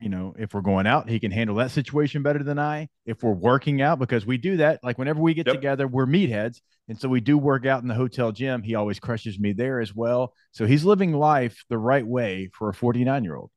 you 0.00 0.08
know, 0.08 0.34
if 0.38 0.54
we're 0.54 0.60
going 0.60 0.86
out, 0.86 1.08
he 1.08 1.20
can 1.20 1.30
handle 1.30 1.56
that 1.56 1.70
situation 1.70 2.22
better 2.22 2.42
than 2.42 2.58
I. 2.58 2.88
If 3.06 3.22
we're 3.22 3.32
working 3.32 3.80
out, 3.80 3.98
because 3.98 4.26
we 4.26 4.36
do 4.36 4.58
that, 4.58 4.80
like 4.82 4.98
whenever 4.98 5.20
we 5.20 5.34
get 5.34 5.46
yep. 5.46 5.56
together, 5.56 5.86
we're 5.86 6.06
meatheads. 6.06 6.60
And 6.88 7.00
so 7.00 7.08
we 7.08 7.20
do 7.20 7.38
work 7.38 7.64
out 7.64 7.82
in 7.82 7.88
the 7.88 7.94
hotel 7.94 8.30
gym. 8.30 8.62
He 8.62 8.74
always 8.74 8.98
crushes 9.00 9.38
me 9.38 9.52
there 9.52 9.80
as 9.80 9.94
well. 9.94 10.34
So 10.52 10.66
he's 10.66 10.84
living 10.84 11.12
life 11.12 11.64
the 11.70 11.78
right 11.78 12.06
way 12.06 12.50
for 12.52 12.68
a 12.68 12.74
49 12.74 13.24
year 13.24 13.36
old. 13.36 13.50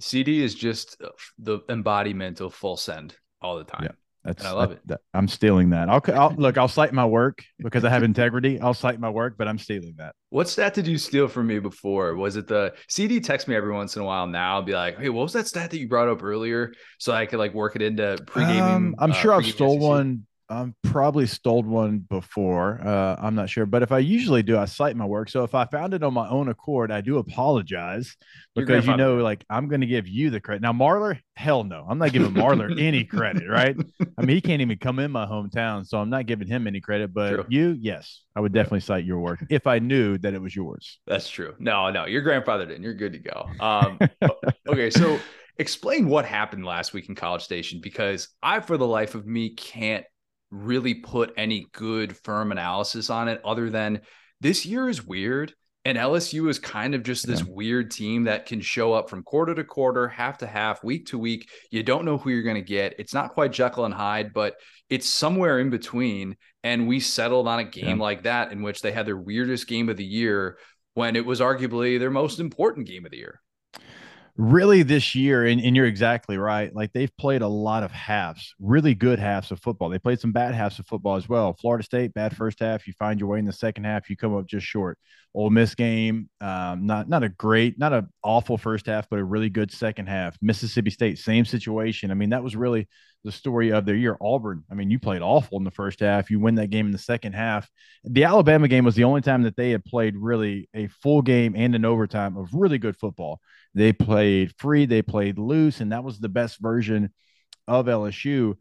CD 0.00 0.42
is 0.42 0.54
just 0.54 0.96
uh, 1.02 1.10
the 1.38 1.60
embodiment 1.68 2.40
of 2.40 2.52
full 2.52 2.76
send 2.76 3.14
all 3.40 3.58
the 3.58 3.64
time. 3.64 3.84
Yeah. 3.84 3.92
That's 4.24 4.42
and 4.42 4.48
I 4.48 4.52
love 4.52 4.70
that, 4.70 4.76
it. 4.76 4.86
That, 4.86 5.00
I'm 5.12 5.28
stealing 5.28 5.70
that. 5.70 5.90
I'll, 5.90 6.00
I'll 6.14 6.34
look. 6.36 6.56
I'll 6.56 6.68
cite 6.68 6.94
my 6.94 7.04
work 7.04 7.44
because 7.58 7.84
I 7.84 7.90
have 7.90 8.02
integrity. 8.02 8.58
I'll 8.58 8.72
cite 8.72 8.98
my 8.98 9.10
work, 9.10 9.36
but 9.36 9.46
I'm 9.46 9.58
stealing 9.58 9.94
that. 9.98 10.14
What 10.30 10.48
stat 10.48 10.72
did 10.72 10.86
you 10.86 10.96
steal 10.96 11.28
from 11.28 11.46
me 11.46 11.58
before? 11.58 12.16
Was 12.16 12.36
it 12.36 12.48
the 12.48 12.74
CD? 12.88 13.20
Text 13.20 13.48
me 13.48 13.54
every 13.54 13.72
once 13.72 13.96
in 13.96 14.02
a 14.02 14.04
while. 14.04 14.26
Now 14.26 14.62
be 14.62 14.72
like, 14.72 14.98
"Hey, 14.98 15.10
what 15.10 15.22
was 15.22 15.34
that 15.34 15.46
stat 15.46 15.70
that 15.70 15.78
you 15.78 15.88
brought 15.88 16.08
up 16.08 16.22
earlier?" 16.22 16.72
So 16.98 17.12
I 17.12 17.26
could 17.26 17.38
like 17.38 17.52
work 17.52 17.76
it 17.76 17.82
into 17.82 18.18
pre 18.26 18.44
gaming. 18.44 18.62
Um, 18.62 18.94
I'm 18.98 19.12
uh, 19.12 19.14
sure 19.14 19.34
I've 19.34 19.44
stole 19.44 19.74
SEC. 19.74 19.82
one 19.82 20.26
I'm 20.48 20.74
probably 20.82 21.26
stole 21.26 21.62
one 21.62 21.98
before. 21.98 22.80
Uh, 22.84 23.16
I'm 23.18 23.34
not 23.34 23.48
sure, 23.48 23.64
but 23.64 23.82
if 23.82 23.92
I 23.92 23.98
usually 23.98 24.42
do, 24.42 24.58
I 24.58 24.66
cite 24.66 24.94
my 24.94 25.06
work. 25.06 25.30
So 25.30 25.42
if 25.42 25.54
I 25.54 25.64
found 25.64 25.94
it 25.94 26.02
on 26.02 26.12
my 26.12 26.28
own 26.28 26.48
accord, 26.48 26.92
I 26.92 27.00
do 27.00 27.18
apologize 27.18 28.16
because 28.54 28.86
you 28.86 28.96
know, 28.96 29.16
like 29.16 29.44
I'm 29.48 29.68
going 29.68 29.80
to 29.80 29.86
give 29.86 30.06
you 30.06 30.30
the 30.30 30.40
credit. 30.40 30.60
Now, 30.60 30.72
Marlar, 30.72 31.18
hell 31.36 31.64
no, 31.64 31.86
I'm 31.88 31.98
not 31.98 32.12
giving 32.12 32.32
Marlar 32.32 32.78
any 32.80 33.04
credit, 33.04 33.48
right? 33.48 33.76
I 34.18 34.22
mean, 34.22 34.36
he 34.36 34.40
can't 34.40 34.60
even 34.60 34.78
come 34.78 34.98
in 34.98 35.10
my 35.10 35.24
hometown, 35.24 35.86
so 35.86 35.98
I'm 35.98 36.10
not 36.10 36.26
giving 36.26 36.46
him 36.46 36.66
any 36.66 36.80
credit. 36.80 37.14
But 37.14 37.30
true. 37.30 37.44
you, 37.48 37.76
yes, 37.80 38.22
I 38.36 38.40
would 38.40 38.52
definitely 38.52 38.80
cite 38.80 39.04
your 39.04 39.20
work 39.20 39.44
if 39.48 39.66
I 39.66 39.78
knew 39.78 40.18
that 40.18 40.34
it 40.34 40.42
was 40.42 40.54
yours. 40.54 40.98
That's 41.06 41.28
true. 41.28 41.54
No, 41.58 41.90
no, 41.90 42.04
your 42.04 42.22
grandfather 42.22 42.66
didn't. 42.66 42.82
You're 42.82 42.94
good 42.94 43.14
to 43.14 43.18
go. 43.18 43.46
Um, 43.60 43.98
okay, 44.68 44.90
so 44.90 45.18
explain 45.58 46.08
what 46.08 46.24
happened 46.26 46.66
last 46.66 46.92
week 46.92 47.08
in 47.08 47.14
College 47.14 47.42
Station 47.42 47.80
because 47.82 48.28
I, 48.42 48.60
for 48.60 48.76
the 48.76 48.86
life 48.86 49.14
of 49.14 49.26
me, 49.26 49.50
can't 49.50 50.04
really 50.54 50.94
put 50.94 51.34
any 51.36 51.66
good 51.72 52.16
firm 52.16 52.52
analysis 52.52 53.10
on 53.10 53.28
it 53.28 53.40
other 53.44 53.70
than 53.70 54.00
this 54.40 54.64
year 54.64 54.88
is 54.88 55.04
weird 55.04 55.52
and 55.84 55.98
LSU 55.98 56.48
is 56.48 56.58
kind 56.58 56.94
of 56.94 57.02
just 57.02 57.26
this 57.26 57.40
yeah. 57.40 57.46
weird 57.50 57.90
team 57.90 58.24
that 58.24 58.46
can 58.46 58.62
show 58.62 58.94
up 58.94 59.10
from 59.10 59.22
quarter 59.22 59.54
to 59.54 59.64
quarter, 59.64 60.08
half 60.08 60.38
to 60.38 60.46
half, 60.46 60.82
week 60.82 61.06
to 61.06 61.18
week. 61.18 61.50
You 61.70 61.82
don't 61.82 62.06
know 62.06 62.16
who 62.16 62.30
you're 62.30 62.42
going 62.42 62.54
to 62.54 62.62
get. 62.62 62.94
It's 62.98 63.12
not 63.12 63.34
quite 63.34 63.52
Jekyll 63.52 63.84
and 63.84 63.92
Hyde, 63.92 64.32
but 64.32 64.54
it's 64.88 65.08
somewhere 65.08 65.58
in 65.58 65.68
between. 65.68 66.36
And 66.62 66.88
we 66.88 67.00
settled 67.00 67.46
on 67.46 67.58
a 67.58 67.64
game 67.64 67.98
yeah. 67.98 68.02
like 68.02 68.22
that 68.22 68.50
in 68.50 68.62
which 68.62 68.80
they 68.80 68.92
had 68.92 69.04
their 69.04 69.16
weirdest 69.16 69.66
game 69.66 69.90
of 69.90 69.98
the 69.98 70.06
year 70.06 70.56
when 70.94 71.16
it 71.16 71.26
was 71.26 71.40
arguably 71.40 71.98
their 71.98 72.10
most 72.10 72.40
important 72.40 72.86
game 72.86 73.04
of 73.04 73.10
the 73.10 73.18
year 73.18 73.42
really 74.36 74.82
this 74.82 75.14
year, 75.14 75.44
and, 75.44 75.60
and, 75.60 75.76
you're 75.76 75.86
exactly 75.86 76.36
right. 76.36 76.74
Like 76.74 76.92
they've 76.92 77.16
played 77.16 77.42
a 77.42 77.48
lot 77.48 77.84
of 77.84 77.92
halves, 77.92 78.54
really 78.58 78.94
good 78.94 79.18
halves 79.18 79.52
of 79.52 79.60
football. 79.60 79.88
They 79.88 79.98
played 79.98 80.20
some 80.20 80.32
bad 80.32 80.54
halves 80.54 80.78
of 80.78 80.86
football 80.86 81.16
as 81.16 81.28
well. 81.28 81.52
Florida 81.54 81.84
State, 81.84 82.14
bad 82.14 82.36
first 82.36 82.58
half. 82.58 82.86
You 82.86 82.94
find 82.98 83.20
your 83.20 83.28
way 83.28 83.38
in 83.38 83.44
the 83.44 83.52
second 83.52 83.84
half, 83.84 84.10
you 84.10 84.16
come 84.16 84.34
up 84.34 84.46
just 84.46 84.66
short. 84.66 84.98
Ole 85.34 85.50
Miss 85.50 85.74
game, 85.74 86.28
um, 86.40 86.86
not 86.86 87.08
not 87.08 87.24
a 87.24 87.28
great, 87.28 87.78
not 87.78 87.92
an 87.92 88.08
awful 88.22 88.56
first 88.56 88.86
half, 88.86 89.08
but 89.08 89.18
a 89.18 89.24
really 89.24 89.50
good 89.50 89.72
second 89.72 90.06
half. 90.06 90.36
Mississippi 90.40 90.90
State, 90.90 91.18
same 91.18 91.44
situation. 91.44 92.10
I 92.10 92.14
mean, 92.14 92.30
that 92.30 92.44
was 92.44 92.54
really 92.54 92.88
the 93.24 93.32
story 93.32 93.72
of 93.72 93.84
their 93.84 93.96
year. 93.96 94.16
Auburn, 94.20 94.62
I 94.70 94.74
mean, 94.74 94.90
you 94.90 94.98
played 94.98 95.22
awful 95.22 95.58
in 95.58 95.64
the 95.64 95.70
first 95.72 96.00
half. 96.00 96.30
You 96.30 96.38
win 96.38 96.56
that 96.56 96.70
game 96.70 96.86
in 96.86 96.92
the 96.92 96.98
second 96.98 97.32
half. 97.32 97.68
The 98.04 98.24
Alabama 98.24 98.68
game 98.68 98.84
was 98.84 98.94
the 98.94 99.04
only 99.04 99.22
time 99.22 99.42
that 99.42 99.56
they 99.56 99.70
had 99.70 99.84
played 99.84 100.14
really 100.16 100.68
a 100.74 100.86
full 100.86 101.22
game 101.22 101.54
and 101.56 101.74
an 101.74 101.84
overtime 101.84 102.36
of 102.36 102.50
really 102.52 102.78
good 102.78 102.96
football. 102.96 103.40
They 103.74 103.92
played 103.92 104.52
free, 104.58 104.86
they 104.86 105.02
played 105.02 105.38
loose, 105.38 105.80
and 105.80 105.92
that 105.92 106.04
was 106.04 106.18
the 106.18 106.28
best 106.28 106.60
version 106.60 107.12
of 107.66 107.86
LSU. 107.86 108.54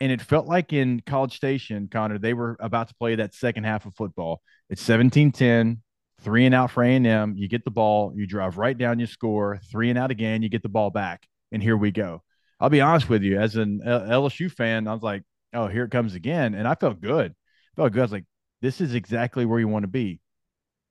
And 0.00 0.12
it 0.12 0.22
felt 0.22 0.46
like 0.46 0.72
in 0.72 1.02
College 1.04 1.36
Station, 1.36 1.88
Connor, 1.90 2.18
they 2.18 2.32
were 2.32 2.56
about 2.60 2.88
to 2.88 2.94
play 2.94 3.16
that 3.16 3.34
second 3.34 3.64
half 3.64 3.84
of 3.84 3.94
football. 3.94 4.40
It's 4.70 4.80
17 4.82 5.32
10, 5.32 5.82
three 6.20 6.46
and 6.46 6.54
out 6.54 6.70
for 6.70 6.82
A&M. 6.82 7.34
You 7.36 7.48
get 7.48 7.64
the 7.64 7.70
ball, 7.70 8.12
you 8.14 8.26
drive 8.26 8.56
right 8.56 8.76
down, 8.76 8.98
you 8.98 9.06
score, 9.06 9.60
three 9.70 9.90
and 9.90 9.98
out 9.98 10.10
again, 10.10 10.42
you 10.42 10.48
get 10.48 10.62
the 10.62 10.68
ball 10.68 10.90
back. 10.90 11.26
And 11.52 11.62
here 11.62 11.76
we 11.76 11.90
go. 11.90 12.22
I'll 12.60 12.70
be 12.70 12.80
honest 12.80 13.08
with 13.08 13.22
you, 13.22 13.38
as 13.40 13.56
an 13.56 13.80
LSU 13.84 14.50
fan, 14.52 14.86
I 14.86 14.92
was 14.92 15.02
like, 15.02 15.22
oh, 15.52 15.66
here 15.66 15.84
it 15.84 15.90
comes 15.90 16.14
again. 16.14 16.54
And 16.54 16.68
I 16.68 16.74
felt 16.74 17.00
good. 17.00 17.32
I 17.32 17.76
felt 17.76 17.92
good. 17.92 18.00
I 18.00 18.04
was 18.04 18.12
like, 18.12 18.26
this 18.62 18.80
is 18.80 18.94
exactly 18.94 19.46
where 19.46 19.58
you 19.58 19.68
want 19.68 19.82
to 19.84 19.88
be 19.88 20.20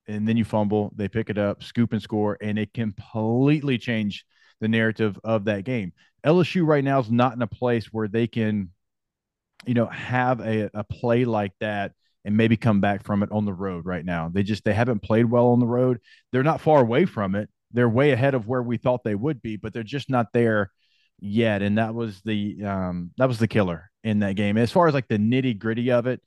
and 0.09 0.27
then 0.27 0.37
you 0.37 0.43
fumble, 0.43 0.91
they 0.95 1.07
pick 1.07 1.29
it 1.29 1.37
up, 1.37 1.63
scoop 1.63 1.93
and 1.93 2.01
score, 2.01 2.37
and 2.41 2.57
it 2.57 2.73
completely 2.73 3.77
changed 3.77 4.25
the 4.59 4.67
narrative 4.67 5.19
of 5.23 5.45
that 5.45 5.63
game. 5.63 5.93
LSU 6.25 6.65
right 6.65 6.83
now 6.83 6.99
is 6.99 7.11
not 7.11 7.33
in 7.33 7.41
a 7.41 7.47
place 7.47 7.85
where 7.93 8.07
they 8.07 8.27
can, 8.27 8.69
you 9.65 9.73
know, 9.73 9.85
have 9.85 10.41
a, 10.41 10.69
a 10.73 10.83
play 10.83 11.25
like 11.25 11.53
that 11.59 11.93
and 12.25 12.35
maybe 12.35 12.57
come 12.57 12.81
back 12.81 13.03
from 13.03 13.23
it 13.23 13.31
on 13.31 13.45
the 13.45 13.53
road 13.53 13.85
right 13.85 14.03
now. 14.03 14.29
They 14.29 14.43
just 14.43 14.65
they 14.65 14.73
haven't 14.73 15.01
played 15.01 15.25
well 15.25 15.47
on 15.47 15.59
the 15.59 15.67
road. 15.67 15.99
They're 16.31 16.43
not 16.43 16.61
far 16.61 16.81
away 16.81 17.05
from 17.05 17.35
it. 17.35 17.49
They're 17.71 17.87
way 17.87 18.11
ahead 18.11 18.33
of 18.33 18.47
where 18.47 18.63
we 18.63 18.77
thought 18.77 19.03
they 19.03 19.15
would 19.15 19.41
be, 19.41 19.55
but 19.55 19.73
they're 19.73 19.83
just 19.83 20.09
not 20.09 20.33
there 20.33 20.71
yet. 21.19 21.61
And 21.61 21.77
that 21.77 21.93
was 21.93 22.21
the 22.21 22.63
um 22.65 23.11
that 23.17 23.27
was 23.27 23.39
the 23.39 23.47
killer 23.47 23.89
in 24.03 24.19
that 24.19 24.35
game. 24.35 24.57
As 24.57 24.71
far 24.71 24.87
as 24.87 24.93
like 24.93 25.07
the 25.07 25.17
nitty 25.17 25.57
gritty 25.57 25.91
of 25.91 26.07
it, 26.07 26.21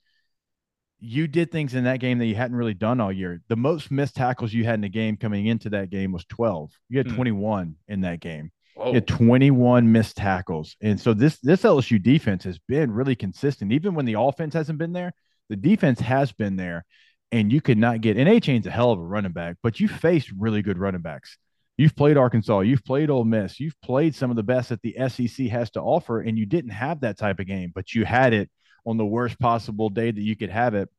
you 1.03 1.27
did 1.27 1.51
things 1.51 1.75
in 1.75 1.83
that 1.83 1.99
game 1.99 2.17
that 2.19 2.27
you 2.27 2.35
hadn't 2.35 2.55
really 2.55 2.73
done 2.73 3.01
all 3.01 3.11
year. 3.11 3.41
The 3.49 3.57
most 3.57 3.91
missed 3.91 4.15
tackles 4.15 4.53
you 4.53 4.63
had 4.63 4.75
in 4.75 4.81
the 4.81 4.89
game 4.89 5.17
coming 5.17 5.47
into 5.47 5.69
that 5.71 5.89
game 5.89 6.13
was 6.13 6.23
12. 6.25 6.71
You 6.87 6.97
had 6.97 7.09
hmm. 7.09 7.15
21 7.15 7.75
in 7.89 8.01
that 8.01 8.21
game. 8.21 8.51
Whoa. 8.75 8.87
You 8.87 8.93
had 8.95 9.07
21 9.07 9.91
missed 9.91 10.15
tackles. 10.15 10.77
And 10.81 10.99
so 10.99 11.13
this 11.13 11.39
this 11.39 11.63
LSU 11.63 12.01
defense 12.01 12.45
has 12.45 12.57
been 12.67 12.89
really 12.89 13.15
consistent. 13.15 13.73
Even 13.73 13.95
when 13.95 14.05
the 14.05 14.19
offense 14.19 14.53
hasn't 14.53 14.79
been 14.79 14.93
there, 14.93 15.13
the 15.49 15.57
defense 15.57 15.99
has 15.99 16.31
been 16.31 16.55
there. 16.55 16.85
And 17.33 17.51
you 17.51 17.61
could 17.61 17.77
not 17.77 18.01
get 18.01 18.15
and 18.17 18.29
Achane's 18.29 18.67
a 18.67 18.71
hell 18.71 18.91
of 18.91 18.99
a 18.99 19.03
running 19.03 19.33
back, 19.33 19.57
but 19.61 19.79
you 19.79 19.87
faced 19.87 20.31
really 20.37 20.61
good 20.61 20.77
running 20.77 21.01
backs. 21.01 21.37
You've 21.75 21.95
played 21.95 22.17
Arkansas, 22.17 22.59
you've 22.59 22.85
played 22.85 23.09
Ole 23.09 23.25
Miss, 23.25 23.59
you've 23.59 23.79
played 23.81 24.15
some 24.15 24.29
of 24.29 24.35
the 24.35 24.43
best 24.43 24.69
that 24.69 24.81
the 24.83 24.95
SEC 25.09 25.47
has 25.47 25.71
to 25.71 25.81
offer, 25.81 26.21
and 26.21 26.37
you 26.37 26.45
didn't 26.45 26.69
have 26.69 27.01
that 27.01 27.17
type 27.17 27.39
of 27.39 27.47
game, 27.47 27.71
but 27.73 27.95
you 27.95 28.05
had 28.05 28.31
it 28.31 28.49
on 28.85 28.97
the 28.97 29.05
worst 29.05 29.39
possible 29.39 29.89
day 29.89 30.11
that 30.11 30.21
you 30.21 30.35
could 30.35 30.49
have 30.49 30.73
it. 30.75 30.89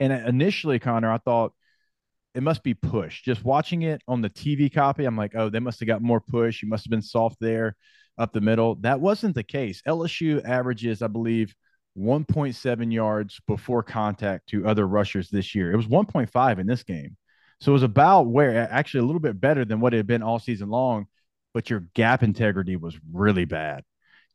And 0.00 0.12
initially, 0.12 0.78
Connor, 0.78 1.10
I 1.10 1.18
thought 1.18 1.52
it 2.34 2.42
must 2.42 2.62
be 2.62 2.74
push. 2.74 3.22
Just 3.22 3.44
watching 3.44 3.82
it 3.82 4.00
on 4.06 4.20
the 4.20 4.30
TV 4.30 4.72
copy, 4.72 5.04
I'm 5.04 5.16
like, 5.16 5.34
oh, 5.34 5.48
they 5.48 5.58
must 5.58 5.80
have 5.80 5.88
got 5.88 6.02
more 6.02 6.20
push. 6.20 6.62
You 6.62 6.68
must 6.68 6.84
have 6.84 6.90
been 6.90 7.02
soft 7.02 7.36
there 7.40 7.74
up 8.16 8.32
the 8.32 8.40
middle. 8.40 8.76
That 8.76 9.00
wasn't 9.00 9.34
the 9.34 9.42
case. 9.42 9.82
LSU 9.86 10.44
averages, 10.44 11.02
I 11.02 11.08
believe, 11.08 11.54
1.7 11.96 12.92
yards 12.92 13.40
before 13.46 13.82
contact 13.82 14.48
to 14.50 14.66
other 14.66 14.86
rushers 14.86 15.30
this 15.30 15.54
year. 15.54 15.72
It 15.72 15.76
was 15.76 15.86
1.5 15.88 16.58
in 16.58 16.66
this 16.66 16.84
game. 16.84 17.16
So 17.60 17.72
it 17.72 17.74
was 17.74 17.82
about 17.82 18.28
where 18.28 18.68
actually 18.70 19.00
a 19.00 19.06
little 19.06 19.20
bit 19.20 19.40
better 19.40 19.64
than 19.64 19.80
what 19.80 19.92
it 19.94 19.96
had 19.96 20.06
been 20.06 20.22
all 20.22 20.38
season 20.38 20.68
long, 20.68 21.06
but 21.54 21.70
your 21.70 21.80
gap 21.94 22.22
integrity 22.22 22.76
was 22.76 22.96
really 23.12 23.46
bad 23.46 23.82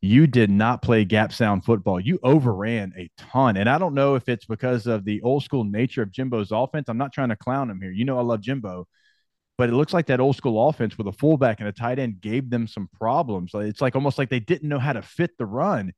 you 0.04 0.26
did 0.26 0.50
not 0.50 0.82
play 0.82 1.04
gap 1.04 1.32
sound 1.32 1.64
football. 1.64 1.98
You 1.98 2.18
overran 2.22 2.92
a 2.96 3.10
ton. 3.16 3.56
And 3.56 3.68
I 3.70 3.78
don't 3.78 3.94
know 3.94 4.16
if 4.16 4.28
it's 4.28 4.44
because 4.44 4.86
of 4.86 5.04
the 5.04 5.22
old 5.22 5.44
school 5.44 5.64
nature 5.64 6.02
of 6.02 6.12
Jimbo's 6.12 6.52
offense. 6.52 6.88
I'm 6.88 6.98
not 6.98 7.12
trying 7.12 7.30
to 7.30 7.36
clown 7.36 7.70
him 7.70 7.80
here. 7.80 7.90
You 7.90 8.04
know, 8.04 8.18
I 8.18 8.22
love 8.22 8.40
Jimbo. 8.42 8.86
but 9.56 9.68
it 9.68 9.72
looks 9.74 9.92
like 9.92 10.06
that 10.06 10.20
old 10.20 10.36
school 10.36 10.68
offense 10.68 10.98
with 10.98 11.06
a 11.06 11.12
fullback 11.12 11.60
and 11.60 11.68
a 11.68 11.72
tight 11.72 11.98
end 11.98 12.20
gave 12.20 12.50
them 12.50 12.66
some 12.66 12.88
problems. 12.98 13.52
It's 13.54 13.80
like 13.80 13.94
almost 13.94 14.18
like 14.18 14.28
they 14.28 14.40
didn't 14.40 14.68
know 14.68 14.78
how 14.78 14.92
to 14.92 15.02
fit 15.02 15.30
the 15.38 15.46
run. 15.46 15.92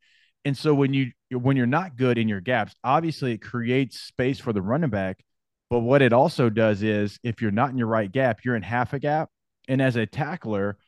And 0.44 0.56
so 0.56 0.74
when 0.74 0.94
you 0.94 1.12
when 1.30 1.56
you're 1.56 1.66
not 1.66 1.96
good 1.96 2.18
in 2.18 2.28
your 2.28 2.40
gaps, 2.40 2.74
obviously 2.84 3.32
it 3.32 3.38
creates 3.42 3.98
space 4.00 4.38
for 4.38 4.52
the 4.52 4.62
running 4.62 4.90
back. 4.90 5.24
But 5.70 5.80
what 5.80 6.02
it 6.02 6.12
also 6.12 6.50
does 6.50 6.82
is 6.82 7.18
if 7.24 7.42
you're 7.42 7.50
not 7.50 7.70
in 7.70 7.78
your 7.78 7.88
right 7.88 8.10
gap, 8.10 8.44
you're 8.44 8.56
in 8.56 8.62
half 8.62 8.92
a 8.92 8.98
gap. 9.00 9.30
And 9.68 9.82
as 9.82 9.96
a 9.96 10.06
tackler, 10.06 10.78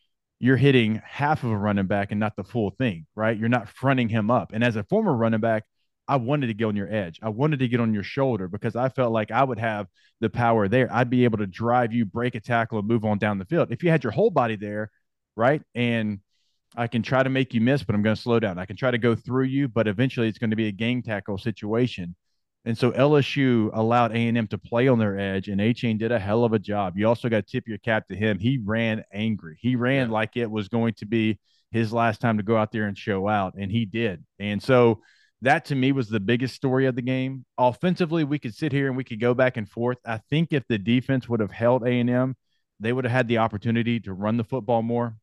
you're 0.40 0.56
hitting 0.56 1.02
half 1.04 1.42
of 1.42 1.50
a 1.50 1.56
running 1.56 1.86
back 1.86 2.10
and 2.10 2.20
not 2.20 2.36
the 2.36 2.44
full 2.44 2.70
thing, 2.70 3.06
right? 3.16 3.36
You're 3.36 3.48
not 3.48 3.68
fronting 3.68 4.08
him 4.08 4.30
up. 4.30 4.52
And 4.52 4.62
as 4.62 4.76
a 4.76 4.84
former 4.84 5.14
running 5.14 5.40
back, 5.40 5.64
I 6.06 6.16
wanted 6.16 6.46
to 6.46 6.54
get 6.54 6.64
on 6.64 6.76
your 6.76 6.92
edge. 6.92 7.18
I 7.22 7.28
wanted 7.28 7.58
to 7.58 7.68
get 7.68 7.80
on 7.80 7.92
your 7.92 8.02
shoulder 8.02 8.48
because 8.48 8.76
I 8.76 8.88
felt 8.88 9.12
like 9.12 9.30
I 9.30 9.44
would 9.44 9.58
have 9.58 9.88
the 10.20 10.30
power 10.30 10.68
there. 10.68 10.88
I'd 10.90 11.10
be 11.10 11.24
able 11.24 11.38
to 11.38 11.46
drive 11.46 11.92
you, 11.92 12.06
break 12.06 12.34
a 12.34 12.40
tackle, 12.40 12.78
and 12.78 12.88
move 12.88 13.04
on 13.04 13.18
down 13.18 13.38
the 13.38 13.44
field. 13.44 13.70
If 13.70 13.82
you 13.82 13.90
had 13.90 14.04
your 14.04 14.12
whole 14.12 14.30
body 14.30 14.56
there, 14.56 14.90
right? 15.36 15.60
And 15.74 16.20
I 16.76 16.86
can 16.86 17.02
try 17.02 17.22
to 17.22 17.30
make 17.30 17.52
you 17.52 17.60
miss, 17.60 17.82
but 17.82 17.94
I'm 17.94 18.02
going 18.02 18.16
to 18.16 18.22
slow 18.22 18.40
down. 18.40 18.58
I 18.58 18.64
can 18.64 18.76
try 18.76 18.90
to 18.90 18.98
go 18.98 19.14
through 19.14 19.44
you, 19.44 19.68
but 19.68 19.86
eventually 19.88 20.28
it's 20.28 20.38
going 20.38 20.50
to 20.50 20.56
be 20.56 20.68
a 20.68 20.72
game 20.72 21.02
tackle 21.02 21.36
situation. 21.36 22.14
And 22.68 22.78
so 22.78 22.92
LSU 22.92 23.70
allowed 23.72 24.12
A&M 24.12 24.46
to 24.46 24.58
play 24.58 24.86
on 24.86 25.00
their 25.00 25.18
edge, 25.18 25.48
and 25.48 25.60
Achane 25.60 25.98
did 25.98 26.12
a 26.12 26.18
hell 26.18 26.44
of 26.44 26.52
a 26.52 26.58
job. 26.60 26.96
You 26.96 27.08
also 27.08 27.28
got 27.28 27.44
to 27.46 27.50
tip 27.50 27.66
your 27.66 27.78
cap 27.78 28.06
to 28.08 28.14
him. 28.14 28.38
He 28.38 28.58
ran 28.62 29.02
angry. 29.12 29.58
He 29.60 29.74
ran 29.74 30.08
yeah. 30.08 30.12
like 30.12 30.36
it 30.36 30.50
was 30.50 30.68
going 30.68 30.94
to 30.94 31.06
be 31.06 31.40
his 31.72 31.92
last 31.92 32.20
time 32.20 32.36
to 32.36 32.44
go 32.44 32.56
out 32.56 32.70
there 32.70 32.84
and 32.84 32.96
show 32.96 33.26
out, 33.26 33.54
and 33.58 33.72
he 33.72 33.84
did. 33.84 34.24
And 34.38 34.62
so– 34.62 35.02
that 35.42 35.66
to 35.66 35.74
me 35.74 35.92
was 35.92 36.08
the 36.08 36.20
biggest 36.20 36.54
story 36.54 36.86
of 36.86 36.96
the 36.96 37.02
game. 37.02 37.44
Offensively, 37.56 38.24
we 38.24 38.38
could 38.38 38.54
sit 38.54 38.72
here 38.72 38.88
and 38.88 38.96
we 38.96 39.04
could 39.04 39.20
go 39.20 39.34
back 39.34 39.56
and 39.56 39.68
forth. 39.68 39.98
I 40.04 40.18
think 40.30 40.52
if 40.52 40.66
the 40.66 40.78
defense 40.78 41.28
would 41.28 41.40
have 41.40 41.52
held 41.52 41.84
A 41.84 42.00
and 42.00 42.10
M, 42.10 42.36
they 42.80 42.92
would 42.92 43.04
have 43.04 43.12
had 43.12 43.28
the 43.28 43.38
opportunity 43.38 44.00
to 44.00 44.12
run 44.12 44.36
the 44.36 44.44
football 44.44 44.82
more. 44.82 45.16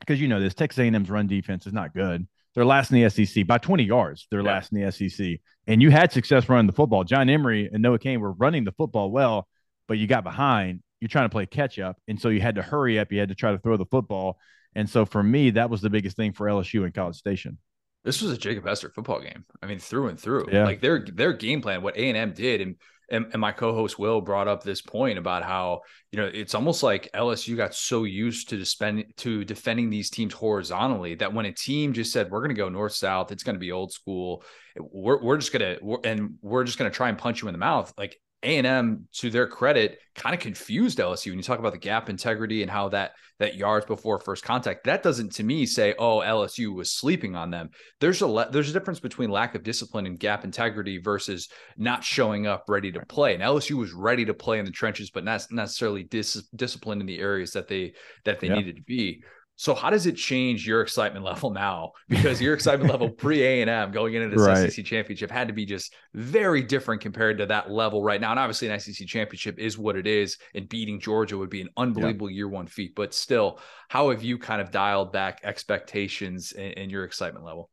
Because 0.00 0.20
you 0.20 0.26
know 0.26 0.40
this 0.40 0.54
Texas 0.54 0.80
A&M's 0.80 1.08
run 1.08 1.28
defense 1.28 1.66
is 1.66 1.72
not 1.72 1.94
good. 1.94 2.26
They're 2.54 2.64
last 2.64 2.92
in 2.92 3.02
the 3.02 3.10
SEC 3.10 3.46
by 3.46 3.58
20 3.58 3.84
yards. 3.84 4.26
They're 4.30 4.42
yeah. 4.42 4.52
last 4.52 4.72
in 4.72 4.80
the 4.80 4.92
SEC, 4.92 5.40
and 5.66 5.82
you 5.82 5.90
had 5.90 6.12
success 6.12 6.48
running 6.48 6.66
the 6.66 6.72
football. 6.72 7.04
John 7.04 7.28
Emery 7.28 7.68
and 7.72 7.82
Noah 7.82 7.98
Cain 7.98 8.20
were 8.20 8.32
running 8.32 8.64
the 8.64 8.72
football 8.72 9.10
well, 9.10 9.48
but 9.88 9.98
you 9.98 10.06
got 10.06 10.24
behind. 10.24 10.80
You're 11.00 11.08
trying 11.08 11.26
to 11.26 11.30
play 11.30 11.46
catch 11.46 11.78
up, 11.78 11.96
and 12.08 12.20
so 12.20 12.28
you 12.28 12.40
had 12.40 12.54
to 12.54 12.62
hurry 12.62 12.98
up. 12.98 13.12
You 13.12 13.18
had 13.18 13.28
to 13.28 13.34
try 13.34 13.52
to 13.52 13.58
throw 13.58 13.76
the 13.76 13.86
football, 13.86 14.38
and 14.74 14.88
so 14.88 15.04
for 15.04 15.22
me, 15.22 15.50
that 15.50 15.68
was 15.68 15.80
the 15.80 15.90
biggest 15.90 16.16
thing 16.16 16.32
for 16.32 16.46
LSU 16.46 16.84
and 16.84 16.94
College 16.94 17.16
Station 17.16 17.58
this 18.04 18.20
was 18.20 18.32
a 18.32 18.38
Jacob 18.38 18.66
Hester 18.66 18.90
football 18.90 19.20
game. 19.20 19.44
I 19.62 19.66
mean, 19.66 19.78
through 19.78 20.08
and 20.08 20.20
through. 20.20 20.48
Yeah. 20.52 20.64
Like 20.64 20.80
their 20.80 21.04
their 21.10 21.32
game 21.32 21.62
plan, 21.62 21.82
what 21.82 21.96
A 21.96 22.08
and 22.08 22.16
M 22.16 22.32
did, 22.32 22.60
and, 22.60 22.76
and 23.10 23.26
and 23.32 23.40
my 23.40 23.52
co-host 23.52 23.98
Will 23.98 24.20
brought 24.20 24.48
up 24.48 24.62
this 24.62 24.80
point 24.80 25.18
about 25.18 25.42
how 25.42 25.80
you 26.12 26.18
know 26.18 26.30
it's 26.32 26.54
almost 26.54 26.82
like 26.82 27.10
LSU 27.14 27.56
got 27.56 27.74
so 27.74 28.04
used 28.04 28.48
to 28.50 28.64
spend 28.64 29.04
to 29.18 29.44
defending 29.44 29.90
these 29.90 30.10
teams 30.10 30.34
horizontally 30.34 31.14
that 31.16 31.32
when 31.32 31.46
a 31.46 31.52
team 31.52 31.92
just 31.92 32.12
said 32.12 32.30
we're 32.30 32.40
going 32.40 32.54
to 32.54 32.54
go 32.54 32.68
north 32.68 32.92
south, 32.92 33.32
it's 33.32 33.42
going 33.42 33.56
to 33.56 33.60
be 33.60 33.72
old 33.72 33.92
school. 33.92 34.42
We're 34.78 35.22
we're 35.22 35.38
just 35.38 35.52
gonna 35.52 35.76
and 36.04 36.34
we're 36.42 36.64
just 36.64 36.78
going 36.78 36.90
to 36.90 36.96
try 36.96 37.08
and 37.08 37.18
punch 37.18 37.42
you 37.42 37.48
in 37.48 37.54
the 37.54 37.58
mouth. 37.58 37.92
Like 37.96 38.20
a&M, 38.44 39.08
to 39.12 39.30
their 39.30 39.46
credit, 39.46 39.98
kind 40.14 40.34
of 40.34 40.40
confused 40.40 40.98
LSU. 40.98 41.30
When 41.30 41.38
you 41.38 41.42
talk 41.42 41.58
about 41.58 41.72
the 41.72 41.78
gap 41.78 42.08
integrity 42.08 42.62
and 42.62 42.70
how 42.70 42.88
that 42.90 43.12
that 43.40 43.56
yards 43.56 43.84
before 43.86 44.20
first 44.20 44.44
contact, 44.44 44.84
that 44.84 45.02
doesn't 45.02 45.32
to 45.32 45.42
me 45.42 45.66
say, 45.66 45.94
oh, 45.98 46.18
LSU 46.18 46.72
was 46.72 46.92
sleeping 46.92 47.34
on 47.34 47.50
them. 47.50 47.70
There's 48.00 48.22
a 48.22 48.48
there's 48.52 48.70
a 48.70 48.72
difference 48.72 49.00
between 49.00 49.30
lack 49.30 49.54
of 49.54 49.62
discipline 49.62 50.06
and 50.06 50.18
gap 50.18 50.44
integrity 50.44 50.98
versus 50.98 51.48
not 51.76 52.04
showing 52.04 52.46
up 52.46 52.64
ready 52.68 52.92
to 52.92 53.00
play. 53.06 53.34
And 53.34 53.42
LSU 53.42 53.72
was 53.72 53.92
ready 53.92 54.24
to 54.26 54.34
play 54.34 54.58
in 54.58 54.64
the 54.64 54.70
trenches, 54.70 55.10
but 55.10 55.24
not 55.24 55.44
necessarily 55.50 56.04
dis- 56.04 56.48
disciplined 56.54 57.00
in 57.00 57.06
the 57.06 57.18
areas 57.18 57.52
that 57.52 57.66
they 57.66 57.94
that 58.24 58.40
they 58.40 58.48
needed 58.48 58.76
to 58.76 58.82
be. 58.82 59.22
So 59.56 59.74
how 59.74 59.90
does 59.90 60.06
it 60.06 60.16
change 60.16 60.66
your 60.66 60.80
excitement 60.80 61.24
level 61.24 61.50
now? 61.50 61.92
Because 62.08 62.40
your 62.40 62.54
excitement 62.54 62.90
level 62.90 63.10
pre 63.10 63.42
A 63.42 63.60
and 63.60 63.70
M 63.70 63.92
going 63.92 64.14
into 64.14 64.28
this 64.28 64.46
right. 64.46 64.72
SEC 64.72 64.84
championship 64.84 65.30
had 65.30 65.48
to 65.48 65.54
be 65.54 65.64
just 65.64 65.94
very 66.14 66.62
different 66.62 67.00
compared 67.00 67.38
to 67.38 67.46
that 67.46 67.70
level 67.70 68.02
right 68.02 68.20
now. 68.20 68.30
And 68.30 68.40
obviously, 68.40 68.68
an 68.68 68.78
SEC 68.80 69.06
championship 69.06 69.58
is 69.58 69.78
what 69.78 69.96
it 69.96 70.06
is, 70.06 70.38
and 70.54 70.68
beating 70.68 71.00
Georgia 71.00 71.38
would 71.38 71.50
be 71.50 71.60
an 71.60 71.70
unbelievable 71.76 72.30
year 72.30 72.48
one 72.48 72.66
feat. 72.66 72.94
But 72.94 73.14
still, 73.14 73.60
how 73.88 74.10
have 74.10 74.22
you 74.22 74.38
kind 74.38 74.60
of 74.60 74.70
dialed 74.70 75.12
back 75.12 75.40
expectations 75.44 76.52
and, 76.52 76.76
and 76.76 76.90
your 76.90 77.04
excitement 77.04 77.44
level? 77.44 77.70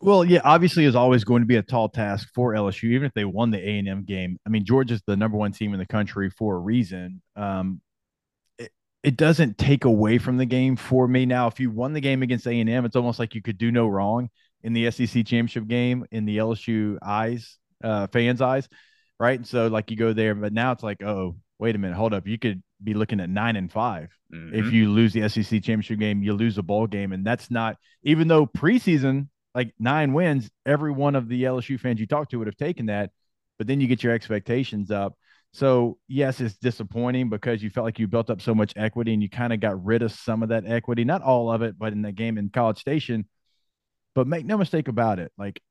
Well, 0.00 0.24
yeah, 0.24 0.40
obviously, 0.44 0.84
is 0.84 0.94
always 0.94 1.24
going 1.24 1.40
to 1.42 1.46
be 1.46 1.56
a 1.56 1.62
tall 1.62 1.88
task 1.88 2.28
for 2.34 2.52
LSU, 2.52 2.90
even 2.90 3.06
if 3.06 3.14
they 3.14 3.24
won 3.24 3.50
the 3.50 3.58
A 3.58 3.78
and 3.78 3.88
M 3.88 4.04
game. 4.04 4.38
I 4.46 4.50
mean, 4.50 4.64
Georgia's 4.64 5.02
the 5.06 5.16
number 5.16 5.38
one 5.38 5.52
team 5.52 5.72
in 5.72 5.78
the 5.78 5.86
country 5.86 6.30
for 6.30 6.56
a 6.56 6.58
reason. 6.58 7.22
Um, 7.34 7.80
it 9.06 9.16
doesn't 9.16 9.56
take 9.56 9.84
away 9.84 10.18
from 10.18 10.36
the 10.36 10.44
game 10.44 10.74
for 10.74 11.06
me. 11.06 11.26
Now, 11.26 11.46
if 11.46 11.60
you 11.60 11.70
won 11.70 11.92
the 11.92 12.00
game 12.00 12.24
against 12.24 12.44
A 12.48 12.50
and 12.50 12.68
M, 12.68 12.84
it's 12.84 12.96
almost 12.96 13.20
like 13.20 13.36
you 13.36 13.40
could 13.40 13.56
do 13.56 13.70
no 13.70 13.86
wrong 13.86 14.30
in 14.64 14.72
the 14.72 14.90
SEC 14.90 15.24
championship 15.24 15.68
game 15.68 16.04
in 16.10 16.24
the 16.24 16.38
LSU 16.38 16.98
eyes, 17.00 17.56
uh, 17.84 18.08
fans' 18.08 18.42
eyes, 18.42 18.68
right? 19.20 19.38
And 19.38 19.46
so 19.46 19.68
like 19.68 19.92
you 19.92 19.96
go 19.96 20.12
there, 20.12 20.34
but 20.34 20.52
now 20.52 20.72
it's 20.72 20.82
like, 20.82 21.04
oh, 21.04 21.36
wait 21.60 21.76
a 21.76 21.78
minute, 21.78 21.96
hold 21.96 22.14
up, 22.14 22.26
you 22.26 22.36
could 22.36 22.60
be 22.82 22.94
looking 22.94 23.20
at 23.20 23.30
nine 23.30 23.54
and 23.54 23.70
5 23.70 24.08
mm-hmm. 24.34 24.54
if 24.54 24.72
you 24.72 24.90
lose 24.90 25.12
the 25.12 25.28
SEC 25.28 25.62
championship 25.62 26.00
game, 26.00 26.24
you 26.24 26.32
lose 26.32 26.58
a 26.58 26.62
bowl 26.64 26.88
game, 26.88 27.12
and 27.12 27.24
that's 27.24 27.48
not 27.48 27.76
even 28.02 28.26
though 28.26 28.44
preseason 28.44 29.28
like 29.54 29.72
nine 29.78 30.14
wins, 30.14 30.50
every 30.66 30.90
one 30.90 31.14
of 31.14 31.28
the 31.28 31.44
LSU 31.44 31.78
fans 31.78 32.00
you 32.00 32.08
talk 32.08 32.28
to 32.30 32.38
would 32.38 32.48
have 32.48 32.56
taken 32.56 32.86
that, 32.86 33.12
but 33.56 33.68
then 33.68 33.80
you 33.80 33.86
get 33.86 34.02
your 34.02 34.12
expectations 34.12 34.90
up 34.90 35.14
so 35.56 35.96
yes, 36.06 36.40
it's 36.40 36.56
disappointing 36.56 37.30
because 37.30 37.62
you 37.62 37.70
felt 37.70 37.84
like 37.84 37.98
you 37.98 38.06
built 38.06 38.28
up 38.28 38.42
so 38.42 38.54
much 38.54 38.74
equity 38.76 39.14
and 39.14 39.22
you 39.22 39.30
kind 39.30 39.54
of 39.54 39.60
got 39.60 39.82
rid 39.82 40.02
of 40.02 40.12
some 40.12 40.42
of 40.42 40.50
that 40.50 40.64
equity, 40.66 41.02
not 41.02 41.22
all 41.22 41.50
of 41.50 41.62
it, 41.62 41.78
but 41.78 41.94
in 41.94 42.02
the 42.02 42.12
game 42.12 42.36
in 42.36 42.50
College 42.50 42.78
Station. 42.78 43.26
But 44.14 44.26
make 44.26 44.44
no 44.44 44.58
mistake 44.58 44.88
about 44.88 45.18
it, 45.18 45.32
like 45.38 45.62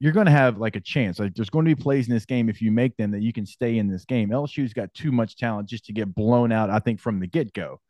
you're 0.00 0.12
going 0.12 0.26
to 0.26 0.32
have 0.32 0.58
like 0.58 0.74
a 0.74 0.80
chance. 0.80 1.20
Like 1.20 1.34
there's 1.34 1.50
going 1.50 1.64
to 1.64 1.76
be 1.76 1.80
plays 1.80 2.08
in 2.08 2.14
this 2.14 2.26
game 2.26 2.48
if 2.48 2.60
you 2.60 2.72
make 2.72 2.96
them 2.96 3.12
that 3.12 3.22
you 3.22 3.32
can 3.32 3.46
stay 3.46 3.78
in 3.78 3.88
this 3.88 4.04
game. 4.04 4.30
LSU's 4.30 4.72
got 4.72 4.92
too 4.94 5.12
much 5.12 5.36
talent 5.36 5.68
just 5.68 5.84
to 5.86 5.92
get 5.92 6.12
blown 6.12 6.50
out. 6.50 6.70
I 6.70 6.80
think 6.80 6.98
from 6.98 7.20
the 7.20 7.28
get 7.28 7.52
go 7.52 7.80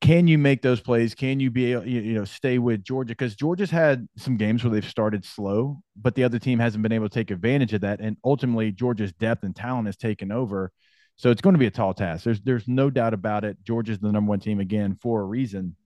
can 0.00 0.26
you 0.26 0.38
make 0.38 0.62
those 0.62 0.80
plays? 0.80 1.14
Can 1.14 1.40
you 1.40 1.50
be 1.50 1.70
you 1.70 2.14
know, 2.14 2.24
stay 2.24 2.58
with 2.58 2.84
Georgia? 2.84 3.10
Because 3.10 3.36
Georgia's 3.36 3.70
had 3.70 4.08
some 4.16 4.36
games 4.36 4.64
where 4.64 4.72
they've 4.72 4.88
started 4.88 5.24
slow, 5.24 5.80
but 5.96 6.14
the 6.14 6.24
other 6.24 6.38
team 6.38 6.58
hasn't 6.58 6.82
been 6.82 6.92
able 6.92 7.08
to 7.08 7.14
take 7.14 7.30
advantage 7.30 7.72
of 7.74 7.82
that. 7.82 8.00
And 8.00 8.16
ultimately, 8.24 8.72
Georgia's 8.72 9.12
depth 9.12 9.44
and 9.44 9.54
talent 9.54 9.86
has 9.86 9.96
taken 9.96 10.32
over. 10.32 10.72
So 11.16 11.30
it's 11.30 11.40
going 11.40 11.54
to 11.54 11.58
be 11.58 11.66
a 11.66 11.70
tall 11.70 11.94
task. 11.94 12.24
There's 12.24 12.40
there's 12.42 12.68
no 12.68 12.90
doubt 12.90 13.14
about 13.14 13.44
it. 13.44 13.58
Georgia's 13.64 13.98
the 13.98 14.12
number 14.12 14.30
one 14.30 14.40
team 14.40 14.60
again 14.60 14.96
for 15.00 15.20
a 15.20 15.24
reason. 15.24 15.76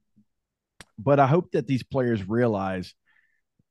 But 0.98 1.18
I 1.18 1.26
hope 1.26 1.53
that 1.53 1.66
these 1.66 1.82
players 1.82 2.28
realize 2.28 2.94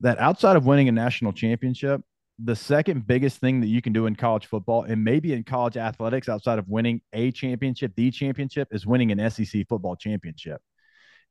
that 0.02 0.20
outside 0.20 0.56
of 0.56 0.66
winning 0.66 0.90
a 0.90 0.92
national 0.92 1.34
championship, 1.34 2.02
the 2.44 2.56
second 2.56 3.06
biggest 3.06 3.38
thing 3.38 3.62
that 3.62 3.68
you 3.68 3.82
can 3.82 3.94
do 3.94 4.06
in 4.06 4.16
college 4.16 4.46
football 4.46 4.84
and 4.84 5.04
maybe 5.04 5.34
in 5.34 5.44
college 5.44 5.78
athletics 5.78 6.28
outside 6.30 6.60
of 6.60 6.68
winning 6.68 7.02
a 7.14 7.32
championship, 7.32 7.94
the 7.96 8.10
championship 8.12 8.70
is 8.72 8.86
winning 8.86 9.12
an 9.12 9.30
SEC 9.30 9.68
football 9.68 9.96
championship. 9.96 10.62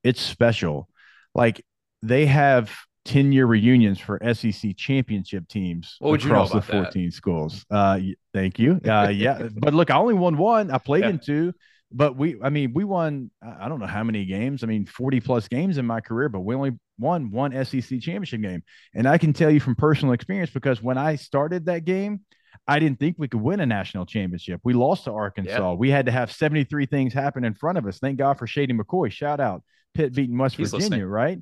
It's 0.04 0.20
special. 0.20 0.88
Like 1.34 1.64
they 2.02 2.26
have 2.26 2.70
10 3.06 3.32
year 3.32 3.46
reunions 3.46 3.98
for 3.98 4.20
SEC 4.34 4.76
championship 4.76 5.48
teams 5.48 5.96
across 6.02 6.52
the 6.52 6.62
14 6.62 7.06
that? 7.06 7.12
schools. 7.12 7.64
Uh, 7.70 7.98
thank 8.32 8.58
you. 8.58 8.80
Uh, 8.86 9.08
yeah. 9.14 9.48
but 9.52 9.74
look, 9.74 9.90
I 9.90 9.96
only 9.96 10.14
won 10.14 10.36
one. 10.36 10.70
I 10.70 10.78
played 10.78 11.04
yeah. 11.04 11.10
in 11.10 11.18
two 11.18 11.52
but 11.92 12.16
we 12.16 12.36
i 12.42 12.50
mean 12.50 12.72
we 12.72 12.84
won 12.84 13.30
i 13.42 13.68
don't 13.68 13.80
know 13.80 13.86
how 13.86 14.04
many 14.04 14.24
games. 14.24 14.62
I 14.62 14.66
mean 14.66 14.86
40 14.86 15.20
plus 15.20 15.48
games 15.48 15.78
in 15.78 15.86
my 15.86 16.00
career 16.00 16.28
but 16.28 16.40
we 16.40 16.54
only 16.54 16.72
won 16.98 17.30
one 17.30 17.52
sec 17.64 17.82
championship 18.00 18.42
game. 18.42 18.62
And 18.94 19.08
i 19.08 19.18
can 19.18 19.32
tell 19.32 19.50
you 19.50 19.60
from 19.60 19.74
personal 19.74 20.14
experience 20.14 20.50
because 20.50 20.82
when 20.82 20.98
i 20.98 21.16
started 21.16 21.66
that 21.66 21.84
game 21.84 22.20
i 22.68 22.78
didn't 22.78 23.00
think 23.00 23.16
we 23.18 23.28
could 23.28 23.40
win 23.40 23.60
a 23.60 23.66
national 23.66 24.06
championship. 24.06 24.60
We 24.64 24.74
lost 24.74 25.04
to 25.04 25.12
arkansas. 25.12 25.70
Yeah. 25.70 25.74
we 25.74 25.90
had 25.90 26.06
to 26.06 26.12
have 26.12 26.32
73 26.32 26.86
things 26.86 27.12
happen 27.12 27.44
in 27.44 27.54
front 27.54 27.78
of 27.78 27.86
us. 27.86 27.98
Thank 27.98 28.18
god 28.18 28.38
for 28.38 28.46
shady 28.46 28.72
mccoy. 28.72 29.10
Shout 29.10 29.40
out 29.40 29.62
pitt 29.94 30.14
beating 30.14 30.38
west 30.38 30.56
He's 30.56 30.70
virginia 30.70 30.88
listening. 30.88 31.06
right? 31.06 31.38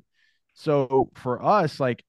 So 0.55 1.11
for 1.15 1.43
us 1.43 1.79
like 1.79 2.03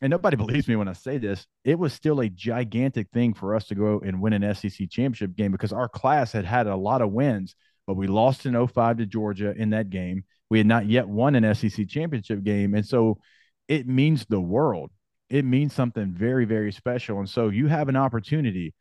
and 0.00 0.10
nobody 0.10 0.36
believes 0.44 0.68
me 0.68 0.76
when 0.76 0.88
I 0.88 0.92
say 0.92 1.18
this, 1.18 1.46
it 1.64 1.78
was 1.78 1.92
still 1.92 2.20
a 2.20 2.28
gigantic 2.28 3.08
thing 3.10 3.34
for 3.34 3.54
us 3.54 3.66
to 3.66 3.74
go 3.74 4.00
and 4.04 4.20
win 4.20 4.32
an 4.32 4.54
SEC 4.54 4.88
championship 4.90 5.36
game 5.36 5.52
because 5.52 5.72
our 5.72 5.88
class 5.88 6.32
had 6.32 6.44
had 6.44 6.66
a 6.66 6.76
lot 6.76 7.02
of 7.02 7.10
wins, 7.10 7.54
but 7.88 7.96
we 7.96 8.06
lost 8.06 8.46
in 8.46 8.68
05 8.68 8.98
to 8.98 9.06
Georgia 9.06 9.52
in 9.56 9.70
that 9.70 9.90
game. 9.90 10.22
We 10.50 10.58
had 10.58 10.66
not 10.68 10.86
yet 10.86 11.08
won 11.08 11.34
an 11.34 11.54
SEC 11.54 11.88
championship 11.88 12.44
game. 12.44 12.74
And 12.74 12.86
so 12.86 13.18
it 13.66 13.88
means 13.88 14.26
the 14.26 14.40
world. 14.40 14.92
It 15.28 15.44
means 15.44 15.72
something 15.72 16.12
very, 16.12 16.44
very 16.44 16.70
special. 16.70 17.18
And 17.18 17.28
so 17.28 17.48
you 17.48 17.66
have 17.66 17.88
an 17.88 17.96
opportunity 17.96 18.74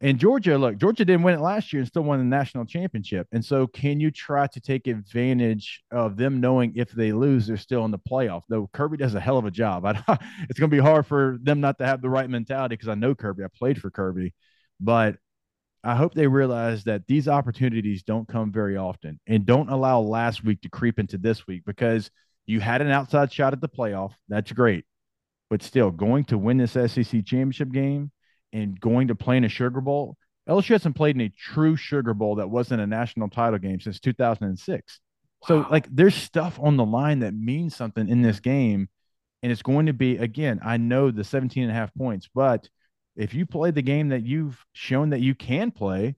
and 0.00 0.18
Georgia, 0.18 0.56
look, 0.56 0.76
Georgia 0.76 1.04
didn't 1.04 1.24
win 1.24 1.34
it 1.34 1.40
last 1.40 1.72
year 1.72 1.80
and 1.80 1.88
still 1.88 2.04
won 2.04 2.20
the 2.20 2.24
national 2.24 2.66
championship. 2.66 3.26
And 3.32 3.44
so, 3.44 3.66
can 3.66 3.98
you 3.98 4.12
try 4.12 4.46
to 4.46 4.60
take 4.60 4.86
advantage 4.86 5.82
of 5.90 6.16
them 6.16 6.40
knowing 6.40 6.74
if 6.76 6.92
they 6.92 7.10
lose, 7.10 7.48
they're 7.48 7.56
still 7.56 7.84
in 7.84 7.90
the 7.90 7.98
playoff? 7.98 8.42
Though 8.48 8.70
Kirby 8.72 8.96
does 8.96 9.14
a 9.14 9.20
hell 9.20 9.38
of 9.38 9.44
a 9.44 9.50
job. 9.50 9.84
I, 9.86 10.18
it's 10.48 10.58
going 10.58 10.70
to 10.70 10.76
be 10.76 10.82
hard 10.82 11.06
for 11.06 11.38
them 11.42 11.60
not 11.60 11.78
to 11.78 11.86
have 11.86 12.00
the 12.00 12.10
right 12.10 12.30
mentality 12.30 12.74
because 12.74 12.88
I 12.88 12.94
know 12.94 13.16
Kirby. 13.16 13.42
I 13.42 13.48
played 13.48 13.80
for 13.80 13.90
Kirby, 13.90 14.34
but 14.78 15.16
I 15.84 15.94
hope 15.94 16.14
they 16.14 16.26
realize 16.26 16.84
that 16.84 17.06
these 17.06 17.28
opportunities 17.28 18.02
don't 18.02 18.28
come 18.28 18.52
very 18.52 18.76
often 18.76 19.20
and 19.26 19.46
don't 19.46 19.70
allow 19.70 20.00
last 20.00 20.44
week 20.44 20.60
to 20.62 20.68
creep 20.68 20.98
into 20.98 21.18
this 21.18 21.46
week 21.46 21.62
because 21.64 22.10
you 22.46 22.60
had 22.60 22.82
an 22.82 22.90
outside 22.90 23.32
shot 23.32 23.52
at 23.52 23.60
the 23.60 23.68
playoff. 23.68 24.12
That's 24.28 24.52
great. 24.52 24.84
But 25.50 25.62
still, 25.62 25.90
going 25.90 26.24
to 26.24 26.38
win 26.38 26.58
this 26.58 26.72
SEC 26.72 27.04
championship 27.04 27.70
game 27.72 28.10
and 28.52 28.78
going 28.80 29.08
to 29.08 29.14
play 29.14 29.36
in 29.36 29.44
a 29.44 29.48
Sugar 29.48 29.80
Bowl, 29.80 30.16
LSU 30.48 30.70
hasn't 30.70 30.96
played 30.96 31.14
in 31.14 31.22
a 31.22 31.28
true 31.28 31.76
Sugar 31.76 32.14
Bowl 32.14 32.36
that 32.36 32.50
wasn't 32.50 32.80
a 32.80 32.86
national 32.86 33.28
title 33.28 33.58
game 33.58 33.80
since 33.80 34.00
2006. 34.00 35.00
Wow. 35.42 35.46
So, 35.46 35.66
like, 35.70 35.86
there's 35.94 36.14
stuff 36.14 36.58
on 36.60 36.76
the 36.76 36.84
line 36.84 37.20
that 37.20 37.34
means 37.34 37.76
something 37.76 38.08
in 38.08 38.22
this 38.22 38.40
game. 38.40 38.88
And 39.42 39.52
it's 39.52 39.62
going 39.62 39.86
to 39.86 39.92
be, 39.92 40.16
again, 40.16 40.58
I 40.64 40.78
know 40.78 41.10
the 41.10 41.22
17 41.22 41.62
and 41.62 41.70
a 41.70 41.74
half 41.74 41.94
points, 41.94 42.28
but 42.34 42.68
if 43.18 43.34
you 43.34 43.44
play 43.44 43.70
the 43.72 43.82
game 43.82 44.08
that 44.08 44.24
you've 44.24 44.64
shown 44.72 45.10
that 45.10 45.20
you 45.20 45.34
can 45.34 45.70
play, 45.70 46.16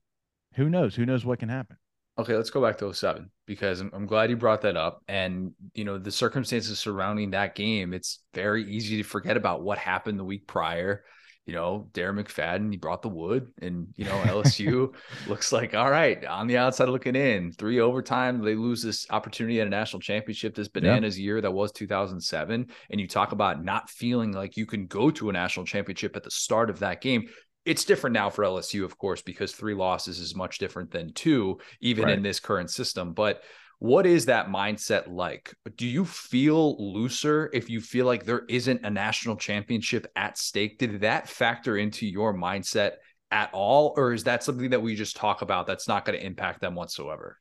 who 0.55 0.69
knows? 0.69 0.95
Who 0.95 1.07
knows 1.07 1.25
what 1.25 1.39
can 1.39 1.49
happen? 1.49 1.77
Okay, 2.19 2.37
let's 2.37 2.51
go 2.51 2.61
back 2.61 2.77
to 2.79 2.93
07 2.93 3.31
because 3.47 3.81
I'm, 3.81 3.91
I'm, 3.95 4.07
glad 4.07 4.29
you 4.29 4.37
brought 4.37 4.61
that 4.63 4.77
up. 4.77 5.03
And, 5.09 5.53
you 5.75 5.85
know, 5.85 5.97
the 5.97 6.11
circumstances 6.11 6.79
surrounding 6.79 7.31
that 7.31 7.55
game, 7.55 7.95
it's 7.95 8.19
very 8.35 8.71
easy 8.71 8.99
to 8.99 9.03
forget 9.03 9.39
about 9.39 9.63
what 9.63 9.79
happened 9.79 10.19
the 10.19 10.25
week 10.25 10.47
prior 10.47 11.03
you 11.51 11.57
know, 11.57 11.89
Darren 11.95 12.23
McFadden, 12.23 12.71
he 12.71 12.77
brought 12.77 13.03
the 13.03 13.09
wood, 13.09 13.51
and 13.61 13.89
you 13.97 14.05
know, 14.05 14.13
LSU 14.27 14.95
looks 15.27 15.51
like 15.51 15.75
all 15.75 15.91
right 15.91 16.25
on 16.25 16.47
the 16.47 16.59
outside 16.59 16.89
looking 16.89 17.17
in. 17.17 17.51
Three 17.51 17.81
overtime, 17.81 18.41
they 18.41 18.55
lose 18.55 18.85
this 18.85 19.05
opportunity 19.11 19.61
at 19.61 19.67
a 19.67 19.71
national 19.71 19.99
championship, 19.99 20.55
this 20.55 20.69
bananas 20.69 21.19
yeah. 21.19 21.25
year 21.25 21.41
that 21.41 21.51
was 21.51 21.73
2007. 21.73 22.69
And 22.91 23.01
you 23.01 23.09
talk 23.09 23.33
about 23.33 23.65
not 23.65 23.91
feeling 23.91 24.31
like 24.31 24.57
you 24.57 24.65
can 24.65 24.87
go 24.87 25.11
to 25.11 25.29
a 25.29 25.33
national 25.33 25.67
championship 25.67 26.15
at 26.15 26.23
the 26.23 26.31
start 26.31 26.71
of 26.71 26.79
that 26.79 27.01
game. 27.01 27.29
It's 27.65 27.85
different 27.85 28.15
now 28.15 28.31
for 28.31 28.45
LSU, 28.45 28.85
of 28.85 28.97
course, 28.97 29.21
because 29.21 29.51
three 29.51 29.75
losses 29.75 30.21
is 30.21 30.37
much 30.37 30.59
different 30.59 30.93
than 30.93 31.13
two, 31.15 31.59
even 31.81 32.05
right. 32.05 32.15
in 32.15 32.23
this 32.23 32.39
current 32.39 32.71
system. 32.71 33.13
But 33.13 33.43
what 33.81 34.07
is 34.07 34.27
that 34.27 34.49
mindset 34.49 35.13
like? 35.13 35.55
Do 35.77 35.87
you 35.87 36.05
feel 36.05 36.77
looser 36.93 37.51
if 37.53 37.69
you 37.69 37.81
feel 37.81 38.07
like 38.07 38.25
there 38.25 38.45
isn't 38.49 38.85
a 38.85 38.91
national 38.91 39.37
championship 39.37 40.07
at 40.15 40.39
stake? 40.39 40.79
Did 40.79 41.01
that 41.01 41.29
factor 41.29 41.77
into 41.77 42.07
your 42.07 42.35
mindset 42.35 42.93
at 43.31 43.51
all? 43.53 43.95
Or 43.97 44.13
is 44.13 44.25
that 44.25 44.45
something 44.45 44.71
that 44.71 44.83
we 44.83 44.95
just 44.95 45.17
talk 45.17 45.43
about 45.43 45.67
that's 45.67 45.89
not 45.89 46.05
going 46.05 46.19
to 46.19 46.25
impact 46.25 46.61
them 46.61 46.75
whatsoever? 46.75 47.39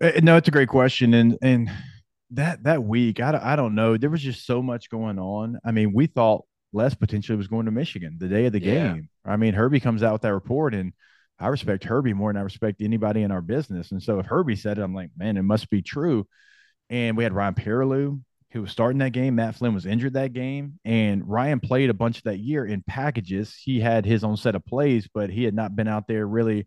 Uh, 0.00 0.12
no, 0.22 0.36
it's 0.36 0.48
a 0.48 0.52
great 0.52 0.68
question. 0.68 1.14
And, 1.14 1.36
and, 1.42 1.70
that 2.30 2.62
that 2.64 2.84
week, 2.84 3.20
I, 3.20 3.40
I 3.42 3.56
don't 3.56 3.74
know. 3.74 3.96
There 3.96 4.10
was 4.10 4.20
just 4.20 4.44
so 4.44 4.62
much 4.62 4.90
going 4.90 5.18
on. 5.18 5.58
I 5.64 5.72
mean, 5.72 5.92
we 5.94 6.06
thought 6.06 6.44
Les 6.72 6.94
potentially 6.94 7.38
was 7.38 7.48
going 7.48 7.66
to 7.66 7.72
Michigan 7.72 8.16
the 8.18 8.28
day 8.28 8.46
of 8.46 8.52
the 8.52 8.62
yeah. 8.62 8.92
game. 8.92 9.08
I 9.24 9.36
mean, 9.36 9.54
Herbie 9.54 9.80
comes 9.80 10.02
out 10.02 10.12
with 10.12 10.22
that 10.22 10.34
report, 10.34 10.74
and 10.74 10.92
I 11.40 11.48
respect 11.48 11.84
Herbie 11.84 12.14
more 12.14 12.32
than 12.32 12.40
I 12.40 12.44
respect 12.44 12.80
anybody 12.80 13.22
in 13.22 13.30
our 13.30 13.40
business. 13.40 13.92
And 13.92 14.02
so 14.02 14.18
if 14.18 14.26
Herbie 14.26 14.56
said 14.56 14.78
it, 14.78 14.82
I'm 14.82 14.94
like, 14.94 15.10
man, 15.16 15.36
it 15.36 15.42
must 15.42 15.70
be 15.70 15.82
true. 15.82 16.26
And 16.90 17.16
we 17.16 17.24
had 17.24 17.32
Ryan 17.32 17.54
Perrilloux, 17.54 18.20
who 18.52 18.62
was 18.62 18.70
starting 18.70 18.98
that 18.98 19.12
game. 19.12 19.36
Matt 19.36 19.56
Flynn 19.56 19.74
was 19.74 19.86
injured 19.86 20.14
that 20.14 20.32
game. 20.32 20.80
And 20.84 21.28
Ryan 21.28 21.60
played 21.60 21.90
a 21.90 21.94
bunch 21.94 22.18
of 22.18 22.24
that 22.24 22.38
year 22.38 22.64
in 22.64 22.82
packages. 22.82 23.54
He 23.54 23.78
had 23.78 24.04
his 24.04 24.24
own 24.24 24.36
set 24.36 24.54
of 24.54 24.64
plays, 24.64 25.08
but 25.12 25.30
he 25.30 25.44
had 25.44 25.54
not 25.54 25.76
been 25.76 25.88
out 25.88 26.08
there 26.08 26.26
really 26.26 26.66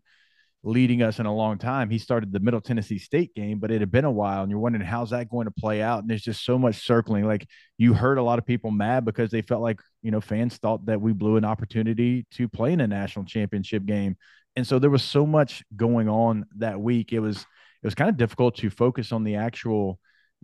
leading 0.64 1.02
us 1.02 1.18
in 1.18 1.26
a 1.26 1.34
long 1.34 1.58
time. 1.58 1.90
He 1.90 1.98
started 1.98 2.32
the 2.32 2.40
Middle 2.40 2.60
Tennessee 2.60 2.98
State 2.98 3.34
game, 3.34 3.58
but 3.58 3.70
it 3.70 3.80
had 3.80 3.90
been 3.90 4.04
a 4.04 4.10
while, 4.12 4.42
and 4.42 4.50
you're 4.50 4.60
wondering 4.60 4.84
how's 4.84 5.10
that 5.10 5.28
going 5.28 5.46
to 5.46 5.50
play 5.50 5.82
out. 5.82 6.00
And 6.00 6.08
there's 6.08 6.22
just 6.22 6.44
so 6.44 6.56
much 6.56 6.86
circling. 6.86 7.26
Like 7.26 7.48
you 7.78 7.94
heard 7.94 8.18
a 8.18 8.22
lot 8.22 8.38
of 8.38 8.46
people 8.46 8.70
mad 8.70 9.04
because 9.04 9.30
they 9.30 9.42
felt 9.42 9.60
like 9.60 9.80
you 10.02 10.12
know 10.12 10.20
fans 10.20 10.56
thought 10.56 10.86
that 10.86 11.00
we 11.00 11.12
blew 11.12 11.36
an 11.36 11.44
opportunity 11.44 12.26
to 12.32 12.48
play 12.48 12.72
in 12.72 12.80
a 12.80 12.86
national 12.86 13.24
championship 13.24 13.84
game 13.84 14.16
and 14.56 14.66
so 14.66 14.78
there 14.78 14.90
was 14.90 15.02
so 15.02 15.26
much 15.26 15.62
going 15.74 16.08
on 16.08 16.46
that 16.58 16.80
week. 16.80 17.12
It 17.12 17.20
was 17.20 17.38
it 17.38 17.86
was 17.86 17.94
kind 17.94 18.10
of 18.10 18.16
difficult 18.16 18.56
to 18.56 18.70
focus 18.70 19.12
on 19.12 19.24
the 19.24 19.36
actual 19.36 19.98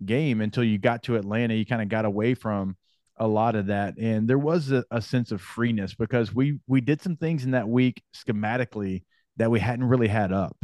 game 0.05 0.41
until 0.41 0.63
you 0.63 0.77
got 0.77 1.03
to 1.03 1.15
Atlanta. 1.15 1.53
You 1.53 1.65
kind 1.65 1.81
of 1.81 1.89
got 1.89 2.05
away 2.05 2.33
from 2.33 2.75
a 3.17 3.27
lot 3.27 3.55
of 3.55 3.67
that, 3.67 3.97
and 3.97 4.27
there 4.27 4.37
was 4.37 4.71
a, 4.71 4.83
a 4.91 5.01
sense 5.01 5.31
of 5.31 5.41
freeness 5.41 5.93
because 5.93 6.33
we 6.33 6.59
we 6.67 6.81
did 6.81 7.01
some 7.01 7.17
things 7.17 7.45
in 7.45 7.51
that 7.51 7.67
week 7.67 8.01
schematically 8.15 9.03
that 9.37 9.51
we 9.51 9.59
hadn't 9.59 9.85
really 9.85 10.07
had 10.07 10.33
up. 10.33 10.55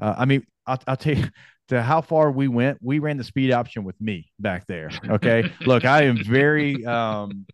Uh, 0.00 0.14
I 0.16 0.24
mean, 0.24 0.44
I'll, 0.66 0.80
I'll 0.86 0.96
tell 0.96 1.16
you 1.16 1.28
to 1.68 1.82
how 1.82 2.00
far 2.00 2.30
we 2.30 2.48
went. 2.48 2.78
We 2.80 2.98
ran 2.98 3.16
the 3.16 3.24
speed 3.24 3.52
option 3.52 3.84
with 3.84 4.00
me 4.00 4.30
back 4.38 4.66
there. 4.66 4.90
Okay, 5.08 5.52
look, 5.66 5.84
I 5.84 6.04
am 6.04 6.22
very 6.22 6.84
um, 6.86 7.46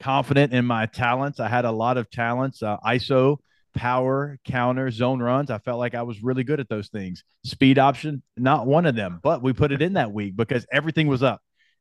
confident 0.00 0.52
in 0.52 0.64
my 0.64 0.86
talents. 0.86 1.40
I 1.40 1.48
had 1.48 1.64
a 1.64 1.72
lot 1.72 1.96
of 1.96 2.10
talents. 2.10 2.62
Uh, 2.62 2.76
ISO 2.86 3.38
power, 3.76 4.38
counter, 4.44 4.90
zone 4.90 5.20
runs. 5.20 5.50
I 5.50 5.58
felt 5.58 5.78
like 5.78 5.94
I 5.94 6.02
was 6.02 6.22
really 6.22 6.42
good 6.42 6.58
at 6.58 6.68
those 6.68 6.88
things. 6.88 7.22
Speed 7.44 7.78
option, 7.78 8.22
not 8.36 8.66
one 8.66 8.86
of 8.86 8.96
them, 8.96 9.20
but 9.22 9.42
we 9.42 9.52
put 9.52 9.72
it 9.72 9.82
in 9.82 9.92
that 9.92 10.12
week 10.12 10.34
because 10.34 10.66
everything 10.72 11.06
was 11.06 11.22
up. 11.22 11.40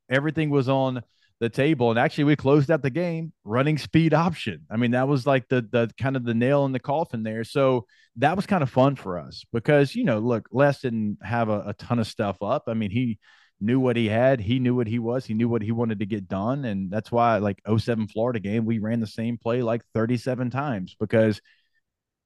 Everything 0.09 0.51
was 0.51 0.69
on 0.69 1.01
the 1.39 1.49
table. 1.49 1.89
And 1.89 1.99
actually 1.99 2.25
we 2.25 2.35
closed 2.35 2.71
out 2.71 2.81
the 2.81 2.89
game 2.89 3.33
running 3.43 3.77
speed 3.77 4.13
option. 4.13 4.65
I 4.69 4.77
mean, 4.77 4.91
that 4.91 5.07
was 5.07 5.25
like 5.25 5.47
the 5.49 5.61
the 5.61 5.89
kind 5.99 6.15
of 6.15 6.23
the 6.23 6.33
nail 6.33 6.65
in 6.65 6.71
the 6.71 6.79
coffin 6.79 7.23
there. 7.23 7.43
So 7.43 7.85
that 8.17 8.35
was 8.35 8.45
kind 8.45 8.63
of 8.63 8.69
fun 8.69 8.95
for 8.95 9.19
us 9.19 9.43
because, 9.51 9.95
you 9.95 10.05
know, 10.05 10.19
look, 10.19 10.47
Les 10.51 10.79
didn't 10.79 11.17
have 11.21 11.49
a, 11.49 11.63
a 11.67 11.73
ton 11.73 11.99
of 11.99 12.07
stuff 12.07 12.37
up. 12.41 12.63
I 12.67 12.73
mean, 12.73 12.91
he 12.91 13.19
knew 13.59 13.79
what 13.79 13.95
he 13.95 14.07
had. 14.07 14.39
He 14.39 14.59
knew 14.59 14.75
what 14.75 14.87
he 14.87 14.99
was. 14.99 15.25
He 15.25 15.33
knew 15.33 15.49
what 15.49 15.61
he 15.61 15.71
wanted 15.71 15.99
to 15.99 16.05
get 16.05 16.27
done. 16.27 16.65
And 16.65 16.89
that's 16.89 17.11
why, 17.11 17.37
like 17.37 17.61
07 17.77 18.07
Florida 18.07 18.39
game, 18.39 18.65
we 18.65 18.79
ran 18.79 18.99
the 18.99 19.07
same 19.07 19.37
play 19.37 19.61
like 19.61 19.81
37 19.93 20.49
times 20.49 20.95
because 20.99 21.41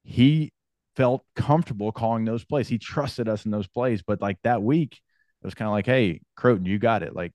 he 0.09 0.51
felt 0.95 1.23
comfortable 1.35 1.91
calling 1.91 2.25
those 2.25 2.43
plays. 2.43 2.67
He 2.67 2.79
trusted 2.79 3.29
us 3.29 3.45
in 3.45 3.51
those 3.51 3.67
plays. 3.67 4.01
But 4.01 4.21
like 4.21 4.37
that 4.43 4.63
week, 4.63 4.93
it 4.93 5.45
was 5.45 5.53
kind 5.53 5.67
of 5.67 5.71
like, 5.71 5.85
hey, 5.85 6.21
Crowton, 6.37 6.65
you 6.65 6.79
got 6.79 7.03
it. 7.03 7.15
Like 7.15 7.31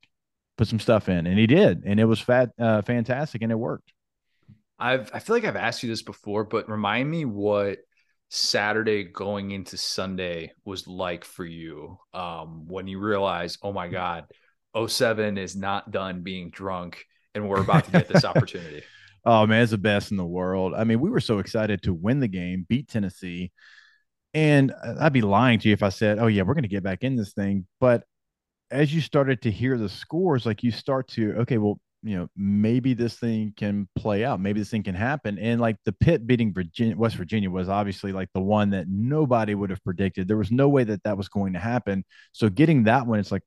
put 0.58 0.66
some 0.66 0.80
stuff 0.80 1.08
in. 1.08 1.26
And 1.26 1.38
he 1.38 1.46
did. 1.46 1.84
And 1.86 2.00
it 2.00 2.04
was 2.04 2.20
fat 2.20 2.50
uh, 2.58 2.82
fantastic 2.82 3.42
and 3.42 3.52
it 3.52 3.54
worked. 3.54 3.92
I've 4.76 5.08
I 5.14 5.20
feel 5.20 5.36
like 5.36 5.44
I've 5.44 5.54
asked 5.54 5.84
you 5.84 5.88
this 5.88 6.02
before, 6.02 6.42
but 6.42 6.68
remind 6.68 7.08
me 7.08 7.24
what 7.24 7.78
Saturday 8.28 9.04
going 9.04 9.52
into 9.52 9.76
Sunday 9.76 10.50
was 10.64 10.88
like 10.88 11.24
for 11.24 11.44
you 11.44 11.96
um, 12.12 12.66
when 12.66 12.88
you 12.88 12.98
realized, 12.98 13.60
oh 13.62 13.72
my 13.72 13.86
God, 14.00 14.24
07 14.76 15.38
is 15.38 15.54
not 15.54 15.92
done 15.92 16.22
being 16.22 16.50
drunk 16.50 17.04
and 17.36 17.48
we're 17.48 17.60
about 17.60 17.84
to 17.84 17.92
get 17.92 18.08
this 18.08 18.24
opportunity. 18.24 18.82
Oh 19.26 19.46
man, 19.46 19.62
it's 19.62 19.70
the 19.70 19.78
best 19.78 20.10
in 20.10 20.16
the 20.16 20.24
world. 20.24 20.74
I 20.76 20.84
mean, 20.84 21.00
we 21.00 21.10
were 21.10 21.20
so 21.20 21.38
excited 21.38 21.82
to 21.82 21.94
win 21.94 22.20
the 22.20 22.28
game, 22.28 22.66
beat 22.68 22.88
Tennessee. 22.88 23.52
And 24.34 24.72
uh, 24.72 24.96
I'd 25.00 25.12
be 25.12 25.22
lying 25.22 25.58
to 25.60 25.68
you 25.68 25.74
if 25.74 25.82
I 25.82 25.90
said, 25.90 26.18
"Oh 26.18 26.26
yeah, 26.26 26.42
we're 26.42 26.54
going 26.54 26.62
to 26.64 26.68
get 26.68 26.82
back 26.82 27.02
in 27.04 27.16
this 27.16 27.32
thing." 27.32 27.66
But 27.80 28.04
as 28.70 28.94
you 28.94 29.00
started 29.00 29.42
to 29.42 29.50
hear 29.50 29.78
the 29.78 29.88
scores, 29.88 30.46
like 30.46 30.62
you 30.62 30.70
start 30.72 31.08
to, 31.08 31.34
okay, 31.40 31.58
well, 31.58 31.80
you 32.02 32.16
know, 32.18 32.28
maybe 32.36 32.94
this 32.94 33.16
thing 33.18 33.52
can 33.56 33.88
play 33.96 34.24
out. 34.24 34.40
Maybe 34.40 34.60
this 34.60 34.70
thing 34.70 34.82
can 34.82 34.94
happen. 34.94 35.38
And 35.38 35.60
like 35.60 35.76
the 35.84 35.92
Pitt 35.92 36.26
beating 36.26 36.52
Virginia, 36.52 36.96
West 36.96 37.16
Virginia 37.16 37.50
was 37.50 37.68
obviously 37.68 38.12
like 38.12 38.28
the 38.34 38.40
one 38.40 38.70
that 38.70 38.86
nobody 38.88 39.54
would 39.54 39.70
have 39.70 39.82
predicted. 39.84 40.28
There 40.28 40.36
was 40.36 40.50
no 40.52 40.68
way 40.68 40.84
that 40.84 41.02
that 41.04 41.16
was 41.16 41.28
going 41.28 41.54
to 41.54 41.58
happen. 41.58 42.04
So 42.32 42.48
getting 42.50 42.84
that 42.84 43.06
one, 43.06 43.20
it's 43.20 43.32
like, 43.32 43.42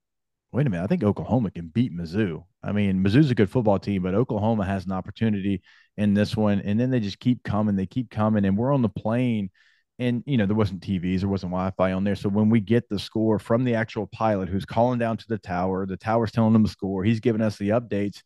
wait 0.58 0.66
a 0.66 0.70
minute, 0.72 0.84
I 0.84 0.88
think 0.88 1.04
Oklahoma 1.04 1.52
can 1.52 1.68
beat 1.68 1.96
Mizzou. 1.96 2.44
I 2.64 2.72
mean, 2.72 3.04
Mizzou's 3.04 3.30
a 3.30 3.36
good 3.36 3.52
football 3.52 3.78
team, 3.78 4.02
but 4.02 4.16
Oklahoma 4.16 4.66
has 4.66 4.88
an 4.88 4.92
opportunity 4.92 5.62
in 5.98 6.16
this 6.16 6.36
one. 6.36 6.62
And 6.62 6.80
then 6.80 6.90
they 6.90 7.00
just 7.00 7.20
keep 7.20 7.44
coming, 7.44 7.76
they 7.76 7.86
keep 7.86 8.10
coming, 8.10 8.44
and 8.44 8.58
we're 8.58 8.74
on 8.74 8.82
the 8.82 8.90
plane. 8.90 9.52
And 10.00 10.24
you 10.26 10.36
know, 10.36 10.48
there 10.48 10.56
wasn't 10.56 10.82
TVs, 10.82 11.20
there 11.20 11.30
wasn't 11.30 11.52
Wi-Fi 11.52 11.92
on 11.92 12.04
there. 12.04 12.16
So 12.16 12.28
when 12.30 12.50
we 12.50 12.60
get 12.60 12.90
the 12.90 12.98
score 12.98 13.38
from 13.38 13.66
the 13.66 13.76
actual 13.76 14.08
pilot 14.08 14.50
who's 14.50 14.66
calling 14.66 14.98
down 14.98 15.18
to 15.18 15.26
the 15.30 15.38
tower, 15.38 15.86
the 15.86 15.96
tower's 15.96 16.32
telling 16.32 16.54
them 16.54 16.64
the 16.64 16.70
score, 16.70 17.04
he's 17.04 17.20
giving 17.20 17.42
us 17.42 17.58
the 17.58 17.70
updates. 17.70 18.24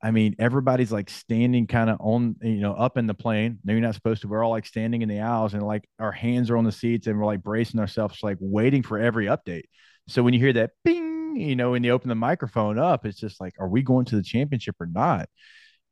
I 0.00 0.12
mean, 0.12 0.36
everybody's 0.38 0.92
like 0.92 1.10
standing 1.10 1.66
kind 1.66 1.90
of 1.90 1.96
on, 1.98 2.36
you 2.40 2.60
know, 2.60 2.74
up 2.74 2.98
in 2.98 3.08
the 3.08 3.14
plane. 3.14 3.58
No, 3.64 3.72
you're 3.72 3.82
not 3.82 3.96
supposed 3.96 4.22
to. 4.22 4.28
We're 4.28 4.44
all 4.44 4.50
like 4.50 4.66
standing 4.66 5.02
in 5.02 5.08
the 5.08 5.18
aisles 5.18 5.54
and 5.54 5.62
like 5.64 5.88
our 5.98 6.12
hands 6.12 6.50
are 6.50 6.56
on 6.56 6.64
the 6.64 6.70
seats 6.70 7.08
and 7.08 7.18
we're 7.18 7.26
like 7.26 7.42
bracing 7.42 7.80
ourselves, 7.80 8.22
like 8.22 8.36
waiting 8.38 8.84
for 8.84 9.00
every 9.00 9.26
update. 9.26 9.64
So 10.06 10.22
when 10.22 10.34
you 10.34 10.40
hear 10.40 10.52
that 10.52 10.70
bing, 10.84 11.23
you 11.36 11.56
know, 11.56 11.72
when 11.72 11.84
you 11.84 11.90
open 11.92 12.08
the 12.08 12.14
microphone 12.14 12.78
up, 12.78 13.06
it's 13.06 13.18
just 13.18 13.40
like, 13.40 13.54
are 13.58 13.68
we 13.68 13.82
going 13.82 14.04
to 14.06 14.16
the 14.16 14.22
championship 14.22 14.76
or 14.80 14.86
not? 14.86 15.28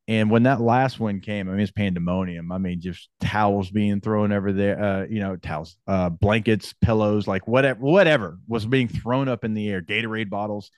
And 0.08 0.30
when 0.30 0.42
that 0.44 0.60
last 0.60 0.98
one 0.98 1.20
came, 1.20 1.48
I 1.48 1.52
mean, 1.52 1.60
it's 1.60 1.70
pandemonium. 1.70 2.50
I 2.50 2.58
mean, 2.58 2.80
just 2.80 3.08
towels 3.20 3.70
being 3.70 4.00
thrown 4.00 4.32
over 4.32 4.52
there, 4.52 4.82
uh, 4.82 5.06
you 5.06 5.20
know, 5.20 5.36
towels, 5.36 5.76
uh, 5.86 6.08
blankets, 6.08 6.74
pillows, 6.80 7.28
like 7.28 7.46
whatever, 7.46 7.80
whatever 7.80 8.38
was 8.48 8.66
being 8.66 8.88
thrown 8.88 9.28
up 9.28 9.44
in 9.44 9.54
the 9.54 9.68
air, 9.68 9.80
Gatorade 9.80 10.28
bottles. 10.28 10.70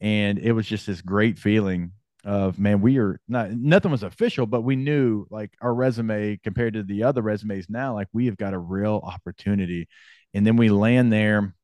And 0.00 0.38
it 0.38 0.52
was 0.52 0.66
just 0.66 0.86
this 0.86 1.02
great 1.02 1.38
feeling 1.38 1.92
of, 2.24 2.58
man, 2.58 2.80
we 2.80 2.98
are 2.98 3.20
not, 3.28 3.50
nothing 3.50 3.90
was 3.90 4.02
official, 4.02 4.46
but 4.46 4.62
we 4.62 4.76
knew 4.76 5.26
like 5.30 5.52
our 5.60 5.74
resume 5.74 6.38
compared 6.42 6.72
to 6.72 6.82
the 6.82 7.02
other 7.02 7.20
resumes 7.20 7.66
now, 7.68 7.92
like 7.92 8.08
we 8.14 8.26
have 8.26 8.38
got 8.38 8.54
a 8.54 8.58
real 8.58 9.02
opportunity. 9.04 9.88
And 10.32 10.46
then 10.46 10.56
we 10.56 10.70
land 10.70 11.12
there 11.12 11.54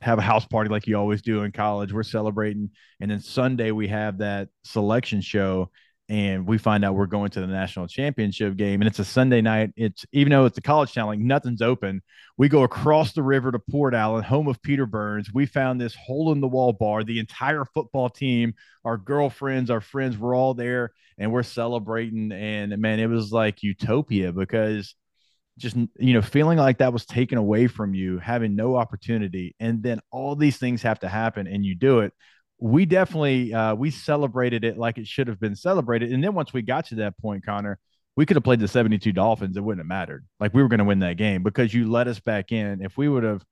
have 0.00 0.18
a 0.18 0.22
house 0.22 0.46
party 0.46 0.70
like 0.70 0.86
you 0.86 0.96
always 0.96 1.22
do 1.22 1.42
in 1.42 1.52
college. 1.52 1.92
We're 1.92 2.02
celebrating, 2.02 2.70
and 3.00 3.10
then 3.10 3.20
Sunday 3.20 3.70
we 3.70 3.88
have 3.88 4.18
that 4.18 4.48
selection 4.64 5.20
show, 5.20 5.70
and 6.10 6.44
we 6.44 6.58
find 6.58 6.84
out 6.84 6.96
we're 6.96 7.06
going 7.06 7.30
to 7.30 7.40
the 7.40 7.46
national 7.46 7.86
championship 7.86 8.56
game. 8.56 8.80
And 8.80 8.88
it's 8.88 8.98
a 8.98 9.04
sunday 9.04 9.40
night. 9.40 9.70
It's 9.76 10.04
even 10.12 10.32
though 10.32 10.44
it's 10.44 10.58
a 10.58 10.60
college 10.60 10.92
town 10.92 11.06
like 11.06 11.20
nothing's 11.20 11.62
open. 11.62 12.02
We 12.36 12.48
go 12.48 12.64
across 12.64 13.12
the 13.12 13.22
river 13.22 13.52
to 13.52 13.60
port 13.60 13.94
allen 13.94 14.24
home 14.24 14.48
of 14.48 14.60
peter 14.60 14.86
burns. 14.86 15.32
We 15.32 15.46
found 15.46 15.80
this 15.80 15.94
hole 15.94 16.32
in 16.32 16.40
the 16.40 16.48
wall 16.48 16.72
bar. 16.72 17.04
The 17.04 17.20
entire 17.20 17.64
football 17.64 18.10
team 18.10 18.54
our 18.84 18.96
girlfriends 18.96 19.70
our 19.70 19.80
friends 19.80 20.18
were 20.18 20.34
all 20.34 20.52
there 20.52 20.90
and 21.16 21.32
we're 21.32 21.44
celebrating. 21.44 22.32
And 22.32 22.76
man 22.78 22.98
it 22.98 23.06
was 23.06 23.30
like 23.30 23.62
utopia 23.62 24.32
because 24.32 24.96
just 25.58 25.76
you 25.76 26.14
know 26.14 26.22
feeling 26.22 26.58
like 26.58 26.78
that 26.78 26.92
was 26.92 27.04
taken 27.04 27.36
away 27.36 27.66
from 27.66 27.94
you 27.94 28.18
having 28.18 28.56
no 28.56 28.76
opportunity 28.76 29.54
and 29.60 29.82
then 29.82 30.00
all 30.10 30.34
these 30.34 30.56
things 30.56 30.82
have 30.82 30.98
to 30.98 31.08
happen 31.08 31.46
and 31.46 31.66
you 31.66 31.74
do 31.74 32.00
it 32.00 32.12
we 32.60 32.84
definitely 32.84 33.52
uh, 33.54 33.74
we 33.74 33.90
celebrated 33.90 34.64
it 34.64 34.76
like 34.76 34.98
it 34.98 35.06
should 35.06 35.28
have 35.28 35.40
been 35.40 35.56
celebrated. 35.56 36.12
And 36.12 36.22
then 36.22 36.34
once 36.34 36.52
we 36.52 36.62
got 36.62 36.86
to 36.86 36.96
that 36.96 37.18
point, 37.18 37.44
Connor, 37.44 37.78
we 38.16 38.26
could 38.26 38.36
have 38.36 38.44
played 38.44 38.60
the 38.60 38.68
72 38.68 39.12
Dolphins. 39.12 39.56
It 39.56 39.64
wouldn't 39.64 39.80
have 39.80 39.88
mattered. 39.88 40.26
Like 40.38 40.52
we 40.52 40.62
were 40.62 40.68
going 40.68 40.78
to 40.78 40.84
win 40.84 40.98
that 41.00 41.16
game 41.16 41.42
because 41.42 41.72
you 41.72 41.90
let 41.90 42.06
us 42.06 42.20
back 42.20 42.52
in. 42.52 42.82
If 42.82 42.98
we 42.98 43.08
would 43.08 43.24
have 43.24 43.42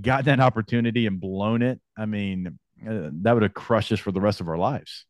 gotten 0.00 0.24
that 0.26 0.40
opportunity 0.40 1.06
and 1.06 1.20
blown 1.20 1.62
it, 1.62 1.78
I 1.96 2.06
mean, 2.06 2.58
uh, 2.82 3.10
that 3.22 3.34
would 3.34 3.42
have 3.42 3.54
crushed 3.54 3.92
us 3.92 4.00
for 4.00 4.12
the 4.12 4.20
rest 4.20 4.40
of 4.40 4.48
our 4.48 4.58
lives. 4.58 5.04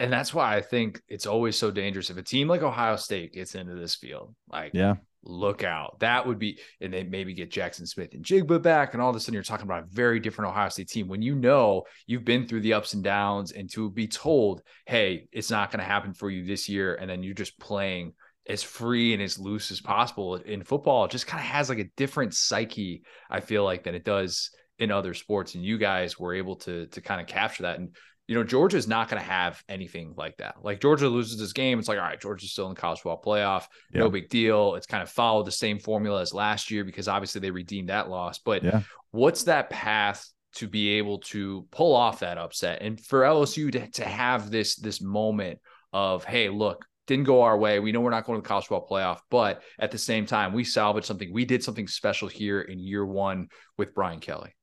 And 0.00 0.12
that's 0.12 0.34
why 0.34 0.56
I 0.56 0.60
think 0.60 1.00
it's 1.06 1.26
always 1.26 1.56
so 1.56 1.70
dangerous 1.70 2.10
if 2.10 2.16
a 2.16 2.22
team 2.22 2.48
like 2.48 2.62
Ohio 2.62 2.96
State 2.96 3.32
gets 3.32 3.54
into 3.54 3.76
this 3.76 3.94
field. 3.94 4.34
Like, 4.48 4.72
yeah, 4.74 4.96
look 5.24 5.62
out. 5.64 6.00
That 6.00 6.26
would 6.26 6.38
be, 6.38 6.58
and 6.80 6.92
they 6.92 7.04
maybe 7.04 7.34
get 7.34 7.50
Jaxon 7.50 7.86
Smith-Njigba 7.86 8.62
back, 8.62 8.92
and 8.92 9.02
all 9.02 9.10
of 9.10 9.16
a 9.16 9.20
sudden 9.20 9.34
you're 9.34 9.42
talking 9.42 9.66
about 9.66 9.84
a 9.84 9.86
very 9.94 10.20
different 10.20 10.50
Ohio 10.50 10.68
State 10.68 10.88
team 10.88 11.08
when 11.08 11.22
you 11.22 11.34
know 11.34 11.84
you've 12.06 12.24
been 12.24 12.46
through 12.46 12.60
the 12.60 12.74
ups 12.74 12.94
and 12.94 13.04
downs, 13.04 13.52
and 13.52 13.70
to 13.72 13.90
be 13.90 14.08
told, 14.08 14.62
hey, 14.86 15.28
it's 15.32 15.50
not 15.50 15.70
going 15.70 15.80
to 15.80 15.84
happen 15.84 16.12
for 16.12 16.30
you 16.30 16.44
this 16.44 16.68
year, 16.68 16.94
and 16.94 17.08
then 17.08 17.22
you're 17.22 17.34
just 17.34 17.58
playing 17.58 18.14
as 18.48 18.62
free 18.62 19.12
and 19.12 19.22
as 19.22 19.38
loose 19.38 19.70
as 19.70 19.80
possible 19.80 20.34
in 20.34 20.64
football, 20.64 21.04
it 21.04 21.10
just 21.10 21.26
kind 21.26 21.40
of 21.40 21.46
has 21.46 21.68
like 21.68 21.78
a 21.78 21.90
different 21.96 22.34
psyche, 22.34 23.02
I 23.30 23.40
feel 23.40 23.64
like, 23.64 23.84
than 23.84 23.94
it 23.94 24.04
does 24.04 24.50
in 24.78 24.90
other 24.90 25.14
sports. 25.14 25.54
And 25.54 25.64
you 25.64 25.78
guys 25.78 26.18
were 26.18 26.34
able 26.34 26.56
to 26.56 26.86
to 26.86 27.00
kind 27.00 27.20
of 27.20 27.28
capture 27.28 27.62
that. 27.62 27.78
And 27.78 27.94
you 28.32 28.38
know, 28.38 28.44
Georgia's 28.44 28.88
not 28.88 29.10
going 29.10 29.20
to 29.20 29.28
have 29.28 29.62
anything 29.68 30.14
like 30.16 30.38
that. 30.38 30.54
Like 30.62 30.80
Georgia 30.80 31.06
loses 31.06 31.38
this 31.38 31.52
game, 31.52 31.78
it's 31.78 31.86
like, 31.86 31.98
all 31.98 32.04
right, 32.04 32.18
Georgia's 32.18 32.52
still 32.52 32.64
in 32.64 32.74
the 32.74 32.80
college 32.80 33.00
football 33.00 33.20
playoff. 33.22 33.66
Yeah. 33.92 34.00
No 34.00 34.08
big 34.08 34.30
deal. 34.30 34.74
It's 34.76 34.86
kind 34.86 35.02
of 35.02 35.10
followed 35.10 35.46
the 35.46 35.52
same 35.52 35.78
formula 35.78 36.22
as 36.22 36.32
last 36.32 36.70
year 36.70 36.82
because 36.82 37.08
obviously 37.08 37.42
they 37.42 37.50
redeemed 37.50 37.90
that 37.90 38.08
loss. 38.08 38.38
But 38.38 38.64
yeah. 38.64 38.80
what's 39.10 39.42
that 39.42 39.68
path 39.68 40.26
to 40.54 40.66
be 40.66 40.92
able 40.92 41.18
to 41.18 41.66
pull 41.70 41.94
off 41.94 42.20
that 42.20 42.38
upset 42.38 42.80
and 42.80 42.98
for 42.98 43.20
LSU 43.20 43.70
to, 43.72 43.90
to 43.90 44.04
have 44.06 44.50
this 44.50 44.76
this 44.76 45.02
moment 45.02 45.58
of, 45.92 46.24
hey, 46.24 46.48
look, 46.48 46.86
didn't 47.06 47.24
go 47.24 47.42
our 47.42 47.58
way. 47.58 47.80
We 47.80 47.92
know 47.92 48.00
we're 48.00 48.08
not 48.08 48.24
going 48.24 48.38
to 48.38 48.42
the 48.42 48.48
college 48.48 48.64
football 48.64 48.88
playoff, 48.88 49.18
but 49.30 49.60
at 49.78 49.90
the 49.90 49.98
same 49.98 50.24
time, 50.24 50.54
we 50.54 50.64
salvaged 50.64 51.06
something. 51.06 51.30
We 51.30 51.44
did 51.44 51.62
something 51.62 51.86
special 51.86 52.28
here 52.28 52.62
in 52.62 52.78
year 52.78 53.04
one 53.04 53.48
with 53.76 53.94
Brian 53.94 54.20
Kelly. 54.20 54.54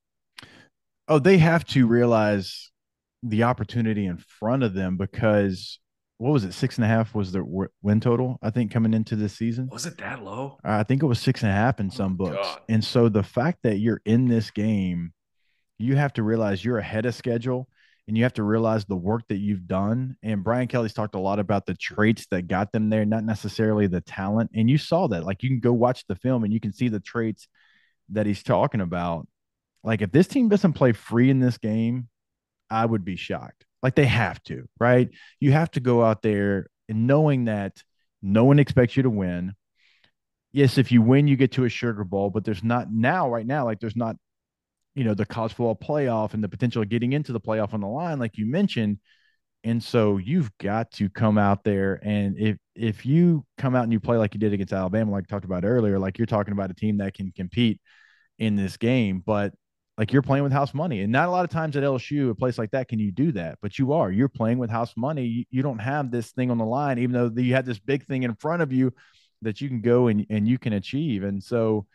Oh, 1.06 1.20
they 1.20 1.38
have 1.38 1.64
to 1.66 1.86
realize 1.86 2.69
the 3.22 3.42
opportunity 3.42 4.06
in 4.06 4.16
front 4.16 4.62
of 4.62 4.74
them 4.74 4.96
because 4.96 5.78
what 6.20 6.32
was 6.32 6.44
it? 6.44 6.52
Six 6.52 6.76
and 6.76 6.84
a 6.84 6.88
half 6.88 7.14
was 7.14 7.32
the 7.32 7.66
win 7.82 8.00
total, 8.00 8.38
I 8.42 8.50
think, 8.50 8.70
coming 8.70 8.92
into 8.92 9.16
this 9.16 9.34
season. 9.34 9.70
Was 9.72 9.86
it 9.86 9.96
that 9.98 10.22
low? 10.22 10.58
I 10.62 10.82
think 10.82 11.02
it 11.02 11.06
was 11.06 11.18
six 11.18 11.42
and 11.42 11.50
a 11.50 11.54
half 11.54 11.80
in 11.80 11.86
oh 11.86 11.94
some 11.94 12.16
books. 12.16 12.46
God. 12.46 12.60
And 12.68 12.84
so 12.84 13.08
the 13.08 13.22
fact 13.22 13.60
that 13.62 13.78
you're 13.78 14.02
in 14.04 14.28
this 14.28 14.50
game, 14.50 15.14
you 15.78 15.96
have 15.96 16.12
to 16.14 16.22
realize 16.22 16.62
you're 16.62 16.76
ahead 16.76 17.06
of 17.06 17.14
schedule 17.14 17.68
and 18.06 18.18
you 18.18 18.24
have 18.24 18.34
to 18.34 18.42
realize 18.42 18.84
the 18.84 18.96
work 18.96 19.22
that 19.28 19.38
you've 19.38 19.66
done. 19.66 20.16
And 20.22 20.44
Brian 20.44 20.68
Kelly's 20.68 20.92
talked 20.92 21.14
a 21.14 21.18
lot 21.18 21.38
about 21.38 21.64
the 21.64 21.74
traits 21.74 22.26
that 22.30 22.48
got 22.48 22.70
them 22.70 22.90
there, 22.90 23.06
not 23.06 23.24
necessarily 23.24 23.86
the 23.86 24.02
talent. 24.02 24.50
And 24.54 24.68
you 24.68 24.76
saw 24.76 25.06
that. 25.08 25.24
Like 25.24 25.42
you 25.42 25.48
can 25.48 25.60
go 25.60 25.72
watch 25.72 26.04
the 26.06 26.16
film 26.16 26.44
and 26.44 26.52
you 26.52 26.60
can 26.60 26.74
see 26.74 26.88
the 26.88 27.00
traits 27.00 27.48
that 28.10 28.26
he's 28.26 28.42
talking 28.42 28.82
about. 28.82 29.26
Like 29.84 30.02
if 30.02 30.12
this 30.12 30.26
team 30.26 30.50
doesn't 30.50 30.74
play 30.74 30.92
free 30.92 31.30
in 31.30 31.40
this 31.40 31.56
game, 31.56 32.08
I 32.70 32.86
would 32.86 33.04
be 33.04 33.16
shocked. 33.16 33.66
Like 33.82 33.94
they 33.94 34.06
have 34.06 34.42
to, 34.44 34.68
right? 34.78 35.08
You 35.40 35.52
have 35.52 35.70
to 35.72 35.80
go 35.80 36.04
out 36.04 36.22
there 36.22 36.68
and 36.88 37.06
knowing 37.06 37.46
that 37.46 37.82
no 38.22 38.44
one 38.44 38.58
expects 38.58 38.96
you 38.96 39.02
to 39.04 39.10
win. 39.10 39.54
Yes, 40.52 40.78
if 40.78 40.92
you 40.92 41.00
win, 41.00 41.28
you 41.28 41.36
get 41.36 41.52
to 41.52 41.64
a 41.64 41.68
sugar 41.68 42.04
bowl, 42.04 42.30
but 42.30 42.44
there's 42.44 42.64
not 42.64 42.92
now, 42.92 43.30
right 43.30 43.46
now, 43.46 43.64
like 43.64 43.80
there's 43.80 43.96
not, 43.96 44.16
you 44.94 45.04
know, 45.04 45.14
the 45.14 45.24
college 45.24 45.52
football 45.52 45.76
playoff 45.76 46.34
and 46.34 46.42
the 46.42 46.48
potential 46.48 46.82
of 46.82 46.88
getting 46.88 47.12
into 47.12 47.32
the 47.32 47.40
playoff 47.40 47.72
on 47.72 47.80
the 47.80 47.86
line, 47.86 48.18
like 48.18 48.36
you 48.36 48.46
mentioned. 48.46 48.98
And 49.62 49.82
so 49.82 50.16
you've 50.16 50.50
got 50.58 50.90
to 50.92 51.08
come 51.08 51.38
out 51.38 51.64
there. 51.64 52.00
And 52.02 52.38
if 52.38 52.56
if 52.74 53.06
you 53.06 53.44
come 53.58 53.76
out 53.76 53.84
and 53.84 53.92
you 53.92 54.00
play 54.00 54.16
like 54.16 54.34
you 54.34 54.40
did 54.40 54.52
against 54.52 54.72
Alabama, 54.72 55.12
like 55.12 55.24
I 55.28 55.30
talked 55.30 55.44
about 55.44 55.64
earlier, 55.64 55.98
like 55.98 56.18
you're 56.18 56.26
talking 56.26 56.52
about 56.52 56.70
a 56.70 56.74
team 56.74 56.98
that 56.98 57.14
can 57.14 57.30
compete 57.32 57.80
in 58.38 58.56
this 58.56 58.76
game, 58.78 59.22
but 59.24 59.54
like 60.00 60.14
you're 60.14 60.22
playing 60.22 60.42
with 60.42 60.50
house 60.50 60.72
money 60.72 61.02
and 61.02 61.12
not 61.12 61.28
a 61.28 61.30
lot 61.30 61.44
of 61.44 61.50
times 61.50 61.76
at 61.76 61.82
lsu 61.82 62.30
a 62.30 62.34
place 62.34 62.56
like 62.56 62.70
that 62.70 62.88
can 62.88 62.98
you 62.98 63.12
do 63.12 63.30
that 63.32 63.58
but 63.60 63.78
you 63.78 63.92
are. 63.92 64.10
You're 64.10 64.30
playing 64.30 64.56
with 64.56 64.70
house 64.70 64.94
money. 64.96 65.26
You, 65.26 65.44
you 65.50 65.62
don't 65.62 65.78
have 65.78 66.10
this 66.10 66.30
thing 66.30 66.50
on 66.50 66.56
the 66.56 66.64
line 66.64 66.98
even 66.98 67.12
though 67.12 67.30
you 67.40 67.54
had 67.54 67.66
this 67.66 67.78
big 67.78 68.06
thing 68.06 68.22
in 68.22 68.34
front 68.34 68.62
of 68.62 68.72
you 68.72 68.94
that 69.42 69.60
you 69.60 69.68
can 69.68 69.82
go 69.82 70.06
and, 70.08 70.26
and 70.30 70.48
you 70.48 70.58
can 70.58 70.72
achieve 70.72 71.22
and 71.22 71.44
so 71.44 71.86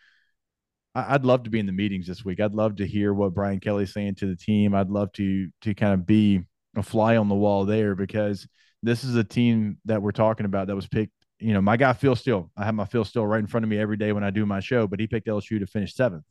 I, 0.94 1.16
i'd 1.16 1.26
love 1.26 1.44
to 1.44 1.50
be 1.50 1.60
in 1.60 1.66
the 1.66 1.72
meetings 1.72 2.06
this 2.06 2.24
week. 2.24 2.40
I'd 2.40 2.54
love 2.54 2.76
to 2.76 2.86
hear 2.86 3.12
what 3.12 3.34
brian 3.34 3.60
kelly's 3.60 3.92
saying 3.92 4.16
to 4.16 4.28
the 4.28 4.36
team. 4.36 4.76
I'd 4.76 4.92
love 4.92 5.12
to 5.14 5.50
to 5.62 5.74
kind 5.74 5.96
of 5.96 6.06
be 6.06 6.42
a 6.78 6.84
fly 6.84 7.18
on 7.18 7.28
the 7.28 7.36
wall 7.36 7.66
there 7.66 7.96
because 7.96 8.48
this 8.84 9.04
is 9.04 9.16
a 9.16 9.24
team 9.24 9.80
that 9.86 10.04
we're 10.04 10.12
talking 10.12 10.46
about 10.46 10.68
that 10.68 10.76
was 10.76 10.88
picked 10.88 11.12
you 11.40 11.54
know 11.54 11.62
my 11.62 11.76
guy 11.76 11.92
phil 11.92 12.16
steele 12.16 12.50
i 12.56 12.64
have 12.64 12.76
my 12.76 12.86
phil 12.86 13.04
steele 13.04 13.26
right 13.26 13.40
in 13.40 13.48
front 13.48 13.64
of 13.64 13.70
me 13.70 13.78
every 13.78 13.98
day 13.98 14.14
when 14.14 14.24
i 14.24 14.30
do 14.30 14.46
my 14.46 14.62
show 14.62 14.88
but 14.88 15.02
he 15.02 15.08
picked 15.08 15.28
lsu 15.28 15.60
to 15.60 15.68
finish 15.68 15.94
seventh 15.94 16.24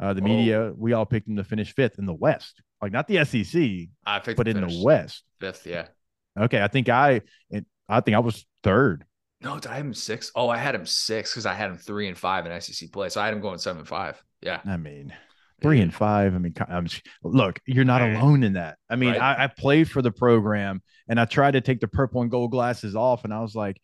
uh, 0.00 0.12
the 0.12 0.22
media, 0.22 0.72
we 0.76 0.92
all 0.92 1.06
picked 1.06 1.28
him 1.28 1.36
to 1.36 1.44
finish 1.44 1.74
fifth 1.74 1.98
in 1.98 2.06
the 2.06 2.14
West, 2.14 2.62
like 2.82 2.92
not 2.92 3.06
the 3.06 3.24
SEC, 3.24 3.88
I 4.04 4.18
picked 4.18 4.36
but 4.36 4.48
in 4.48 4.60
the 4.60 4.82
West, 4.82 5.22
fifth. 5.40 5.66
Yeah. 5.66 5.86
Okay, 6.38 6.60
I 6.60 6.68
think 6.68 6.88
I, 6.88 7.20
I 7.88 8.00
think 8.00 8.16
I 8.16 8.20
was 8.20 8.44
third. 8.62 9.04
No, 9.40 9.54
did 9.58 9.70
I 9.70 9.76
have 9.76 9.86
him 9.86 9.94
six? 9.94 10.32
Oh, 10.34 10.48
I 10.48 10.56
had 10.56 10.74
him 10.74 10.86
six 10.86 11.32
because 11.32 11.46
I 11.46 11.52
had 11.52 11.70
him 11.70 11.76
three 11.76 12.08
and 12.08 12.16
five 12.16 12.46
in 12.46 12.60
SEC 12.60 12.90
play, 12.90 13.08
so 13.08 13.20
I 13.20 13.26
had 13.26 13.34
him 13.34 13.40
going 13.40 13.58
seven 13.58 13.80
and 13.80 13.88
five. 13.88 14.20
Yeah. 14.40 14.60
I 14.64 14.78
mean, 14.78 15.14
three 15.62 15.80
and 15.80 15.94
five. 15.94 16.34
I 16.34 16.38
mean, 16.38 16.54
I'm, 16.68 16.86
look, 17.22 17.60
you're 17.66 17.84
not 17.84 18.02
alone 18.02 18.42
in 18.42 18.54
that. 18.54 18.78
I 18.88 18.96
mean, 18.96 19.12
right. 19.12 19.38
I, 19.38 19.44
I, 19.44 19.46
played 19.46 19.90
for 19.90 20.02
the 20.02 20.10
program 20.10 20.82
and 21.08 21.20
I 21.20 21.26
tried 21.26 21.52
to 21.52 21.60
take 21.60 21.80
the 21.80 21.88
purple 21.88 22.22
and 22.22 22.30
gold 22.30 22.50
glasses 22.50 22.96
off, 22.96 23.24
and 23.24 23.32
I 23.32 23.40
was 23.40 23.54
like, 23.54 23.80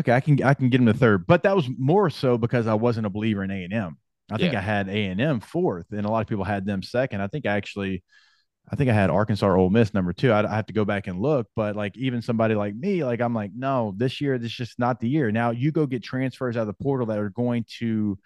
okay, 0.00 0.12
I 0.12 0.20
can 0.20 0.42
I 0.42 0.54
can 0.54 0.70
get 0.70 0.80
him 0.80 0.86
to 0.86 0.94
third, 0.94 1.26
but 1.26 1.42
that 1.42 1.54
was 1.54 1.68
more 1.78 2.10
so 2.10 2.38
because 2.38 2.66
I 2.66 2.74
wasn't 2.74 3.06
a 3.06 3.10
believer 3.10 3.44
in 3.44 3.50
A 3.50 3.64
and 3.64 3.72
M. 3.72 3.98
I 4.30 4.38
think 4.38 4.52
yeah. 4.52 4.60
I 4.60 4.62
had 4.62 4.88
A 4.88 5.06
and 5.06 5.20
M 5.20 5.40
fourth, 5.40 5.86
and 5.90 6.06
a 6.06 6.10
lot 6.10 6.22
of 6.22 6.26
people 6.26 6.44
had 6.44 6.64
them 6.64 6.82
second. 6.82 7.20
I 7.20 7.26
think 7.26 7.46
I 7.46 7.56
actually, 7.56 8.02
I 8.70 8.76
think 8.76 8.88
I 8.88 8.94
had 8.94 9.10
Arkansas 9.10 9.54
Ole 9.54 9.70
Miss 9.70 9.92
number 9.92 10.12
two. 10.12 10.32
I, 10.32 10.50
I 10.50 10.56
have 10.56 10.66
to 10.66 10.72
go 10.72 10.84
back 10.84 11.06
and 11.06 11.20
look, 11.20 11.46
but 11.54 11.76
like 11.76 11.96
even 11.96 12.22
somebody 12.22 12.54
like 12.54 12.74
me, 12.74 13.04
like 13.04 13.20
I'm 13.20 13.34
like, 13.34 13.50
no, 13.54 13.92
this 13.96 14.20
year 14.20 14.38
this 14.38 14.50
is 14.50 14.56
just 14.56 14.78
not 14.78 15.00
the 15.00 15.08
year. 15.08 15.30
Now 15.30 15.50
you 15.50 15.72
go 15.72 15.86
get 15.86 16.02
transfers 16.02 16.56
out 16.56 16.62
of 16.62 16.66
the 16.68 16.84
portal 16.84 17.06
that 17.08 17.18
are 17.18 17.30
going 17.30 17.66
to 17.80 18.18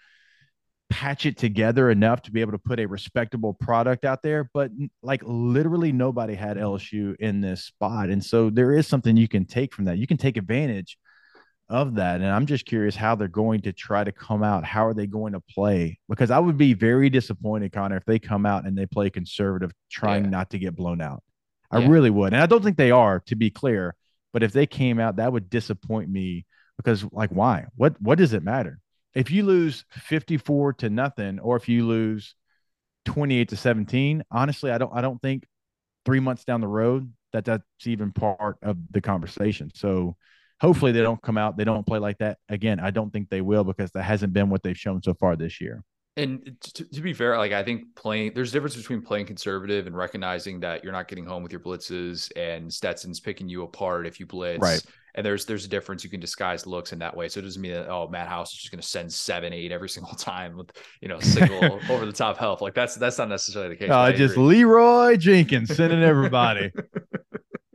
patch 0.88 1.26
it 1.26 1.36
together 1.36 1.90
enough 1.90 2.22
to 2.22 2.30
be 2.30 2.40
able 2.40 2.52
to 2.52 2.58
put 2.58 2.80
a 2.80 2.86
respectable 2.86 3.54
product 3.54 4.04
out 4.04 4.22
there. 4.22 4.48
But 4.54 4.70
like 5.02 5.22
literally 5.24 5.90
nobody 5.90 6.34
had 6.34 6.56
LSU 6.58 7.16
in 7.16 7.40
this 7.40 7.64
spot, 7.64 8.08
and 8.08 8.24
so 8.24 8.50
there 8.50 8.72
is 8.72 8.86
something 8.86 9.16
you 9.16 9.28
can 9.28 9.46
take 9.46 9.74
from 9.74 9.86
that. 9.86 9.98
You 9.98 10.06
can 10.06 10.16
take 10.16 10.36
advantage 10.36 10.96
of 11.68 11.96
that. 11.96 12.20
And 12.20 12.30
I'm 12.30 12.46
just 12.46 12.64
curious 12.64 12.96
how 12.96 13.14
they're 13.14 13.28
going 13.28 13.60
to 13.62 13.72
try 13.72 14.04
to 14.04 14.12
come 14.12 14.42
out. 14.42 14.64
How 14.64 14.86
are 14.86 14.94
they 14.94 15.06
going 15.06 15.34
to 15.34 15.40
play? 15.40 15.98
Because 16.08 16.30
I 16.30 16.38
would 16.38 16.56
be 16.56 16.74
very 16.74 17.10
disappointed, 17.10 17.72
Connor, 17.72 17.96
if 17.96 18.04
they 18.04 18.18
come 18.18 18.46
out 18.46 18.66
and 18.66 18.76
they 18.76 18.86
play 18.86 19.10
conservative, 19.10 19.72
trying 19.90 20.24
yeah. 20.24 20.30
not 20.30 20.50
to 20.50 20.58
get 20.58 20.76
blown 20.76 21.00
out. 21.00 21.22
I 21.70 21.80
yeah. 21.80 21.88
really 21.88 22.10
would. 22.10 22.32
And 22.32 22.42
I 22.42 22.46
don't 22.46 22.62
think 22.62 22.76
they 22.76 22.90
are, 22.90 23.20
to 23.26 23.36
be 23.36 23.50
clear. 23.50 23.94
But 24.32 24.42
if 24.42 24.52
they 24.52 24.66
came 24.66 24.98
out, 24.98 25.16
that 25.16 25.32
would 25.32 25.50
disappoint 25.50 26.08
me 26.08 26.46
because, 26.76 27.04
like, 27.12 27.30
why? 27.30 27.66
What 27.76 28.00
what 28.00 28.18
does 28.18 28.32
it 28.32 28.42
matter? 28.42 28.78
If 29.14 29.30
you 29.30 29.42
lose 29.42 29.84
54 29.90 30.74
to 30.74 30.90
nothing, 30.90 31.38
or 31.40 31.56
if 31.56 31.68
you 31.68 31.86
lose 31.86 32.34
28 33.06 33.48
to 33.48 33.56
17, 33.56 34.22
honestly, 34.30 34.70
I 34.70 34.78
don't 34.78 34.92
I 34.94 35.00
don't 35.00 35.20
think 35.20 35.44
three 36.04 36.20
months 36.20 36.44
down 36.44 36.60
the 36.60 36.68
road 36.68 37.12
that 37.32 37.44
that's 37.44 37.64
even 37.84 38.12
part 38.12 38.56
of 38.62 38.76
the 38.90 39.00
conversation. 39.00 39.70
So 39.74 40.16
hopefully 40.60 40.92
they 40.92 41.02
don't 41.02 41.20
come 41.22 41.38
out 41.38 41.56
they 41.56 41.64
don't 41.64 41.86
play 41.86 41.98
like 41.98 42.18
that 42.18 42.38
again. 42.48 42.80
I 42.80 42.90
don't 42.90 43.12
think 43.12 43.28
they 43.28 43.40
will 43.40 43.64
because 43.64 43.90
that 43.92 44.02
hasn't 44.02 44.32
been 44.32 44.50
what 44.50 44.62
they've 44.62 44.78
shown 44.78 45.02
so 45.02 45.14
far 45.14 45.36
this 45.36 45.60
year. 45.60 45.82
And 46.16 46.56
to, 46.74 46.84
to, 46.84 47.00
be 47.00 47.12
fair 47.12 47.38
like 47.38 47.52
i 47.52 47.62
think 47.62 47.94
playing 47.94 48.32
there's 48.34 48.50
a 48.50 48.52
difference 48.52 48.74
between 48.74 49.02
playing 49.02 49.26
conservative 49.26 49.86
and 49.86 49.96
recognizing 49.96 50.58
that 50.60 50.82
you're 50.82 50.92
not 50.92 51.06
getting 51.06 51.24
home 51.24 51.44
with 51.44 51.52
your 51.52 51.60
blitzes 51.60 52.28
and 52.34 52.74
stetson's 52.74 53.20
picking 53.20 53.48
you 53.48 53.62
apart 53.62 54.04
if 54.04 54.18
you 54.18 54.26
blitz. 54.26 54.60
Right. 54.60 54.82
And 55.14 55.24
there's 55.24 55.44
there's 55.46 55.64
a 55.64 55.68
difference. 55.68 56.02
You 56.02 56.10
can 56.10 56.18
disguise 56.18 56.66
looks 56.66 56.92
in 56.92 56.98
that 56.98 57.16
way. 57.16 57.28
So 57.28 57.38
it 57.38 57.44
doesn't 57.44 57.62
mean 57.62 57.72
that 57.72 57.88
oh 57.88 58.08
matt 58.08 58.26
house 58.26 58.52
is 58.52 58.58
just 58.58 58.72
going 58.72 58.80
to 58.80 58.86
send 58.86 59.12
seven 59.12 59.52
eight 59.52 59.70
every 59.70 59.88
single 59.96 60.14
time 60.14 60.56
with 60.56 60.72
you 61.00 61.06
know 61.06 61.20
single 61.20 61.78
over 61.88 62.04
the 62.04 62.12
top 62.12 62.36
help. 62.36 62.62
Like 62.62 62.74
that's 62.74 62.96
that's 62.96 63.18
not 63.18 63.28
necessarily 63.28 63.76
the 63.76 63.76
case 63.76 63.90
uh, 63.90 64.10
just 64.10 64.36
leeroy 64.36 65.16
jenkins 65.18 65.76
sending 65.76 66.02
everybody 66.02 66.72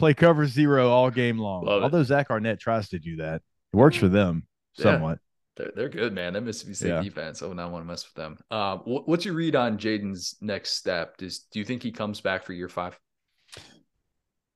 play 0.03 0.13
cover 0.13 0.45
zero 0.45 0.89
all 0.89 1.09
game 1.09 1.38
long. 1.38 1.65
Love 1.65 1.84
Although 1.84 2.01
it. 2.01 2.05
Zach 2.05 2.30
Arnett 2.30 2.59
tries 2.59 2.89
to 2.89 2.99
do 2.99 3.17
that, 3.17 3.35
it 3.35 3.77
works 3.77 3.95
for 3.95 4.09
them 4.09 4.45
somewhat. 4.73 5.19
They're, 5.55 5.71
they're 5.75 5.89
good, 5.89 6.13
man. 6.13 6.34
That 6.34 6.41
Mississippi 6.41 6.73
State 6.73 6.89
yeah. 6.89 7.01
defense. 7.01 7.41
I 7.41 7.45
would 7.45 7.57
not 7.57 7.71
want 7.71 7.85
to 7.85 7.88
mess 7.88 8.05
with 8.05 8.15
them. 8.15 8.38
Uh, 8.51 8.77
what, 8.77 9.07
what's 9.07 9.23
your 9.23 9.35
read 9.35 9.55
on 9.55 9.77
Jayden's 9.77 10.35
next 10.41 10.71
step? 10.71 11.15
Does 11.17 11.39
do 11.51 11.59
you 11.59 11.65
think 11.65 11.84
he 11.84 11.91
comes 11.91 12.19
back 12.21 12.43
for 12.43 12.53
year 12.53 12.67
five? 12.67 12.99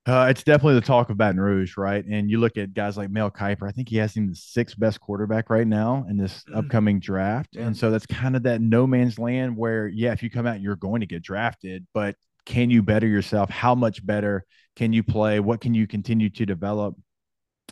Uh, 0.04 0.26
it's 0.30 0.42
definitely 0.42 0.74
the 0.74 0.80
talk 0.80 1.10
of 1.10 1.16
Baton 1.16 1.38
Rouge, 1.38 1.76
right? 1.76 2.04
And 2.04 2.30
you 2.30 2.40
look 2.40 2.56
at 2.56 2.74
guys 2.74 2.96
like 2.96 3.10
Mel 3.10 3.30
Kiper. 3.30 3.68
I 3.68 3.72
think 3.72 3.88
he 3.88 3.96
has 3.98 4.16
him 4.16 4.28
the 4.28 4.34
sixth 4.34 4.78
best 4.78 5.00
quarterback 5.00 5.50
right 5.50 5.66
now 5.66 6.06
in 6.08 6.16
this 6.16 6.44
mm. 6.44 6.56
upcoming 6.56 6.98
draft. 6.98 7.50
Yeah. 7.52 7.66
And 7.66 7.76
so 7.76 7.90
that's 7.90 8.06
kind 8.06 8.34
of 8.34 8.42
that 8.44 8.60
no 8.60 8.86
man's 8.86 9.18
land 9.18 9.56
where, 9.56 9.86
yeah, 9.86 10.12
if 10.12 10.22
you 10.22 10.30
come 10.30 10.46
out, 10.46 10.60
you're 10.60 10.76
going 10.76 11.00
to 11.00 11.06
get 11.06 11.22
drafted, 11.22 11.86
but 11.94 12.16
can 12.46 12.70
you 12.70 12.82
better 12.82 13.06
yourself? 13.06 13.50
How 13.50 13.74
much 13.74 14.04
better 14.04 14.46
can 14.78 14.92
you 14.92 15.02
play? 15.02 15.40
What 15.40 15.60
can 15.60 15.74
you 15.74 15.88
continue 15.88 16.30
to 16.30 16.46
develop? 16.46 16.94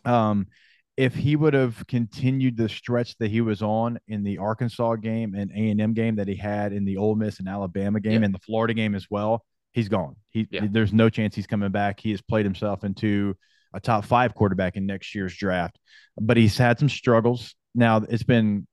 Um, 0.04 0.48
if 0.96 1.14
he 1.14 1.36
would 1.36 1.54
have 1.54 1.86
continued 1.86 2.56
the 2.56 2.68
stretch 2.68 3.16
that 3.18 3.30
he 3.30 3.40
was 3.40 3.62
on 3.62 4.00
in 4.08 4.24
the 4.24 4.38
Arkansas 4.38 4.96
game 4.96 5.34
and 5.34 5.52
A 5.52 5.70
and 5.70 5.80
M 5.80 5.94
game 5.94 6.16
that 6.16 6.26
he 6.26 6.34
had 6.34 6.72
in 6.72 6.84
the 6.84 6.96
Ole 6.96 7.14
Miss 7.14 7.38
and 7.38 7.48
Alabama 7.48 8.00
game 8.00 8.22
yeah. 8.22 8.26
and 8.26 8.34
the 8.34 8.40
Florida 8.40 8.74
game 8.74 8.96
as 8.96 9.06
well, 9.08 9.44
he's 9.72 9.88
gone. 9.88 10.16
He 10.30 10.48
yeah. 10.50 10.66
there's 10.68 10.92
no 10.92 11.08
chance 11.08 11.36
he's 11.36 11.46
coming 11.46 11.70
back. 11.70 12.00
He 12.00 12.10
has 12.10 12.20
played 12.20 12.44
himself 12.44 12.82
into 12.82 13.36
a 13.72 13.78
top 13.78 14.04
five 14.04 14.34
quarterback 14.34 14.76
in 14.76 14.84
next 14.84 15.14
year's 15.14 15.36
draft, 15.36 15.78
but 16.20 16.36
he's 16.36 16.58
had 16.58 16.78
some 16.80 16.88
struggles. 16.88 17.54
Now 17.72 17.98
it's 17.98 18.24
been 18.24 18.66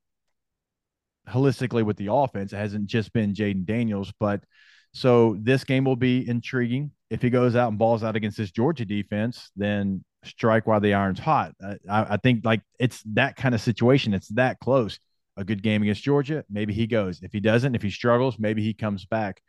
holistically 1.29 1.83
with 1.83 1.97
the 1.97 2.11
offense. 2.11 2.51
It 2.51 2.57
hasn't 2.57 2.87
just 2.87 3.13
been 3.13 3.35
Jayden 3.35 3.65
Daniels, 3.65 4.11
but 4.19 4.43
so 4.93 5.37
this 5.39 5.63
game 5.65 5.83
will 5.83 5.95
be 5.95 6.27
intriguing. 6.27 6.91
If 7.13 7.21
he 7.21 7.29
goes 7.29 7.55
out 7.55 7.69
and 7.69 7.77
balls 7.77 8.03
out 8.03 8.15
against 8.15 8.37
this 8.37 8.51
Georgia 8.51 8.85
defense, 8.85 9.51
then 9.55 10.03
strike 10.23 10.65
while 10.65 10.79
the 10.79 10.95
iron's 10.95 11.19
hot. 11.19 11.53
I, 11.61 11.77
I 11.87 12.17
think 12.17 12.43
like 12.43 12.61
it's 12.79 13.03
that 13.13 13.35
kind 13.35 13.53
of 13.53 13.61
situation. 13.61 14.13
It's 14.13 14.29
that 14.29 14.59
close. 14.59 14.99
A 15.35 15.43
good 15.43 15.63
game 15.63 15.81
against 15.81 16.03
Georgia, 16.03 16.43
maybe 16.47 16.73
he 16.73 16.85
goes. 16.85 17.21
If 17.23 17.31
he 17.33 17.39
doesn't, 17.39 17.73
if 17.73 17.81
he 17.81 17.89
struggles, 17.89 18.37
maybe 18.37 18.61
he 18.61 18.73
comes 18.75 19.05
back. 19.05 19.41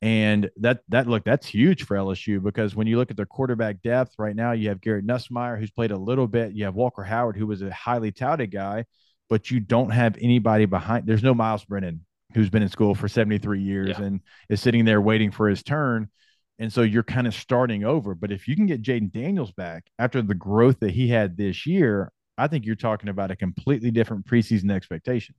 And 0.00 0.48
that 0.60 0.80
that 0.88 1.06
look 1.06 1.24
that's 1.24 1.46
huge 1.46 1.84
for 1.84 1.96
LSU 1.96 2.42
because 2.42 2.76
when 2.76 2.86
you 2.86 2.96
look 2.96 3.10
at 3.10 3.16
their 3.16 3.26
quarterback 3.26 3.82
depth 3.82 4.14
right 4.18 4.34
now, 4.34 4.52
you 4.52 4.68
have 4.68 4.80
Garrett 4.80 5.06
Nussmeier 5.06 5.58
who's 5.58 5.70
played 5.70 5.90
a 5.90 5.98
little 5.98 6.26
bit. 6.26 6.52
You 6.52 6.64
have 6.64 6.74
Walker 6.74 7.02
Howard 7.02 7.36
who 7.36 7.46
was 7.46 7.62
a 7.62 7.72
highly 7.72 8.12
touted 8.12 8.50
guy, 8.50 8.84
but 9.28 9.50
you 9.50 9.60
don't 9.60 9.90
have 9.90 10.16
anybody 10.20 10.66
behind. 10.66 11.06
There's 11.06 11.22
no 11.22 11.34
Myles 11.34 11.64
Brennan 11.64 12.06
who's 12.34 12.50
been 12.50 12.62
in 12.62 12.68
school 12.68 12.94
for 12.94 13.08
73 13.08 13.60
years 13.60 13.96
yeah. 13.98 14.04
and 14.04 14.20
is 14.48 14.60
sitting 14.60 14.84
there 14.84 15.00
waiting 15.00 15.30
for 15.30 15.48
his 15.48 15.62
turn. 15.62 16.08
And 16.58 16.72
so 16.72 16.82
you're 16.82 17.04
kind 17.04 17.26
of 17.26 17.34
starting 17.34 17.84
over. 17.84 18.14
But 18.14 18.32
if 18.32 18.48
you 18.48 18.56
can 18.56 18.66
get 18.66 18.82
Jayden 18.82 19.12
Daniels 19.12 19.52
back 19.52 19.86
after 19.98 20.22
the 20.22 20.34
growth 20.34 20.80
that 20.80 20.90
he 20.90 21.08
had 21.08 21.36
this 21.36 21.66
year, 21.66 22.12
I 22.36 22.48
think 22.48 22.66
you're 22.66 22.74
talking 22.74 23.08
about 23.08 23.30
a 23.30 23.36
completely 23.36 23.90
different 23.90 24.26
preseason 24.26 24.70
expectation. 24.70 25.34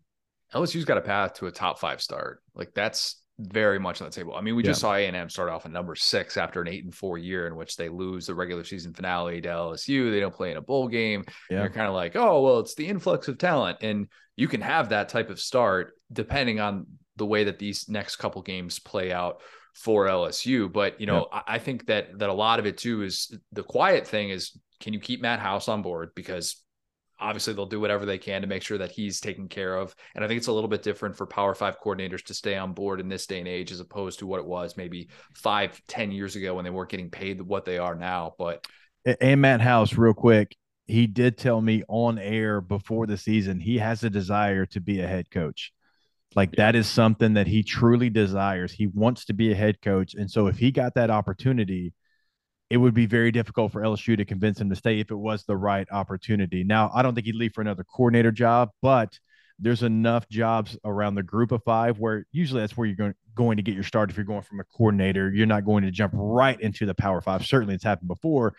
LSU's 0.53 0.85
got 0.85 0.97
a 0.97 1.01
path 1.01 1.33
to 1.35 1.47
a 1.47 1.51
top 1.51 1.79
five 1.79 2.01
start. 2.01 2.41
Like 2.55 2.73
that's 2.73 3.21
very 3.39 3.79
much 3.79 4.01
on 4.01 4.09
the 4.09 4.13
table. 4.13 4.35
I 4.35 4.41
mean, 4.41 4.55
we 4.55 4.63
just 4.63 4.81
saw 4.81 4.95
A&M 4.95 5.29
start 5.29 5.49
off 5.49 5.65
at 5.65 5.71
number 5.71 5.95
six 5.95 6.35
after 6.35 6.61
an 6.61 6.67
eight 6.67 6.83
and 6.83 6.93
four 6.93 7.17
year 7.17 7.47
in 7.47 7.55
which 7.55 7.77
they 7.77 7.87
lose 7.87 8.27
the 8.27 8.35
regular 8.35 8.63
season 8.63 8.93
finale 8.93 9.39
to 9.41 9.47
LSU. 9.47 10.11
They 10.11 10.19
don't 10.19 10.33
play 10.33 10.51
in 10.51 10.57
a 10.57 10.61
bowl 10.61 10.87
game. 10.87 11.23
Yeah. 11.49 11.61
You're 11.61 11.69
kind 11.69 11.87
of 11.87 11.93
like, 11.93 12.15
oh, 12.15 12.41
well, 12.41 12.59
it's 12.59 12.75
the 12.75 12.87
influx 12.87 13.27
of 13.27 13.37
talent. 13.37 13.77
And 13.81 14.07
you 14.35 14.47
can 14.47 14.61
have 14.61 14.89
that 14.89 15.09
type 15.09 15.29
of 15.29 15.39
start 15.39 15.93
depending 16.11 16.59
on 16.59 16.87
the 17.15 17.25
way 17.25 17.45
that 17.45 17.59
these 17.59 17.87
next 17.87 18.17
couple 18.17 18.41
games 18.41 18.79
play 18.79 19.11
out 19.11 19.41
for 19.79 20.07
LSU. 20.07 20.71
But 20.71 20.99
you 20.99 21.07
know, 21.07 21.27
yeah. 21.31 21.41
I, 21.47 21.55
I 21.55 21.59
think 21.59 21.87
that 21.87 22.19
that 22.19 22.29
a 22.29 22.33
lot 22.33 22.59
of 22.59 22.65
it 22.65 22.77
too 22.77 23.01
is 23.01 23.35
the 23.51 23.63
quiet 23.63 24.05
thing 24.07 24.29
is 24.29 24.57
can 24.79 24.93
you 24.93 24.99
keep 24.99 25.21
Matt 25.21 25.39
House 25.39 25.67
on 25.67 25.81
board 25.81 26.11
because 26.15 26.61
obviously 27.19 27.53
they'll 27.53 27.65
do 27.65 27.79
whatever 27.79 28.05
they 28.05 28.17
can 28.17 28.41
to 28.41 28.47
make 28.47 28.63
sure 28.63 28.77
that 28.77 28.91
he's 28.91 29.19
taken 29.19 29.47
care 29.49 29.75
of. 29.75 29.93
And 30.15 30.23
I 30.23 30.27
think 30.27 30.37
it's 30.37 30.47
a 30.47 30.53
little 30.53 30.69
bit 30.69 30.83
different 30.83 31.17
for 31.17 31.25
Power 31.25 31.53
Five 31.53 31.79
coordinators 31.79 32.23
to 32.25 32.33
stay 32.33 32.55
on 32.55 32.73
board 32.73 32.99
in 32.99 33.09
this 33.09 33.25
day 33.25 33.39
and 33.39 33.47
age 33.47 33.71
as 33.71 33.79
opposed 33.79 34.19
to 34.19 34.27
what 34.27 34.39
it 34.39 34.45
was 34.45 34.77
maybe 34.77 35.09
five, 35.33 35.81
ten 35.87 36.11
years 36.11 36.35
ago 36.35 36.55
when 36.55 36.65
they 36.65 36.71
weren't 36.71 36.89
getting 36.89 37.09
paid 37.09 37.41
what 37.41 37.65
they 37.65 37.77
are 37.77 37.95
now. 37.95 38.35
But 38.37 38.65
and 39.21 39.41
Matt 39.41 39.61
House, 39.61 39.97
real 39.97 40.13
quick, 40.13 40.55
he 40.87 41.07
did 41.07 41.37
tell 41.37 41.61
me 41.61 41.83
on 41.87 42.19
air 42.19 42.61
before 42.61 43.07
the 43.07 43.17
season 43.17 43.59
he 43.59 43.77
has 43.77 44.03
a 44.03 44.09
desire 44.09 44.65
to 44.67 44.81
be 44.81 44.99
a 44.99 45.07
head 45.07 45.29
coach. 45.29 45.71
Like 46.35 46.49
yeah. 46.53 46.65
that 46.65 46.75
is 46.75 46.87
something 46.87 47.33
that 47.33 47.47
he 47.47 47.63
truly 47.63 48.09
desires. 48.09 48.71
He 48.71 48.87
wants 48.87 49.25
to 49.25 49.33
be 49.33 49.51
a 49.51 49.55
head 49.55 49.81
coach. 49.81 50.13
And 50.13 50.29
so 50.29 50.47
if 50.47 50.57
he 50.57 50.71
got 50.71 50.95
that 50.95 51.09
opportunity, 51.09 51.93
it 52.69 52.77
would 52.77 52.93
be 52.93 53.07
very 53.07 53.31
difficult 53.31 53.71
for 53.71 53.81
LSU 53.81 54.15
to 54.15 54.25
convince 54.25 54.61
him 54.61 54.69
to 54.69 54.75
stay 54.75 54.99
if 54.99 55.09
it 55.09 55.15
was 55.15 55.43
the 55.45 55.57
right 55.57 55.87
opportunity. 55.91 56.63
Now, 56.63 56.91
I 56.93 57.01
don't 57.01 57.15
think 57.15 57.25
he'd 57.25 57.35
leave 57.35 57.53
for 57.53 57.61
another 57.61 57.83
coordinator 57.83 58.31
job, 58.31 58.69
but 58.81 59.17
there's 59.57 59.83
enough 59.83 60.29
jobs 60.29 60.77
around 60.85 61.15
the 61.15 61.23
group 61.23 61.51
of 61.51 61.63
five 61.63 61.99
where 61.99 62.25
usually 62.31 62.61
that's 62.61 62.77
where 62.77 62.87
you're 62.87 62.95
going, 62.95 63.15
going 63.35 63.57
to 63.57 63.63
get 63.63 63.73
your 63.73 63.83
start. 63.83 64.09
If 64.09 64.17
you're 64.17 64.25
going 64.25 64.43
from 64.43 64.59
a 64.59 64.63
coordinator, 64.63 65.31
you're 65.33 65.47
not 65.47 65.65
going 65.65 65.83
to 65.83 65.91
jump 65.91 66.13
right 66.15 66.59
into 66.61 66.85
the 66.85 66.93
power 66.93 67.21
five. 67.21 67.45
Certainly 67.45 67.75
it's 67.75 67.83
happened 67.83 68.07
before, 68.07 68.53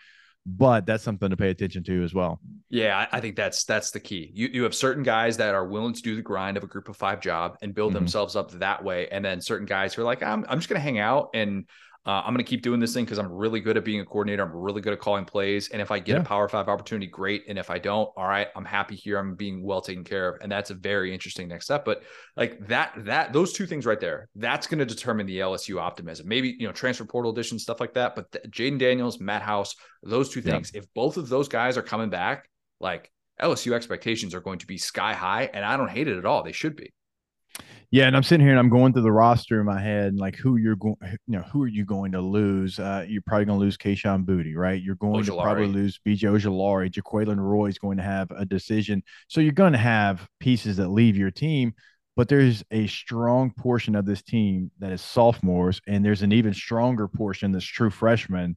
but 0.45 0.85
that's 0.85 1.03
something 1.03 1.29
to 1.29 1.37
pay 1.37 1.49
attention 1.49 1.83
to 1.83 2.03
as 2.03 2.13
well. 2.13 2.39
Yeah, 2.69 3.07
I 3.11 3.19
think 3.19 3.35
that's 3.35 3.63
that's 3.63 3.91
the 3.91 3.99
key. 3.99 4.31
You 4.33 4.49
you 4.51 4.63
have 4.63 4.73
certain 4.73 5.03
guys 5.03 5.37
that 5.37 5.53
are 5.53 5.67
willing 5.67 5.93
to 5.93 6.01
do 6.01 6.15
the 6.15 6.21
grind 6.21 6.57
of 6.57 6.63
a 6.63 6.67
group 6.67 6.89
of 6.89 6.97
five 6.97 7.21
job 7.21 7.57
and 7.61 7.75
build 7.75 7.91
mm-hmm. 7.91 7.99
themselves 7.99 8.35
up 8.35 8.51
that 8.51 8.83
way, 8.83 9.07
and 9.09 9.23
then 9.23 9.41
certain 9.41 9.65
guys 9.65 9.93
who 9.93 10.01
are 10.01 10.05
like, 10.05 10.23
I'm 10.23 10.45
I'm 10.47 10.57
just 10.59 10.69
gonna 10.69 10.79
hang 10.79 10.99
out 10.99 11.29
and 11.33 11.65
uh, 12.03 12.23
I'm 12.25 12.33
going 12.33 12.43
to 12.43 12.49
keep 12.49 12.63
doing 12.63 12.79
this 12.79 12.95
thing 12.95 13.05
because 13.05 13.19
I'm 13.19 13.31
really 13.31 13.59
good 13.59 13.77
at 13.77 13.85
being 13.85 13.99
a 13.99 14.05
coordinator. 14.05 14.41
I'm 14.41 14.55
really 14.55 14.81
good 14.81 14.93
at 14.93 14.99
calling 14.99 15.23
plays. 15.23 15.69
And 15.69 15.79
if 15.79 15.91
I 15.91 15.99
get 15.99 16.15
yeah. 16.15 16.21
a 16.21 16.25
power 16.25 16.49
five 16.49 16.67
opportunity, 16.67 17.05
great. 17.05 17.43
And 17.47 17.59
if 17.59 17.69
I 17.69 17.77
don't, 17.77 18.09
all 18.17 18.27
right, 18.27 18.47
I'm 18.55 18.65
happy 18.65 18.95
here. 18.95 19.19
I'm 19.19 19.35
being 19.35 19.61
well 19.61 19.81
taken 19.81 20.03
care 20.03 20.29
of. 20.29 20.41
And 20.41 20.51
that's 20.51 20.71
a 20.71 20.73
very 20.73 21.13
interesting 21.13 21.47
next 21.47 21.65
step. 21.65 21.85
But 21.85 22.01
like 22.35 22.65
that, 22.67 22.93
that, 23.05 23.33
those 23.33 23.53
two 23.53 23.67
things 23.67 23.85
right 23.85 23.99
there, 23.99 24.29
that's 24.35 24.65
going 24.65 24.79
to 24.79 24.85
determine 24.85 25.27
the 25.27 25.39
LSU 25.39 25.79
optimism. 25.79 26.27
Maybe, 26.27 26.55
you 26.57 26.65
know, 26.65 26.73
transfer 26.73 27.05
portal 27.05 27.31
edition, 27.31 27.59
stuff 27.59 27.79
like 27.79 27.93
that. 27.93 28.15
But 28.15 28.31
Jayden 28.49 28.79
Daniels, 28.79 29.19
Matt 29.19 29.43
House, 29.43 29.75
those 30.01 30.29
two 30.29 30.41
things, 30.41 30.71
yeah. 30.73 30.79
if 30.79 30.91
both 30.95 31.17
of 31.17 31.29
those 31.29 31.49
guys 31.49 31.77
are 31.77 31.83
coming 31.83 32.09
back, 32.09 32.49
like 32.79 33.11
LSU 33.39 33.73
expectations 33.73 34.33
are 34.33 34.41
going 34.41 34.57
to 34.59 34.67
be 34.67 34.79
sky 34.79 35.13
high. 35.13 35.51
And 35.53 35.63
I 35.63 35.77
don't 35.77 35.91
hate 35.91 36.07
it 36.07 36.17
at 36.17 36.25
all. 36.25 36.41
They 36.41 36.51
should 36.51 36.75
be. 36.75 36.93
Yeah, 37.93 38.07
and 38.07 38.15
I'm 38.15 38.23
sitting 38.23 38.45
here 38.45 38.51
and 38.51 38.59
I'm 38.59 38.69
going 38.69 38.93
through 38.93 39.01
the 39.01 39.11
roster 39.11 39.59
in 39.59 39.65
my 39.65 39.81
head, 39.81 40.07
and 40.07 40.17
like 40.17 40.37
who 40.37 40.55
you're 40.55 40.77
going, 40.77 40.95
you 41.01 41.17
know, 41.27 41.41
who 41.41 41.61
are 41.63 41.67
you 41.67 41.83
going 41.83 42.13
to 42.13 42.21
lose? 42.21 42.79
Uh, 42.79 43.05
you're 43.05 43.21
probably 43.21 43.43
going 43.43 43.59
to 43.59 43.65
lose 43.65 43.75
Kayshon 43.75 44.23
Boutte, 44.23 44.55
right? 44.55 44.81
You're 44.81 44.95
going 44.95 45.25
to 45.25 45.31
probably 45.33 45.67
lose 45.67 45.99
BJ 46.07 46.23
Ojulari. 46.23 46.89
Jaquelin 46.89 47.37
Roy 47.37 47.65
is 47.65 47.77
going 47.77 47.97
to 47.97 48.03
have 48.03 48.31
a 48.31 48.45
decision. 48.45 49.03
So 49.27 49.41
you're 49.41 49.51
going 49.51 49.73
to 49.73 49.77
have 49.77 50.25
pieces 50.39 50.77
that 50.77 50.87
leave 50.87 51.17
your 51.17 51.31
team, 51.31 51.73
but 52.15 52.29
there's 52.29 52.63
a 52.71 52.87
strong 52.87 53.51
portion 53.51 53.95
of 53.95 54.05
this 54.05 54.23
team 54.23 54.71
that 54.79 54.93
is 54.93 55.01
sophomores, 55.01 55.81
and 55.85 56.03
there's 56.03 56.21
an 56.21 56.31
even 56.31 56.53
stronger 56.53 57.09
portion 57.09 57.51
that's 57.51 57.65
true 57.65 57.89
freshmen. 57.89 58.55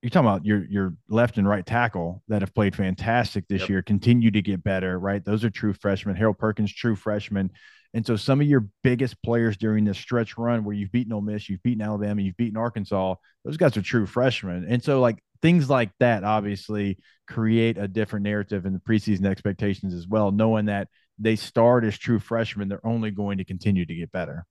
You're 0.00 0.08
talking 0.08 0.30
about 0.30 0.46
your 0.46 0.64
your 0.64 0.94
left 1.10 1.36
and 1.36 1.46
right 1.46 1.66
tackle 1.66 2.22
that 2.28 2.40
have 2.40 2.54
played 2.54 2.74
fantastic 2.74 3.46
this 3.48 3.60
yep. 3.60 3.68
year, 3.68 3.82
continue 3.82 4.30
to 4.30 4.40
get 4.40 4.64
better, 4.64 4.98
right? 4.98 5.22
Those 5.22 5.44
are 5.44 5.50
true 5.50 5.74
freshmen. 5.74 6.16
Harold 6.16 6.38
Perkins, 6.38 6.72
true 6.72 6.96
freshman. 6.96 7.50
And 7.92 8.06
so 8.06 8.16
some 8.16 8.40
of 8.40 8.46
your 8.46 8.68
biggest 8.82 9.20
players 9.22 9.56
during 9.56 9.84
this 9.84 9.98
stretch 9.98 10.38
run 10.38 10.64
where 10.64 10.74
you've 10.74 10.92
beaten 10.92 11.12
Ole 11.12 11.20
Miss, 11.20 11.48
you've 11.48 11.62
beaten 11.62 11.82
Alabama, 11.82 12.22
you've 12.22 12.36
beaten 12.36 12.56
Arkansas, 12.56 13.16
those 13.44 13.56
guys 13.56 13.76
are 13.76 13.82
true 13.82 14.06
freshmen. 14.06 14.66
And 14.68 14.82
so 14.82 15.00
like 15.00 15.22
things 15.42 15.68
like 15.68 15.90
that 15.98 16.22
obviously 16.22 16.98
create 17.26 17.78
a 17.78 17.88
different 17.88 18.24
narrative 18.24 18.66
in 18.66 18.72
the 18.72 18.78
preseason 18.78 19.26
expectations 19.26 19.94
as 19.94 20.06
well, 20.06 20.30
knowing 20.30 20.66
that 20.66 20.88
they 21.18 21.36
start 21.36 21.84
as 21.84 21.98
true 21.98 22.18
freshmen, 22.18 22.68
they're 22.68 22.86
only 22.86 23.10
going 23.10 23.38
to 23.38 23.44
continue 23.44 23.84
to 23.84 23.94
get 23.94 24.12
better. 24.12 24.46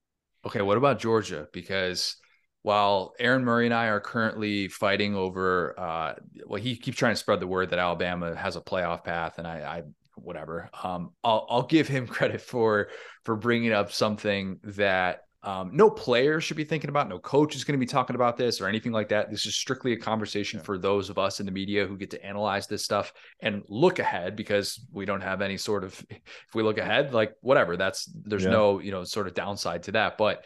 Okay, 0.45 0.61
what 0.61 0.77
about 0.77 0.99
Georgia? 0.99 1.47
Because 1.51 2.15
while 2.61 3.13
Aaron 3.19 3.43
Murray 3.43 3.65
and 3.65 3.73
I 3.73 3.87
are 3.87 3.99
currently 3.99 4.67
fighting 4.67 5.15
over, 5.15 5.79
uh, 5.79 6.13
well, 6.45 6.61
he 6.61 6.75
keeps 6.75 6.97
trying 6.97 7.13
to 7.13 7.19
spread 7.19 7.39
the 7.39 7.47
word 7.47 7.69
that 7.69 7.79
Alabama 7.79 8.35
has 8.35 8.55
a 8.55 8.61
playoff 8.61 9.03
path, 9.03 9.37
and 9.37 9.47
I, 9.47 9.59
I 9.59 9.83
whatever. 10.23 10.69
Um, 10.83 11.11
I'll 11.23 11.45
I'll 11.49 11.63
give 11.63 11.87
him 11.87 12.07
credit 12.17 12.41
for 12.41 12.89
for 13.23 13.35
bringing 13.35 13.71
up 13.71 13.91
something 13.91 14.59
that 14.63 15.21
um, 15.41 15.71
no 15.71 15.89
player 15.89 16.41
should 16.41 16.57
be 16.57 16.65
thinking 16.65 16.89
about. 16.89 17.07
No 17.07 17.17
coach 17.17 17.55
is 17.55 17.63
going 17.63 17.79
to 17.79 17.85
be 17.85 17.89
talking 17.89 18.15
about 18.15 18.35
this 18.35 18.59
or 18.59 18.67
anything 18.67 18.91
like 18.91 19.09
that. 19.09 19.31
This 19.31 19.45
is 19.45 19.55
strictly 19.55 19.93
a 19.93 19.97
conversation 19.97 20.59
yeah. 20.59 20.65
for 20.65 20.77
those 20.77 21.09
of 21.09 21.17
us 21.17 21.39
in 21.39 21.45
the 21.45 21.51
media 21.51 21.87
who 21.87 21.97
get 21.97 22.09
to 22.11 22.25
analyze 22.25 22.67
this 22.67 22.83
stuff 22.83 23.13
and 23.39 23.63
look 23.69 23.99
ahead 23.99 24.35
because 24.35 24.85
we 24.91 25.05
don't 25.05 25.21
have 25.21 25.41
any 25.41 25.57
sort 25.57 25.83
of. 25.83 26.05
If 26.49 26.55
we 26.55 26.63
look 26.63 26.79
ahead, 26.79 27.13
like 27.13 27.33
whatever, 27.41 27.77
that's 27.77 28.05
there's 28.25 28.43
yeah. 28.43 28.49
no 28.49 28.79
you 28.79 28.91
know 28.91 29.03
sort 29.03 29.27
of 29.27 29.33
downside 29.33 29.83
to 29.83 29.91
that. 29.93 30.17
But 30.17 30.43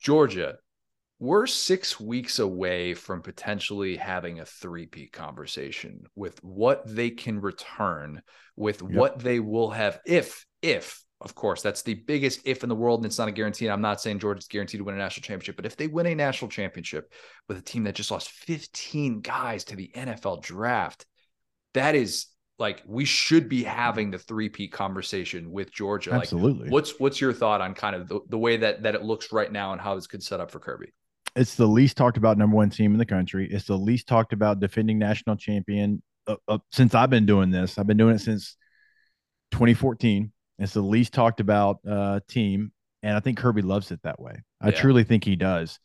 Georgia, 0.00 0.56
we're 1.18 1.46
six 1.46 1.98
weeks 1.98 2.38
away 2.38 2.94
from 2.94 3.22
potentially 3.22 3.96
having 3.96 4.38
a 4.38 4.44
three-peat 4.44 5.12
conversation 5.12 6.04
with 6.14 6.42
what 6.44 6.82
they 6.86 7.10
can 7.10 7.40
return, 7.40 8.22
with 8.56 8.82
yep. 8.82 8.92
what 8.92 9.18
they 9.18 9.40
will 9.40 9.70
have 9.70 10.00
if 10.06 10.46
if 10.62 11.02
of 11.20 11.34
course, 11.34 11.62
that's 11.62 11.82
the 11.82 11.94
biggest 11.94 12.40
if 12.44 12.62
in 12.62 12.68
the 12.68 12.76
world, 12.76 13.00
and 13.00 13.06
it's 13.06 13.18
not 13.18 13.26
a 13.26 13.32
guarantee. 13.32 13.66
And 13.66 13.72
I'm 13.72 13.80
not 13.80 14.00
saying 14.00 14.20
Georgia's 14.20 14.46
guaranteed 14.46 14.78
to 14.78 14.84
win 14.84 14.94
a 14.94 14.98
national 14.98 15.24
championship, 15.24 15.56
but 15.56 15.66
if 15.66 15.76
they 15.76 15.88
win 15.88 16.06
a 16.06 16.14
national 16.14 16.48
championship 16.48 17.12
with 17.48 17.58
a 17.58 17.62
team 17.62 17.84
that 17.84 17.96
just 17.96 18.12
lost 18.12 18.30
15 18.30 19.20
guys 19.20 19.64
to 19.64 19.76
the 19.76 19.90
NFL 19.96 20.42
draft, 20.42 21.06
that 21.74 21.96
is 21.96 22.26
like 22.60 22.84
we 22.86 23.04
should 23.04 23.48
be 23.48 23.64
having 23.64 24.12
the 24.12 24.18
three-peat 24.18 24.70
conversation 24.70 25.50
with 25.50 25.72
Georgia. 25.72 26.12
Absolutely. 26.12 26.64
Like, 26.64 26.72
what's 26.72 27.00
what's 27.00 27.20
your 27.20 27.32
thought 27.32 27.60
on 27.60 27.74
kind 27.74 27.96
of 27.96 28.08
the, 28.08 28.20
the 28.28 28.38
way 28.38 28.58
that 28.58 28.84
that 28.84 28.94
it 28.94 29.02
looks 29.02 29.32
right 29.32 29.50
now 29.50 29.72
and 29.72 29.80
how 29.80 29.96
this 29.96 30.06
could 30.06 30.22
set 30.22 30.38
up 30.38 30.52
for 30.52 30.60
Kirby? 30.60 30.92
It's 31.36 31.54
the 31.54 31.66
least 31.66 31.96
talked 31.96 32.16
about 32.16 32.38
number 32.38 32.56
one 32.56 32.70
team 32.70 32.92
in 32.92 32.98
the 32.98 33.06
country. 33.06 33.48
It's 33.50 33.66
the 33.66 33.76
least 33.76 34.08
talked 34.08 34.32
about 34.32 34.60
defending 34.60 34.98
national 34.98 35.36
champion 35.36 36.02
uh, 36.26 36.36
uh, 36.46 36.58
since 36.72 36.94
I've 36.94 37.10
been 37.10 37.26
doing 37.26 37.50
this. 37.50 37.78
I've 37.78 37.86
been 37.86 37.96
doing 37.96 38.16
it 38.16 38.20
since 38.20 38.56
2014. 39.52 40.32
It's 40.58 40.74
the 40.74 40.80
least 40.80 41.12
talked 41.12 41.40
about 41.40 41.78
uh, 41.88 42.20
team, 42.28 42.72
and 43.02 43.16
I 43.16 43.20
think 43.20 43.38
Kirby 43.38 43.62
loves 43.62 43.90
it 43.92 44.00
that 44.02 44.20
way. 44.20 44.42
I 44.60 44.70
yeah. 44.70 44.80
truly 44.80 45.04
think 45.04 45.24
he 45.24 45.36
does, 45.36 45.78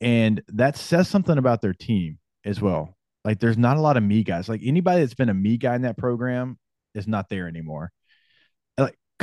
and 0.00 0.42
that 0.48 0.76
says 0.76 1.08
something 1.08 1.38
about 1.38 1.62
their 1.62 1.74
team 1.74 2.18
as 2.44 2.60
well. 2.60 2.96
Like, 3.24 3.38
there's 3.38 3.56
not 3.56 3.76
a 3.76 3.80
lot 3.80 3.96
of 3.96 4.02
me 4.02 4.22
guys. 4.22 4.48
Like 4.48 4.60
anybody 4.64 5.00
that's 5.00 5.14
been 5.14 5.28
a 5.28 5.34
me 5.34 5.56
guy 5.56 5.76
in 5.76 5.82
that 5.82 5.96
program 5.96 6.58
is 6.94 7.08
not 7.08 7.28
there 7.28 7.48
anymore. 7.48 7.92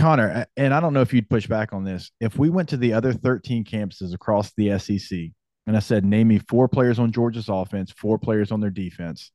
Connor, 0.01 0.47
and 0.57 0.73
I 0.73 0.79
don't 0.79 0.93
know 0.93 1.01
if 1.01 1.13
you'd 1.13 1.29
push 1.29 1.45
back 1.45 1.73
on 1.73 1.83
this. 1.83 2.11
If 2.19 2.37
we 2.37 2.49
went 2.49 2.69
to 2.69 2.77
the 2.77 2.93
other 2.93 3.13
13 3.13 3.63
campuses 3.63 4.13
across 4.13 4.51
the 4.57 4.77
SEC, 4.79 5.19
and 5.67 5.77
I 5.77 5.79
said, 5.79 6.03
name 6.03 6.27
me 6.27 6.39
four 6.49 6.67
players 6.67 6.97
on 6.97 7.11
Georgia's 7.11 7.49
offense, 7.49 7.91
four 7.91 8.17
players 8.17 8.51
on 8.51 8.59
their 8.59 8.71
defense. 8.71 9.31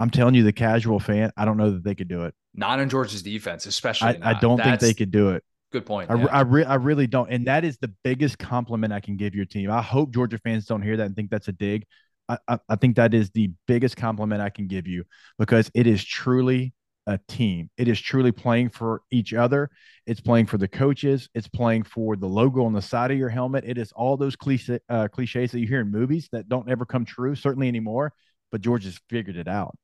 I'm 0.00 0.10
telling 0.10 0.34
you, 0.34 0.42
the 0.42 0.52
casual 0.52 0.98
fan, 0.98 1.30
I 1.36 1.44
don't 1.44 1.56
know 1.56 1.70
that 1.70 1.84
they 1.84 1.94
could 1.94 2.08
do 2.08 2.24
it. 2.24 2.34
Not 2.54 2.80
in 2.80 2.88
Georgia's 2.88 3.22
defense, 3.22 3.66
especially. 3.66 4.20
I, 4.20 4.30
I 4.30 4.40
don't 4.40 4.56
That's, 4.56 4.68
think 4.68 4.80
they 4.80 4.94
could 4.94 5.12
do 5.12 5.30
it. 5.30 5.44
Good 5.70 5.86
point. 5.86 6.10
I, 6.10 6.16
yeah. 6.16 6.26
I, 6.26 6.40
re- 6.40 6.64
I 6.64 6.74
really 6.74 7.06
don't. 7.06 7.30
And 7.30 7.46
that 7.46 7.64
is 7.64 7.78
the 7.78 7.92
biggest 8.02 8.36
compliment 8.38 8.92
I 8.92 8.98
can 9.00 9.16
give 9.16 9.34
your 9.34 9.44
team. 9.44 9.70
I 9.70 9.80
hope 9.80 10.12
Georgia 10.12 10.38
fans 10.38 10.66
don't 10.66 10.82
hear 10.82 10.96
that 10.96 11.06
and 11.06 11.14
think 11.14 11.30
that's 11.30 11.46
a 11.46 11.52
dig. 11.52 11.86
I, 12.28 12.38
I, 12.48 12.58
I 12.68 12.76
think 12.76 12.96
that 12.96 13.14
is 13.14 13.30
the 13.30 13.52
biggest 13.68 13.96
compliment 13.96 14.42
I 14.42 14.50
can 14.50 14.66
give 14.66 14.88
you 14.88 15.04
because 15.38 15.70
it 15.72 15.86
is 15.86 16.04
truly 16.04 16.74
a 17.06 17.18
team. 17.28 17.70
It 17.76 17.88
is 17.88 18.00
truly 18.00 18.32
playing 18.32 18.70
for 18.70 19.02
each 19.10 19.34
other. 19.34 19.70
It's 20.06 20.20
playing 20.20 20.46
for 20.46 20.58
the 20.58 20.68
coaches. 20.68 21.28
It's 21.34 21.48
playing 21.48 21.84
for 21.84 22.16
the 22.16 22.28
logo 22.28 22.64
on 22.64 22.72
the 22.72 22.82
side 22.82 23.10
of 23.10 23.18
your 23.18 23.28
helmet. 23.28 23.64
It 23.66 23.78
is 23.78 23.92
all 23.92 24.16
those 24.16 24.36
cliche, 24.36 24.78
uh, 24.88 25.08
cliches 25.08 25.52
that 25.52 25.60
you 25.60 25.66
hear 25.66 25.80
in 25.80 25.90
movies 25.90 26.28
that 26.32 26.48
don't 26.48 26.70
ever 26.70 26.84
come 26.84 27.04
true, 27.04 27.34
certainly 27.34 27.68
anymore. 27.68 28.12
But 28.52 28.60
George 28.60 28.84
has 28.84 28.98
figured 29.08 29.36
it 29.36 29.48
out 29.48 29.76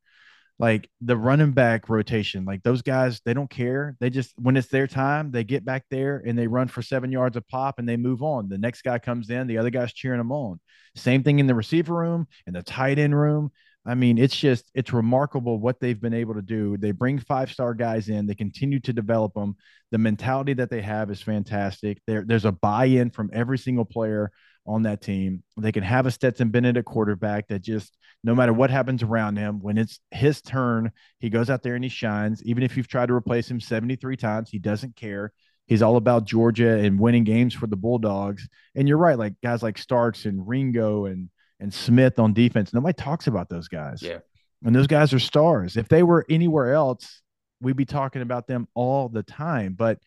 like 0.60 0.90
the 1.00 1.16
running 1.16 1.52
back 1.52 1.88
rotation, 1.88 2.44
like 2.44 2.62
those 2.62 2.82
guys, 2.82 3.22
they 3.24 3.32
don't 3.32 3.48
care. 3.48 3.96
They 3.98 4.10
just 4.10 4.34
when 4.36 4.58
it's 4.58 4.68
their 4.68 4.86
time, 4.86 5.30
they 5.30 5.42
get 5.42 5.64
back 5.64 5.84
there 5.90 6.22
and 6.24 6.38
they 6.38 6.46
run 6.46 6.68
for 6.68 6.82
seven 6.82 7.10
yards 7.10 7.38
of 7.38 7.48
pop 7.48 7.78
and 7.78 7.88
they 7.88 7.96
move 7.96 8.22
on. 8.22 8.50
The 8.50 8.58
next 8.58 8.82
guy 8.82 8.98
comes 8.98 9.30
in, 9.30 9.46
the 9.46 9.56
other 9.56 9.70
guy's 9.70 9.94
cheering 9.94 10.18
them 10.18 10.30
on. 10.30 10.60
Same 10.94 11.22
thing 11.22 11.38
in 11.38 11.46
the 11.46 11.54
receiver 11.54 11.94
room, 11.94 12.28
in 12.46 12.52
the 12.52 12.62
tight 12.62 12.98
end 12.98 13.18
room. 13.18 13.50
I 13.86 13.94
mean, 13.94 14.18
it's 14.18 14.36
just 14.36 14.70
it's 14.74 14.92
remarkable 14.92 15.58
what 15.58 15.80
they've 15.80 16.00
been 16.00 16.14
able 16.14 16.34
to 16.34 16.42
do. 16.42 16.76
They 16.76 16.90
bring 16.90 17.18
five 17.18 17.50
star 17.50 17.72
guys 17.74 18.08
in, 18.08 18.26
they 18.26 18.34
continue 18.34 18.78
to 18.80 18.92
develop 18.92 19.32
them. 19.34 19.56
The 19.90 19.98
mentality 19.98 20.52
that 20.54 20.70
they 20.70 20.82
have 20.82 21.10
is 21.10 21.22
fantastic. 21.22 21.98
There, 22.06 22.24
there's 22.26 22.44
a 22.44 22.52
buy 22.52 22.86
in 22.86 23.10
from 23.10 23.30
every 23.32 23.58
single 23.58 23.86
player 23.86 24.30
on 24.66 24.82
that 24.82 25.00
team. 25.00 25.42
They 25.56 25.72
can 25.72 25.82
have 25.82 26.06
a 26.06 26.10
Stetson 26.10 26.50
Bennett 26.50 26.76
at 26.76 26.84
quarterback 26.84 27.48
that 27.48 27.62
just 27.62 27.96
no 28.22 28.34
matter 28.34 28.52
what 28.52 28.70
happens 28.70 29.02
around 29.02 29.38
him, 29.38 29.60
when 29.60 29.78
it's 29.78 29.98
his 30.10 30.42
turn, 30.42 30.92
he 31.18 31.30
goes 31.30 31.48
out 31.48 31.62
there 31.62 31.74
and 31.74 31.84
he 31.84 31.90
shines. 31.90 32.42
Even 32.44 32.62
if 32.62 32.76
you've 32.76 32.88
tried 32.88 33.06
to 33.06 33.14
replace 33.14 33.50
him 33.50 33.60
73 33.60 34.16
times, 34.16 34.50
he 34.50 34.58
doesn't 34.58 34.94
care. 34.94 35.32
He's 35.66 35.82
all 35.82 35.96
about 35.96 36.26
Georgia 36.26 36.78
and 36.78 36.98
winning 36.98 37.24
games 37.24 37.54
for 37.54 37.66
the 37.66 37.76
Bulldogs. 37.76 38.46
And 38.74 38.88
you're 38.88 38.98
right, 38.98 39.18
like 39.18 39.34
guys 39.42 39.62
like 39.62 39.78
Starks 39.78 40.26
and 40.26 40.46
Ringo 40.46 41.06
and 41.06 41.30
and 41.60 41.72
Smith 41.72 42.18
on 42.18 42.32
defense. 42.32 42.72
Nobody 42.72 42.94
talks 42.94 43.26
about 43.26 43.48
those 43.48 43.68
guys. 43.68 44.02
Yeah. 44.02 44.18
And 44.64 44.74
those 44.74 44.86
guys 44.86 45.12
are 45.12 45.18
stars. 45.18 45.76
If 45.76 45.88
they 45.88 46.02
were 46.02 46.26
anywhere 46.28 46.74
else, 46.74 47.22
we'd 47.60 47.76
be 47.76 47.84
talking 47.84 48.22
about 48.22 48.46
them 48.46 48.66
all 48.74 49.08
the 49.08 49.22
time. 49.22 49.74
But 49.74 49.98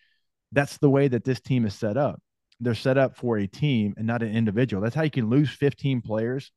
that's 0.51 0.77
the 0.77 0.89
way 0.89 1.07
that 1.07 1.23
this 1.23 1.39
team 1.39 1.65
is 1.65 1.73
set 1.73 1.97
up. 1.97 2.21
They're 2.59 2.75
set 2.75 2.97
up 2.97 3.17
for 3.17 3.38
a 3.38 3.47
team 3.47 3.93
and 3.97 4.05
not 4.05 4.21
an 4.21 4.35
individual. 4.35 4.81
That's 4.81 4.95
how 4.95 5.03
you 5.03 5.11
can 5.11 5.30
lose 5.30 5.49
15 5.49 6.01
players 6.01 6.51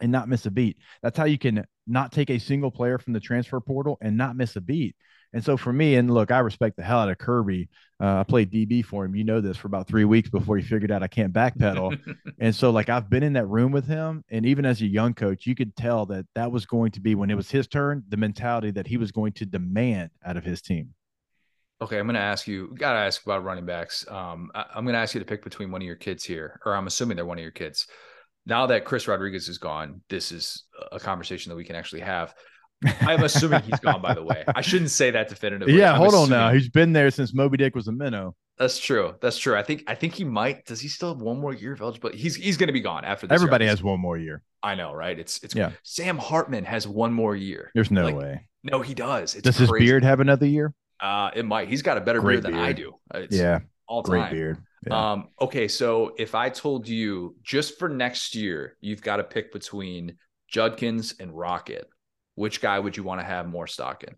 and 0.00 0.12
not 0.12 0.28
miss 0.28 0.46
a 0.46 0.50
beat. 0.50 0.78
That's 1.02 1.18
how 1.18 1.24
you 1.24 1.38
can 1.38 1.64
not 1.86 2.12
take 2.12 2.30
a 2.30 2.38
single 2.38 2.70
player 2.70 2.98
from 2.98 3.12
the 3.12 3.20
transfer 3.20 3.60
portal 3.60 3.98
and 4.00 4.16
not 4.16 4.36
miss 4.36 4.56
a 4.56 4.60
beat. 4.60 4.96
And 5.32 5.44
so 5.44 5.56
for 5.56 5.72
me, 5.72 5.94
and 5.94 6.12
look, 6.12 6.30
I 6.30 6.40
respect 6.40 6.76
the 6.76 6.82
hell 6.82 6.98
out 6.98 7.08
of 7.08 7.18
Kirby. 7.18 7.68
Uh, 8.00 8.20
I 8.20 8.24
played 8.24 8.50
DB 8.50 8.84
for 8.84 9.04
him. 9.04 9.14
You 9.14 9.24
know 9.24 9.40
this 9.40 9.56
for 9.56 9.68
about 9.68 9.86
three 9.86 10.04
weeks 10.04 10.28
before 10.28 10.56
he 10.56 10.62
figured 10.62 10.90
out 10.90 11.02
I 11.02 11.06
can't 11.06 11.32
backpedal. 11.32 11.98
and 12.40 12.54
so, 12.54 12.70
like, 12.70 12.88
I've 12.88 13.08
been 13.08 13.22
in 13.22 13.34
that 13.34 13.46
room 13.46 13.70
with 13.70 13.86
him. 13.86 14.24
And 14.30 14.44
even 14.44 14.64
as 14.64 14.80
a 14.80 14.86
young 14.86 15.14
coach, 15.14 15.46
you 15.46 15.54
could 15.54 15.76
tell 15.76 16.06
that 16.06 16.26
that 16.34 16.50
was 16.50 16.66
going 16.66 16.90
to 16.92 17.00
be 17.00 17.14
when 17.14 17.30
it 17.30 17.36
was 17.36 17.50
his 17.50 17.68
turn, 17.68 18.02
the 18.08 18.16
mentality 18.16 18.72
that 18.72 18.86
he 18.86 18.96
was 18.96 19.12
going 19.12 19.32
to 19.34 19.46
demand 19.46 20.10
out 20.24 20.36
of 20.36 20.44
his 20.44 20.62
team. 20.62 20.94
Okay, 21.82 21.98
I'm 21.98 22.06
going 22.06 22.14
to 22.14 22.20
ask 22.20 22.46
you. 22.46 22.74
Got 22.74 22.94
to 22.94 22.98
ask 22.98 23.24
about 23.24 23.44
running 23.44 23.66
backs. 23.66 24.04
Um, 24.08 24.50
I, 24.54 24.64
am 24.74 24.84
going 24.84 24.94
to 24.94 25.00
ask 25.00 25.14
you 25.14 25.20
to 25.20 25.26
pick 25.26 25.44
between 25.44 25.70
one 25.70 25.80
of 25.80 25.86
your 25.86 25.96
kids 25.96 26.24
here, 26.24 26.60
or 26.64 26.74
I'm 26.74 26.86
assuming 26.86 27.16
they're 27.16 27.24
one 27.24 27.38
of 27.38 27.42
your 27.42 27.52
kids 27.52 27.86
now 28.46 28.66
that 28.66 28.84
Chris 28.84 29.06
Rodriguez 29.06 29.48
is 29.48 29.58
gone, 29.58 30.00
this 30.08 30.32
is 30.32 30.64
a 30.92 30.98
conversation 30.98 31.50
that 31.50 31.56
we 31.56 31.64
can 31.64 31.76
actually 31.76 32.00
have. 32.00 32.34
I'm 33.00 33.22
assuming 33.22 33.62
he's 33.62 33.80
gone, 33.80 34.00
by 34.00 34.14
the 34.14 34.22
way. 34.22 34.44
I 34.48 34.60
shouldn't 34.60 34.90
say 34.90 35.10
that 35.10 35.28
definitively. 35.28 35.76
Yeah, 35.76 35.92
I'm 35.92 35.98
hold 35.98 36.14
assuming. 36.14 36.32
on 36.32 36.48
now. 36.48 36.52
He's 36.52 36.68
been 36.68 36.92
there 36.92 37.10
since 37.10 37.34
Moby 37.34 37.56
Dick 37.56 37.74
was 37.74 37.88
a 37.88 37.92
minnow. 37.92 38.34
That's 38.58 38.78
true. 38.78 39.14
That's 39.20 39.38
true. 39.38 39.56
I 39.56 39.62
think 39.62 39.84
I 39.86 39.94
think 39.94 40.14
he 40.14 40.24
might. 40.24 40.66
Does 40.66 40.80
he 40.80 40.88
still 40.88 41.14
have 41.14 41.22
one 41.22 41.38
more 41.38 41.54
year 41.54 41.72
of 41.72 41.80
eligibility? 41.80 42.18
He's 42.18 42.36
he's 42.36 42.56
going 42.56 42.66
to 42.66 42.72
be 42.72 42.80
gone 42.80 43.04
after 43.04 43.26
this. 43.26 43.34
Everybody 43.34 43.64
year. 43.64 43.70
has 43.70 43.82
one 43.82 44.00
more 44.00 44.18
year. 44.18 44.42
I 44.62 44.74
know, 44.74 44.92
right? 44.92 45.18
It's 45.18 45.42
it's 45.42 45.54
yeah. 45.54 45.70
Sam 45.82 46.18
Hartman 46.18 46.64
has 46.64 46.86
one 46.86 47.12
more 47.12 47.34
year. 47.34 47.70
There's 47.74 47.90
no 47.90 48.04
like, 48.04 48.16
way. 48.16 48.46
No, 48.62 48.82
he 48.82 48.94
does. 48.94 49.34
It's 49.34 49.44
does 49.44 49.56
crazy. 49.56 49.72
his 49.72 49.80
beard 49.80 50.04
have 50.04 50.20
another 50.20 50.46
year? 50.46 50.74
Uh, 51.00 51.30
it 51.34 51.46
might. 51.46 51.68
He's 51.68 51.80
got 51.80 51.96
a 51.96 52.00
better 52.02 52.20
beard, 52.20 52.42
beard, 52.42 52.54
than 52.54 52.60
I 52.60 52.72
do. 52.72 52.94
It's 53.14 53.34
yeah, 53.34 53.60
all 53.86 54.02
time. 54.02 54.28
Great 54.28 54.30
beard. 54.32 54.58
Yeah. 54.86 55.12
Um, 55.12 55.28
okay, 55.40 55.68
so 55.68 56.14
if 56.18 56.34
I 56.34 56.48
told 56.48 56.88
you 56.88 57.36
just 57.42 57.78
for 57.78 57.88
next 57.88 58.34
year, 58.34 58.76
you've 58.80 59.02
got 59.02 59.16
to 59.16 59.24
pick 59.24 59.52
between 59.52 60.16
Judkins 60.48 61.14
and 61.20 61.36
Rocket, 61.36 61.88
which 62.40 62.62
guy 62.62 62.78
would 62.78 62.96
you 62.96 63.02
want 63.02 63.20
to 63.20 63.26
have 63.26 63.46
more 63.46 63.66
stock 63.66 64.02
in? 64.02 64.14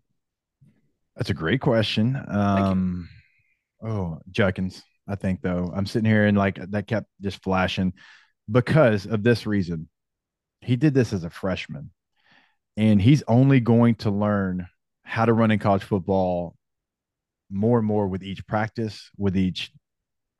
That's 1.17 1.29
a 1.29 1.33
great 1.33 1.59
question. 1.59 2.17
Um, 2.29 3.09
oh, 3.85 4.19
Judkins, 4.31 4.81
I 5.09 5.15
think 5.15 5.41
though. 5.41 5.69
I'm 5.75 5.85
sitting 5.85 6.09
here 6.09 6.25
and 6.25 6.37
like 6.37 6.55
that 6.71 6.87
kept 6.87 7.07
just 7.21 7.43
flashing 7.43 7.91
because 8.49 9.05
of 9.05 9.23
this 9.23 9.45
reason. 9.45 9.89
He 10.61 10.77
did 10.77 10.93
this 10.93 11.11
as 11.11 11.25
a 11.25 11.29
freshman, 11.29 11.91
and 12.77 13.01
he's 13.01 13.23
only 13.27 13.59
going 13.59 13.95
to 13.95 14.09
learn 14.09 14.67
how 15.03 15.25
to 15.25 15.33
run 15.33 15.51
in 15.51 15.59
college 15.59 15.83
football 15.83 16.55
more 17.51 17.77
and 17.77 17.85
more 17.85 18.07
with 18.07 18.23
each 18.23 18.47
practice, 18.47 19.09
with 19.17 19.35
each 19.35 19.69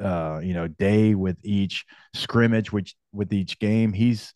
uh, 0.01 0.39
you 0.41 0.53
know, 0.53 0.69
day 0.69 1.15
with 1.15 1.35
each 1.43 1.83
scrimmage, 2.13 2.71
which 2.71 2.95
with 3.11 3.33
each 3.33 3.59
game. 3.59 3.91
He's 3.91 4.33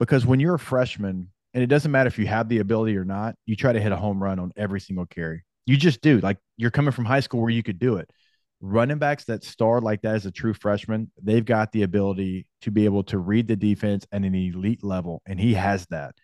because 0.00 0.24
when 0.24 0.40
you're 0.40 0.54
a 0.54 0.58
freshman, 0.58 1.28
and 1.54 1.62
it 1.62 1.68
doesn't 1.68 1.90
matter 1.90 2.08
if 2.08 2.18
you 2.18 2.26
have 2.26 2.48
the 2.48 2.58
ability 2.58 2.96
or 2.96 3.04
not, 3.04 3.34
you 3.46 3.56
try 3.56 3.72
to 3.72 3.80
hit 3.80 3.92
a 3.92 3.96
home 3.96 4.22
run 4.22 4.38
on 4.38 4.52
every 4.56 4.80
single 4.80 5.06
carry. 5.06 5.44
You 5.66 5.76
just 5.76 6.00
do. 6.00 6.20
Like 6.20 6.38
you're 6.56 6.70
coming 6.70 6.92
from 6.92 7.04
high 7.04 7.20
school 7.20 7.40
where 7.40 7.50
you 7.50 7.62
could 7.62 7.78
do 7.78 7.96
it. 7.96 8.10
Running 8.60 8.98
backs 8.98 9.24
that 9.26 9.44
start 9.44 9.82
like 9.82 10.02
that 10.02 10.16
as 10.16 10.26
a 10.26 10.32
true 10.32 10.52
freshman, 10.52 11.10
they've 11.22 11.44
got 11.44 11.70
the 11.72 11.82
ability 11.84 12.46
to 12.62 12.70
be 12.70 12.86
able 12.86 13.04
to 13.04 13.18
read 13.18 13.46
the 13.46 13.56
defense 13.56 14.06
at 14.10 14.22
an 14.22 14.34
elite 14.34 14.82
level, 14.82 15.22
and 15.26 15.38
he 15.38 15.54
has 15.54 15.86
that. 15.90 16.14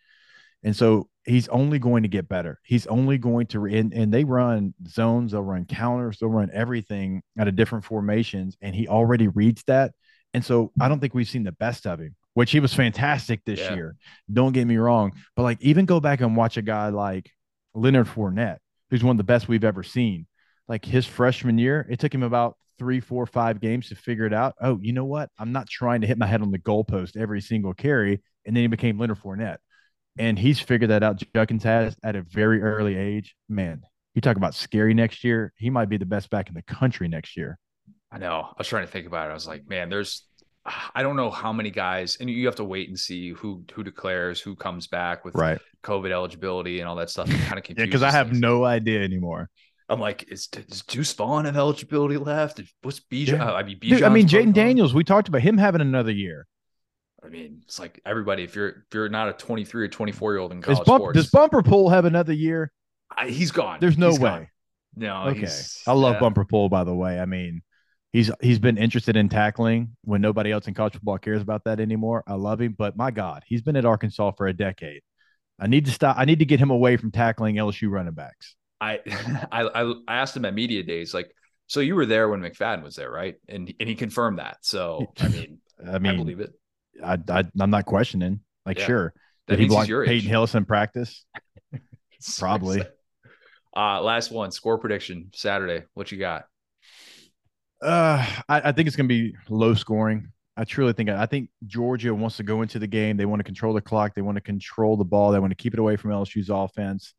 And 0.64 0.74
so 0.74 1.08
he's 1.24 1.46
only 1.48 1.78
going 1.78 2.02
to 2.02 2.08
get 2.08 2.28
better. 2.28 2.58
He's 2.64 2.86
only 2.86 3.18
going 3.18 3.46
to, 3.48 3.66
and, 3.66 3.92
and 3.92 4.12
they 4.12 4.24
run 4.24 4.74
zones, 4.88 5.32
they'll 5.32 5.42
run 5.42 5.66
counters, 5.66 6.18
they'll 6.18 6.30
run 6.30 6.50
everything 6.52 7.22
out 7.38 7.48
of 7.48 7.54
different 7.54 7.84
formations. 7.84 8.56
And 8.60 8.74
he 8.74 8.88
already 8.88 9.28
reads 9.28 9.62
that. 9.66 9.92
And 10.32 10.44
so 10.44 10.72
I 10.80 10.88
don't 10.88 11.00
think 11.00 11.14
we've 11.14 11.28
seen 11.28 11.44
the 11.44 11.52
best 11.52 11.86
of 11.86 12.00
him, 12.00 12.16
which 12.34 12.50
he 12.50 12.60
was 12.60 12.74
fantastic 12.74 13.40
this 13.44 13.60
yeah. 13.60 13.74
year. 13.74 13.96
Don't 14.32 14.52
get 14.52 14.66
me 14.66 14.76
wrong. 14.76 15.12
But 15.34 15.42
like, 15.42 15.60
even 15.62 15.86
go 15.86 16.00
back 16.00 16.20
and 16.20 16.36
watch 16.36 16.56
a 16.56 16.62
guy 16.62 16.90
like 16.90 17.30
Leonard 17.74 18.06
Fournette, 18.06 18.58
who's 18.90 19.02
one 19.02 19.14
of 19.14 19.18
the 19.18 19.24
best 19.24 19.48
we've 19.48 19.64
ever 19.64 19.82
seen. 19.82 20.26
Like 20.68 20.84
his 20.84 21.06
freshman 21.06 21.58
year, 21.58 21.86
it 21.90 21.98
took 21.98 22.14
him 22.14 22.22
about 22.22 22.56
three, 22.78 23.00
four, 23.00 23.26
five 23.26 23.60
games 23.60 23.88
to 23.88 23.94
figure 23.94 24.26
it 24.26 24.32
out. 24.32 24.54
Oh, 24.60 24.78
you 24.80 24.92
know 24.92 25.04
what? 25.04 25.30
I'm 25.38 25.52
not 25.52 25.68
trying 25.68 26.00
to 26.02 26.06
hit 26.06 26.18
my 26.18 26.26
head 26.26 26.42
on 26.42 26.50
the 26.50 26.58
goalpost 26.58 27.16
every 27.16 27.40
single 27.40 27.74
carry. 27.74 28.22
And 28.46 28.54
then 28.54 28.62
he 28.62 28.66
became 28.68 28.98
Leonard 28.98 29.20
Fournette 29.20 29.58
and 30.18 30.38
he's 30.38 30.60
figured 30.60 30.90
that 30.90 31.02
out. 31.02 31.22
Judkins 31.34 31.64
has 31.64 31.96
at 32.02 32.16
a 32.16 32.22
very 32.22 32.62
early 32.62 32.96
age. 32.96 33.34
Man, 33.48 33.82
you 34.14 34.20
talk 34.20 34.36
about 34.36 34.54
scary 34.54 34.94
next 34.94 35.24
year. 35.24 35.52
He 35.56 35.70
might 35.70 35.88
be 35.88 35.96
the 35.96 36.06
best 36.06 36.30
back 36.30 36.48
in 36.48 36.54
the 36.54 36.62
country 36.62 37.08
next 37.08 37.36
year. 37.36 37.58
I 38.12 38.18
know. 38.18 38.48
I 38.48 38.54
was 38.58 38.68
trying 38.68 38.86
to 38.86 38.92
think 38.92 39.06
about 39.06 39.28
it. 39.28 39.32
I 39.32 39.34
was 39.34 39.46
like, 39.46 39.68
man, 39.68 39.88
there's, 39.88 40.24
I 40.94 41.02
don't 41.02 41.16
know 41.16 41.30
how 41.30 41.52
many 41.52 41.70
guys, 41.70 42.16
and 42.20 42.30
you 42.30 42.46
have 42.46 42.56
to 42.56 42.64
wait 42.64 42.88
and 42.88 42.98
see 42.98 43.30
who 43.30 43.64
who 43.74 43.84
declares, 43.84 44.40
who 44.40 44.56
comes 44.56 44.86
back 44.86 45.24
with 45.24 45.34
right. 45.34 45.58
COVID 45.82 46.10
eligibility 46.10 46.80
and 46.80 46.88
all 46.88 46.96
that 46.96 47.10
stuff. 47.10 47.28
It 47.28 47.38
kind 47.42 47.58
of 47.58 47.68
yeah, 47.76 47.84
because 47.84 48.02
I 48.02 48.10
have 48.10 48.32
no 48.32 48.64
idea 48.64 49.02
anymore. 49.02 49.50
I'm 49.90 50.00
like, 50.00 50.24
is 50.32 50.46
does 50.46 50.82
Deuce 50.82 51.12
Vaughn 51.12 51.44
have 51.44 51.56
eligibility 51.56 52.16
left? 52.16 52.62
What's 52.80 53.00
Bijan? 53.00 53.38
Yeah. 53.38 53.50
Uh, 53.50 53.52
I 53.52 53.62
mean, 53.62 53.78
Dude, 53.78 54.02
I 54.02 54.08
mean, 54.08 54.26
Jayden 54.26 54.54
Daniels. 54.54 54.94
We 54.94 55.04
talked 55.04 55.28
about 55.28 55.42
him 55.42 55.58
having 55.58 55.82
another 55.82 56.12
year. 56.12 56.46
I 57.22 57.28
mean, 57.28 57.60
it's 57.64 57.78
like 57.78 58.00
everybody. 58.06 58.42
If 58.44 58.56
you're 58.56 58.68
if 58.68 58.94
you're 58.94 59.10
not 59.10 59.28
a 59.28 59.32
23 59.34 59.84
or 59.84 59.88
24 59.88 60.32
year 60.32 60.40
old 60.40 60.52
in 60.52 60.62
college 60.62 60.84
bump, 60.86 61.02
sports, 61.02 61.16
does 61.16 61.30
Bumper 61.30 61.62
Pool 61.62 61.90
have 61.90 62.06
another 62.06 62.32
year? 62.32 62.72
I, 63.14 63.28
he's 63.28 63.50
gone. 63.50 63.78
There's 63.80 63.98
no 63.98 64.10
he's 64.10 64.20
way. 64.20 64.30
Gone. 64.30 64.48
No. 64.96 65.24
Okay. 65.28 65.48
I 65.86 65.92
love 65.92 66.14
yeah. 66.14 66.20
Bumper 66.20 66.46
Pool. 66.46 66.70
By 66.70 66.84
the 66.84 66.94
way, 66.94 67.20
I 67.20 67.26
mean, 67.26 67.62
he's 68.14 68.30
he's 68.40 68.58
been 68.58 68.78
interested 68.78 69.16
in 69.16 69.28
tackling 69.28 69.96
when 70.02 70.22
nobody 70.22 70.52
else 70.52 70.66
in 70.66 70.72
college 70.72 70.94
football 70.94 71.18
cares 71.18 71.42
about 71.42 71.64
that 71.64 71.80
anymore. 71.80 72.24
I 72.26 72.34
love 72.34 72.62
him, 72.62 72.74
but 72.78 72.96
my 72.96 73.10
God, 73.10 73.42
he's 73.44 73.60
been 73.60 73.76
at 73.76 73.84
Arkansas 73.84 74.30
for 74.38 74.46
a 74.46 74.54
decade. 74.54 75.02
I 75.60 75.66
need 75.66 75.84
to 75.84 75.90
stop. 75.90 76.16
I 76.18 76.24
need 76.24 76.38
to 76.38 76.46
get 76.46 76.60
him 76.60 76.70
away 76.70 76.96
from 76.96 77.10
tackling 77.10 77.56
LSU 77.56 77.90
running 77.90 78.14
backs. 78.14 78.54
I 78.80 79.00
I 79.52 79.92
I 80.08 80.14
asked 80.16 80.36
him 80.36 80.44
at 80.44 80.54
media 80.54 80.82
days, 80.82 81.12
like, 81.12 81.30
so 81.66 81.80
you 81.80 81.94
were 81.94 82.06
there 82.06 82.28
when 82.28 82.40
McFadden 82.40 82.82
was 82.82 82.96
there, 82.96 83.10
right? 83.10 83.34
And 83.48 83.72
and 83.78 83.88
he 83.88 83.94
confirmed 83.94 84.38
that. 84.38 84.58
So 84.62 85.12
I 85.20 85.28
mean, 85.28 85.58
I 85.86 85.98
mean, 85.98 86.12
I 86.12 86.16
believe 86.16 86.40
it. 86.40 86.52
I, 87.04 87.18
I 87.28 87.44
am 87.60 87.70
not 87.70 87.84
questioning. 87.84 88.40
Like, 88.64 88.78
yeah. 88.78 88.86
sure. 88.86 89.14
Did 89.48 89.58
he 89.58 89.66
block 89.66 89.88
Peyton 89.88 90.28
Hillis 90.28 90.54
in 90.54 90.64
practice? 90.64 91.24
Probably. 92.38 92.82
Uh, 93.76 94.00
last 94.00 94.30
one, 94.30 94.52
score 94.52 94.78
prediction 94.78 95.30
Saturday. 95.34 95.84
What 95.94 96.12
you 96.12 96.18
got? 96.18 96.44
Uh, 97.82 98.24
I, 98.48 98.68
I 98.68 98.72
think 98.72 98.86
it's 98.86 98.96
going 98.96 99.08
to 99.08 99.14
be 99.14 99.34
low 99.48 99.74
scoring. 99.74 100.30
I 100.56 100.64
truly 100.64 100.92
think 100.92 101.10
I 101.10 101.26
think 101.26 101.50
Georgia 101.66 102.14
wants 102.14 102.36
to 102.36 102.44
go 102.44 102.62
into 102.62 102.78
the 102.78 102.86
game. 102.86 103.16
They 103.16 103.26
want 103.26 103.40
to 103.40 103.44
control 103.44 103.74
the 103.74 103.80
clock. 103.80 104.14
They 104.14 104.22
want 104.22 104.36
to 104.36 104.40
control 104.40 104.96
the 104.96 105.04
ball. 105.04 105.32
They 105.32 105.40
want 105.40 105.50
to 105.50 105.56
keep 105.56 105.74
it 105.74 105.80
away 105.80 105.96
from 105.96 106.12
LSU's 106.12 106.48
offense. 106.48 107.12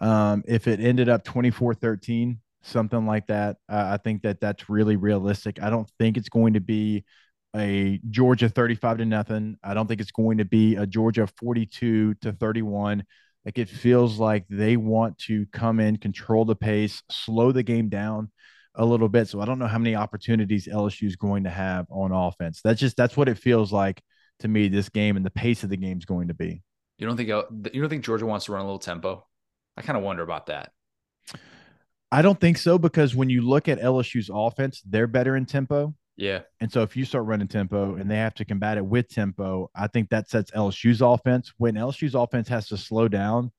Um, 0.00 0.44
if 0.46 0.68
it 0.68 0.78
ended 0.78 1.08
up 1.08 1.24
24-13, 1.24 2.38
something 2.62 3.06
like 3.06 3.26
that, 3.26 3.56
uh, 3.68 3.88
I 3.92 3.96
think 3.96 4.22
that 4.22 4.40
that's 4.40 4.68
really 4.68 4.96
realistic. 4.96 5.60
I 5.60 5.70
don't 5.70 5.90
think 5.98 6.16
it's 6.16 6.28
going 6.28 6.54
to 6.54 6.60
be 6.60 7.04
a 7.56 8.00
Georgia 8.10 8.48
35 8.48 8.98
to 8.98 9.04
nothing. 9.04 9.56
I 9.64 9.74
don't 9.74 9.88
think 9.88 10.00
it's 10.00 10.12
going 10.12 10.38
to 10.38 10.44
be 10.44 10.76
a 10.76 10.86
Georgia 10.86 11.26
42 11.38 12.14
to 12.14 12.32
31. 12.32 13.02
Like 13.44 13.58
it 13.58 13.68
feels 13.68 14.18
like 14.18 14.44
they 14.48 14.76
want 14.76 15.18
to 15.18 15.46
come 15.46 15.80
in, 15.80 15.96
control 15.96 16.44
the 16.44 16.56
pace, 16.56 17.02
slow 17.10 17.50
the 17.52 17.62
game 17.62 17.88
down 17.88 18.30
a 18.76 18.84
little 18.84 19.08
bit. 19.08 19.28
So 19.28 19.40
I 19.40 19.44
don't 19.44 19.58
know 19.58 19.66
how 19.66 19.78
many 19.78 19.94
opportunities 19.94 20.68
LSU 20.68 21.06
is 21.06 21.16
going 21.16 21.44
to 21.44 21.50
have 21.50 21.86
on 21.90 22.12
offense. 22.12 22.60
That's 22.62 22.80
just 22.80 22.96
that's 22.96 23.16
what 23.16 23.28
it 23.28 23.38
feels 23.38 23.72
like 23.72 24.02
to 24.40 24.48
me. 24.48 24.68
This 24.68 24.88
game 24.88 25.16
and 25.16 25.26
the 25.26 25.30
pace 25.30 25.64
of 25.64 25.70
the 25.70 25.76
game 25.76 25.98
is 25.98 26.04
going 26.04 26.28
to 26.28 26.34
be. 26.34 26.62
You 26.98 27.06
don't 27.06 27.16
think 27.16 27.28
you 27.28 27.80
don't 27.80 27.90
think 27.90 28.04
Georgia 28.04 28.26
wants 28.26 28.46
to 28.46 28.52
run 28.52 28.62
a 28.62 28.64
little 28.64 28.78
tempo? 28.78 29.26
I 29.76 29.82
kind 29.82 29.96
of 29.96 30.02
wonder 30.02 30.22
about 30.22 30.46
that. 30.46 30.72
I 32.12 32.22
don't 32.22 32.40
think 32.40 32.56
so 32.56 32.78
because 32.78 33.14
when 33.14 33.30
you 33.30 33.42
look 33.42 33.68
at 33.68 33.80
LSU's 33.80 34.30
offense, 34.32 34.80
they're 34.88 35.08
better 35.08 35.36
in 35.36 35.44
tempo. 35.44 35.94
Yeah. 36.16 36.42
And 36.60 36.72
so 36.72 36.82
if 36.82 36.96
you 36.96 37.04
start 37.04 37.26
running 37.26 37.48
tempo 37.48 37.96
and 37.96 38.10
they 38.10 38.16
have 38.16 38.34
to 38.34 38.44
combat 38.44 38.78
it 38.78 38.86
with 38.86 39.08
tempo, 39.08 39.70
I 39.74 39.88
think 39.88 40.08
that 40.10 40.30
sets 40.30 40.50
LSU's 40.52 41.02
offense. 41.02 41.52
When 41.58 41.74
LSU's 41.74 42.14
offense 42.14 42.48
has 42.48 42.68
to 42.68 42.76
slow 42.76 43.08
down, 43.08 43.52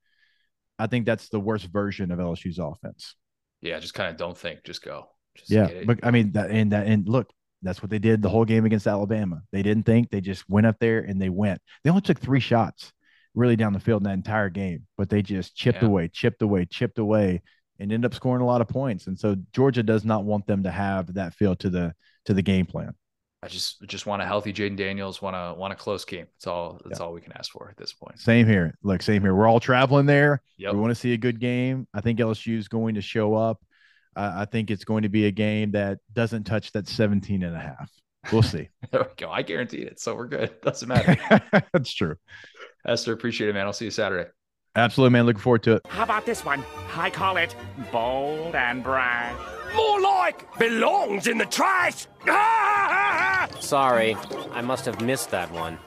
I 0.79 0.87
think 0.87 1.05
that's 1.05 1.29
the 1.29 1.39
worst 1.39 1.65
version 1.67 2.09
of 2.09 2.19
LSU's 2.19 2.57
offense. 2.57 3.15
Yeah, 3.61 3.79
just 3.79 3.93
kind 3.93 4.09
of 4.09 4.17
don't 4.17 4.37
think, 4.37 4.63
just 4.63 4.83
go. 4.83 5.07
Just 5.35 5.51
yeah, 5.51 5.83
but 5.85 5.99
I 6.03 6.11
mean 6.11 6.31
that 6.33 6.49
and 6.49 6.71
that 6.71 6.87
and 6.87 7.07
look, 7.07 7.29
that's 7.61 7.81
what 7.81 7.89
they 7.89 7.99
did 7.99 8.21
the 8.21 8.29
whole 8.29 8.45
game 8.45 8.65
against 8.65 8.87
Alabama. 8.87 9.41
They 9.51 9.63
didn't 9.63 9.85
think, 9.85 10.09
they 10.09 10.21
just 10.21 10.47
went 10.49 10.67
up 10.67 10.77
there 10.79 10.99
and 10.99 11.21
they 11.21 11.29
went. 11.29 11.61
They 11.83 11.89
only 11.89 12.01
took 12.01 12.19
three 12.19 12.39
shots 12.39 12.91
really 13.35 13.55
down 13.55 13.73
the 13.73 13.79
field 13.79 14.01
in 14.01 14.05
that 14.05 14.13
entire 14.13 14.49
game, 14.49 14.87
but 14.97 15.09
they 15.09 15.21
just 15.21 15.55
chipped 15.55 15.81
yeah. 15.81 15.87
away, 15.87 16.07
chipped 16.07 16.41
away, 16.41 16.65
chipped 16.65 16.97
away, 16.97 17.41
and 17.79 17.91
ended 17.91 18.11
up 18.11 18.15
scoring 18.15 18.41
a 18.41 18.45
lot 18.45 18.61
of 18.61 18.67
points. 18.67 19.07
And 19.07 19.17
so 19.17 19.35
Georgia 19.53 19.83
does 19.83 20.03
not 20.03 20.23
want 20.23 20.47
them 20.47 20.63
to 20.63 20.71
have 20.71 21.13
that 21.13 21.33
feel 21.33 21.55
to 21.57 21.69
the 21.69 21.93
to 22.25 22.33
the 22.33 22.41
game 22.41 22.65
plan. 22.65 22.93
I 23.43 23.47
just 23.47 23.81
just 23.83 24.05
want 24.07 24.21
a 24.21 24.25
healthy 24.25 24.51
Jayden 24.51 24.75
Daniels, 24.75 25.21
want 25.21 25.35
a 25.35 25.53
want 25.57 25.71
a 25.71 25.75
close 25.75 26.05
game. 26.05 26.25
That's 26.35 26.47
all. 26.47 26.81
That's 26.83 26.99
yeah. 26.99 27.05
all 27.05 27.13
we 27.13 27.21
can 27.21 27.33
ask 27.33 27.51
for 27.51 27.69
at 27.69 27.77
this 27.77 27.93
point. 27.93 28.19
Same 28.19 28.47
here. 28.47 28.75
Look, 28.83 29.01
same 29.03 29.21
here. 29.21 29.35
We're 29.35 29.47
all 29.47 29.59
traveling 29.59 30.07
there. 30.07 30.41
Yep. 30.57 30.73
We 30.73 30.79
want 30.79 30.91
to 30.91 30.95
see 30.95 31.13
a 31.13 31.17
good 31.17 31.39
game. 31.39 31.87
I 31.93 32.01
think 32.01 32.19
LSU 32.19 32.57
is 32.57 32.67
going 32.67 32.95
to 32.95 33.01
show 33.01 33.35
up. 33.35 33.61
I 34.17 34.45
think 34.45 34.71
it's 34.71 34.83
going 34.83 35.03
to 35.03 35.09
be 35.09 35.27
a 35.27 35.31
game 35.31 35.71
that 35.71 35.99
doesn't 36.11 36.45
touch 36.45 36.71
that 36.71 36.87
17 36.87 37.43
and 37.43 37.55
a 37.55 37.59
half. 37.59 37.91
We'll 38.31 38.41
see. 38.41 38.69
there 38.91 39.03
we 39.03 39.09
go. 39.15 39.29
I 39.29 39.43
guarantee 39.43 39.83
it. 39.83 39.99
So 39.99 40.15
we're 40.15 40.27
good. 40.27 40.59
Doesn't 40.61 40.87
matter. 40.87 41.15
That's 41.73 41.93
true. 41.93 42.15
Hester, 42.85 43.13
appreciate 43.13 43.49
it, 43.49 43.53
man. 43.53 43.65
I'll 43.65 43.73
see 43.73 43.85
you 43.85 43.91
Saturday. 43.91 44.29
Absolutely, 44.75 45.13
man. 45.13 45.25
Looking 45.25 45.41
forward 45.41 45.63
to 45.63 45.73
it. 45.73 45.81
How 45.87 46.03
about 46.03 46.25
this 46.25 46.43
one? 46.43 46.63
I 46.95 47.09
call 47.09 47.37
it 47.37 47.55
bold 47.91 48.55
and 48.55 48.83
brash. 48.83 49.56
More 49.75 50.01
like 50.01 50.57
belongs 50.57 51.27
in 51.27 51.37
the 51.37 51.45
trash. 51.45 52.07
Sorry, 53.59 54.15
I 54.51 54.61
must 54.61 54.85
have 54.85 55.01
missed 55.01 55.31
that 55.31 55.51
one. 55.51 55.77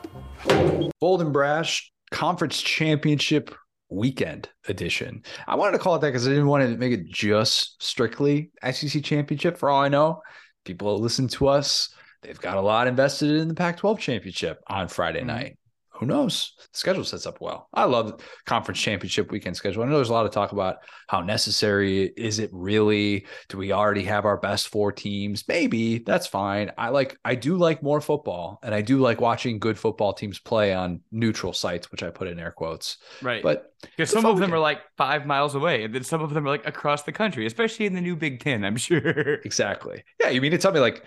Bold 1.00 1.22
and 1.22 1.32
brash 1.32 1.90
conference 2.10 2.60
championship 2.60 3.54
weekend 3.88 4.48
edition. 4.68 5.22
I 5.46 5.56
wanted 5.56 5.72
to 5.72 5.78
call 5.78 5.96
it 5.96 6.00
that 6.00 6.08
because 6.08 6.26
I 6.26 6.30
didn't 6.30 6.46
want 6.46 6.68
to 6.68 6.76
make 6.76 6.92
it 6.92 7.06
just 7.06 7.82
strictly 7.82 8.50
SEC 8.70 9.02
championship. 9.02 9.58
For 9.58 9.70
all 9.70 9.82
I 9.82 9.88
know, 9.88 10.22
people 10.64 10.96
that 10.96 11.02
listen 11.02 11.28
to 11.28 11.48
us. 11.48 11.90
They've 12.22 12.40
got 12.40 12.58
a 12.58 12.60
lot 12.60 12.86
invested 12.86 13.30
in 13.30 13.48
the 13.48 13.54
Pac 13.54 13.78
12 13.78 13.98
championship 13.98 14.62
on 14.66 14.88
Friday 14.88 15.20
mm-hmm. 15.20 15.28
night 15.28 15.58
who 16.00 16.06
knows? 16.06 16.54
The 16.56 16.78
schedule 16.78 17.04
sets 17.04 17.26
up 17.26 17.42
well. 17.42 17.68
I 17.74 17.84
love 17.84 18.22
conference 18.46 18.80
championship 18.80 19.30
weekend 19.30 19.54
schedule. 19.54 19.82
I 19.82 19.86
know 19.86 19.96
there's 19.96 20.08
a 20.08 20.14
lot 20.14 20.24
of 20.24 20.32
talk 20.32 20.52
about 20.52 20.78
how 21.08 21.20
necessary 21.20 22.04
is 22.16 22.38
it 22.38 22.48
really? 22.54 23.26
Do 23.50 23.58
we 23.58 23.72
already 23.72 24.04
have 24.04 24.24
our 24.24 24.38
best 24.38 24.68
four 24.68 24.92
teams? 24.92 25.46
Maybe 25.46 25.98
that's 25.98 26.26
fine. 26.26 26.72
I 26.78 26.88
like 26.88 27.18
I 27.22 27.34
do 27.34 27.58
like 27.58 27.82
more 27.82 28.00
football 28.00 28.60
and 28.62 28.74
I 28.74 28.80
do 28.80 28.98
like 28.98 29.20
watching 29.20 29.58
good 29.58 29.78
football 29.78 30.14
teams 30.14 30.38
play 30.38 30.72
on 30.72 31.02
neutral 31.12 31.52
sites, 31.52 31.92
which 31.92 32.02
I 32.02 32.08
put 32.08 32.28
in 32.28 32.38
air 32.38 32.52
quotes. 32.52 32.96
Right. 33.20 33.42
But 33.42 33.74
because 33.82 34.08
some 34.08 34.24
of 34.24 34.38
them 34.38 34.54
are 34.54 34.58
like 34.58 34.80
five 34.96 35.26
miles 35.26 35.54
away, 35.54 35.84
and 35.84 35.94
then 35.94 36.02
some 36.02 36.22
of 36.22 36.32
them 36.32 36.46
are 36.46 36.50
like 36.50 36.66
across 36.66 37.02
the 37.02 37.12
country, 37.12 37.44
especially 37.44 37.84
in 37.84 37.92
the 37.92 38.00
new 38.00 38.16
Big 38.16 38.40
Ten, 38.40 38.64
I'm 38.64 38.76
sure. 38.78 39.34
Exactly. 39.44 40.02
Yeah. 40.18 40.30
You 40.30 40.40
mean 40.40 40.52
to 40.52 40.58
tell 40.58 40.72
me 40.72 40.80
like 40.80 41.04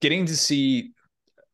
getting 0.00 0.26
to 0.26 0.36
see 0.36 0.92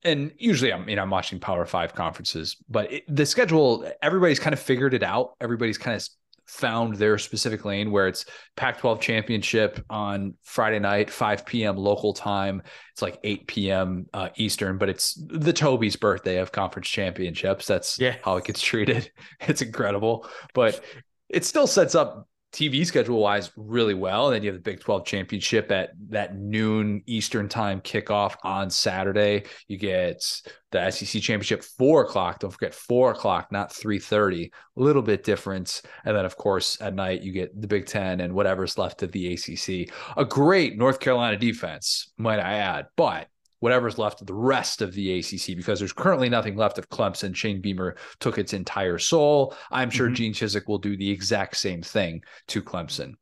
and 0.05 0.33
usually 0.39 0.73
I'm, 0.73 0.89
you 0.89 0.97
know, 0.97 1.03
I'm 1.03 1.11
watching 1.11 1.41
Power 1.41 1.65
Five 1.67 1.95
conferences, 1.95 2.57
but 2.69 2.93
it, 2.93 3.05
the 3.09 3.27
schedule, 3.27 3.91
everybody's 4.03 4.39
kind 4.39 4.53
of 4.53 4.61
figured 4.61 4.95
it 4.95 5.03
out. 5.03 5.35
Everybody's 5.41 5.79
kind 5.79 5.97
of 5.97 6.07
found 6.47 6.97
their 6.97 7.17
specific 7.17 7.65
lane 7.65 7.91
where 7.91 8.07
it's 8.07 8.27
Pac 8.57 8.79
12 8.79 9.01
championship 9.01 9.83
on 9.89 10.35
Friday 10.43 10.79
night, 10.79 11.11
5 11.11 11.47
p.m. 11.47 11.77
local 11.77 12.13
time. 12.13 12.63
It's 12.93 13.03
like 13.03 13.19
8 13.25 13.47
p.m. 13.47 14.07
Uh, 14.13 14.29
Eastern, 14.37 14.79
but 14.79 14.89
it's 14.89 15.15
the 15.27 15.53
Toby's 15.53 15.97
birthday 15.97 16.39
of 16.39 16.53
conference 16.53 16.89
championships. 16.89 17.67
That's 17.67 17.99
yeah. 17.99 18.17
how 18.23 18.37
it 18.37 18.45
gets 18.45 18.61
treated. 18.61 19.11
It's 19.47 19.63
incredible, 19.63 20.29
but 20.55 20.83
it 21.29 21.45
still 21.45 21.67
sets 21.67 21.95
up 21.95 22.29
TV 22.55 22.87
schedule 22.87 23.21
wise 23.21 23.51
really 23.57 23.95
well. 23.95 24.27
And 24.27 24.35
then 24.35 24.43
you 24.45 24.53
have 24.53 24.63
the 24.63 24.71
Big 24.71 24.81
12 24.81 25.05
championship 25.05 25.73
at 25.73 25.91
that 26.11 26.39
noon 26.39 27.03
Eastern 27.07 27.49
time 27.49 27.81
kickoff 27.81 28.37
on 28.45 28.71
Saturday. 28.71 29.45
You 29.67 29.77
get 29.77 30.23
the 30.71 30.91
SEC 30.91 31.21
championship 31.21 31.65
four 31.65 32.05
o'clock. 32.05 32.39
Don't 32.39 32.53
forget 32.53 32.73
four 32.73 33.11
o'clock, 33.11 33.51
not 33.51 33.73
3:30. 33.73 34.53
A 34.77 34.81
little 34.81 35.03
bit 35.03 35.25
different. 35.25 35.83
And 36.05 36.17
then 36.17 36.25
of 36.25 36.37
course 36.37 36.81
at 36.81 36.95
night 36.95 37.23
you 37.23 37.33
get 37.33 37.61
the 37.61 37.67
Big 37.67 37.87
Ten 37.87 38.21
and 38.21 38.33
whatever's 38.33 38.79
left 38.79 39.03
of 39.03 39.11
the 39.11 39.35
ACC. 39.35 39.93
A 40.17 40.25
great 40.25 40.79
North 40.79 41.01
Carolina 41.01 41.37
defense, 41.37 42.13
might 42.17 42.39
I 42.39 42.55
add, 42.55 42.87
but 42.97 43.27
whatever's 43.65 43.97
left 43.97 44.21
of 44.21 44.27
the 44.27 44.35
rest 44.35 44.83
of 44.83 44.93
the 44.93 45.19
ACC 45.19 45.57
because 45.57 45.79
there's 45.79 45.95
currently 45.95 46.29
nothing 46.29 46.55
left 46.55 46.77
of 46.77 46.91
Clemson. 46.91 47.35
Shane 47.35 47.63
Beamer 47.63 47.97
took 48.21 48.37
its 48.37 48.53
entire 48.53 48.99
soul. 48.99 49.57
I'm 49.71 49.89
sure 49.89 50.09
mm-hmm. 50.09 50.17
Gene 50.17 50.35
Chizik 50.35 50.69
will 50.69 50.77
do 50.77 50.99
the 50.99 51.11
exact 51.11 51.57
same 51.57 51.81
thing 51.81 52.25
to 52.49 52.61
Clemson. 52.61 53.15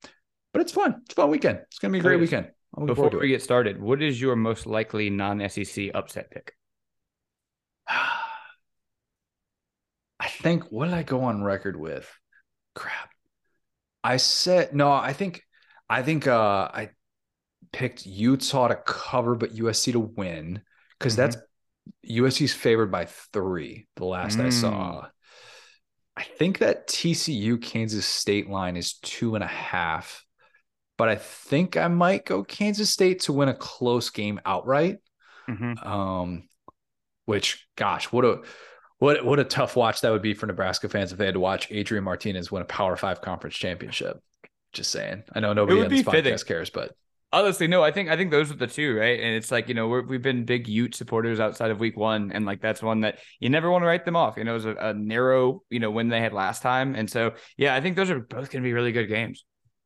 But 0.52 0.62
it's 0.62 0.72
fun. 0.72 0.96
It's 1.04 1.12
a 1.12 1.14
fun 1.14 1.30
weekend. 1.30 1.60
It's 1.68 1.78
going 1.78 1.92
to 1.92 1.92
be 1.92 2.00
a 2.00 2.02
great 2.02 2.18
weekend. 2.18 2.48
Before 2.86 3.08
we 3.08 3.28
get 3.28 3.40
started, 3.40 3.80
what 3.80 4.02
is 4.02 4.20
your 4.20 4.34
most 4.34 4.66
likely 4.66 5.10
non-SEC 5.10 5.92
upset 5.94 6.32
pick? 6.32 6.56
I 7.88 8.18
think 10.28 10.72
what 10.72 10.86
did 10.86 10.94
I 10.94 11.04
go 11.04 11.22
on 11.22 11.44
record 11.44 11.76
with? 11.76 12.12
Crap. 12.74 13.10
I 14.02 14.16
said 14.16 14.74
no, 14.74 14.90
I 14.90 15.12
think 15.12 15.44
I 15.88 16.02
think 16.02 16.26
uh 16.26 16.68
I 16.74 16.90
picked 17.72 18.06
Utah 18.06 18.68
to 18.68 18.76
cover, 18.76 19.34
but 19.34 19.54
USC 19.54 19.92
to 19.92 20.00
win 20.00 20.62
because 20.98 21.14
mm-hmm. 21.14 21.22
that's 21.22 21.36
USC's 22.08 22.52
favored 22.52 22.90
by 22.90 23.06
three. 23.06 23.86
The 23.96 24.04
last 24.04 24.38
mm. 24.38 24.46
I 24.46 24.50
saw, 24.50 25.02
mm. 25.02 25.08
I 26.16 26.22
think 26.22 26.58
that 26.58 26.88
TCU 26.88 27.60
Kansas 27.60 28.06
State 28.06 28.48
line 28.48 28.76
is 28.76 28.94
two 28.94 29.34
and 29.34 29.42
a 29.42 29.48
half, 29.48 30.24
but 30.98 31.08
I 31.08 31.16
think 31.16 31.76
I 31.76 31.88
might 31.88 32.24
go 32.24 32.44
Kansas 32.44 32.90
State 32.90 33.20
to 33.22 33.32
win 33.32 33.48
a 33.48 33.54
close 33.54 34.10
game 34.10 34.40
outright. 34.44 34.98
Mm-hmm. 35.48 35.86
Um, 35.86 36.48
which, 37.24 37.66
gosh, 37.76 38.06
what 38.12 38.24
a 38.24 38.42
what 38.98 39.24
what 39.24 39.38
a 39.38 39.44
tough 39.44 39.74
watch 39.74 40.00
that 40.02 40.10
would 40.10 40.22
be 40.22 40.34
for 40.34 40.46
Nebraska 40.46 40.88
fans 40.88 41.12
if 41.12 41.18
they 41.18 41.24
had 41.24 41.34
to 41.34 41.40
watch 41.40 41.68
Adrian 41.70 42.04
Martinez 42.04 42.52
win 42.52 42.62
a 42.62 42.66
Power 42.66 42.96
Five 42.96 43.20
conference 43.20 43.56
championship. 43.56 44.20
Just 44.72 44.90
saying. 44.90 45.24
I 45.34 45.40
know 45.40 45.52
nobody 45.52 45.82
on 45.82 45.88
this 45.88 46.02
podcast 46.02 46.12
fitting. 46.12 46.38
cares, 46.46 46.70
but 46.70 46.92
honestly, 47.32 47.66
no. 47.66 47.82
I 47.82 47.90
think 47.90 48.08
I 48.08 48.16
think 48.16 48.30
those 48.30 48.50
are 48.50 48.56
the 48.56 48.66
two, 48.66 48.96
right? 48.96 49.18
And 49.18 49.34
it's 49.34 49.50
like 49.50 49.68
you 49.68 49.74
know 49.74 49.88
we 49.88 50.16
have 50.16 50.22
been 50.22 50.44
big 50.44 50.68
Ute 50.68 50.94
supporters 50.94 51.40
outside 51.40 51.70
of 51.70 51.80
Week 51.80 51.96
One, 51.96 52.32
and 52.32 52.44
like 52.44 52.60
that's 52.60 52.82
one 52.82 53.00
that 53.00 53.18
you 53.40 53.48
never 53.48 53.70
want 53.70 53.82
to 53.82 53.86
write 53.86 54.04
them 54.04 54.16
off. 54.16 54.36
You 54.36 54.44
know, 54.44 54.52
it 54.52 54.54
was 54.54 54.66
a, 54.66 54.74
a 54.76 54.94
narrow 54.94 55.62
you 55.70 55.80
know 55.80 55.90
win 55.90 56.08
they 56.08 56.20
had 56.20 56.32
last 56.32 56.62
time, 56.62 56.94
and 56.94 57.10
so 57.10 57.32
yeah, 57.56 57.74
I 57.74 57.80
think 57.80 57.96
those 57.96 58.10
are 58.10 58.20
both 58.20 58.50
going 58.50 58.62
to 58.62 58.66
be 58.66 58.72
really 58.72 58.92
good 58.92 59.06
games. 59.06 59.44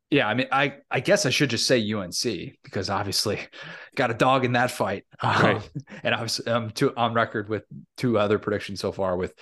Yeah, 0.09 0.27
I 0.27 0.33
mean, 0.35 0.47
I 0.51 0.75
I 0.89 0.99
guess 0.99 1.25
I 1.25 1.29
should 1.29 1.49
just 1.49 1.67
say 1.67 1.91
UNC 1.91 2.53
because 2.63 2.89
obviously 2.89 3.39
got 3.95 4.11
a 4.11 4.13
dog 4.13 4.45
in 4.45 4.53
that 4.53 4.71
fight, 4.71 5.05
right. 5.23 5.55
um, 5.57 5.63
and 6.03 6.15
I 6.15 6.21
was 6.21 6.45
um 6.47 6.71
two, 6.71 6.93
on 6.95 7.13
record 7.13 7.49
with 7.49 7.63
two 7.97 8.17
other 8.17 8.39
predictions 8.39 8.79
so 8.79 8.91
far 8.91 9.17
with 9.17 9.33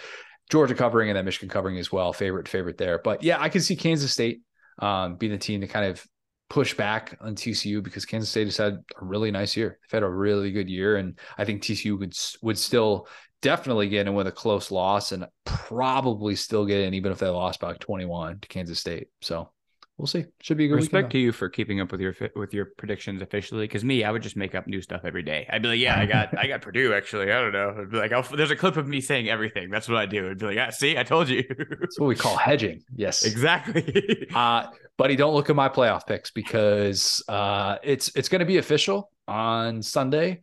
Georgia 0.50 0.76
covering 0.76 1.10
and 1.10 1.18
then 1.18 1.26
Michigan 1.26 1.50
covering 1.50 1.78
as 1.78 1.92
well. 1.92 2.14
Favorite 2.14 2.48
favorite 2.48 2.78
there, 2.78 3.00
but 3.04 3.24
yeah, 3.24 3.42
I 3.42 3.50
can 3.50 3.62
see 3.62 3.76
Kansas 3.76 4.12
State 4.12 4.42
um 4.80 5.16
being 5.16 5.32
the 5.32 5.38
team 5.38 5.62
to 5.62 5.68
kind 5.68 5.86
of 5.86 6.06
push 6.50 6.74
back 6.76 7.18
on 7.22 7.36
TCU 7.36 7.84
because 7.84 8.06
Kansas 8.06 8.30
State 8.30 8.48
has 8.48 8.58
had 8.58 8.74
a 8.74 9.06
really 9.06 9.32
nice 9.32 9.58
year. 9.58 9.80
They've 9.82 9.98
had 9.98 10.04
a 10.04 10.10
really 10.10 10.52
good 10.52 10.70
year, 10.70 10.98
and 10.98 11.20
I 11.38 11.46
think 11.46 11.62
TCU 11.62 11.98
would 12.00 12.16
would 12.42 12.58
still 12.58 13.08
definitely 13.42 13.90
get 13.90 14.08
in 14.08 14.14
with 14.14 14.28
a 14.28 14.32
close 14.32 14.72
loss 14.72 15.12
and 15.12 15.28
probably 15.46 16.36
still 16.36 16.66
get 16.66 16.82
in 16.82 16.94
even 16.94 17.12
if 17.12 17.20
they 17.20 17.28
lost 17.28 17.60
by 17.60 17.68
like 17.70 17.80
21 17.80 18.40
to 18.40 18.48
Kansas 18.48 18.80
State. 18.80 19.08
So 19.22 19.50
we'll 19.98 20.08
see. 20.08 20.26
Should 20.42 20.58
be 20.58 20.66
a 20.66 20.68
good 20.68 20.76
respect 20.76 21.12
to 21.12 21.18
you 21.18 21.32
for 21.32 21.50
keeping 21.50 21.80
up 21.80 21.92
with 21.92 22.02
your 22.02 22.16
with 22.36 22.54
your 22.54 22.66
predictions 22.78 23.22
officially. 23.22 23.66
Because 23.66 23.84
me, 23.84 24.04
I 24.04 24.12
would 24.12 24.22
just 24.22 24.36
make 24.36 24.56
up 24.56 24.68
new 24.68 24.82
stuff 24.82 25.02
every 25.04 25.24
day. 25.24 25.48
I'd 25.50 25.62
be 25.62 25.70
like, 25.70 25.80
yeah, 25.80 26.00
I 26.00 26.06
got 26.06 26.38
I 26.38 26.48
got 26.48 26.62
Purdue 26.64 26.94
actually. 26.94 27.32
I 27.32 27.42
don't 27.42 27.54
know. 27.54 27.76
I'd 27.82 27.92
be 27.92 27.98
like, 27.98 28.12
oh, 28.12 28.24
there's 28.36 28.52
a 28.52 28.56
clip 28.56 28.78
of 28.78 28.88
me 28.88 29.02
saying 29.02 29.30
everything. 29.30 29.70
That's 29.70 29.88
what 29.88 29.98
I 29.98 30.06
do. 30.06 30.30
I'd 30.30 30.38
be 30.38 30.46
like, 30.48 30.56
yeah, 30.56 30.70
see, 30.70 30.98
I 30.98 31.04
told 31.04 31.30
you. 31.30 31.44
That's 31.80 32.00
what 32.00 32.08
we 32.08 32.16
call 32.16 32.38
hedging. 32.38 32.82
Yes, 32.96 33.24
exactly. 33.24 34.28
uh, 34.36 34.68
buddy, 34.98 35.16
don't 35.16 35.34
look 35.34 35.50
at 35.50 35.56
my 35.56 35.70
playoff 35.70 36.06
picks 36.06 36.32
because 36.32 37.24
uh, 37.28 37.78
it's 37.84 38.12
it's 38.16 38.30
going 38.30 38.40
to 38.40 38.46
be 38.46 38.58
official 38.58 39.12
on 39.28 39.82
Sunday. 39.82 40.42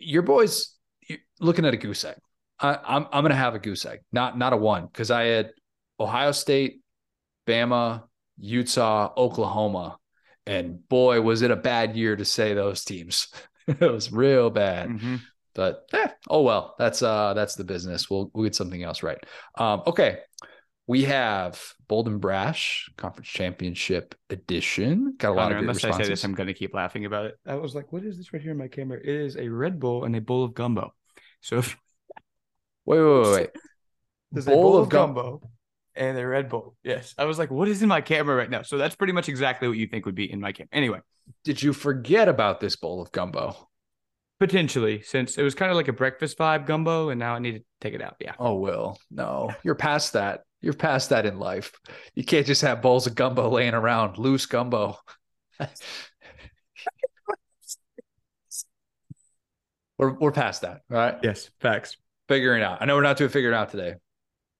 Your 0.00 0.22
boys 0.22 0.74
looking 1.40 1.64
at 1.64 1.74
a 1.74 1.76
goose 1.76 2.04
egg. 2.04 2.16
I, 2.58 2.78
I'm 2.84 3.06
I'm 3.12 3.22
going 3.22 3.30
to 3.30 3.36
have 3.36 3.54
a 3.54 3.58
goose 3.58 3.84
egg, 3.84 4.00
not 4.12 4.38
not 4.38 4.52
a 4.52 4.56
one, 4.56 4.86
because 4.86 5.10
I 5.10 5.24
had 5.24 5.50
Ohio 6.00 6.32
State, 6.32 6.80
Bama, 7.46 8.04
Utah, 8.38 9.12
Oklahoma. 9.16 9.98
And 10.46 10.86
boy, 10.88 11.20
was 11.20 11.42
it 11.42 11.50
a 11.50 11.56
bad 11.56 11.96
year 11.96 12.16
to 12.16 12.24
say 12.24 12.54
those 12.54 12.84
teams. 12.84 13.28
it 13.66 13.80
was 13.80 14.12
real 14.12 14.50
bad. 14.50 14.90
Mm-hmm. 14.90 15.16
But 15.54 15.88
eh, 15.94 16.08
oh 16.28 16.42
well, 16.42 16.74
that's 16.78 17.02
uh 17.02 17.32
that's 17.34 17.54
the 17.54 17.64
business. 17.64 18.10
We'll 18.10 18.30
we'll 18.34 18.44
get 18.44 18.54
something 18.54 18.82
else 18.82 19.02
right. 19.02 19.18
Um, 19.56 19.82
okay. 19.86 20.18
We 20.88 21.02
have 21.04 21.60
Bold 21.88 22.06
and 22.06 22.20
Brash 22.20 22.88
Conference 22.96 23.26
Championship 23.26 24.14
Edition. 24.30 25.16
Got 25.18 25.30
a 25.30 25.32
lot 25.32 25.50
of 25.50 25.58
unless 25.58 25.76
responses. 25.76 26.00
I 26.00 26.04
say 26.04 26.10
this, 26.10 26.22
I'm 26.22 26.34
going 26.34 26.46
to 26.46 26.54
keep 26.54 26.74
laughing 26.74 27.06
about 27.06 27.26
it. 27.26 27.34
I 27.44 27.56
was 27.56 27.74
like, 27.74 27.92
"What 27.92 28.04
is 28.04 28.16
this 28.18 28.32
right 28.32 28.40
here 28.40 28.52
in 28.52 28.58
my 28.58 28.68
camera?" 28.68 29.00
It 29.00 29.08
is 29.08 29.36
a 29.36 29.48
Red 29.48 29.80
Bull 29.80 30.04
and 30.04 30.14
a 30.14 30.20
bowl 30.20 30.44
of 30.44 30.54
gumbo. 30.54 30.94
So, 31.40 31.58
if... 31.58 31.76
wait, 32.84 33.00
wait, 33.00 33.22
wait, 33.22 33.32
wait. 33.32 33.50
There's 34.30 34.46
bowl 34.46 34.54
a 34.54 34.62
bowl 34.62 34.76
of 34.76 34.88
gumbo 34.88 35.50
and 35.96 36.18
a 36.18 36.26
Red 36.26 36.48
Bull. 36.48 36.76
Yes. 36.82 37.14
I 37.18 37.24
was 37.24 37.38
like, 37.38 37.50
what 37.50 37.68
is 37.68 37.82
in 37.82 37.88
my 37.88 38.00
camera 38.00 38.36
right 38.36 38.50
now? 38.50 38.62
So 38.62 38.78
that's 38.78 38.94
pretty 38.94 39.12
much 39.12 39.28
exactly 39.28 39.68
what 39.68 39.76
you 39.76 39.86
think 39.86 40.06
would 40.06 40.14
be 40.14 40.30
in 40.30 40.40
my 40.40 40.52
camera. 40.52 40.68
Anyway. 40.72 41.00
Did 41.44 41.62
you 41.62 41.72
forget 41.72 42.28
about 42.28 42.60
this 42.60 42.76
bowl 42.76 43.02
of 43.02 43.10
gumbo? 43.12 43.68
Potentially, 44.38 45.00
since 45.02 45.38
it 45.38 45.42
was 45.42 45.54
kind 45.54 45.70
of 45.70 45.76
like 45.76 45.88
a 45.88 45.92
breakfast 45.94 46.36
vibe 46.38 46.66
gumbo, 46.66 47.08
and 47.08 47.18
now 47.18 47.34
I 47.34 47.38
need 47.38 47.52
to 47.52 47.64
take 47.80 47.94
it 47.94 48.02
out. 48.02 48.16
Yeah. 48.20 48.34
Oh, 48.38 48.56
Will. 48.56 48.98
No, 49.10 49.50
you're 49.62 49.74
past 49.74 50.12
that. 50.12 50.42
You're 50.60 50.74
past 50.74 51.10
that 51.10 51.24
in 51.26 51.38
life. 51.38 51.72
You 52.14 52.24
can't 52.24 52.46
just 52.46 52.62
have 52.62 52.82
bowls 52.82 53.06
of 53.06 53.14
gumbo 53.14 53.48
laying 53.48 53.74
around, 53.74 54.18
loose 54.18 54.44
gumbo. 54.46 54.98
we're, 59.98 60.12
we're 60.18 60.32
past 60.32 60.62
that. 60.62 60.82
right? 60.88 61.16
Yes. 61.22 61.50
Facts. 61.60 61.96
Figuring 62.28 62.62
out. 62.62 62.82
I 62.82 62.84
know 62.84 62.96
we're 62.96 63.02
not 63.02 63.16
doing 63.16 63.30
figuring 63.30 63.56
out 63.56 63.70
today, 63.70 63.94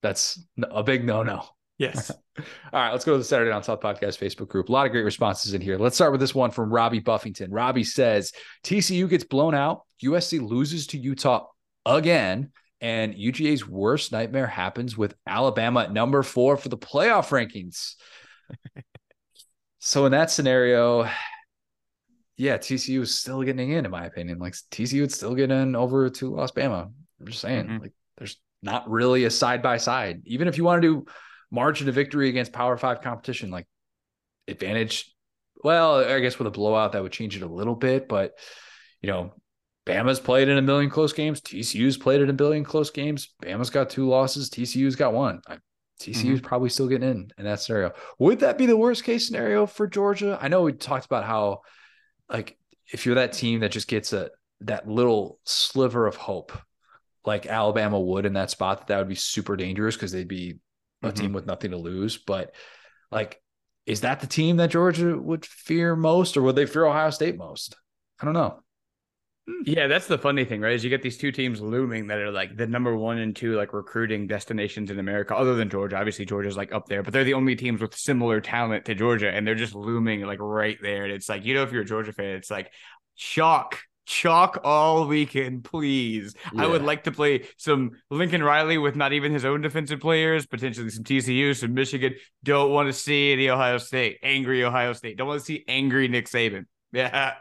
that's 0.03 0.43
a 0.63 0.83
big 0.83 1.05
no 1.05 1.23
no. 1.23 1.45
Yes. 1.79 2.11
All 2.39 2.45
right, 2.73 2.93
let's 2.93 3.05
go 3.05 3.13
to 3.13 3.19
the 3.19 3.25
Saturday 3.25 3.51
Down 3.51 3.63
South 3.63 3.81
podcast 3.81 4.19
Facebook 4.19 4.49
group. 4.49 4.69
A 4.69 4.73
lot 4.73 4.87
of 4.87 4.93
great 4.93 5.05
responses 5.05 5.55
in 5.55 5.61
here. 5.61 5.79
Let's 5.79 5.97
start 5.97 6.13
with 6.13 6.21
this 6.21 6.35
one 6.35 6.51
from 6.51 6.73
Robbie 6.73 7.01
Buffington. 7.01 7.51
Robbie 7.51 7.85
says 7.85 8.33
TCU 8.65 9.09
gets 9.09 9.25
blown 9.25 9.55
out, 9.55 9.83
USC 10.03 10.47
loses 10.47 10.87
to 10.89 10.99
Utah 10.99 11.47
again, 11.85 12.53
and 12.81 13.15
UGA's 13.15 13.67
worst 13.67 14.13
nightmare 14.13 14.47
happens 14.47 14.97
with 14.97 15.15
Alabama 15.27 15.81
at 15.81 15.93
number 15.93 16.23
four 16.23 16.57
for 16.57 16.69
the 16.69 16.79
playoff 16.79 17.29
rankings. 17.29 17.95
so 19.79 20.07
in 20.07 20.13
that 20.13 20.31
scenario, 20.31 21.09
yeah, 22.37 22.59
TCU 22.59 23.01
is 23.01 23.19
still 23.19 23.43
getting 23.43 23.71
in, 23.71 23.85
in 23.85 23.91
my 23.91 24.05
opinion. 24.05 24.39
Like 24.39 24.55
TCU 24.71 25.01
would 25.03 25.13
still 25.13 25.35
get 25.35 25.51
in 25.51 25.75
over 25.75 26.11
to 26.11 26.35
Los 26.35 26.53
Bama. 26.53 26.91
I'm 27.21 27.27
just 27.27 27.41
saying, 27.41 27.67
mm-hmm. 27.67 27.83
like 27.83 27.93
there's 28.19 28.39
not 28.67 28.91
really 28.91 29.25
a 29.25 29.31
side 29.31 29.63
by 29.63 29.79
side. 29.79 30.23
Even 30.27 30.49
if 30.49 30.59
you 30.59 30.65
want 30.65 30.83
to 30.83 30.89
do 30.89 31.07
margin 31.51 31.89
of 31.89 31.95
victory 31.95 32.29
against 32.29 32.53
Power 32.53 32.77
Five 32.77 33.01
competition, 33.01 33.51
like 33.51 33.67
advantage, 34.47 35.15
well, 35.65 36.05
I 36.05 36.21
guess 36.21 36.39
with 36.39 36.49
a 36.49 36.51
blowout 36.51 36.93
that 36.93 37.03
would 37.03 37.13
change 37.13 37.37
it 37.37 37.43
a 37.43 37.47
little 37.47 37.75
bit, 37.75 38.09
but 38.09 38.35
you 39.01 39.11
know, 39.11 39.33
Bama's 39.87 40.21
played 40.21 40.49
in 40.49 40.59
a 40.59 40.63
million 40.63 40.91
close 40.91 41.13
games. 41.13 41.41
TCU's 41.41 41.97
played 41.97 42.21
in 42.21 42.29
a 42.29 42.35
billion 42.35 42.65
close 42.65 42.91
games. 42.91 43.33
Bama's 43.43 43.71
got 43.71 43.89
two 43.89 44.09
losses. 44.09 44.51
TCU's 44.51 44.97
got 44.97 45.15
one. 45.15 45.41
I, 45.49 45.59
TCU's 46.01 46.25
mm-hmm. 46.25 46.39
probably 46.39 46.69
still 46.69 46.89
getting 46.89 47.09
in 47.09 47.31
in 47.39 47.45
that 47.45 47.61
scenario. 47.61 47.93
Would 48.19 48.41
that 48.41 48.59
be 48.59 48.67
the 48.67 48.77
worst 48.77 49.05
case 49.05 49.27
scenario 49.27 49.65
for 49.65 49.87
Georgia? 49.87 50.39
I 50.41 50.49
know 50.49 50.63
we 50.63 50.73
talked 50.73 51.07
about 51.07 51.25
how, 51.25 51.61
like, 52.29 52.59
if 52.93 53.07
you're 53.07 53.15
that 53.15 53.33
team 53.33 53.61
that 53.61 53.71
just 53.71 53.89
gets 53.89 54.13
a 54.13 54.31
that 54.61 54.89
little 54.89 55.39
sliver 55.45 56.07
of 56.07 56.17
hope 56.17 56.53
like 57.27 57.47
Alabama 57.47 58.01
would 58.01 58.27
in 58.27 58.35
that 58.35 58.51
spot, 58.51 58.79
that 58.79 58.87
that 58.89 58.99
would 58.99 59.09
be 59.09 59.15
super 59.15 59.57
dangerous 59.57 59.97
because 59.97 60.13
they'd 60.13 60.29
be 60.29 60.59
a 61.03 61.09
mm-hmm. 61.09 61.17
team 61.17 61.33
with 61.33 61.47
nothing 61.47 61.73
to 61.73 61.77
lose. 61.77 62.17
But 62.17 62.55
like, 63.11 63.41
is 63.85 64.01
that 64.03 64.21
the 64.21 64.27
team 64.27 64.57
that 64.57 64.71
Georgia 64.71 65.17
would 65.17 65.45
fear 65.45 65.95
most, 65.97 66.37
or 66.37 66.43
would 66.43 66.57
they 66.57 66.67
fear 66.67 66.87
Ohio 66.87 67.11
State 67.11 67.37
most? 67.37 67.77
I 68.21 68.25
don't 68.25 68.35
know. 68.35 68.61
Hmm. 69.49 69.63
Yeah, 69.65 69.87
that's 69.87 70.09
the 70.09 70.19
funny 70.19 70.45
thing, 70.45 70.61
right? 70.61 70.73
Is 70.73 70.83
you 70.83 70.91
get 70.91 71.03
these 71.03 71.19
two 71.19 71.31
teams 71.31 71.61
looming 71.61 72.09
that 72.09 72.19
are 72.19 72.33
like 72.33 72.57
the 72.57 72.67
number 72.67 72.97
one 72.97 73.19
and 73.19 73.35
two 73.35 73.57
like 73.57 73.73
recruiting 73.73 74.27
destinations 74.27 74.91
in 74.91 74.99
America, 74.99 75.37
other 75.37 75.55
than 75.55 75.71
Georgia. 75.71 75.97
Obviously, 75.97 76.25
Georgia's 76.25 76.57
like 76.57 76.73
up 76.73 76.87
there, 76.87 77.03
but 77.03 77.13
they're 77.13 77.25
the 77.25 77.35
only 77.35 77.55
teams 77.55 77.81
with 77.81 77.97
similar 77.97 78.41
talent 78.41 78.87
to 78.87 78.95
Georgia, 78.95 79.31
and 79.31 79.47
they're 79.47 79.55
just 79.55 79.75
looming 79.75 80.23
like 80.23 80.41
right 80.41 80.79
there. 80.83 81.05
And 81.05 81.13
it's 81.13 81.29
like, 81.29 81.45
you 81.45 81.55
know, 81.55 81.63
if 81.63 81.71
you're 81.71 81.83
a 81.83 81.87
Georgia 81.87 82.13
fan, 82.13 82.37
it's 82.37 82.51
like 82.51 82.73
shock 83.15 83.79
chalk 84.07 84.61
all 84.65 85.07
weekend, 85.07 85.65
please. 85.65 86.35
Yeah. 86.55 86.65
I 86.65 86.67
would 86.67 86.83
like 86.83 87.05
to 87.05 87.13
play 87.13 87.49
some 87.59 87.91
Lincoln 88.11 88.43
Riley 88.43 88.79
with 88.79 88.97
not 88.97 89.13
even 89.13 89.33
his 89.33 89.45
own 89.45 89.61
defensive 89.61 90.01
players, 90.01 90.47
potentially 90.47 90.89
some 90.91 91.05
TCU, 91.05 91.55
some 91.55 91.75
Michigan. 91.75 92.15
Don't 92.45 92.71
want 92.71 92.89
to 92.89 92.93
see 92.93 93.37
the 93.37 93.51
Ohio 93.51 93.79
State, 93.79 94.19
angry 94.23 94.65
Ohio 94.65 94.93
State. 94.95 95.19
Don't 95.19 95.29
want 95.29 95.41
to 95.41 95.45
see 95.45 95.65
angry 95.69 96.09
Nick 96.09 96.27
Saban. 96.27 96.65
Yeah. 96.93 97.35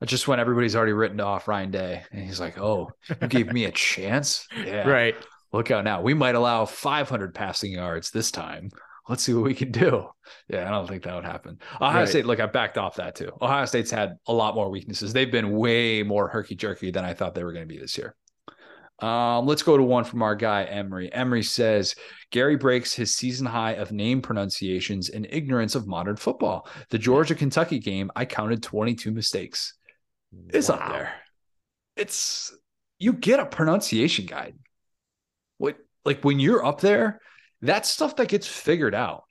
That's 0.00 0.10
just 0.10 0.28
when 0.28 0.40
everybody's 0.40 0.74
already 0.74 0.92
written 0.92 1.20
off 1.20 1.46
Ryan 1.46 1.70
Day, 1.70 2.02
and 2.10 2.24
he's 2.24 2.40
like, 2.40 2.58
"Oh, 2.58 2.90
you 3.08 3.28
gave 3.28 3.52
me 3.52 3.64
a 3.66 3.70
chance." 3.70 4.46
Yeah, 4.64 4.88
right. 4.88 5.14
Look 5.52 5.70
out 5.70 5.84
now. 5.84 6.02
We 6.02 6.12
might 6.12 6.34
allow 6.34 6.64
500 6.64 7.34
passing 7.34 7.72
yards 7.72 8.10
this 8.10 8.30
time 8.30 8.70
let's 9.10 9.24
see 9.24 9.34
what 9.34 9.42
we 9.44 9.54
can 9.54 9.72
do. 9.72 10.08
Yeah, 10.48 10.68
I 10.68 10.70
don't 10.70 10.88
think 10.88 11.02
that 11.02 11.14
would 11.14 11.24
happen. 11.24 11.58
Ohio 11.80 12.00
right. 12.00 12.08
State, 12.08 12.26
look, 12.26 12.38
I 12.38 12.46
backed 12.46 12.78
off 12.78 12.96
that 12.96 13.16
too. 13.16 13.32
Ohio 13.42 13.64
State's 13.64 13.90
had 13.90 14.16
a 14.26 14.32
lot 14.32 14.54
more 14.54 14.70
weaknesses. 14.70 15.12
They've 15.12 15.30
been 15.30 15.50
way 15.50 16.04
more 16.04 16.28
herky 16.28 16.54
jerky 16.54 16.92
than 16.92 17.04
I 17.04 17.12
thought 17.12 17.34
they 17.34 17.42
were 17.42 17.52
going 17.52 17.68
to 17.68 17.74
be 17.74 17.80
this 17.80 17.98
year. 17.98 18.14
Um, 19.00 19.46
let's 19.46 19.62
go 19.62 19.76
to 19.76 19.82
one 19.82 20.04
from 20.04 20.22
our 20.22 20.36
guy 20.36 20.64
Emery. 20.64 21.12
Emery 21.12 21.42
says 21.42 21.96
Gary 22.30 22.56
breaks 22.56 22.92
his 22.92 23.14
season 23.14 23.46
high 23.46 23.72
of 23.72 23.90
name 23.90 24.22
pronunciations 24.22 25.08
and 25.08 25.26
ignorance 25.30 25.74
of 25.74 25.88
modern 25.88 26.16
football. 26.16 26.68
The 26.90 26.98
Georgia 26.98 27.34
Kentucky 27.34 27.80
game, 27.80 28.12
I 28.14 28.26
counted 28.26 28.62
22 28.62 29.10
mistakes. 29.10 29.74
It's 30.50 30.68
wow. 30.68 30.76
up 30.76 30.92
there. 30.92 31.14
It's 31.96 32.54
you 32.98 33.14
get 33.14 33.40
a 33.40 33.46
pronunciation 33.46 34.26
guide. 34.26 34.54
What 35.58 35.78
like 36.04 36.22
when 36.22 36.38
you're 36.38 36.64
up 36.64 36.80
there, 36.80 37.20
that's 37.62 37.88
stuff 37.88 38.16
that 38.16 38.28
gets 38.28 38.46
figured 38.46 38.94
out, 38.94 39.24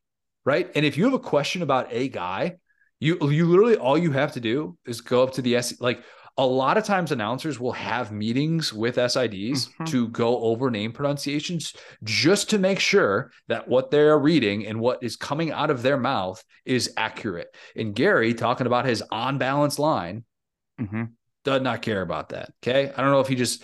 right? 0.45 0.69
And 0.75 0.85
if 0.85 0.97
you 0.97 1.05
have 1.05 1.13
a 1.13 1.19
question 1.19 1.61
about 1.61 1.87
a 1.91 2.09
guy, 2.09 2.57
you 2.99 3.17
you 3.29 3.45
literally 3.47 3.77
all 3.77 3.97
you 3.97 4.11
have 4.11 4.33
to 4.33 4.39
do 4.39 4.77
is 4.85 5.01
go 5.01 5.23
up 5.23 5.33
to 5.33 5.41
the 5.41 5.55
S 5.55 5.79
like 5.79 6.03
a 6.39 6.45
lot 6.45 6.77
of 6.77 6.85
times 6.85 7.11
announcers 7.11 7.59
will 7.59 7.73
have 7.73 8.13
meetings 8.13 8.73
with 8.73 8.95
SIDs 8.95 9.67
mm-hmm. 9.67 9.83
to 9.83 10.07
go 10.07 10.39
over 10.39 10.71
name 10.71 10.93
pronunciations 10.93 11.73
just 12.05 12.49
to 12.51 12.57
make 12.57 12.79
sure 12.79 13.29
that 13.49 13.67
what 13.67 13.91
they're 13.91 14.17
reading 14.17 14.65
and 14.65 14.79
what 14.79 15.03
is 15.03 15.17
coming 15.17 15.51
out 15.51 15.69
of 15.69 15.81
their 15.81 15.97
mouth 15.97 16.41
is 16.63 16.93
accurate. 16.95 17.53
And 17.75 17.93
Gary 17.93 18.33
talking 18.33 18.67
about 18.67 18.85
his 18.85 19.03
on 19.11 19.37
balance 19.37 19.77
line 19.77 20.23
mm-hmm. 20.79 21.03
does 21.43 21.61
not 21.61 21.81
care 21.81 22.01
about 22.01 22.29
that. 22.29 22.53
Okay. 22.63 22.89
I 22.89 23.01
don't 23.01 23.11
know 23.11 23.19
if 23.19 23.27
he 23.27 23.35
just 23.35 23.63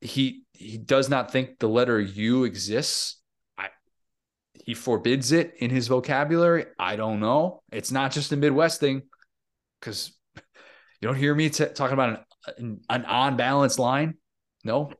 he 0.00 0.42
he 0.52 0.78
does 0.78 1.08
not 1.08 1.30
think 1.30 1.60
the 1.60 1.68
letter 1.68 2.00
U 2.00 2.42
exists 2.42 3.19
he 4.70 4.74
forbids 4.74 5.32
it 5.32 5.54
in 5.58 5.68
his 5.68 5.88
vocabulary. 5.88 6.64
I 6.78 6.94
don't 6.94 7.18
know. 7.18 7.60
It's 7.72 7.90
not 7.90 8.12
just 8.12 8.30
a 8.30 8.36
Midwest 8.36 8.78
thing 8.78 9.02
because 9.80 10.16
you 10.36 10.42
don't 11.08 11.16
hear 11.16 11.34
me 11.34 11.50
t- 11.50 11.66
talking 11.74 11.94
about 11.94 12.24
an, 12.56 12.78
an 12.88 13.04
on 13.04 13.36
balance 13.36 13.80
line. 13.80 14.14
No, 14.62 14.92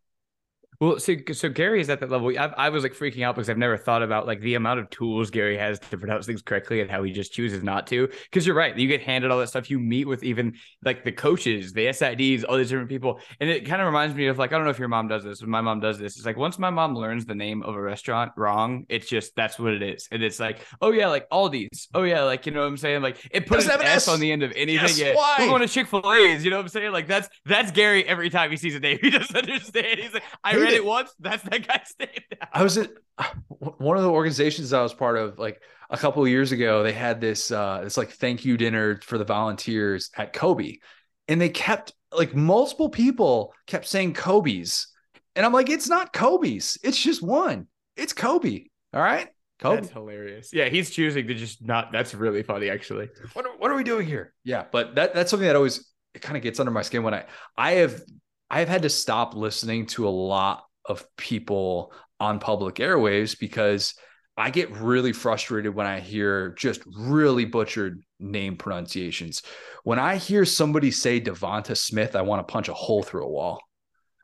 well, 0.81 0.99
so 0.99 1.15
so 1.33 1.51
Gary 1.51 1.83
is 1.83 1.91
at 1.91 2.01
that 2.01 2.11
level. 2.11 2.31
I, 2.39 2.47
I 2.57 2.69
was 2.71 2.83
like 2.83 2.95
freaking 2.95 3.23
out 3.23 3.35
because 3.35 3.51
I've 3.51 3.59
never 3.59 3.77
thought 3.77 4.03
about 4.03 4.27
like 4.27 4.41
the 4.41 4.55
amount 4.55 4.81
of 4.81 4.89
tools 4.89 5.31
Gary 5.31 5.59
has 5.59 5.79
to 5.79 5.99
pronounce 5.99 6.25
things 6.25 6.41
correctly 6.41 6.81
and 6.81 6.91
how 6.91 7.03
he 7.03 7.13
just 7.13 7.35
chooses 7.35 7.63
not 7.63 7.87
to. 7.89 8.09
Because 8.25 8.47
you're 8.47 8.57
right, 8.57 8.75
you 8.75 8.89
get 8.89 9.03
handed 9.03 9.31
all 9.31 9.39
that 9.41 9.49
stuff. 9.49 9.71
You 9.71 9.79
meet 9.79 10.07
with 10.07 10.23
even 10.23 10.55
like 10.83 11.05
the 11.05 11.13
coaches, 11.13 11.75
the 11.75 11.87
SIDs, 11.87 12.45
all 12.49 12.57
these 12.57 12.71
different 12.71 12.89
people, 12.89 13.21
and 13.41 13.51
it 13.51 13.67
kind 13.67 13.83
of 13.83 13.87
reminds 13.87 14.17
me 14.17 14.29
of 14.29 14.39
like 14.39 14.55
I 14.55 14.57
don't 14.57 14.65
know 14.65 14.71
if 14.71 14.79
your 14.79 14.89
mom 14.89 15.07
does 15.07 15.23
this, 15.23 15.41
but 15.41 15.51
my 15.51 15.61
mom 15.61 15.81
does 15.81 15.99
this. 15.99 16.17
It's 16.17 16.25
like 16.25 16.39
once 16.39 16.59
my 16.59 16.71
mom 16.71 16.97
learns 16.97 17.27
the 17.27 17.35
name 17.35 17.63
of 17.63 17.75
a 17.75 17.81
restaurant 17.81 18.33
wrong, 18.39 18.87
it's 18.89 19.07
just 19.07 19.37
that's 19.37 19.59
what 19.59 19.75
it 19.75 19.83
is, 19.83 20.09
and 20.11 20.23
it's 20.23 20.41
like 20.41 20.61
oh 20.81 20.93
yeah, 20.93 21.09
like 21.09 21.29
Aldi's, 21.29 21.89
oh 21.93 22.05
yeah, 22.05 22.23
like 22.23 22.47
you 22.47 22.53
know 22.53 22.61
what 22.61 22.69
I'm 22.69 22.79
saying, 22.79 23.03
like 23.03 23.19
it 23.31 23.47
puts 23.47 23.67
an 23.67 23.83
S, 23.83 24.09
S 24.09 24.09
on 24.09 24.19
the 24.19 24.33
end 24.33 24.43
of 24.43 24.53
anything. 24.53 24.87
Yes, 24.87 24.99
yeah, 24.99 25.15
why? 25.15 25.37
We're 25.41 25.49
going 25.49 25.61
to 25.61 25.69
Chick 25.69 25.89
Fil 25.89 26.11
A's, 26.11 26.43
you 26.43 26.51
know 26.51 26.57
what 26.57 26.63
I'm 26.63 26.69
saying? 26.69 26.93
Like 26.93 27.07
that's 27.07 27.29
that's 27.45 27.71
Gary 27.71 28.03
every 28.07 28.31
time 28.31 28.51
he 28.51 28.57
sees 28.57 28.75
a 28.75 28.81
name, 28.81 28.99
he 29.03 29.11
doesn't 29.11 29.37
understand. 29.37 29.99
He's 29.99 30.15
like 30.15 30.23
I 30.43 30.55
read 30.71 30.77
it 30.77 30.85
once. 30.85 31.13
That's 31.19 31.43
that 31.45 31.67
guy's 31.67 31.95
name. 31.99 32.25
Now. 32.33 32.49
I 32.53 32.63
was 32.63 32.79
at 32.79 32.91
one 33.49 33.97
of 33.97 34.03
the 34.03 34.11
organizations 34.11 34.73
I 34.73 34.83
was 34.83 34.95
part 34.95 35.17
of, 35.17 35.39
like 35.39 35.61
a 35.91 35.97
couple 35.97 36.23
of 36.23 36.29
years 36.29 36.53
ago. 36.53 36.83
They 36.83 36.93
had 36.93 37.21
this 37.21 37.51
uh 37.51 37.81
this 37.85 37.97
like 37.97 38.11
thank 38.11 38.45
you 38.45 38.57
dinner 38.57 39.01
for 39.03 39.19
the 39.19 39.25
volunteers 39.25 40.11
at 40.17 40.33
Kobe, 40.33 40.79
and 41.29 41.41
they 41.41 41.49
kept 41.49 41.93
like 42.13 42.35
multiple 42.35 42.89
people 42.89 43.55
kept 43.67 43.87
saying 43.87 44.15
Kobe's, 44.15 44.89
and 45.37 45.47
I'm 45.47 45.53
like, 45.53 45.71
it's 45.71 45.89
not 45.89 46.13
Kobe's. 46.13 46.79
It's 46.83 47.01
just 47.01 47.23
one. 47.23 47.67
It's 47.97 48.13
Kobe. 48.13 48.65
All 48.93 49.03
right. 49.03 49.29
Kobe. 49.61 49.77
That's 49.77 49.93
hilarious. 49.93 50.51
Yeah, 50.53 50.69
he's 50.69 50.91
choosing 50.91 51.27
to 51.27 51.35
just 51.35 51.65
not. 51.65 51.93
That's 51.93 52.15
really 52.15 52.43
funny, 52.43 52.71
actually. 52.71 53.11
What 53.35 53.45
are, 53.45 53.57
what 53.59 53.71
are 53.71 53.77
we 53.77 53.85
doing 53.85 54.07
here? 54.07 54.33
Yeah, 54.43 54.65
but 54.73 54.95
that 54.95 55.15
that's 55.15 55.31
something 55.31 55.47
that 55.47 55.57
always 55.57 55.87
it 56.15 56.23
kind 56.23 56.37
of 56.37 56.43
gets 56.43 56.59
under 56.61 56.73
my 56.73 56.83
skin 56.83 57.03
when 57.03 57.15
I 57.15 57.27
I 57.57 57.73
have 57.73 58.01
I 58.51 58.59
have 58.59 58.69
had 58.69 58.83
to 58.83 58.91
stop 58.91 59.35
listening 59.35 59.87
to 59.87 60.09
a 60.09 60.11
lot 60.11 60.65
of 60.85 61.05
people 61.17 61.93
on 62.19 62.41
public 62.41 62.77
airwaves 62.77 63.39
because 63.39 63.95
I 64.37 64.51
get 64.51 64.71
really 64.73 65.13
frustrated 65.13 65.75
when 65.75 65.87
I 65.87 66.01
hear 66.01 66.55
just 66.59 66.83
really 66.87 67.45
butchered 67.45 68.03
name 68.19 68.57
pronunciations. 68.57 69.43
When 69.85 69.99
I 69.99 70.17
hear 70.17 70.45
somebody 70.45 70.91
say 70.91 71.21
Devonta 71.21 71.77
Smith, 71.77 72.17
I 72.17 72.23
want 72.23 72.47
to 72.47 72.53
punch 72.53 72.69
a 72.69 72.75
hole 72.75 73.03
through 73.03 73.25
a 73.25 73.31
wall. 73.31 73.61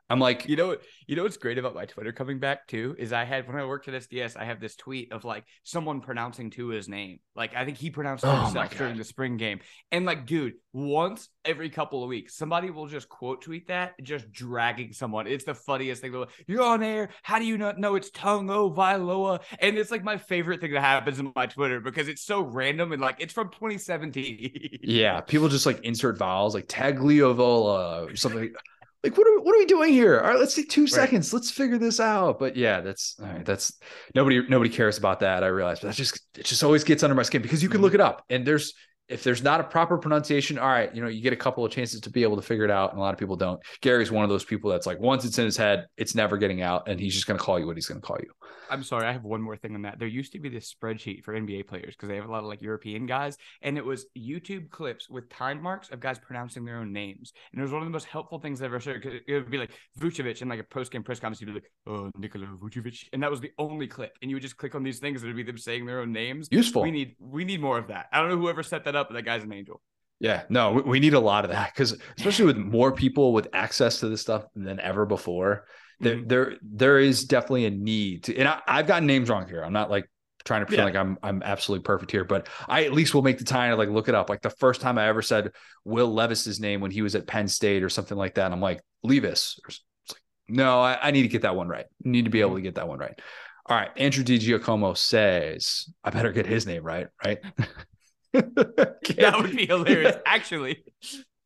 I'm 0.09 0.19
like, 0.19 0.47
you 0.47 0.55
know, 0.55 0.77
you 1.05 1.15
know 1.15 1.23
what's 1.23 1.37
great 1.37 1.57
about 1.57 1.75
my 1.75 1.85
Twitter 1.85 2.13
coming 2.13 2.39
back 2.39 2.67
too 2.67 2.95
is 2.97 3.11
I 3.11 3.25
had 3.25 3.47
when 3.47 3.57
I 3.57 3.65
worked 3.65 3.87
at 3.89 3.93
SDS, 3.93 4.37
I 4.37 4.45
have 4.45 4.61
this 4.61 4.75
tweet 4.75 5.11
of 5.11 5.25
like 5.25 5.43
someone 5.63 5.99
pronouncing 5.99 6.49
Tua's 6.49 6.87
name. 6.87 7.19
Like 7.35 7.55
I 7.55 7.65
think 7.65 7.77
he 7.77 7.89
pronounced 7.89 8.23
it 8.23 8.27
oh 8.27 8.43
himself 8.43 8.77
during 8.77 8.97
the 8.97 9.03
spring 9.03 9.35
game. 9.35 9.59
And 9.91 10.05
like, 10.05 10.25
dude, 10.25 10.53
once 10.71 11.27
every 11.43 11.69
couple 11.69 12.03
of 12.03 12.09
weeks, 12.09 12.37
somebody 12.37 12.69
will 12.69 12.87
just 12.87 13.09
quote 13.09 13.41
tweet 13.41 13.67
that, 13.67 13.95
just 14.01 14.31
dragging 14.31 14.93
someone. 14.93 15.27
It's 15.27 15.43
the 15.43 15.55
funniest 15.55 16.01
thing. 16.01 16.25
You're 16.47 16.63
on 16.63 16.83
air. 16.83 17.09
How 17.23 17.39
do 17.39 17.45
you 17.45 17.57
not 17.57 17.77
know 17.77 17.95
it's 17.95 18.09
Tagovailoa? 18.11 19.41
And 19.59 19.77
it's 19.77 19.91
like 19.91 20.03
my 20.03 20.17
favorite 20.17 20.61
thing 20.61 20.71
that 20.71 20.81
happens 20.81 21.19
in 21.19 21.33
my 21.35 21.47
Twitter 21.47 21.81
because 21.81 22.07
it's 22.07 22.23
so 22.23 22.41
random 22.41 22.93
and 22.93 23.01
like 23.01 23.17
it's 23.19 23.33
from 23.33 23.49
2017. 23.49 24.79
yeah, 24.83 25.19
people 25.19 25.49
just 25.49 25.65
like 25.65 25.81
insert 25.83 26.17
vowels 26.17 26.55
like 26.55 26.67
Tagliavola 26.67 28.11
or 28.11 28.15
something 28.15 28.53
like 29.07 29.17
what 29.17 29.27
are, 29.27 29.39
what 29.39 29.55
are 29.55 29.59
we 29.59 29.65
doing 29.65 29.93
here? 29.93 30.19
All 30.19 30.29
right 30.29 30.39
let's 30.39 30.55
take 30.55 30.69
two 30.69 30.81
right. 30.81 30.89
seconds. 30.89 31.33
Let's 31.33 31.49
figure 31.49 31.77
this 31.77 31.99
out. 31.99 32.39
But 32.39 32.55
yeah 32.55 32.81
that's 32.81 33.15
all 33.19 33.27
right 33.27 33.45
that's 33.45 33.73
nobody 34.13 34.47
nobody 34.47 34.69
cares 34.69 34.97
about 34.97 35.21
that 35.21 35.43
i 35.43 35.47
realize. 35.47 35.79
But 35.79 35.87
that 35.87 35.95
just 35.95 36.19
it 36.37 36.45
just 36.45 36.63
always 36.63 36.83
gets 36.83 37.03
under 37.03 37.15
my 37.15 37.23
skin 37.23 37.41
because 37.41 37.63
you 37.63 37.69
can 37.69 37.81
look 37.81 37.93
mm-hmm. 37.93 38.01
it 38.01 38.05
up. 38.05 38.25
And 38.29 38.45
there's 38.45 38.73
if 39.09 39.23
there's 39.23 39.41
not 39.41 39.59
a 39.59 39.63
proper 39.63 39.97
pronunciation 39.97 40.57
all 40.57 40.67
right 40.67 40.93
you 40.95 41.01
know 41.01 41.07
you 41.07 41.21
get 41.21 41.33
a 41.33 41.37
couple 41.37 41.63
of 41.65 41.71
chances 41.71 41.99
to 42.01 42.09
be 42.09 42.23
able 42.23 42.35
to 42.35 42.41
figure 42.41 42.65
it 42.65 42.71
out 42.71 42.91
and 42.91 42.99
a 42.99 43.01
lot 43.01 43.13
of 43.13 43.19
people 43.19 43.35
don't 43.35 43.59
gary's 43.81 44.11
one 44.11 44.23
of 44.23 44.29
those 44.29 44.43
people 44.43 44.69
that's 44.69 44.85
like 44.85 44.99
once 44.99 45.25
it's 45.25 45.37
in 45.37 45.45
his 45.45 45.57
head 45.57 45.87
it's 45.97 46.15
never 46.15 46.37
getting 46.37 46.61
out 46.61 46.87
and 46.87 46.99
he's 46.99 47.13
just 47.13 47.27
going 47.27 47.37
to 47.37 47.43
call 47.43 47.59
you 47.59 47.65
what 47.65 47.75
he's 47.75 47.87
going 47.87 47.99
to 47.99 48.05
call 48.05 48.17
you 48.19 48.29
I'm 48.69 48.83
sorry, 48.83 49.05
I 49.05 49.11
have 49.11 49.23
one 49.23 49.41
more 49.41 49.55
thing 49.55 49.75
on 49.75 49.81
that. 49.83 49.99
There 49.99 50.07
used 50.07 50.31
to 50.33 50.39
be 50.39 50.49
this 50.49 50.73
spreadsheet 50.73 51.23
for 51.23 51.33
NBA 51.33 51.67
players 51.67 51.95
because 51.95 52.09
they 52.09 52.15
have 52.15 52.25
a 52.25 52.31
lot 52.31 52.39
of 52.39 52.45
like 52.45 52.61
European 52.61 53.05
guys, 53.05 53.37
and 53.61 53.77
it 53.77 53.85
was 53.85 54.05
YouTube 54.17 54.69
clips 54.69 55.09
with 55.09 55.29
time 55.29 55.61
marks 55.61 55.89
of 55.89 55.99
guys 55.99 56.19
pronouncing 56.19 56.65
their 56.65 56.77
own 56.77 56.91
names. 56.91 57.33
And 57.51 57.59
it 57.59 57.63
was 57.63 57.71
one 57.71 57.81
of 57.81 57.87
the 57.87 57.91
most 57.91 58.05
helpful 58.05 58.39
things 58.39 58.61
I've 58.61 58.67
ever 58.67 58.79
shared. 58.79 59.05
It 59.05 59.33
would 59.33 59.49
be 59.49 59.57
like 59.57 59.71
Vucevic 59.99 60.41
in 60.41 60.49
like 60.49 60.59
a 60.59 60.63
post 60.63 60.91
game 60.91 61.03
press 61.03 61.19
conference, 61.19 61.41
you'd 61.41 61.47
be 61.47 61.53
like, 61.53 61.71
"Oh, 61.85 62.11
Nikola 62.17 62.47
Vucevic," 62.61 63.05
and 63.13 63.23
that 63.23 63.31
was 63.31 63.41
the 63.41 63.51
only 63.57 63.87
clip. 63.87 64.17
And 64.21 64.29
you 64.29 64.35
would 64.35 64.43
just 64.43 64.57
click 64.57 64.75
on 64.75 64.83
these 64.83 64.99
things, 64.99 65.21
and 65.21 65.29
it'd 65.29 65.37
be 65.37 65.49
them 65.49 65.57
saying 65.57 65.85
their 65.85 66.01
own 66.01 66.11
names. 66.11 66.47
Useful. 66.51 66.81
We 66.81 66.91
need 66.91 67.15
we 67.19 67.45
need 67.45 67.61
more 67.61 67.77
of 67.77 67.87
that. 67.87 68.07
I 68.11 68.19
don't 68.19 68.29
know 68.29 68.37
whoever 68.37 68.63
set 68.63 68.83
that 68.85 68.95
up, 68.97 69.13
that 69.13 69.23
guy's 69.23 69.43
an 69.43 69.53
angel. 69.53 69.81
Yeah, 70.19 70.43
no, 70.49 70.71
we 70.71 70.99
need 70.99 71.13
a 71.13 71.19
lot 71.19 71.45
of 71.45 71.51
that 71.51 71.73
because 71.73 71.95
especially 72.17 72.45
with 72.45 72.57
more 72.57 72.91
people 72.91 73.33
with 73.33 73.47
access 73.53 73.99
to 73.99 74.09
this 74.09 74.21
stuff 74.21 74.45
than 74.55 74.79
ever 74.79 75.05
before 75.05 75.65
there 75.99 76.15
mm-hmm. 76.15 76.27
there 76.27 76.53
there 76.61 76.99
is 76.99 77.25
definitely 77.25 77.65
a 77.65 77.71
need 77.71 78.23
to 78.23 78.35
and 78.37 78.47
I, 78.47 78.61
have 78.67 78.87
gotten 78.87 79.07
names 79.07 79.29
wrong 79.29 79.47
here 79.47 79.63
i'm 79.63 79.73
not 79.73 79.89
like 79.89 80.09
trying 80.45 80.61
to 80.61 80.65
pretend 80.65 80.93
yeah. 80.93 80.99
like 81.01 81.07
i'm 81.07 81.17
i'm 81.23 81.43
absolutely 81.43 81.83
perfect 81.83 82.11
here 82.11 82.23
but 82.23 82.47
i 82.67 82.85
at 82.85 82.93
least 82.93 83.13
will 83.13 83.21
make 83.21 83.37
the 83.37 83.43
time 83.43 83.71
to 83.71 83.75
like 83.75 83.89
look 83.89 84.07
it 84.07 84.15
up 84.15 84.29
like 84.29 84.41
the 84.41 84.49
first 84.49 84.79
time 84.79 84.97
i 84.97 85.07
ever 85.07 85.21
said 85.21 85.51
will 85.83 86.13
levis's 86.13 86.59
name 86.59 86.81
when 86.81 86.91
he 86.91 87.01
was 87.01 87.15
at 87.15 87.27
penn 87.27 87.47
state 87.47 87.83
or 87.83 87.89
something 87.89 88.17
like 88.17 88.35
that 88.35 88.51
i'm 88.51 88.61
like 88.61 88.81
levis 89.03 89.59
it's 89.67 89.81
like 90.09 90.21
no 90.47 90.79
I, 90.79 91.07
I 91.07 91.11
need 91.11 91.23
to 91.23 91.27
get 91.27 91.41
that 91.41 91.55
one 91.55 91.67
right 91.67 91.85
I 91.85 92.09
need 92.09 92.25
to 92.25 92.31
be 92.31 92.41
able 92.41 92.51
mm-hmm. 92.51 92.57
to 92.57 92.63
get 92.63 92.75
that 92.75 92.87
one 92.87 92.99
right 92.99 93.19
all 93.65 93.75
right 93.75 93.89
andrew 93.97 94.23
di 94.23 94.37
giacomo 94.37 94.93
says 94.93 95.89
i 96.03 96.09
better 96.09 96.31
get 96.31 96.45
his 96.45 96.65
name 96.65 96.83
right 96.83 97.07
right 97.25 97.39
that 98.33 99.33
would 99.37 99.55
be 99.55 99.65
hilarious 99.65 100.15
actually 100.25 100.83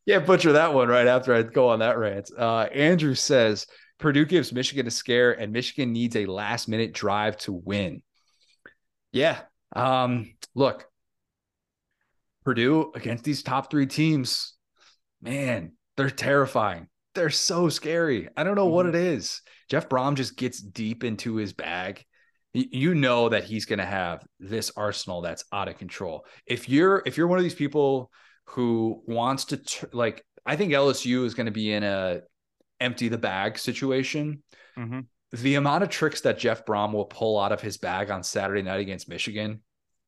yeah 0.06 0.20
butcher 0.20 0.54
that 0.54 0.74
one 0.74 0.88
right 0.88 1.08
after 1.08 1.34
i 1.34 1.42
go 1.42 1.70
on 1.70 1.80
that 1.80 1.98
rant 1.98 2.30
uh 2.38 2.68
andrew 2.74 3.14
says 3.14 3.68
Purdue 4.02 4.26
gives 4.26 4.52
Michigan 4.52 4.88
a 4.88 4.92
scare, 4.92 5.32
and 5.32 5.54
Michigan 5.54 5.94
needs 5.94 6.16
a 6.16 6.26
last 6.26 6.68
minute 6.68 6.92
drive 6.92 7.38
to 7.38 7.54
win. 7.54 8.02
Yeah. 9.14 9.40
Um, 9.74 10.34
look, 10.56 10.86
Purdue 12.44 12.92
against 12.96 13.24
these 13.24 13.44
top 13.44 13.70
three 13.70 13.86
teams, 13.86 14.56
man, 15.22 15.74
they're 15.96 16.10
terrifying. 16.10 16.88
They're 17.14 17.30
so 17.30 17.70
scary. 17.70 18.28
I 18.36 18.44
don't 18.44 18.56
know 18.56 18.66
mm-hmm. 18.66 18.76
what 18.76 18.86
it 18.88 18.96
is. 18.96 19.42
Jeff 19.70 19.88
Brohm 19.88 20.16
just 20.16 20.36
gets 20.36 20.60
deep 20.60 21.04
into 21.04 21.36
his 21.36 21.54
bag. 21.54 22.04
You 22.54 22.96
know 22.96 23.30
that 23.30 23.46
he's 23.46 23.66
going 23.66 23.80
to 23.80 23.86
have 23.86 24.26
this 24.40 24.72
arsenal 24.76 25.22
that's 25.22 25.46
out 25.54 25.70
of 25.70 25.78
control. 25.78 26.26
If 26.46 26.68
you're 26.68 27.02
if 27.06 27.18
you're 27.18 27.28
one 27.28 27.40
of 27.40 27.44
these 27.44 27.56
people 27.56 28.12
who 28.48 29.02
wants 29.08 29.46
to 29.46 29.62
like, 29.94 30.26
I 30.46 30.58
think 30.58 30.74
LSU 30.74 31.24
is 31.26 31.34
going 31.34 31.46
to 31.46 31.52
be 31.52 31.72
in 31.72 31.84
a 31.84 32.22
empty 32.82 33.08
the 33.08 33.18
bag 33.18 33.58
situation. 33.58 34.44
Mm-hmm. 34.78 35.00
The 35.32 35.56
amount 35.56 35.84
of 35.84 35.90
tricks 35.90 36.22
that 36.22 36.40
Jeff 36.40 36.66
Brohm 36.66 36.92
will 36.92 37.06
pull 37.06 37.40
out 37.40 37.54
of 37.54 37.62
his 37.62 37.78
bag 37.78 38.12
on 38.12 38.22
Saturday 38.22 38.64
night 38.64 38.82
against 38.82 39.08
Michigan, 39.08 39.62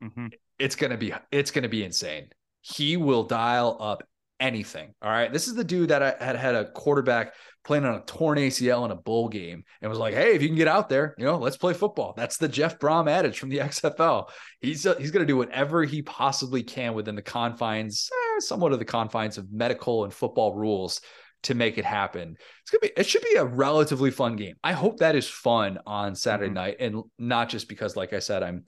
mm-hmm. 0.03 0.27
it's 0.59 0.75
gonna 0.75 0.97
be 0.97 1.13
it's 1.31 1.51
gonna 1.51 1.69
be 1.69 1.85
insane. 1.85 2.27
He 2.59 2.97
will 2.97 3.23
dial 3.23 3.77
up 3.79 4.03
anything. 4.39 4.93
All 5.01 5.09
right. 5.09 5.31
This 5.31 5.47
is 5.47 5.55
the 5.55 5.63
dude 5.63 5.89
that 5.89 6.03
I 6.03 6.15
had 6.23 6.35
had 6.35 6.55
a 6.55 6.69
quarterback 6.71 7.33
playing 7.63 7.85
on 7.85 7.95
a 7.95 8.01
torn 8.01 8.37
ACL 8.37 8.85
in 8.85 8.91
a 8.91 8.95
bowl 8.95 9.29
game 9.29 9.63
and 9.81 9.89
was 9.89 9.99
like, 9.99 10.13
hey, 10.13 10.35
if 10.35 10.41
you 10.41 10.49
can 10.49 10.57
get 10.57 10.67
out 10.67 10.89
there, 10.89 11.15
you 11.17 11.25
know, 11.25 11.37
let's 11.37 11.57
play 11.57 11.73
football. 11.73 12.13
That's 12.15 12.37
the 12.37 12.47
Jeff 12.47 12.77
Brohm 12.77 13.09
adage 13.09 13.39
from 13.39 13.49
the 13.49 13.57
XFL. 13.59 14.29
He's 14.59 14.85
uh, 14.85 14.95
he's 14.95 15.11
going 15.11 15.25
to 15.25 15.31
do 15.31 15.37
whatever 15.37 15.83
he 15.83 16.01
possibly 16.01 16.63
can 16.63 16.93
within 16.93 17.15
the 17.15 17.21
confines, 17.21 18.09
eh, 18.11 18.39
somewhat 18.39 18.73
of 18.73 18.79
the 18.79 18.85
confines 18.85 19.37
of 19.37 19.51
medical 19.51 20.03
and 20.03 20.13
football 20.13 20.53
rules 20.53 21.01
to 21.43 21.55
make 21.55 21.77
it 21.77 21.85
happen. 21.85 22.37
It's 22.61 22.71
gonna 22.71 22.81
be 22.81 22.91
it 22.97 23.05
should 23.05 23.21
be 23.21 23.35
a 23.35 23.45
relatively 23.45 24.11
fun 24.11 24.35
game. 24.35 24.55
I 24.63 24.73
hope 24.73 24.99
that 24.99 25.15
is 25.15 25.27
fun 25.27 25.79
on 25.85 26.15
Saturday 26.15 26.47
mm-hmm. 26.47 26.53
night 26.55 26.77
and 26.79 27.03
not 27.19 27.49
just 27.49 27.69
because, 27.69 27.95
like 27.95 28.13
I 28.13 28.19
said, 28.19 28.43
I'm 28.43 28.63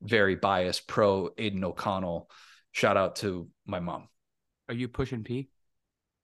very 0.00 0.36
biased 0.36 0.86
pro 0.86 1.30
Aidan 1.36 1.64
O'Connell. 1.64 2.30
Shout 2.72 2.96
out 2.96 3.16
to 3.16 3.48
my 3.66 3.80
mom. 3.80 4.08
Are 4.68 4.74
you 4.74 4.88
pushing 4.88 5.24
P? 5.24 5.48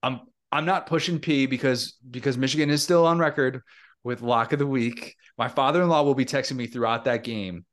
I'm 0.03 0.20
I'm 0.52 0.64
not 0.64 0.86
pushing 0.86 1.18
P 1.18 1.47
because 1.47 1.97
because 2.10 2.39
Michigan 2.39 2.70
is 2.70 2.82
still 2.82 3.06
on 3.06 3.18
record 3.18 3.62
with 4.05 4.23
lock 4.23 4.52
of 4.52 4.59
the 4.59 4.66
week. 4.66 5.16
My 5.36 5.48
father-in-law 5.48 6.02
will 6.02 6.14
be 6.14 6.24
texting 6.24 6.56
me 6.56 6.66
throughout 6.66 7.05
that 7.05 7.24
game 7.24 7.64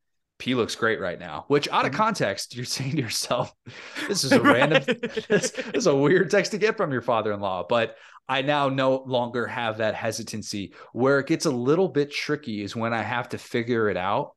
P 0.43 0.55
looks 0.55 0.75
great 0.75 0.99
right 0.99 1.19
now, 1.19 1.45
which 1.47 1.69
out 1.69 1.85
of 1.85 1.91
mm-hmm. 1.91 2.01
context, 2.01 2.53
you're 2.53 2.65
saying 2.65 2.91
to 2.91 3.01
yourself, 3.01 3.53
this 4.09 4.25
is 4.25 4.33
a 4.33 4.41
random, 4.41 4.83
this, 5.29 5.51
this, 5.51 5.53
is 5.73 5.87
a 5.87 5.95
weird 5.95 6.29
text 6.29 6.51
to 6.51 6.57
get 6.57 6.75
from 6.75 6.91
your 6.91 7.01
father 7.01 7.31
in 7.31 7.39
law. 7.39 7.65
But 7.67 7.95
I 8.27 8.41
now 8.41 8.67
no 8.67 9.03
longer 9.05 9.47
have 9.47 9.77
that 9.77 9.95
hesitancy. 9.95 10.73
Where 10.91 11.19
it 11.19 11.27
gets 11.27 11.45
a 11.45 11.51
little 11.51 11.87
bit 11.87 12.11
tricky 12.11 12.61
is 12.61 12.75
when 12.75 12.93
I 12.93 13.03
have 13.03 13.29
to 13.29 13.37
figure 13.37 13.89
it 13.89 13.95
out. 13.95 14.31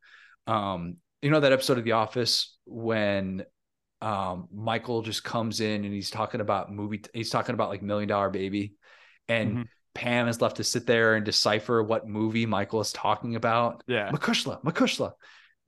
Um, 0.47 0.99
you 1.23 1.31
know, 1.31 1.41
that 1.41 1.53
episode 1.53 1.79
of 1.79 1.85
The 1.85 1.93
Office 1.93 2.57
when 2.67 3.45
um, 4.01 4.49
Michael 4.53 5.03
just 5.03 5.25
comes 5.25 5.61
in 5.61 5.85
and 5.85 5.93
he's 5.93 6.11
talking 6.11 6.41
about 6.41 6.73
movie, 6.73 7.03
he's 7.15 7.31
talking 7.31 7.55
about 7.55 7.71
like 7.71 7.83
Million 7.83 8.09
Dollar 8.09 8.31
Baby. 8.31 8.75
And 9.29 9.51
mm-hmm. 9.51 9.63
Pam 9.95 10.29
is 10.29 10.41
left 10.41 10.57
to 10.57 10.65
sit 10.65 10.87
there 10.87 11.15
and 11.15 11.25
decipher 11.25 11.83
what 11.83 12.07
movie 12.07 12.47
Michael 12.47 12.81
is 12.81 12.93
talking 12.93 13.35
about. 13.35 13.83
Yeah. 13.87 14.11
McCushla, 14.11 14.63
McCushla 14.63 15.13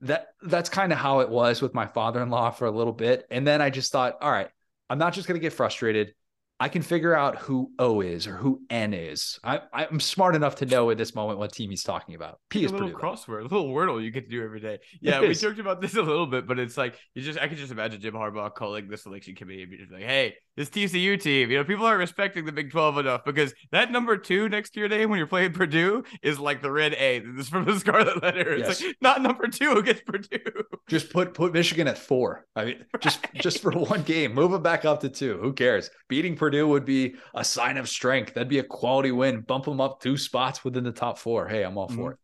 that 0.01 0.27
that's 0.41 0.69
kind 0.69 0.91
of 0.91 0.97
how 0.97 1.19
it 1.19 1.29
was 1.29 1.61
with 1.61 1.73
my 1.73 1.85
father-in-law 1.85 2.51
for 2.51 2.65
a 2.65 2.71
little 2.71 2.93
bit. 2.93 3.25
And 3.29 3.45
then 3.45 3.61
I 3.61 3.69
just 3.69 3.91
thought, 3.91 4.17
all 4.21 4.31
right, 4.31 4.49
I'm 4.89 4.97
not 4.97 5.13
just 5.13 5.27
going 5.27 5.39
to 5.39 5.41
get 5.41 5.53
frustrated. 5.53 6.13
I 6.61 6.67
can 6.67 6.81
figure 6.81 7.15
out 7.15 7.37
who 7.37 7.71
O 7.79 8.01
is 8.01 8.27
or 8.27 8.35
who 8.35 8.61
N 8.69 8.93
is. 8.93 9.39
I, 9.43 9.61
I'm 9.71 10.01
smart 10.01 10.35
enough 10.35 10.55
to 10.57 10.65
know 10.65 10.89
at 10.89 10.97
this 10.97 11.15
moment 11.15 11.39
what 11.39 11.53
team 11.53 11.69
he's 11.69 11.83
talking 11.83 12.15
about. 12.15 12.39
P 12.49 12.65
is 12.65 12.71
a 12.71 12.73
little 12.73 12.89
Purdue, 12.89 13.01
crossword, 13.01 13.39
a 13.39 13.43
little 13.43 13.69
wordle 13.69 14.03
you 14.03 14.11
get 14.11 14.25
to 14.25 14.29
do 14.29 14.43
every 14.43 14.59
day. 14.59 14.79
Yeah, 15.01 15.21
we 15.21 15.33
joked 15.33 15.59
about 15.59 15.79
this 15.79 15.95
a 15.95 16.01
little 16.01 16.27
bit, 16.27 16.45
but 16.45 16.59
it's 16.59 16.77
like 16.77 16.99
you 17.15 17.21
just 17.21 17.39
I 17.39 17.47
could 17.47 17.57
just 17.57 17.71
imagine 17.71 18.01
Jim 18.01 18.13
Harbaugh 18.13 18.53
calling 18.53 18.89
the 18.89 18.97
selection 18.97 19.35
committee 19.35 19.61
and 19.61 19.71
be 19.71 19.77
just 19.77 19.91
like, 19.91 20.03
"Hey, 20.03 20.35
this 20.59 20.69
TCU 20.69 21.17
team, 21.17 21.49
you 21.49 21.57
know, 21.57 21.63
people 21.63 21.85
aren't 21.85 21.99
respecting 21.99 22.43
the 22.43 22.51
Big 22.51 22.69
12 22.69 22.97
enough 22.97 23.23
because 23.23 23.53
that 23.71 23.93
number 23.93 24.17
two 24.17 24.49
next 24.49 24.71
to 24.71 24.81
your 24.81 24.89
name 24.89 25.09
when 25.09 25.17
you're 25.17 25.25
playing 25.25 25.53
Purdue 25.53 26.03
is 26.21 26.37
like 26.37 26.61
the 26.61 26.69
red 26.69 26.93
A. 26.95 27.19
This 27.19 27.45
is 27.45 27.49
from 27.49 27.63
the 27.63 27.79
Scarlet 27.79 28.21
Letter. 28.21 28.55
It's 28.55 28.67
yes. 28.67 28.83
like 28.83 28.97
not 28.99 29.21
number 29.21 29.47
two 29.47 29.71
against 29.77 30.05
Purdue. 30.05 30.65
Just 30.89 31.13
put 31.13 31.33
put 31.33 31.53
Michigan 31.53 31.87
at 31.87 31.97
four. 31.97 32.45
I 32.57 32.65
mean, 32.65 32.85
just 32.99 33.25
just 33.35 33.61
for 33.61 33.71
one 33.71 34.03
game, 34.03 34.33
move 34.33 34.51
them 34.51 34.61
back 34.61 34.83
up 34.83 34.99
to 34.99 35.07
two. 35.09 35.37
Who 35.37 35.53
cares? 35.53 35.89
Beating 36.09 36.35
Purdue 36.35 36.67
would 36.67 36.83
be 36.83 37.15
a 37.33 37.45
sign 37.45 37.77
of 37.77 37.87
strength. 37.87 38.33
That'd 38.33 38.49
be 38.49 38.59
a 38.59 38.63
quality 38.63 39.13
win. 39.13 39.39
Bump 39.39 39.63
them 39.63 39.79
up 39.79 40.01
two 40.01 40.17
spots 40.17 40.65
within 40.65 40.83
the 40.83 40.91
top 40.91 41.19
four. 41.19 41.47
Hey, 41.47 41.63
I'm 41.63 41.77
all 41.77 41.87
mm-hmm. 41.87 41.95
for 41.95 42.11
it. 42.11 42.17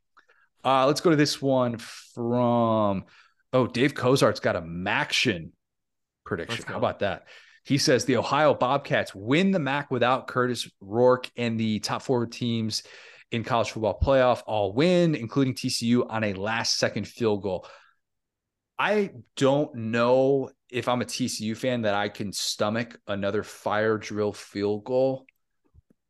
Uh, 0.66 0.86
let's 0.88 1.00
go 1.00 1.10
to 1.10 1.16
this 1.16 1.42
one 1.42 1.78
from 1.78 3.06
oh, 3.54 3.68
Dave 3.68 3.94
Cozart's 3.94 4.42
got 4.42 4.58
a 4.58 4.62
MACtion 4.62 5.52
prediction. 6.26 6.66
How 6.68 6.78
about 6.78 7.00
that? 7.00 7.28
He 7.66 7.80
says 7.80 8.06
the 8.06 8.18
Ohio 8.18 8.54
Bobcats 8.54 9.16
win 9.16 9.50
the 9.52 9.60
MAC 9.60 9.90
without 9.90 10.28
Kurtis 10.28 10.70
Rourke 10.80 11.30
and 11.36 11.60
the 11.60 11.80
top 11.80 12.04
four 12.04 12.28
teams 12.28 12.84
in 13.32 13.44
college 13.44 13.72
football 13.72 14.00
playoff 14.02 14.44
all 14.46 14.72
win, 14.72 15.16
including 15.16 15.56
TCU 15.56 16.06
on 16.08 16.24
a 16.24 16.34
last 16.34 16.78
second 16.78 17.08
field 17.08 17.42
goal. 17.42 17.68
I 18.78 19.12
don't 19.36 19.74
know 19.74 20.52
if 20.70 20.88
I'm 20.88 21.02
a 21.02 21.06
TCU 21.06 21.58
fan 21.58 21.84
that 21.84 21.96
I 21.96 22.10
can 22.10 22.32
stomach 22.32 23.00
another 23.08 23.42
fire 23.42 23.98
drill 23.98 24.34
field 24.34 24.84
goal. 24.84 25.26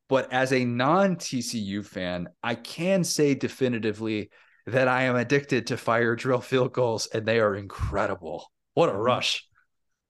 But 0.10 0.34
as 0.34 0.52
a 0.52 0.66
non 0.66 1.16
TCU 1.16 1.86
fan, 1.86 2.28
I 2.44 2.56
can 2.56 3.04
say 3.04 3.34
definitively 3.34 4.30
that 4.68 4.88
I 4.88 5.04
am 5.04 5.16
addicted 5.16 5.68
to 5.68 5.78
fire 5.78 6.16
drill 6.16 6.42
field 6.42 6.74
goals 6.74 7.08
and 7.08 7.26
they 7.26 7.40
are 7.40 7.56
incredible. 7.56 8.52
What 8.74 8.90
a 8.90 8.92
mm-hmm. 8.92 9.02
rush. 9.02 9.48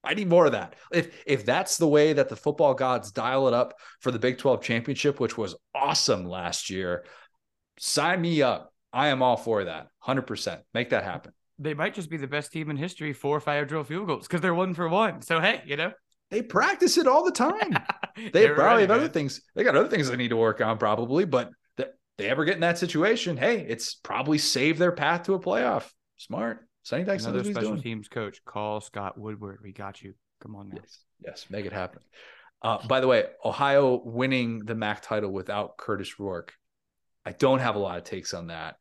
I 0.05 0.13
need 0.13 0.29
more 0.29 0.45
of 0.45 0.51
that. 0.53 0.75
If 0.91 1.23
if 1.25 1.45
that's 1.45 1.77
the 1.77 1.87
way 1.87 2.13
that 2.13 2.29
the 2.29 2.35
football 2.35 2.73
gods 2.73 3.11
dial 3.11 3.47
it 3.47 3.53
up 3.53 3.73
for 3.99 4.11
the 4.11 4.19
Big 4.19 4.37
12 4.37 4.61
championship, 4.61 5.19
which 5.19 5.37
was 5.37 5.55
awesome 5.73 6.25
last 6.25 6.69
year, 6.69 7.05
sign 7.79 8.21
me 8.21 8.41
up. 8.41 8.73
I 8.93 9.09
am 9.09 9.21
all 9.21 9.35
for 9.35 9.65
that. 9.65 9.87
100%. 10.05 10.61
Make 10.73 10.91
that 10.91 11.03
happen. 11.03 11.33
They 11.59 11.73
might 11.73 11.93
just 11.93 12.09
be 12.09 12.17
the 12.17 12.27
best 12.27 12.51
team 12.51 12.69
in 12.69 12.77
history 12.77 13.13
for 13.13 13.39
fire 13.39 13.65
drill 13.65 13.83
field 13.83 14.07
goals 14.07 14.27
because 14.27 14.41
they're 14.41 14.53
one 14.55 14.73
for 14.73 14.87
one. 14.87 15.21
So 15.21 15.39
hey, 15.39 15.61
you 15.65 15.77
know. 15.77 15.91
They 16.31 16.41
practice 16.41 16.97
it 16.97 17.07
all 17.07 17.23
the 17.23 17.31
time. 17.31 17.77
they 18.33 18.49
probably 18.49 18.81
have 18.81 18.91
other 18.91 19.07
things. 19.07 19.41
They 19.53 19.63
got 19.63 19.75
other 19.75 19.87
things 19.87 20.09
they 20.09 20.17
need 20.17 20.29
to 20.29 20.37
work 20.37 20.59
on 20.59 20.77
probably, 20.77 21.25
but 21.25 21.51
that 21.77 21.93
they 22.17 22.27
ever 22.27 22.45
get 22.45 22.55
in 22.55 22.61
that 22.61 22.79
situation, 22.79 23.37
hey, 23.37 23.59
it's 23.59 23.93
probably 23.93 24.37
saved 24.37 24.79
their 24.79 24.91
path 24.91 25.23
to 25.23 25.35
a 25.35 25.39
playoff. 25.39 25.89
Smart. 26.17 26.67
Sonny 26.85 27.03
Dykes 27.03 27.25
another 27.25 27.43
special 27.43 27.81
teams 27.81 28.07
coach. 28.07 28.45
Call 28.45 28.79
Scott 28.79 29.17
Woodward. 29.17 29.57
We 29.63 29.71
got 29.71 30.03
you. 30.03 30.13
Come 30.39 30.55
on 30.55 30.69
now. 30.69 30.77
Yes, 30.81 30.99
yes, 31.19 31.45
make 31.49 31.65
it 31.65 31.73
happen. 31.73 31.99
Uh, 32.61 32.77
by 32.87 32.99
the 32.99 33.07
way, 33.07 33.25
Ohio 33.43 33.99
winning 34.05 34.59
the 34.59 34.75
MAC 34.75 35.01
title 35.01 35.31
without 35.31 35.77
Kurtis 35.77 36.19
Rourke. 36.19 36.53
I 37.25 37.31
don't 37.31 37.57
have 37.57 37.75
a 37.75 37.79
lot 37.79 37.97
of 37.97 38.03
takes 38.03 38.35
on 38.35 38.47
that. 38.47 38.75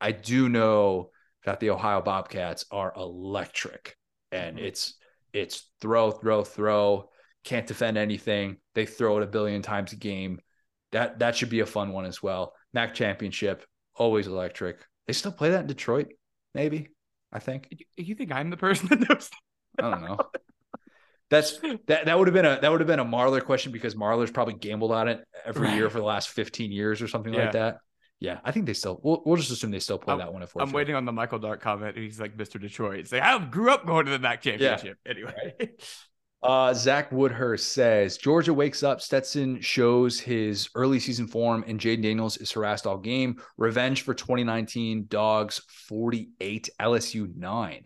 I 0.00 0.10
do 0.10 0.48
know 0.48 1.10
that 1.44 1.60
the 1.60 1.70
Ohio 1.70 2.02
Bobcats 2.02 2.64
are 2.72 2.92
electric, 2.96 3.96
and 4.32 4.56
mm-hmm. 4.56 4.66
it's 4.66 4.94
it's 5.32 5.70
throw, 5.80 6.10
throw, 6.10 6.42
throw. 6.42 7.10
Can't 7.44 7.66
defend 7.66 7.96
anything. 7.96 8.56
They 8.74 8.86
throw 8.86 9.18
it 9.18 9.22
a 9.22 9.28
billion 9.28 9.62
times 9.62 9.92
a 9.92 9.96
game. 9.96 10.40
That 10.90 11.20
that 11.20 11.36
should 11.36 11.50
be 11.50 11.60
a 11.60 11.66
fun 11.66 11.92
one 11.92 12.06
as 12.06 12.20
well. 12.20 12.54
MAC 12.74 12.92
championship, 12.92 13.64
always 13.94 14.26
electric. 14.26 14.84
They 15.06 15.12
still 15.12 15.30
play 15.30 15.50
that 15.50 15.60
in 15.60 15.66
Detroit, 15.68 16.08
maybe. 16.54 16.88
I 17.32 17.38
think. 17.38 17.84
You 17.96 18.14
think 18.14 18.32
I'm 18.32 18.50
the 18.50 18.56
person 18.56 18.88
that 18.88 19.08
knows? 19.08 19.30
That? 19.76 19.84
I 19.84 19.90
don't 19.90 20.02
know. 20.02 20.18
That's 21.30 21.60
that. 21.86 22.06
That 22.06 22.18
would 22.18 22.26
have 22.26 22.34
been 22.34 22.44
a 22.44 22.58
that 22.60 22.70
would 22.70 22.80
have 22.80 22.88
been 22.88 22.98
a 22.98 23.04
Marlar 23.04 23.44
question 23.44 23.70
because 23.70 23.94
Marlar's 23.94 24.32
probably 24.32 24.54
gambled 24.54 24.90
on 24.90 25.06
it 25.06 25.24
every 25.44 25.68
right. 25.68 25.76
year 25.76 25.88
for 25.88 25.98
the 25.98 26.04
last 26.04 26.28
fifteen 26.28 26.72
years 26.72 27.00
or 27.00 27.06
something 27.06 27.32
yeah. 27.32 27.44
like 27.44 27.52
that. 27.52 27.78
Yeah, 28.18 28.40
I 28.44 28.50
think 28.50 28.66
they 28.66 28.74
still. 28.74 29.00
We'll, 29.02 29.22
we'll 29.24 29.36
just 29.36 29.50
assume 29.50 29.70
they 29.70 29.78
still 29.78 29.98
play 29.98 30.12
I'm, 30.12 30.18
that 30.18 30.32
one. 30.32 30.42
If 30.42 30.54
I'm 30.56 30.72
waiting 30.72 30.94
on 30.94 31.06
the 31.06 31.12
Michael 31.12 31.38
Dark 31.38 31.62
comment. 31.62 31.96
He's 31.96 32.20
like 32.20 32.36
Mr. 32.36 32.60
Detroit. 32.60 33.06
Say 33.06 33.18
I 33.18 33.38
grew 33.38 33.70
up 33.70 33.86
going 33.86 34.06
to 34.06 34.12
the 34.12 34.18
MAC 34.18 34.42
championship. 34.42 34.98
Yeah. 35.06 35.10
Anyway. 35.10 35.70
Uh, 36.42 36.72
Zach 36.72 37.10
Woodhurst 37.10 37.60
says 37.60 38.16
Georgia 38.16 38.54
wakes 38.54 38.82
up. 38.82 39.00
Stetson 39.00 39.60
shows 39.60 40.18
his 40.18 40.70
early 40.74 40.98
season 40.98 41.26
form, 41.26 41.64
and 41.66 41.78
Jayden 41.78 42.02
Daniels 42.02 42.38
is 42.38 42.50
harassed 42.50 42.86
all 42.86 42.96
game. 42.96 43.40
Revenge 43.58 44.02
for 44.02 44.14
2019 44.14 45.06
Dogs 45.08 45.60
48, 45.88 46.70
LSU 46.80 47.36
9. 47.36 47.84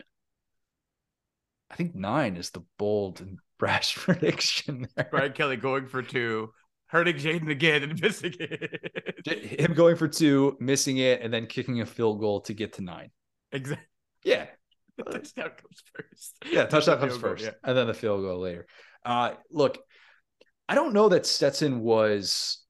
I 1.70 1.74
think 1.74 1.96
nine 1.96 2.36
is 2.36 2.50
the 2.50 2.62
bold 2.78 3.20
and 3.20 3.38
brash 3.58 3.96
prediction. 3.96 4.86
There. 4.94 5.08
Brian 5.10 5.32
Kelly 5.32 5.56
going 5.56 5.88
for 5.88 6.02
two, 6.02 6.52
hurting 6.86 7.16
Jayden 7.16 7.50
again 7.50 7.82
and 7.82 8.00
missing 8.00 8.34
it. 8.38 9.60
Him 9.60 9.74
going 9.74 9.96
for 9.96 10.06
two, 10.06 10.56
missing 10.60 10.98
it, 10.98 11.22
and 11.22 11.34
then 11.34 11.46
kicking 11.46 11.80
a 11.80 11.86
field 11.86 12.20
goal 12.20 12.42
to 12.42 12.54
get 12.54 12.74
to 12.74 12.82
nine. 12.82 13.10
Exactly. 13.50 13.86
Yeah, 14.22 14.46
touchdown 15.10 15.50
comes 15.50 15.82
first. 15.94 16.36
Yeah, 16.50 16.66
touchdown 16.66 16.98
comes 16.98 17.16
first, 17.16 17.44
goal, 17.44 17.52
yeah. 17.52 17.68
and 17.68 17.76
then 17.76 17.86
the 17.86 17.94
field 17.94 18.22
goal 18.22 18.40
later. 18.40 18.66
Uh, 19.04 19.32
look, 19.50 19.78
I 20.68 20.74
don't 20.74 20.94
know 20.94 21.08
that 21.08 21.26
Stetson 21.26 21.80
was. 21.80 22.60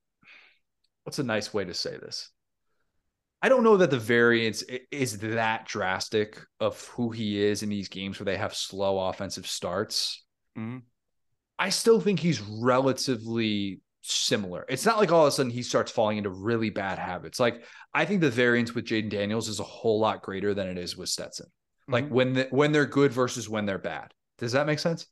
What's 1.05 1.19
a 1.19 1.25
nice 1.25 1.53
way 1.53 1.65
to 1.65 1.75
say 1.75 1.99
this? 1.99 2.31
I 3.43 3.51
don't 3.51 3.63
know 3.63 3.77
that 3.77 3.91
the 3.91 3.99
variance 3.99 4.65
is 4.91 5.19
that 5.19 5.67
drastic 5.67 6.41
of 6.61 6.83
who 6.89 7.11
he 7.11 7.45
is 7.45 7.63
in 7.63 7.69
these 7.69 7.91
games 7.91 8.19
where 8.19 8.25
they 8.25 8.39
have 8.39 8.55
slow 8.55 8.99
offensive 8.99 9.47
starts. 9.47 10.25
Mm-hmm. 10.57 10.79
I 11.59 11.69
still 11.69 12.01
think 12.01 12.21
he's 12.21 12.41
relatively 12.41 13.83
similar. 14.01 14.65
It's 14.69 14.87
not 14.87 14.97
like 14.97 15.13
all 15.13 15.27
of 15.27 15.29
a 15.29 15.31
sudden 15.31 15.53
he 15.53 15.63
starts 15.63 15.93
falling 15.93 16.17
into 16.17 16.31
really 16.31 16.71
bad 16.71 16.99
habits. 16.99 17.39
Like 17.39 17.65
I 17.93 18.07
think 18.07 18.23
the 18.23 18.31
variance 18.31 18.75
with 18.75 18.87
Jayden 18.87 19.11
Daniels 19.11 19.49
is 19.49 19.61
a 19.61 19.65
whole 19.65 20.01
lot 20.01 20.23
greater 20.23 20.55
than 20.55 20.69
it 20.69 20.79
is 20.79 20.97
with 20.97 21.11
Stetson 21.11 21.49
like 21.89 22.05
mm-hmm. 22.07 22.15
when 22.15 22.33
the, 22.35 22.49
when 22.51 22.73
they're 22.73 22.87
good 22.87 23.13
versus 23.13 23.49
when 23.49 23.67
they're 23.67 23.79
bad. 23.79 24.13
Does 24.39 24.53
that 24.53 24.67
make 24.67 24.79
sense? 24.79 25.07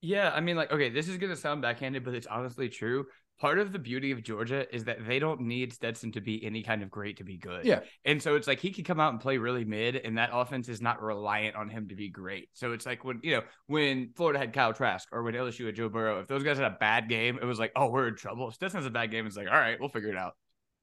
Yeah, 0.00 0.30
I 0.34 0.40
mean, 0.40 0.56
like, 0.56 0.72
okay, 0.72 0.90
this 0.90 1.08
is 1.08 1.16
gonna 1.16 1.36
sound 1.36 1.62
backhanded, 1.62 2.04
but 2.04 2.14
it's 2.14 2.26
honestly 2.26 2.68
true. 2.68 3.06
Part 3.38 3.58
of 3.58 3.70
the 3.70 3.78
beauty 3.78 4.12
of 4.12 4.22
Georgia 4.22 4.72
is 4.74 4.84
that 4.84 5.06
they 5.06 5.18
don't 5.18 5.42
need 5.42 5.70
Stetson 5.72 6.10
to 6.12 6.22
be 6.22 6.42
any 6.42 6.62
kind 6.62 6.82
of 6.82 6.90
great 6.90 7.18
to 7.18 7.24
be 7.24 7.36
good. 7.36 7.66
Yeah. 7.66 7.80
And 8.06 8.22
so 8.22 8.34
it's 8.34 8.46
like 8.46 8.60
he 8.60 8.70
could 8.70 8.86
come 8.86 8.98
out 8.98 9.12
and 9.12 9.20
play 9.20 9.36
really 9.36 9.64
mid, 9.64 9.96
and 9.96 10.16
that 10.16 10.30
offense 10.32 10.70
is 10.70 10.80
not 10.80 11.02
reliant 11.02 11.54
on 11.54 11.68
him 11.68 11.88
to 11.88 11.94
be 11.94 12.08
great. 12.08 12.48
So 12.54 12.72
it's 12.72 12.86
like 12.86 13.04
when, 13.04 13.20
you 13.22 13.32
know, 13.32 13.42
when 13.66 14.10
Florida 14.16 14.38
had 14.38 14.54
Kyle 14.54 14.72
Trask 14.72 15.06
or 15.12 15.22
when 15.22 15.34
LSU 15.34 15.66
had 15.66 15.76
Joe 15.76 15.90
Burrow, 15.90 16.20
if 16.20 16.28
those 16.28 16.44
guys 16.44 16.56
had 16.56 16.72
a 16.72 16.76
bad 16.78 17.10
game, 17.10 17.38
it 17.40 17.44
was 17.44 17.58
like, 17.58 17.72
oh, 17.76 17.90
we're 17.90 18.08
in 18.08 18.16
trouble. 18.16 18.48
If 18.48 18.54
Stetson 18.54 18.78
has 18.78 18.86
a 18.86 18.90
bad 18.90 19.10
game, 19.10 19.26
it's 19.26 19.36
like, 19.36 19.48
all 19.48 19.58
right, 19.58 19.78
we'll 19.78 19.90
figure 19.90 20.10
it 20.10 20.16
out. 20.16 20.32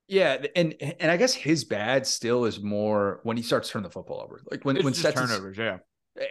Yeah, 0.07 0.45
and 0.55 0.75
and 0.99 1.09
I 1.09 1.17
guess 1.17 1.33
his 1.33 1.63
bad 1.63 2.05
still 2.05 2.45
is 2.45 2.61
more 2.61 3.21
when 3.23 3.37
he 3.37 3.43
starts 3.43 3.69
turning 3.69 3.83
the 3.83 3.89
football 3.89 4.21
over. 4.21 4.41
Like 4.51 4.65
when 4.65 4.75
it's 4.75 4.83
when 4.83 4.93
Stetson's, 4.93 5.29
turnovers, 5.29 5.57
yeah 5.57 5.77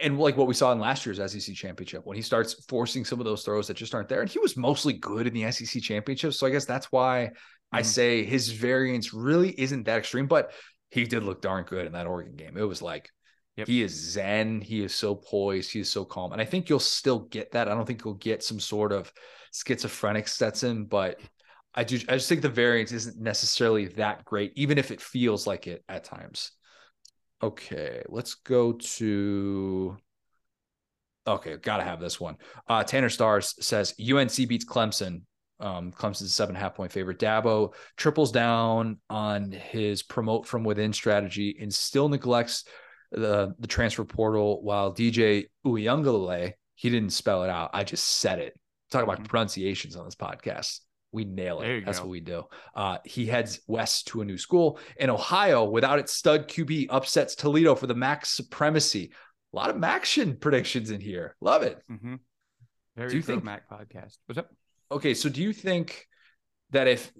and 0.01 0.17
like 0.17 0.37
what 0.37 0.47
we 0.47 0.53
saw 0.53 0.71
in 0.71 0.79
last 0.79 1.05
year's 1.05 1.17
SEC 1.17 1.55
championship 1.55 2.05
when 2.05 2.15
he 2.15 2.21
starts 2.21 2.53
forcing 2.67 3.03
some 3.03 3.19
of 3.19 3.25
those 3.25 3.43
throws 3.43 3.67
that 3.67 3.75
just 3.75 3.93
aren't 3.93 4.07
there. 4.07 4.21
And 4.21 4.29
he 4.29 4.39
was 4.39 4.55
mostly 4.55 4.93
good 4.93 5.27
in 5.27 5.33
the 5.33 5.51
SEC 5.51 5.81
championship. 5.81 6.33
So 6.33 6.47
I 6.47 6.51
guess 6.51 6.65
that's 6.65 6.91
why 6.91 7.31
mm-hmm. 7.31 7.77
I 7.77 7.81
say 7.81 8.23
his 8.23 8.49
variance 8.49 9.13
really 9.13 9.49
isn't 9.59 9.83
that 9.83 9.97
extreme, 9.97 10.27
but 10.27 10.53
he 10.89 11.03
did 11.03 11.23
look 11.23 11.41
darn 11.41 11.65
good 11.65 11.85
in 11.85 11.93
that 11.93 12.07
Oregon 12.07 12.35
game. 12.35 12.55
It 12.55 12.63
was 12.63 12.81
like 12.81 13.09
yep. 13.57 13.67
he 13.67 13.81
is 13.81 13.91
zen, 13.91 14.61
he 14.61 14.83
is 14.83 14.95
so 14.95 15.15
poised, 15.15 15.71
he 15.71 15.81
is 15.81 15.91
so 15.91 16.05
calm. 16.05 16.31
And 16.31 16.41
I 16.41 16.45
think 16.45 16.69
you'll 16.69 16.79
still 16.79 17.19
get 17.19 17.51
that. 17.51 17.67
I 17.67 17.73
don't 17.73 17.85
think 17.85 18.05
you'll 18.05 18.13
get 18.13 18.43
some 18.43 18.61
sort 18.61 18.93
of 18.93 19.11
schizophrenic 19.53 20.29
Stetson, 20.29 20.85
but 20.85 21.19
I 21.75 21.83
do 21.83 21.99
I 22.07 22.13
just 22.13 22.29
think 22.29 22.41
the 22.41 22.49
variance 22.49 22.91
isn't 22.91 23.19
necessarily 23.19 23.87
that 23.87 24.25
great, 24.25 24.53
even 24.55 24.77
if 24.77 24.91
it 24.91 25.01
feels 25.01 25.47
like 25.47 25.67
it 25.67 25.83
at 25.89 26.03
times. 26.03 26.51
Okay, 27.41 28.03
let's 28.07 28.35
go 28.35 28.73
to. 28.73 29.97
Okay, 31.25 31.57
gotta 31.57 31.83
have 31.83 31.99
this 31.99 32.19
one. 32.19 32.37
Uh, 32.67 32.83
Tanner 32.83 33.09
Stars 33.09 33.55
says 33.59 33.95
UNC 33.99 34.35
beats 34.47 34.65
Clemson. 34.65 35.21
Um, 35.59 35.91
Clemson's 35.91 36.23
a 36.23 36.29
seven 36.29 36.55
half 36.55 36.75
point 36.75 36.91
favorite. 36.91 37.19
Dabo 37.19 37.73
triples 37.97 38.31
down 38.31 38.99
on 39.09 39.51
his 39.51 40.03
promote 40.03 40.47
from 40.47 40.63
within 40.63 40.93
strategy 40.93 41.57
and 41.59 41.73
still 41.73 42.09
neglects 42.09 42.65
the 43.11 43.55
the 43.59 43.67
transfer 43.67 44.03
portal. 44.03 44.61
While 44.61 44.93
DJ 44.93 45.45
Uiagalelei, 45.65 46.53
he 46.75 46.89
didn't 46.89 47.11
spell 47.11 47.43
it 47.43 47.49
out. 47.49 47.71
I 47.73 47.83
just 47.83 48.05
said 48.05 48.39
it. 48.39 48.59
Talk 48.91 49.03
about 49.03 49.17
mm-hmm. 49.17 49.25
pronunciations 49.25 49.95
on 49.95 50.05
this 50.05 50.15
podcast. 50.15 50.79
We 51.13 51.25
nail 51.25 51.61
it. 51.61 51.85
That's 51.85 51.99
go. 51.99 52.05
what 52.05 52.11
we 52.11 52.19
do. 52.19 52.43
Uh, 52.75 52.97
he 53.05 53.27
heads 53.27 53.61
west 53.67 54.07
to 54.07 54.21
a 54.21 54.25
new 54.25 54.37
school. 54.37 54.79
in 54.97 55.09
Ohio, 55.09 55.63
without 55.63 55.99
its 55.99 56.11
stud 56.11 56.47
QB, 56.49 56.87
upsets 56.89 57.35
Toledo 57.35 57.75
for 57.75 57.87
the 57.87 57.95
MAC 57.95 58.25
supremacy. 58.25 59.11
A 59.53 59.55
lot 59.55 59.69
of 59.69 59.75
MACtion 59.75 60.39
predictions 60.39 60.89
in 60.89 60.99
here. 60.99 61.35
Love 61.39 61.61
it. 61.61 61.79
Mm-hmm. 61.89 62.15
Very 62.97 63.09
do 63.09 63.15
you 63.15 63.21
think 63.21 63.43
MAC 63.43 63.69
podcast? 63.69 64.17
What's 64.25 64.39
up? 64.39 64.49
Okay, 64.91 65.13
so 65.13 65.29
do 65.29 65.41
you 65.41 65.53
think 65.53 66.07
that 66.71 66.87
if 66.87 67.11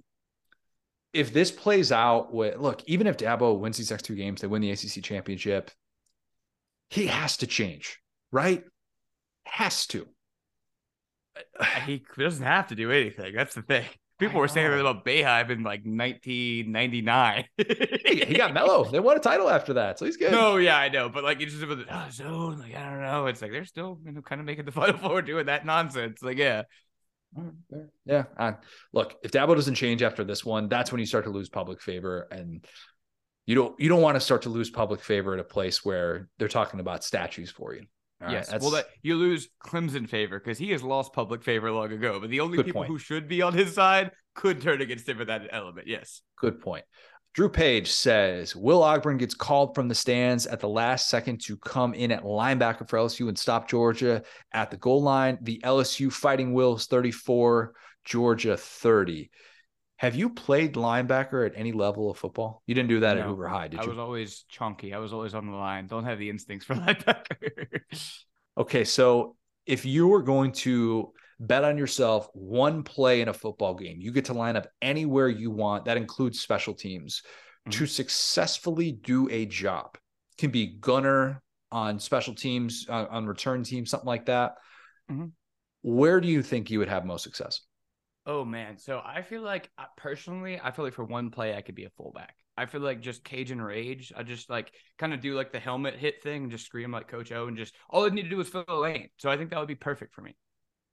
if 1.12 1.32
this 1.32 1.52
plays 1.52 1.92
out 1.92 2.34
with 2.34 2.58
look, 2.58 2.82
even 2.86 3.06
if 3.06 3.16
Dabo 3.16 3.58
wins 3.58 3.78
these 3.78 3.90
next 3.90 4.02
two 4.02 4.16
games, 4.16 4.40
they 4.40 4.48
win 4.48 4.60
the 4.60 4.72
ACC 4.72 5.02
championship, 5.02 5.70
he 6.90 7.06
has 7.06 7.36
to 7.38 7.46
change, 7.46 8.00
right? 8.32 8.64
Has 9.44 9.86
to. 9.88 10.08
He 11.86 12.02
doesn't 12.18 12.44
have 12.44 12.68
to 12.68 12.74
do 12.74 12.90
anything. 12.90 13.34
That's 13.34 13.54
the 13.54 13.62
thing. 13.62 13.84
People 14.18 14.38
were 14.38 14.48
saying 14.48 14.70
that 14.70 14.78
about 14.80 15.04
Boeheim 15.04 15.50
in 15.50 15.64
like 15.64 15.80
1999. 15.84 17.44
he, 17.56 18.24
he 18.24 18.34
got 18.34 18.54
mellow. 18.54 18.84
They 18.84 19.00
won 19.00 19.16
a 19.16 19.20
title 19.20 19.50
after 19.50 19.74
that, 19.74 19.98
so 19.98 20.04
he's 20.04 20.16
good. 20.16 20.30
No, 20.30 20.56
yeah, 20.56 20.78
I 20.78 20.88
know, 20.88 21.08
but 21.08 21.24
like 21.24 21.40
it's 21.40 21.52
just 21.52 21.64
about 21.64 21.78
the 21.78 21.86
oh, 21.90 22.10
zone. 22.10 22.58
Like 22.60 22.76
I 22.76 22.90
don't 22.90 23.02
know. 23.02 23.26
It's 23.26 23.42
like 23.42 23.50
they're 23.50 23.64
still 23.64 23.98
you 24.04 24.12
know 24.12 24.22
kind 24.22 24.40
of 24.40 24.46
making 24.46 24.66
the 24.66 24.72
final 24.72 24.96
four 24.98 25.20
doing 25.20 25.46
that 25.46 25.66
nonsense. 25.66 26.22
Like 26.22 26.38
yeah, 26.38 26.62
yeah. 28.06 28.24
Uh, 28.36 28.52
look, 28.92 29.16
if 29.24 29.32
Dabo 29.32 29.56
doesn't 29.56 29.74
change 29.74 30.02
after 30.02 30.22
this 30.22 30.44
one, 30.44 30.68
that's 30.68 30.92
when 30.92 31.00
you 31.00 31.06
start 31.06 31.24
to 31.24 31.30
lose 31.30 31.48
public 31.48 31.82
favor, 31.82 32.28
and 32.30 32.64
you 33.46 33.56
don't 33.56 33.78
you 33.80 33.88
don't 33.88 34.02
want 34.02 34.14
to 34.14 34.20
start 34.20 34.42
to 34.42 34.48
lose 34.48 34.70
public 34.70 35.02
favor 35.02 35.34
at 35.34 35.40
a 35.40 35.44
place 35.44 35.84
where 35.84 36.28
they're 36.38 36.48
talking 36.48 36.78
about 36.78 37.02
statues 37.02 37.50
for 37.50 37.74
you. 37.74 37.84
All 38.24 38.32
yes, 38.32 38.52
right, 38.52 38.60
well, 38.60 38.70
that 38.70 38.86
you 39.02 39.16
lose 39.16 39.48
Clemson 39.64 40.08
favor 40.08 40.38
because 40.38 40.58
he 40.58 40.70
has 40.70 40.82
lost 40.82 41.12
public 41.12 41.42
favor 41.42 41.70
long 41.70 41.92
ago. 41.92 42.20
But 42.20 42.30
the 42.30 42.40
only 42.40 42.62
people 42.62 42.80
point. 42.80 42.88
who 42.88 42.98
should 42.98 43.28
be 43.28 43.42
on 43.42 43.52
his 43.52 43.74
side 43.74 44.10
could 44.34 44.60
turn 44.60 44.80
against 44.80 45.08
him 45.08 45.18
for 45.18 45.24
that 45.24 45.48
element. 45.50 45.86
Yes, 45.86 46.22
good 46.36 46.60
point. 46.60 46.84
Drew 47.34 47.48
Page 47.48 47.90
says 47.90 48.54
Will 48.54 48.80
Ogburn 48.80 49.18
gets 49.18 49.34
called 49.34 49.74
from 49.74 49.88
the 49.88 49.94
stands 49.94 50.46
at 50.46 50.60
the 50.60 50.68
last 50.68 51.08
second 51.08 51.40
to 51.42 51.56
come 51.56 51.92
in 51.92 52.12
at 52.12 52.22
linebacker 52.22 52.88
for 52.88 52.96
LSU 52.96 53.28
and 53.28 53.36
stop 53.36 53.68
Georgia 53.68 54.22
at 54.52 54.70
the 54.70 54.76
goal 54.76 55.02
line. 55.02 55.38
The 55.42 55.60
LSU 55.64 56.12
Fighting 56.12 56.52
Wills 56.52 56.86
34, 56.86 57.74
Georgia 58.04 58.56
30. 58.56 59.30
Have 60.04 60.14
you 60.14 60.28
played 60.28 60.74
linebacker 60.74 61.46
at 61.46 61.54
any 61.56 61.72
level 61.72 62.10
of 62.10 62.18
football? 62.18 62.62
You 62.66 62.74
didn't 62.74 62.90
do 62.90 63.00
that 63.00 63.14
no, 63.14 63.22
at 63.22 63.26
Hoover 63.26 63.48
High, 63.48 63.68
did 63.68 63.80
you? 63.80 63.86
I 63.86 63.88
was 63.88 63.96
always 63.96 64.44
chunky. 64.50 64.92
I 64.92 64.98
was 64.98 65.14
always 65.14 65.34
on 65.34 65.46
the 65.46 65.56
line. 65.56 65.86
Don't 65.86 66.04
have 66.04 66.18
the 66.18 66.28
instincts 66.28 66.66
for 66.66 66.74
linebacker. 66.74 67.80
okay, 68.58 68.84
so 68.84 69.34
if 69.64 69.86
you 69.86 70.06
were 70.06 70.20
going 70.20 70.52
to 70.52 71.10
bet 71.40 71.64
on 71.64 71.78
yourself 71.78 72.28
one 72.34 72.82
play 72.82 73.22
in 73.22 73.28
a 73.28 73.32
football 73.32 73.74
game. 73.74 73.96
You 73.98 74.12
get 74.12 74.26
to 74.26 74.34
line 74.34 74.56
up 74.56 74.66
anywhere 74.82 75.28
you 75.30 75.50
want. 75.50 75.86
That 75.86 75.96
includes 75.96 76.40
special 76.40 76.74
teams 76.74 77.22
mm-hmm. 77.66 77.70
to 77.78 77.86
successfully 77.86 78.92
do 78.92 79.26
a 79.30 79.46
job. 79.46 79.94
It 79.94 80.40
can 80.40 80.50
be 80.50 80.76
gunner 80.80 81.42
on 81.72 81.98
special 81.98 82.34
teams, 82.34 82.84
uh, 82.90 83.06
on 83.08 83.26
return 83.26 83.62
teams, 83.62 83.88
something 83.88 84.06
like 84.06 84.26
that. 84.26 84.56
Mm-hmm. 85.10 85.28
Where 85.80 86.20
do 86.20 86.28
you 86.28 86.42
think 86.42 86.70
you 86.70 86.78
would 86.78 86.88
have 86.88 87.06
most 87.06 87.24
success? 87.24 87.62
Oh 88.26 88.44
man, 88.44 88.78
so 88.78 89.02
I 89.04 89.22
feel 89.22 89.42
like 89.42 89.70
uh, 89.76 89.84
personally, 89.96 90.58
I 90.62 90.70
feel 90.70 90.84
like 90.84 90.94
for 90.94 91.04
one 91.04 91.30
play 91.30 91.54
I 91.54 91.60
could 91.60 91.74
be 91.74 91.84
a 91.84 91.90
fullback. 91.90 92.36
I 92.56 92.66
feel 92.66 92.80
like 92.80 93.00
just 93.00 93.24
Cajun 93.24 93.60
rage. 93.60 94.12
I 94.16 94.22
just 94.22 94.48
like 94.48 94.72
kind 94.98 95.12
of 95.12 95.20
do 95.20 95.34
like 95.34 95.52
the 95.52 95.58
helmet 95.58 95.96
hit 95.96 96.22
thing 96.22 96.44
and 96.44 96.52
just 96.52 96.66
scream 96.66 96.92
like 96.92 97.08
Coach 97.08 97.32
O 97.32 97.48
and 97.48 97.56
just 97.56 97.74
all 97.90 98.04
I 98.04 98.08
need 98.08 98.22
to 98.22 98.28
do 98.28 98.40
is 98.40 98.48
fill 98.48 98.64
the 98.66 98.74
lane. 98.74 99.08
So 99.18 99.30
I 99.30 99.36
think 99.36 99.50
that 99.50 99.58
would 99.58 99.68
be 99.68 99.74
perfect 99.74 100.14
for 100.14 100.22
me 100.22 100.34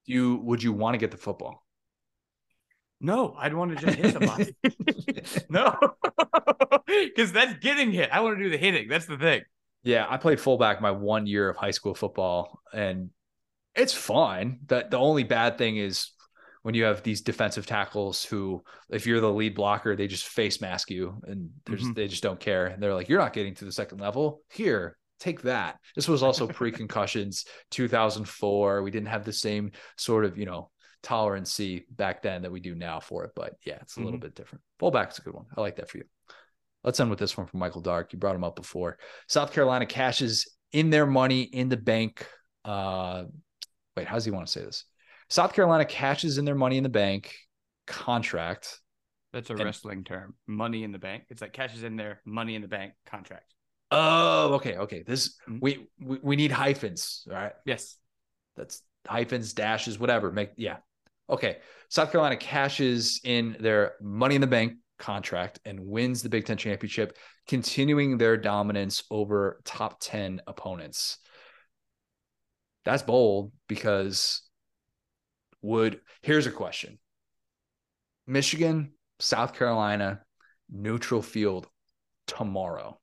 you 0.05 0.37
would 0.43 0.63
you 0.63 0.73
want 0.73 0.93
to 0.93 0.97
get 0.97 1.11
the 1.11 1.17
football? 1.17 1.65
No, 2.99 3.33
I'd 3.37 3.53
want 3.53 3.77
to 3.77 3.85
just 3.85 3.97
hit 3.97 4.13
somebody. 4.13 4.55
no, 5.49 5.75
because 6.85 7.31
that's 7.31 7.57
getting 7.59 7.91
hit. 7.91 8.09
I 8.11 8.19
want 8.19 8.37
to 8.37 8.43
do 8.43 8.49
the 8.49 8.57
hitting. 8.57 8.87
That's 8.87 9.07
the 9.07 9.17
thing. 9.17 9.41
Yeah, 9.83 10.05
I 10.07 10.17
played 10.17 10.39
fullback 10.39 10.81
my 10.81 10.91
one 10.91 11.25
year 11.25 11.49
of 11.49 11.57
high 11.57 11.71
school 11.71 11.95
football, 11.95 12.61
and 12.73 13.09
it's 13.75 13.93
fine. 13.93 14.59
The 14.67 14.85
the 14.89 14.97
only 14.97 15.23
bad 15.23 15.57
thing 15.57 15.77
is 15.77 16.11
when 16.63 16.75
you 16.75 16.83
have 16.83 17.03
these 17.03 17.21
defensive 17.21 17.65
tackles 17.65 18.23
who, 18.23 18.63
if 18.89 19.07
you're 19.07 19.21
the 19.21 19.31
lead 19.31 19.55
blocker, 19.55 19.95
they 19.95 20.07
just 20.07 20.27
face 20.27 20.61
mask 20.61 20.91
you, 20.91 21.19
and 21.23 21.49
mm-hmm. 21.65 21.93
they 21.93 22.07
just 22.07 22.23
don't 22.23 22.39
care. 22.39 22.67
And 22.67 22.81
they're 22.81 22.93
like, 22.93 23.09
"You're 23.09 23.19
not 23.19 23.33
getting 23.33 23.55
to 23.55 23.65
the 23.65 23.71
second 23.71 23.99
level. 23.99 24.41
Here, 24.51 24.97
take 25.21 25.41
that. 25.43 25.77
This 25.95 26.07
was 26.07 26.23
also 26.23 26.47
pre 26.47 26.71
concussions, 26.71 27.45
2004. 27.71 28.83
We 28.83 28.91
didn't 28.91 29.07
have 29.07 29.23
the 29.23 29.33
same 29.33 29.71
sort 29.97 30.25
of, 30.25 30.37
you 30.37 30.45
know, 30.45 30.69
tolerancy 31.03 31.85
back 31.91 32.21
then 32.21 32.41
that 32.41 32.51
we 32.51 32.59
do 32.59 32.75
now 32.75 32.99
for 32.99 33.23
it. 33.23 33.31
But 33.35 33.53
yeah, 33.65 33.77
it's 33.81 33.95
a 33.95 33.99
mm-hmm. 33.99 34.05
little 34.05 34.19
bit 34.19 34.35
different. 34.35 34.63
Fullback 34.79 35.11
is 35.11 35.19
a 35.19 35.21
good 35.21 35.33
one. 35.33 35.45
I 35.55 35.61
like 35.61 35.77
that 35.77 35.89
for 35.89 35.97
you. 35.97 36.03
Let's 36.83 36.99
end 36.99 37.11
with 37.11 37.19
this 37.19 37.37
one 37.37 37.47
from 37.47 37.59
Michael 37.59 37.81
Dark. 37.81 38.11
You 38.11 38.19
brought 38.19 38.35
him 38.35 38.43
up 38.43 38.55
before. 38.55 38.97
South 39.27 39.53
Carolina 39.53 39.85
cashes 39.85 40.51
in 40.71 40.89
their 40.89 41.05
money 41.05 41.41
in 41.41 41.69
the 41.69 41.77
bank. 41.77 42.25
Uh, 42.65 43.25
wait, 43.95 44.07
how 44.07 44.15
does 44.15 44.25
he 44.25 44.31
want 44.31 44.47
to 44.47 44.51
say 44.51 44.61
this? 44.61 44.85
South 45.31 45.53
Carolina 45.53 45.85
cashes 45.85 46.37
in 46.37 46.43
their 46.43 46.55
money 46.55 46.75
in 46.75 46.83
the 46.83 46.89
bank 46.89 47.33
contract. 47.87 48.81
That's 49.31 49.49
a 49.49 49.53
and, 49.53 49.63
wrestling 49.63 50.03
term. 50.03 50.35
Money 50.45 50.83
in 50.83 50.91
the 50.91 50.99
bank. 50.99 51.23
It's 51.29 51.41
like 51.41 51.53
cashes 51.53 51.83
in 51.83 51.95
their 51.95 52.19
money 52.25 52.53
in 52.55 52.61
the 52.61 52.67
bank 52.67 52.95
contract. 53.05 53.53
Oh, 53.91 54.55
okay, 54.55 54.75
okay. 54.75 55.03
This 55.07 55.37
mm-hmm. 55.47 55.59
we, 55.61 55.87
we 56.01 56.19
we 56.21 56.35
need 56.35 56.51
hyphens, 56.51 57.25
right? 57.27 57.53
Yes. 57.65 57.95
That's 58.57 58.83
hyphens, 59.07 59.53
dashes, 59.53 59.97
whatever. 59.97 60.33
Make 60.33 60.49
yeah. 60.57 60.77
Okay. 61.29 61.59
South 61.87 62.11
Carolina 62.11 62.35
cashes 62.35 63.21
in 63.23 63.55
their 63.57 63.93
money 64.01 64.35
in 64.35 64.41
the 64.41 64.47
bank 64.47 64.73
contract 64.99 65.61
and 65.63 65.79
wins 65.79 66.23
the 66.23 66.29
Big 66.29 66.45
Ten 66.45 66.57
championship, 66.57 67.17
continuing 67.47 68.17
their 68.17 68.35
dominance 68.35 69.03
over 69.09 69.61
top 69.63 70.01
10 70.01 70.41
opponents. 70.45 71.19
That's 72.83 73.03
bold 73.03 73.53
because 73.69 74.41
would 75.61 76.01
here's 76.21 76.47
a 76.47 76.51
question. 76.51 76.99
Michigan, 78.27 78.93
South 79.19 79.53
Carolina, 79.53 80.21
neutral 80.69 81.21
field 81.21 81.67
tomorrow 82.27 82.97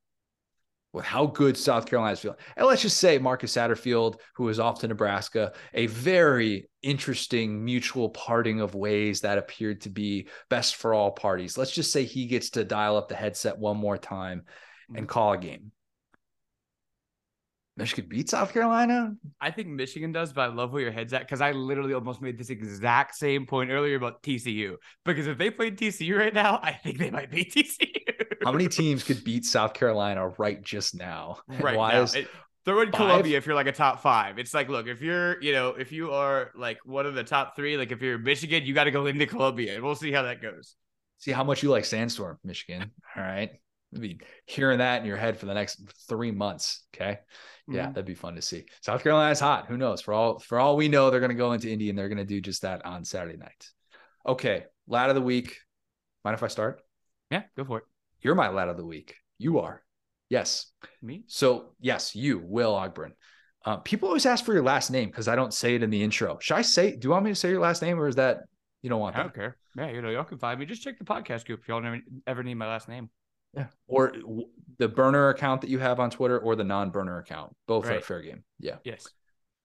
with 0.93 1.05
how 1.05 1.26
good 1.26 1.56
South 1.56 1.86
Carolina's 1.86 2.20
feeling. 2.20 2.39
And 2.56 2.66
let's 2.66 2.82
just 2.82 2.97
say 2.97 3.18
Marcus 3.18 3.55
Satterfield, 3.55 4.16
who 4.35 4.48
is 4.48 4.59
off 4.59 4.80
to 4.80 4.89
Nebraska, 4.89 5.52
a 5.74 5.86
very 5.86 6.68
interesting 6.82 7.64
mutual 7.64 8.09
parting 8.09 8.60
of 8.60 8.74
ways 8.74 9.20
that 9.20 9.39
appeared 9.39 9.82
to 9.82 9.90
be 9.90 10.28
best 10.48 10.76
for 10.76 10.94
all 10.94 11.10
parties. 11.10 11.59
Let's 11.59 11.72
just 11.72 11.93
say 11.93 12.05
he 12.05 12.26
gets 12.26 12.51
to 12.51 12.64
dial 12.64 12.97
up 12.97 13.09
the 13.09 13.14
headset 13.14 13.59
one 13.59 13.76
more 13.76 13.98
time 13.98 14.44
and 14.94 15.06
mm. 15.06 15.09
call 15.09 15.35
a 15.35 15.39
game. 15.39 15.72
Michigan 17.78 18.06
beat 18.09 18.28
South 18.28 18.52
Carolina? 18.52 19.14
I 19.40 19.50
think 19.52 19.68
Michigan 19.68 20.10
does, 20.10 20.32
but 20.32 20.42
I 20.42 20.46
love 20.52 20.72
where 20.72 20.82
your 20.82 20.90
head's 20.90 21.12
at 21.12 21.20
because 21.20 21.40
I 21.40 21.52
literally 21.52 21.94
almost 21.94 22.20
made 22.20 22.36
this 22.36 22.50
exact 22.50 23.14
same 23.14 23.46
point 23.46 23.70
earlier 23.70 23.96
about 23.96 24.22
TCU. 24.22 24.76
Because 25.05 25.28
if 25.28 25.38
they 25.38 25.50
played 25.50 25.78
TCU 25.78 26.18
right 26.18 26.34
now, 26.34 26.59
I 26.62 26.72
think 26.72 26.98
they 26.98 27.10
might 27.10 27.30
beat 27.30 27.55
TCU. 27.55 27.86
How 28.44 28.52
many 28.52 28.68
teams 28.68 29.05
could 29.05 29.22
beat 29.22 29.44
South 29.44 29.74
Carolina 29.74 30.28
right 30.38 30.60
just 30.62 30.96
now? 30.96 31.38
Right 31.60 31.76
Why 31.76 31.92
now. 31.92 32.02
Is 32.02 32.14
it, 32.16 32.28
throw 32.64 32.80
in 32.80 32.90
five? 32.90 32.98
Columbia 32.98 33.38
if 33.38 33.46
you're 33.46 33.55
like 33.55 33.66
a 33.66 33.72
top 33.72 34.02
five. 34.02 34.38
It's 34.38 34.52
like, 34.52 34.68
look, 34.68 34.88
if 34.88 35.00
you're, 35.00 35.40
you 35.40 35.52
know, 35.52 35.68
if 35.70 35.92
you 35.92 36.12
are 36.12 36.50
like 36.56 36.78
one 36.84 37.06
of 37.06 37.14
the 37.14 37.24
top 37.24 37.55
three, 37.55 37.76
like 37.76 37.92
if 37.92 38.02
you're 38.02 38.18
Michigan, 38.18 38.64
you 38.64 38.74
got 38.74 38.84
to 38.84 38.90
go 38.90 39.06
into 39.06 39.26
Columbia, 39.26 39.74
and 39.74 39.84
we'll 39.84 39.94
see 39.94 40.12
how 40.12 40.22
that 40.22 40.42
goes. 40.42 40.74
See 41.18 41.32
how 41.32 41.44
much 41.44 41.62
you 41.62 41.70
like 41.70 41.84
Sandstorm, 41.84 42.38
Michigan. 42.44 42.90
All 43.16 43.22
right. 43.22 43.52
Be 43.93 44.20
hearing 44.44 44.78
that 44.78 45.01
in 45.01 45.06
your 45.06 45.16
head 45.16 45.39
for 45.39 45.47
the 45.47 45.55
next 45.55 45.81
three 46.09 46.31
months. 46.31 46.85
Okay. 46.94 47.19
Yeah, 47.66 47.85
mm-hmm. 47.85 47.93
that'd 47.93 48.05
be 48.05 48.15
fun 48.15 48.35
to 48.35 48.43
see. 48.43 48.65
South 48.82 49.02
Carolina's 49.02 49.40
hot. 49.40 49.66
Who 49.66 49.77
knows? 49.77 50.01
For 50.01 50.15
all 50.15 50.39
for 50.39 50.59
all 50.59 50.77
we 50.77 50.89
know, 50.89 51.10
they're 51.10 51.20
going 51.20 51.31
to 51.31 51.35
go 51.36 51.52
into 51.52 51.70
Indy 51.70 51.90
and 51.90 51.98
they're 51.98 52.09
going 52.09 52.19
to 52.19 52.24
do 52.24 52.40
just 52.40 52.62
that 52.62 52.85
on 52.85 53.05
Saturday 53.05 53.36
night. 53.39 53.70
Okay, 54.27 54.65
lad 54.86 55.09
of 55.09 55.15
the 55.15 55.23
week. 55.23 55.59
Mind 56.24 56.35
if 56.35 56.43
I 56.43 56.48
start? 56.48 56.81
Yeah, 57.31 57.43
go 57.56 57.65
for 57.65 57.78
it. 57.78 57.85
You're 58.20 58.35
my 58.35 58.48
lad 58.48 58.69
of 58.69 58.77
the 58.77 58.85
week. 58.85 59.15
You 59.39 59.60
are. 59.60 59.82
Yes. 60.28 60.66
Me? 61.01 61.24
So, 61.27 61.70
yes, 61.81 62.15
you, 62.15 62.43
Will 62.44 62.74
Ogburn. 62.74 63.12
Uh, 63.65 63.77
people 63.78 64.09
always 64.09 64.27
ask 64.27 64.44
for 64.44 64.52
your 64.52 64.62
last 64.62 64.90
name 64.90 65.09
because 65.09 65.28
I 65.28 65.36
don't 65.36 65.55
say 65.55 65.74
it 65.74 65.82
in 65.82 65.90
the 65.90 66.02
intro. 66.02 66.39
Should 66.40 66.56
I 66.56 66.62
say, 66.62 66.97
do 66.97 67.06
you 67.06 67.10
want 67.10 67.24
me 67.24 67.31
to 67.31 67.35
say 67.35 67.51
your 67.51 67.60
last 67.60 67.82
name 67.82 67.98
or 67.98 68.09
is 68.09 68.16
that 68.16 68.40
you 68.82 68.90
don't 68.90 69.01
want 69.01 69.16
I 69.16 69.23
don't 69.23 69.35
care. 69.35 69.56
Yeah, 69.77 69.90
you 69.90 70.02
know, 70.02 70.10
y'all 70.10 70.24
can 70.24 70.39
find 70.39 70.59
me. 70.59 70.66
Just 70.66 70.82
check 70.82 70.98
the 70.98 71.05
podcast 71.05 71.47
group 71.47 71.60
if 71.60 71.69
y'all 71.69 71.81
never, 71.81 71.98
ever 72.27 72.43
need 72.43 72.55
my 72.55 72.66
last 72.66 72.89
name. 72.89 73.10
Yeah. 73.54 73.66
Or 73.86 74.12
the 74.78 74.88
burner 74.88 75.30
account 75.30 75.62
that 75.62 75.70
you 75.70 75.78
have 75.78 76.00
on 76.00 76.10
Twitter 76.10 76.38
or 76.38 76.56
the 76.56 76.64
non 76.64 76.90
burner 76.90 77.18
account. 77.18 77.54
Both 77.66 77.86
right. 77.86 77.98
are 77.98 78.00
fair 78.00 78.22
game. 78.22 78.44
Yeah. 78.58 78.76
Yes. 78.84 79.06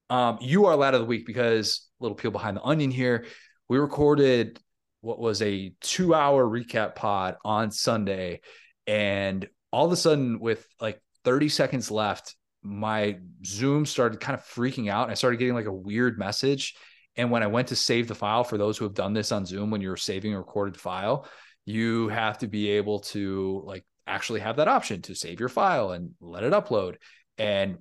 Um, 0.09 0.37
you 0.41 0.65
are 0.65 0.75
lad 0.75 0.93
of 0.93 1.01
the 1.01 1.05
week 1.05 1.25
because 1.25 1.87
little 1.99 2.15
peel 2.15 2.31
behind 2.31 2.57
the 2.57 2.63
onion 2.63 2.91
here. 2.91 3.25
We 3.69 3.77
recorded 3.77 4.59
what 5.01 5.19
was 5.19 5.41
a 5.41 5.73
two 5.81 6.13
hour 6.13 6.45
recap 6.45 6.95
pod 6.95 7.37
on 7.43 7.71
Sunday. 7.71 8.41
And 8.87 9.47
all 9.71 9.85
of 9.85 9.91
a 9.91 9.95
sudden, 9.95 10.39
with 10.39 10.65
like 10.79 11.01
30 11.23 11.49
seconds 11.49 11.91
left, 11.91 12.35
my 12.61 13.17
Zoom 13.45 13.85
started 13.85 14.19
kind 14.19 14.37
of 14.37 14.45
freaking 14.45 14.89
out. 14.89 15.03
And 15.03 15.11
I 15.11 15.15
started 15.15 15.37
getting 15.37 15.55
like 15.55 15.65
a 15.65 15.73
weird 15.73 16.17
message. 16.17 16.75
And 17.15 17.29
when 17.29 17.43
I 17.43 17.47
went 17.47 17.67
to 17.69 17.75
save 17.75 18.07
the 18.07 18.15
file 18.15 18.43
for 18.43 18.57
those 18.57 18.77
who 18.77 18.85
have 18.85 18.93
done 18.93 19.13
this 19.13 19.31
on 19.31 19.45
Zoom, 19.45 19.69
when 19.69 19.81
you're 19.81 19.97
saving 19.97 20.33
a 20.33 20.37
recorded 20.37 20.79
file, 20.79 21.27
you 21.65 22.09
have 22.09 22.39
to 22.39 22.47
be 22.47 22.69
able 22.71 22.99
to 22.99 23.61
like 23.65 23.85
actually 24.05 24.41
have 24.41 24.57
that 24.57 24.67
option 24.67 25.01
to 25.03 25.15
save 25.15 25.39
your 25.39 25.49
file 25.49 25.91
and 25.91 26.11
let 26.19 26.43
it 26.43 26.53
upload. 26.53 26.95
And 27.37 27.77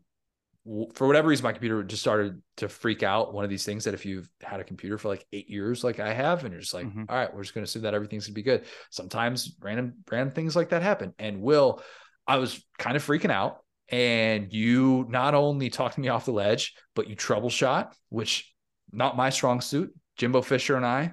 for 0.95 1.09
whatever 1.09 1.29
reason, 1.29 1.43
my 1.43 1.53
computer 1.53 1.83
just 1.83 2.03
started 2.03 2.41
to 2.59 2.69
freak 2.69 3.03
out. 3.03 3.35
One 3.35 3.43
of 3.43 3.51
these 3.51 3.65
things 3.65 3.85
that 3.85 3.95
if 3.95 4.07
you've 4.07 4.29
had 4.41 4.61
a 4.61 4.65
computer 4.65 4.97
for 4.97 5.09
like 5.09 5.27
eight 5.33 5.51
years, 5.51 5.83
like 5.83 5.99
I 5.99 6.13
have, 6.13 6.45
and 6.45 6.53
you're 6.53 6.61
just 6.61 6.75
like, 6.75 6.87
mm-hmm. 6.87 7.05
All 7.09 7.17
right, 7.17 7.35
we're 7.35 7.43
just 7.43 7.55
going 7.55 7.65
to 7.65 7.69
assume 7.69 7.83
that 7.83 7.95
everything's 7.95 8.27
going 8.27 8.35
to 8.35 8.39
be 8.39 8.43
good. 8.43 8.65
Sometimes 8.91 9.57
random, 9.61 9.95
random 10.09 10.33
things 10.33 10.55
like 10.55 10.69
that 10.69 10.83
happen. 10.83 11.15
And 11.19 11.43
Will, 11.43 11.83
I 12.27 12.37
was 12.37 12.65
kind 12.79 12.97
of 12.97 13.05
freaking 13.05 13.33
out. 13.33 13.59
And 13.89 14.53
you 14.53 15.05
not 15.09 15.35
only 15.35 15.69
talked 15.69 15.99
me 15.99 16.09
off 16.09 16.25
the 16.25 16.33
ledge, 16.33 16.75
but 16.95 17.09
you 17.09 17.17
troubleshot, 17.17 17.93
which 18.09 18.55
not 18.93 19.17
my 19.17 19.31
strong 19.31 19.61
suit. 19.61 19.93
Jimbo 20.17 20.43
Fisher 20.43 20.77
and 20.77 20.87
I, 20.87 21.13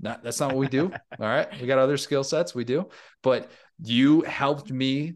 not 0.00 0.22
that's 0.22 0.40
not 0.40 0.48
what 0.48 0.58
we 0.58 0.68
do. 0.68 0.90
All 1.20 1.26
right. 1.26 1.48
We 1.60 1.66
got 1.66 1.78
other 1.78 1.96
skill 1.96 2.24
sets 2.24 2.54
we 2.54 2.64
do, 2.64 2.88
but 3.22 3.50
you 3.82 4.22
helped 4.22 4.70
me 4.70 5.14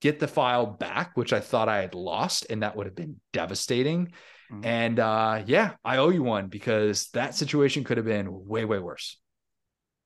get 0.00 0.20
the 0.20 0.28
file 0.28 0.66
back, 0.66 1.16
which 1.16 1.32
I 1.32 1.40
thought 1.40 1.68
I 1.68 1.80
had 1.80 1.94
lost, 1.94 2.46
and 2.50 2.62
that 2.62 2.76
would 2.76 2.86
have 2.86 2.94
been 2.94 3.20
devastating. 3.32 4.12
Mm-hmm. 4.52 4.64
And 4.64 5.00
uh, 5.00 5.42
yeah, 5.46 5.72
I 5.84 5.96
owe 5.96 6.10
you 6.10 6.22
one 6.22 6.48
because 6.48 7.08
that 7.14 7.34
situation 7.34 7.84
could 7.84 7.96
have 7.96 8.06
been 8.06 8.28
way, 8.30 8.64
way 8.64 8.78
worse. 8.78 9.18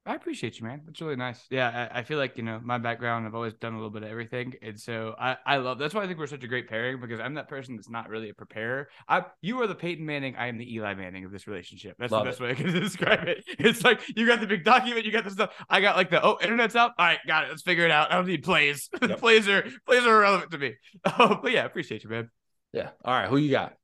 I 0.08 0.14
appreciate 0.14 0.58
you, 0.58 0.64
man. 0.64 0.80
That's 0.86 1.02
really 1.02 1.16
nice. 1.16 1.44
Yeah, 1.50 1.90
I, 1.92 1.98
I, 1.98 2.02
feel 2.02 2.16
like 2.16 2.38
you 2.38 2.42
know 2.42 2.58
my 2.64 2.78
background. 2.78 3.26
I've 3.26 3.34
always 3.34 3.52
done 3.52 3.74
a 3.74 3.76
little 3.76 3.90
bit 3.90 4.04
of 4.04 4.08
everything, 4.08 4.54
and 4.62 4.80
so 4.80 5.14
I, 5.20 5.36
I 5.44 5.58
love. 5.58 5.78
That's 5.78 5.92
why 5.92 6.02
I 6.02 6.06
think 6.06 6.18
we're 6.18 6.26
such 6.26 6.42
a 6.44 6.48
great 6.48 6.66
pairing 6.66 6.98
because 6.98 7.20
I'm 7.20 7.34
that 7.34 7.46
person 7.46 7.76
that's 7.76 7.90
not 7.90 8.08
really 8.08 8.30
a 8.30 8.34
preparer. 8.34 8.88
I 9.06 9.26
you 9.42 9.60
are 9.60 9.66
the 9.66 9.74
Peyton 9.74 10.06
Manning. 10.06 10.34
I 10.34 10.46
am 10.46 10.56
the 10.56 10.74
Eli 10.74 10.94
Manning 10.94 11.26
of 11.26 11.30
this 11.30 11.46
relationship. 11.46 11.96
That's 11.98 12.10
love 12.10 12.24
the 12.24 12.30
best 12.30 12.40
it. 12.40 12.44
way 12.44 12.50
I 12.52 12.54
can 12.54 12.72
describe 12.80 13.28
it. 13.28 13.44
It's 13.58 13.84
like 13.84 14.00
you 14.16 14.26
got 14.26 14.40
the 14.40 14.46
big 14.46 14.64
document, 14.64 15.04
you 15.04 15.12
got 15.12 15.24
the 15.24 15.30
stuff. 15.30 15.54
I 15.68 15.82
got 15.82 15.98
like 15.98 16.08
the 16.08 16.24
oh 16.24 16.38
internet's 16.40 16.74
up. 16.74 16.94
All 16.98 17.04
right, 17.04 17.18
got 17.26 17.44
it. 17.44 17.50
Let's 17.50 17.62
figure 17.62 17.84
it 17.84 17.90
out. 17.90 18.10
I 18.10 18.14
don't 18.14 18.26
need 18.26 18.44
plays. 18.44 18.88
Yep. 19.08 19.20
plays 19.20 19.48
are 19.48 19.62
plays 19.86 20.04
are 20.04 20.16
irrelevant 20.16 20.50
to 20.52 20.58
me. 20.58 20.74
Oh, 21.18 21.38
but 21.42 21.52
yeah, 21.52 21.66
appreciate 21.66 22.04
you, 22.04 22.10
man. 22.10 22.30
Yeah. 22.72 22.90
All 23.04 23.14
right, 23.14 23.28
who 23.28 23.36
you 23.36 23.50
got? 23.50 23.74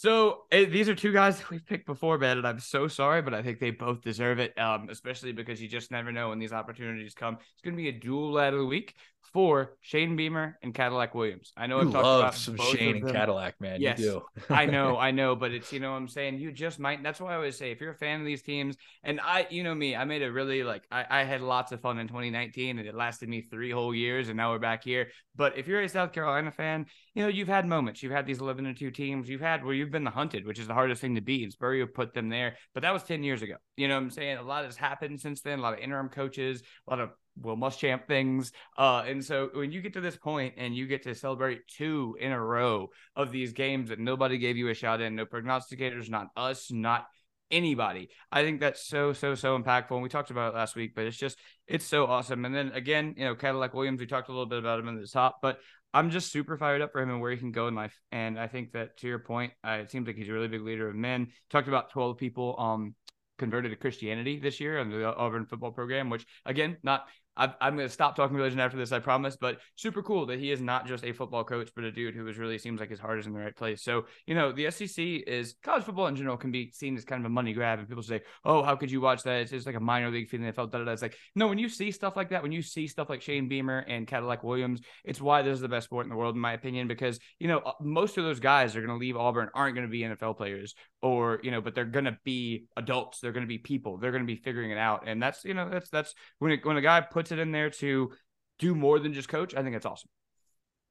So 0.00 0.44
eh, 0.50 0.64
these 0.64 0.88
are 0.88 0.94
two 0.94 1.12
guys 1.12 1.36
that 1.36 1.50
we've 1.50 1.66
picked 1.66 1.84
before, 1.84 2.16
Ben, 2.16 2.38
and 2.38 2.46
I'm 2.46 2.58
so 2.58 2.88
sorry, 2.88 3.20
but 3.20 3.34
I 3.34 3.42
think 3.42 3.60
they 3.60 3.70
both 3.70 4.00
deserve 4.00 4.38
it. 4.38 4.58
Um, 4.58 4.88
especially 4.88 5.32
because 5.32 5.60
you 5.60 5.68
just 5.68 5.90
never 5.90 6.10
know 6.10 6.30
when 6.30 6.38
these 6.38 6.54
opportunities 6.54 7.12
come. 7.12 7.34
It's 7.34 7.60
going 7.62 7.76
to 7.76 7.82
be 7.82 7.90
a 7.90 7.92
dual 7.92 8.32
lad 8.32 8.54
of 8.54 8.60
the 8.60 8.64
week 8.64 8.94
for 9.32 9.76
Shane 9.80 10.16
Beamer 10.16 10.58
and 10.62 10.74
Cadillac 10.74 11.14
Williams. 11.14 11.52
I 11.56 11.66
know 11.66 11.80
you 11.80 11.88
I've 11.88 11.92
talked 11.92 12.04
love 12.04 12.20
about 12.20 12.34
some 12.34 12.56
Shane 12.56 12.96
and 12.96 13.12
Cadillac, 13.12 13.60
man. 13.60 13.80
Yes, 13.80 13.98
you 13.98 14.24
do. 14.48 14.54
I 14.54 14.66
know, 14.74 14.98
I 14.98 15.10
know, 15.10 15.36
but 15.36 15.52
it's 15.52 15.72
you 15.72 15.80
know 15.80 15.92
what 15.92 15.98
I'm 15.98 16.08
saying. 16.08 16.38
You 16.38 16.50
just 16.50 16.78
might. 16.78 17.02
That's 17.02 17.20
why 17.20 17.32
I 17.32 17.36
always 17.36 17.56
say 17.56 17.70
if 17.70 17.80
you're 17.80 17.92
a 17.92 17.96
fan 17.96 18.20
of 18.20 18.26
these 18.26 18.42
teams, 18.42 18.76
and 19.04 19.20
I, 19.20 19.46
you 19.50 19.62
know 19.62 19.74
me, 19.74 19.94
I 19.94 20.04
made 20.04 20.22
a 20.22 20.32
really 20.32 20.62
like 20.62 20.82
I, 20.90 21.04
I 21.08 21.24
had 21.24 21.42
lots 21.42 21.72
of 21.72 21.80
fun 21.80 21.98
in 21.98 22.08
2019, 22.08 22.78
and 22.78 22.88
it 22.88 22.94
lasted 22.94 23.28
me 23.28 23.42
three 23.42 23.70
whole 23.70 23.94
years, 23.94 24.28
and 24.28 24.36
now 24.36 24.50
we're 24.50 24.58
back 24.58 24.82
here. 24.82 25.08
But 25.36 25.56
if 25.56 25.68
you're 25.68 25.80
a 25.80 25.88
South 25.88 26.12
Carolina 26.12 26.50
fan, 26.50 26.86
you 27.14 27.22
know 27.22 27.28
you've 27.28 27.48
had 27.48 27.66
moments. 27.66 28.02
You've 28.02 28.12
had 28.12 28.26
these 28.26 28.40
11 28.40 28.66
and 28.66 28.76
two 28.76 28.90
teams. 28.90 29.28
You've 29.28 29.40
had 29.40 29.64
where 29.64 29.74
you've 29.74 29.90
been 29.90 30.04
the 30.04 30.10
hunted, 30.10 30.46
which 30.46 30.58
is 30.58 30.66
the 30.66 30.74
hardest 30.74 31.00
thing 31.00 31.14
to 31.14 31.20
beat. 31.20 31.44
And 31.44 31.52
Spurrier 31.52 31.86
put 31.86 32.14
them 32.14 32.28
there, 32.28 32.56
but 32.74 32.82
that 32.82 32.92
was 32.92 33.02
10 33.04 33.22
years 33.22 33.42
ago. 33.42 33.54
You 33.76 33.88
know 33.88 33.94
what 33.94 34.02
I'm 34.02 34.10
saying? 34.10 34.38
A 34.38 34.42
lot 34.42 34.64
has 34.64 34.76
happened 34.76 35.20
since 35.20 35.40
then. 35.40 35.60
A 35.60 35.62
lot 35.62 35.74
of 35.74 35.78
interim 35.78 36.08
coaches, 36.08 36.62
a 36.86 36.90
lot 36.90 37.00
of 37.00 37.10
Will 37.36 37.56
Muschamp 37.56 38.06
things. 38.06 38.52
Uh, 38.76 39.04
and 39.06 39.24
so 39.24 39.50
when 39.52 39.72
you 39.72 39.80
get 39.80 39.94
to 39.94 40.00
this 40.00 40.16
point 40.16 40.54
and 40.56 40.74
you 40.74 40.86
get 40.86 41.02
to 41.04 41.14
celebrate 41.14 41.66
two 41.68 42.16
in 42.20 42.32
a 42.32 42.40
row 42.40 42.88
of 43.16 43.32
these 43.32 43.52
games 43.52 43.88
that 43.88 43.98
nobody 43.98 44.38
gave 44.38 44.56
you 44.56 44.68
a 44.68 44.74
shot 44.74 45.00
in, 45.00 45.14
no 45.14 45.26
prognosticators, 45.26 46.10
not 46.10 46.28
us, 46.36 46.70
not 46.70 47.06
anybody. 47.50 48.08
I 48.30 48.42
think 48.42 48.60
that's 48.60 48.86
so, 48.86 49.12
so, 49.12 49.34
so 49.34 49.58
impactful. 49.58 49.92
And 49.92 50.02
we 50.02 50.08
talked 50.08 50.30
about 50.30 50.52
it 50.52 50.56
last 50.56 50.76
week, 50.76 50.92
but 50.94 51.06
it's 51.06 51.16
just, 51.16 51.38
it's 51.66 51.86
so 51.86 52.06
awesome. 52.06 52.44
And 52.44 52.54
then 52.54 52.72
again, 52.72 53.14
you 53.16 53.24
know, 53.24 53.34
Cadillac 53.34 53.74
Williams, 53.74 54.00
we 54.00 54.06
talked 54.06 54.28
a 54.28 54.32
little 54.32 54.46
bit 54.46 54.58
about 54.58 54.78
him 54.78 54.88
in 54.88 55.00
the 55.00 55.06
top, 55.06 55.38
but 55.42 55.58
I'm 55.92 56.10
just 56.10 56.30
super 56.30 56.56
fired 56.56 56.82
up 56.82 56.92
for 56.92 57.00
him 57.00 57.10
and 57.10 57.20
where 57.20 57.32
he 57.32 57.36
can 57.36 57.50
go 57.50 57.66
in 57.66 57.74
life. 57.74 57.98
And 58.12 58.38
I 58.38 58.46
think 58.46 58.72
that 58.72 58.98
to 58.98 59.08
your 59.08 59.18
point, 59.18 59.52
uh, 59.66 59.78
it 59.82 59.90
seems 59.90 60.06
like 60.06 60.16
he's 60.16 60.28
a 60.28 60.32
really 60.32 60.48
big 60.48 60.62
leader 60.62 60.88
of 60.88 60.94
men. 60.94 61.28
Talked 61.50 61.68
about 61.68 61.90
12 61.90 62.16
people 62.16 62.54
um 62.58 62.94
converted 63.38 63.70
to 63.70 63.76
Christianity 63.76 64.38
this 64.38 64.60
year 64.60 64.78
on 64.78 64.90
the 64.90 65.16
Auburn 65.16 65.46
football 65.46 65.72
program, 65.72 66.10
which 66.10 66.26
again, 66.44 66.76
not 66.82 67.06
i 67.40 67.68
am 67.68 67.76
going 67.76 67.88
to 67.88 67.92
stop 67.92 68.16
talking 68.16 68.36
religion 68.36 68.60
after 68.60 68.76
this, 68.76 68.92
I 68.92 68.98
promise. 68.98 69.36
But 69.36 69.58
super 69.76 70.02
cool 70.02 70.26
that 70.26 70.38
he 70.38 70.50
is 70.50 70.60
not 70.60 70.86
just 70.86 71.04
a 71.04 71.12
football 71.12 71.44
coach, 71.44 71.70
but 71.74 71.84
a 71.84 71.92
dude 71.92 72.14
who 72.14 72.26
is 72.28 72.38
really 72.38 72.58
seems 72.58 72.80
like 72.80 72.90
his 72.90 73.00
heart 73.00 73.18
is 73.18 73.26
in 73.26 73.32
the 73.32 73.38
right 73.38 73.56
place. 73.56 73.82
So, 73.82 74.06
you 74.26 74.34
know, 74.34 74.52
the 74.52 74.70
SEC 74.70 74.98
is 74.98 75.54
college 75.62 75.84
football 75.84 76.06
in 76.06 76.16
general 76.16 76.36
can 76.36 76.50
be 76.50 76.70
seen 76.72 76.96
as 76.96 77.04
kind 77.04 77.20
of 77.20 77.26
a 77.26 77.32
money 77.32 77.52
grab. 77.52 77.78
And 77.78 77.88
people 77.88 78.02
say, 78.02 78.20
oh, 78.44 78.62
how 78.62 78.76
could 78.76 78.90
you 78.90 79.00
watch 79.00 79.22
that? 79.22 79.40
It's 79.40 79.50
just 79.50 79.66
like 79.66 79.76
a 79.76 79.80
minor 79.80 80.10
league 80.10 80.28
feeling. 80.28 80.46
I 80.46 80.52
felt 80.52 80.72
that. 80.72 80.86
It's 80.88 81.02
like, 81.02 81.16
no, 81.34 81.48
when 81.48 81.58
you 81.58 81.68
see 81.68 81.90
stuff 81.90 82.16
like 82.16 82.30
that, 82.30 82.42
when 82.42 82.52
you 82.52 82.62
see 82.62 82.86
stuff 82.86 83.08
like 83.08 83.22
Shane 83.22 83.48
Beamer 83.48 83.80
and 83.80 84.06
Cadillac 84.06 84.44
Williams, 84.44 84.80
it's 85.04 85.20
why 85.20 85.42
this 85.42 85.54
is 85.54 85.60
the 85.60 85.68
best 85.68 85.86
sport 85.86 86.06
in 86.06 86.10
the 86.10 86.16
world, 86.16 86.34
in 86.34 86.40
my 86.40 86.52
opinion, 86.52 86.88
because, 86.88 87.18
you 87.38 87.48
know, 87.48 87.58
uh, 87.58 87.72
most 87.80 88.18
of 88.18 88.24
those 88.24 88.40
guys 88.40 88.76
are 88.76 88.80
going 88.80 88.90
to 88.92 89.00
leave 89.00 89.16
Auburn, 89.16 89.48
aren't 89.54 89.74
going 89.74 89.86
to 89.86 89.90
be 89.90 90.00
NFL 90.00 90.36
players 90.36 90.74
or, 91.02 91.40
you 91.42 91.50
know, 91.50 91.60
but 91.60 91.74
they're 91.74 91.84
going 91.84 92.04
to 92.04 92.18
be 92.24 92.66
adults. 92.76 93.20
They're 93.20 93.32
going 93.32 93.44
to 93.44 93.48
be 93.48 93.58
people. 93.58 93.96
They're 93.96 94.12
going 94.12 94.22
to 94.22 94.26
be 94.26 94.36
figuring 94.36 94.70
it 94.70 94.78
out. 94.78 95.04
And 95.06 95.22
that's, 95.22 95.44
you 95.44 95.54
know, 95.54 95.68
that's, 95.68 95.88
that's 95.88 96.14
when, 96.38 96.52
it, 96.52 96.64
when 96.64 96.76
a 96.76 96.82
guy 96.82 97.00
puts 97.00 97.29
it 97.32 97.38
in 97.38 97.52
there 97.52 97.70
to, 97.70 98.12
do 98.60 98.74
more 98.74 99.00
than 99.00 99.12
just 99.12 99.28
coach, 99.28 99.54
I 99.56 99.62
think 99.62 99.74
that's 99.74 99.86
awesome. 99.86 100.10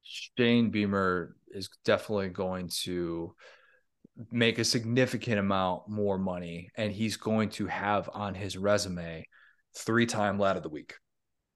Shane 0.04 0.72
Beamer 0.72 1.36
is 1.52 1.70
definitely 1.86 2.30
going 2.30 2.70
to 2.84 3.36
make 4.32 4.60
a 4.60 4.66
significant 4.66 5.40
amount 5.40 5.88
more 5.88 6.18
money, 6.18 6.72
and 6.76 6.92
he's 6.92 7.16
going 7.16 7.50
to 7.52 7.68
have 7.68 8.10
on 8.14 8.34
his 8.34 8.58
resume 8.58 9.26
three-time 9.78 10.40
lad 10.40 10.58
of 10.58 10.64
the 10.64 10.70
week. 10.70 10.96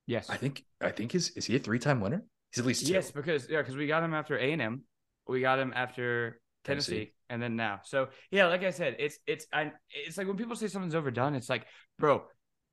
Yes, 0.05 0.29
I 0.29 0.37
think. 0.37 0.63
I 0.79 0.91
think 0.91 1.15
is 1.15 1.29
is 1.31 1.45
he 1.45 1.55
a 1.55 1.59
three-time 1.59 1.99
winner? 1.99 2.23
He's 2.51 2.59
at 2.59 2.65
least 2.65 2.85
two. 2.85 2.93
yes, 2.93 3.09
because 3.09 3.49
yeah, 3.49 3.59
because 3.61 3.75
we 3.75 3.87
got 3.87 4.03
him 4.03 4.13
after 4.13 4.37
A 4.37 4.51
and 4.51 4.61
M, 4.61 4.83
we 5.27 5.41
got 5.41 5.59
him 5.59 5.73
after 5.75 6.39
Tennessee, 6.65 6.91
Tennessee, 6.91 7.13
and 7.29 7.41
then 7.41 7.55
now. 7.55 7.79
So 7.85 8.09
yeah, 8.29 8.47
like 8.47 8.63
I 8.63 8.71
said, 8.71 8.97
it's 8.99 9.17
it's 9.25 9.47
I, 9.51 9.71
it's 9.89 10.17
like 10.17 10.27
when 10.27 10.35
people 10.35 10.57
say 10.57 10.67
something's 10.67 10.93
overdone, 10.93 11.35
it's 11.35 11.49
like, 11.49 11.65
bro, 11.97 12.23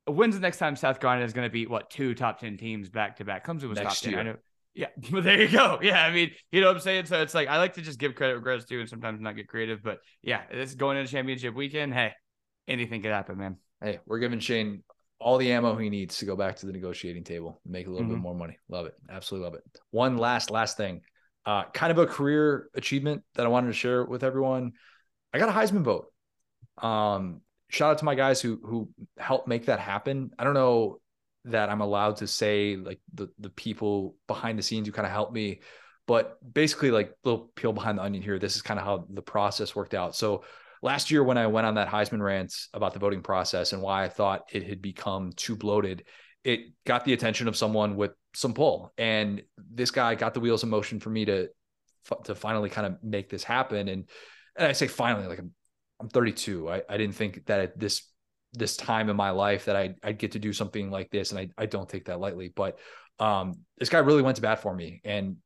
when's 0.07 0.35
the 0.35 0.41
next 0.41 0.59
time 0.59 0.77
South 0.77 1.01
Carolina 1.01 1.25
is 1.25 1.33
going 1.33 1.47
to 1.47 1.53
beat 1.53 1.71
what 1.71 1.91
two 1.91 2.15
top 2.15 2.41
ten 2.41 2.57
teams 2.57 2.89
back 2.89 3.17
to 3.17 3.25
back? 3.25 3.45
Comes 3.45 3.63
to 3.63 3.69
Wisconsin. 3.69 4.15
I 4.15 4.23
know. 4.23 4.37
Yeah, 4.75 4.87
but 5.11 5.25
there 5.25 5.41
you 5.41 5.49
go. 5.49 5.79
Yeah, 5.83 6.05
I 6.05 6.11
mean, 6.11 6.31
you 6.53 6.61
know 6.61 6.69
what 6.69 6.77
I'm 6.77 6.83
saying. 6.83 7.07
So 7.07 7.21
it's 7.23 7.35
like 7.35 7.49
I 7.49 7.59
like 7.59 7.75
to 7.75 7.83
just 7.83 7.99
give 7.99 8.15
credit 8.15 8.35
where 8.35 8.43
credit's 8.43 8.67
due, 8.67 8.81
and 8.81 8.89
sometimes 8.89 9.21
not 9.21 9.37
get 9.37 9.49
creative. 9.49 9.83
But 9.83 9.99
yeah, 10.23 10.43
it's 10.51 10.75
going 10.75 10.97
into 10.97 11.11
championship 11.11 11.55
weekend. 11.55 11.95
Hey, 11.95 12.13
anything 12.69 13.03
could 13.03 13.13
happen, 13.13 13.39
man. 13.39 13.57
Hey, 13.81 14.01
we're 14.07 14.19
giving 14.19 14.41
Shane 14.41 14.83
all 15.19 15.37
the 15.37 15.53
ammo 15.53 15.77
he 15.77 15.91
needs 15.91 16.19
to 16.19 16.25
go 16.25 16.35
back 16.35 16.57
to 16.57 16.67
the 16.67 16.73
negotiating 16.73 17.25
table, 17.25 17.61
make 17.67 17.87
a 17.87 17.91
little 17.91 18.07
mm-hmm. 18.07 18.15
bit 18.15 18.23
more 18.23 18.35
money. 18.35 18.59
Love 18.69 18.87
it, 18.87 18.95
absolutely 19.11 19.45
love 19.45 19.55
it. 19.55 19.63
One 19.91 20.17
last 20.17 20.51
last 20.51 20.77
thing, 20.77 21.03
uh, 21.47 21.65
kind 21.75 21.91
of 21.91 21.99
a 21.99 22.07
career 22.07 22.71
achievement 22.75 23.23
that 23.35 23.45
I 23.45 23.49
wanted 23.49 23.69
to 23.69 23.75
share 23.75 24.05
with 24.05 24.25
everyone. 24.25 24.73
I 25.33 25.39
got 25.39 25.49
a 25.49 25.53
Heisman 25.53 25.83
vote. 25.83 26.07
Um, 26.79 27.43
shout 27.71 27.93
out 27.93 27.99
to 27.99 28.05
my 28.05 28.15
guys 28.15 28.41
who 28.41 28.61
who 28.63 28.91
helped 29.17 29.49
make 29.49 29.67
that 29.67 29.81
happen. 29.81 30.33
I 30.39 30.45
don't 30.45 30.55
know 30.55 31.01
that 31.47 31.71
I'm 31.71 31.81
allowed 31.81 32.17
to 32.17 32.27
say 32.27 32.77
like 32.77 33.01
the 33.15 33.29
the 33.39 33.49
people 33.51 34.17
behind 34.27 34.59
the 34.59 34.63
scenes 34.63 34.87
who 34.87 34.93
kind 34.93 35.07
of 35.07 35.13
helped 35.13 35.33
me, 35.33 35.61
but 36.07 36.39
basically 36.53 36.91
like 36.91 37.15
little 37.25 37.51
peel 37.55 37.73
behind 37.73 37.99
the 37.99 38.03
onion 38.03 38.23
here. 38.23 38.39
This 38.39 38.57
is 38.57 38.63
kind 38.63 38.79
of 38.79 38.85
how 38.85 39.07
the 39.09 39.23
process 39.23 39.75
worked 39.75 39.95
out. 39.95 40.15
So 40.15 40.45
last 40.83 41.11
year 41.11 41.25
when 41.25 41.39
I 41.39 41.47
went 41.47 41.67
on 41.67 41.75
that 41.75 41.89
Heisman 41.89 42.21
rant 42.21 42.55
about 42.75 42.93
the 42.93 42.99
voting 42.99 43.23
process 43.23 43.73
and 43.73 43.81
why 43.81 44.05
I 44.05 44.09
thought 44.09 44.51
it 44.53 44.65
had 44.65 44.83
become 44.83 45.33
too 45.33 45.57
bloated, 45.57 46.05
it 46.45 46.61
got 46.85 47.05
the 47.05 47.13
attention 47.13 47.49
of 47.49 47.57
someone 47.57 47.97
with 47.97 48.13
some 48.35 48.55
pull, 48.55 48.93
and 48.99 49.43
this 49.57 49.91
guy 49.91 50.15
got 50.15 50.35
the 50.35 50.41
wheels 50.41 50.63
in 50.63 50.71
motion 50.71 51.01
for 51.01 51.11
me 51.11 51.25
to 51.25 51.49
to 52.25 52.35
finally 52.35 52.71
kind 52.71 52.87
of 52.87 53.03
make 53.03 53.29
this 53.29 53.45
happen. 53.45 53.89
And 53.89 54.09
and 54.57 54.67
I 54.67 54.73
say 54.73 54.89
finally, 54.89 55.27
like 55.27 55.39
I'm 55.39 55.53
I'm 56.01 56.09
32. 56.09 56.71
I, 56.71 56.83
I 56.89 56.97
didn't 56.97 57.15
think 57.15 57.47
that 57.47 57.61
at 57.61 57.79
this 57.79 58.03
this 58.53 58.77
time 58.77 59.09
in 59.09 59.17
my 59.17 59.31
life 59.31 59.67
that 59.67 59.77
I 59.77 59.95
I'd 60.03 60.19
get 60.19 60.33
to 60.33 60.39
do 60.39 60.53
something 60.53 60.91
like 60.91 61.11
this, 61.11 61.31
and 61.31 61.39
I 61.39 61.51
I 61.57 61.67
don't 61.67 61.89
take 61.89 62.07
that 62.07 62.21
lightly. 62.21 62.53
But 62.55 62.79
um, 63.19 63.61
this 63.79 63.89
guy 63.89 63.99
really 63.99 64.23
went 64.23 64.37
to 64.37 64.43
bat 64.43 64.63
for 64.63 64.75
me, 64.75 65.01
and 65.05 65.37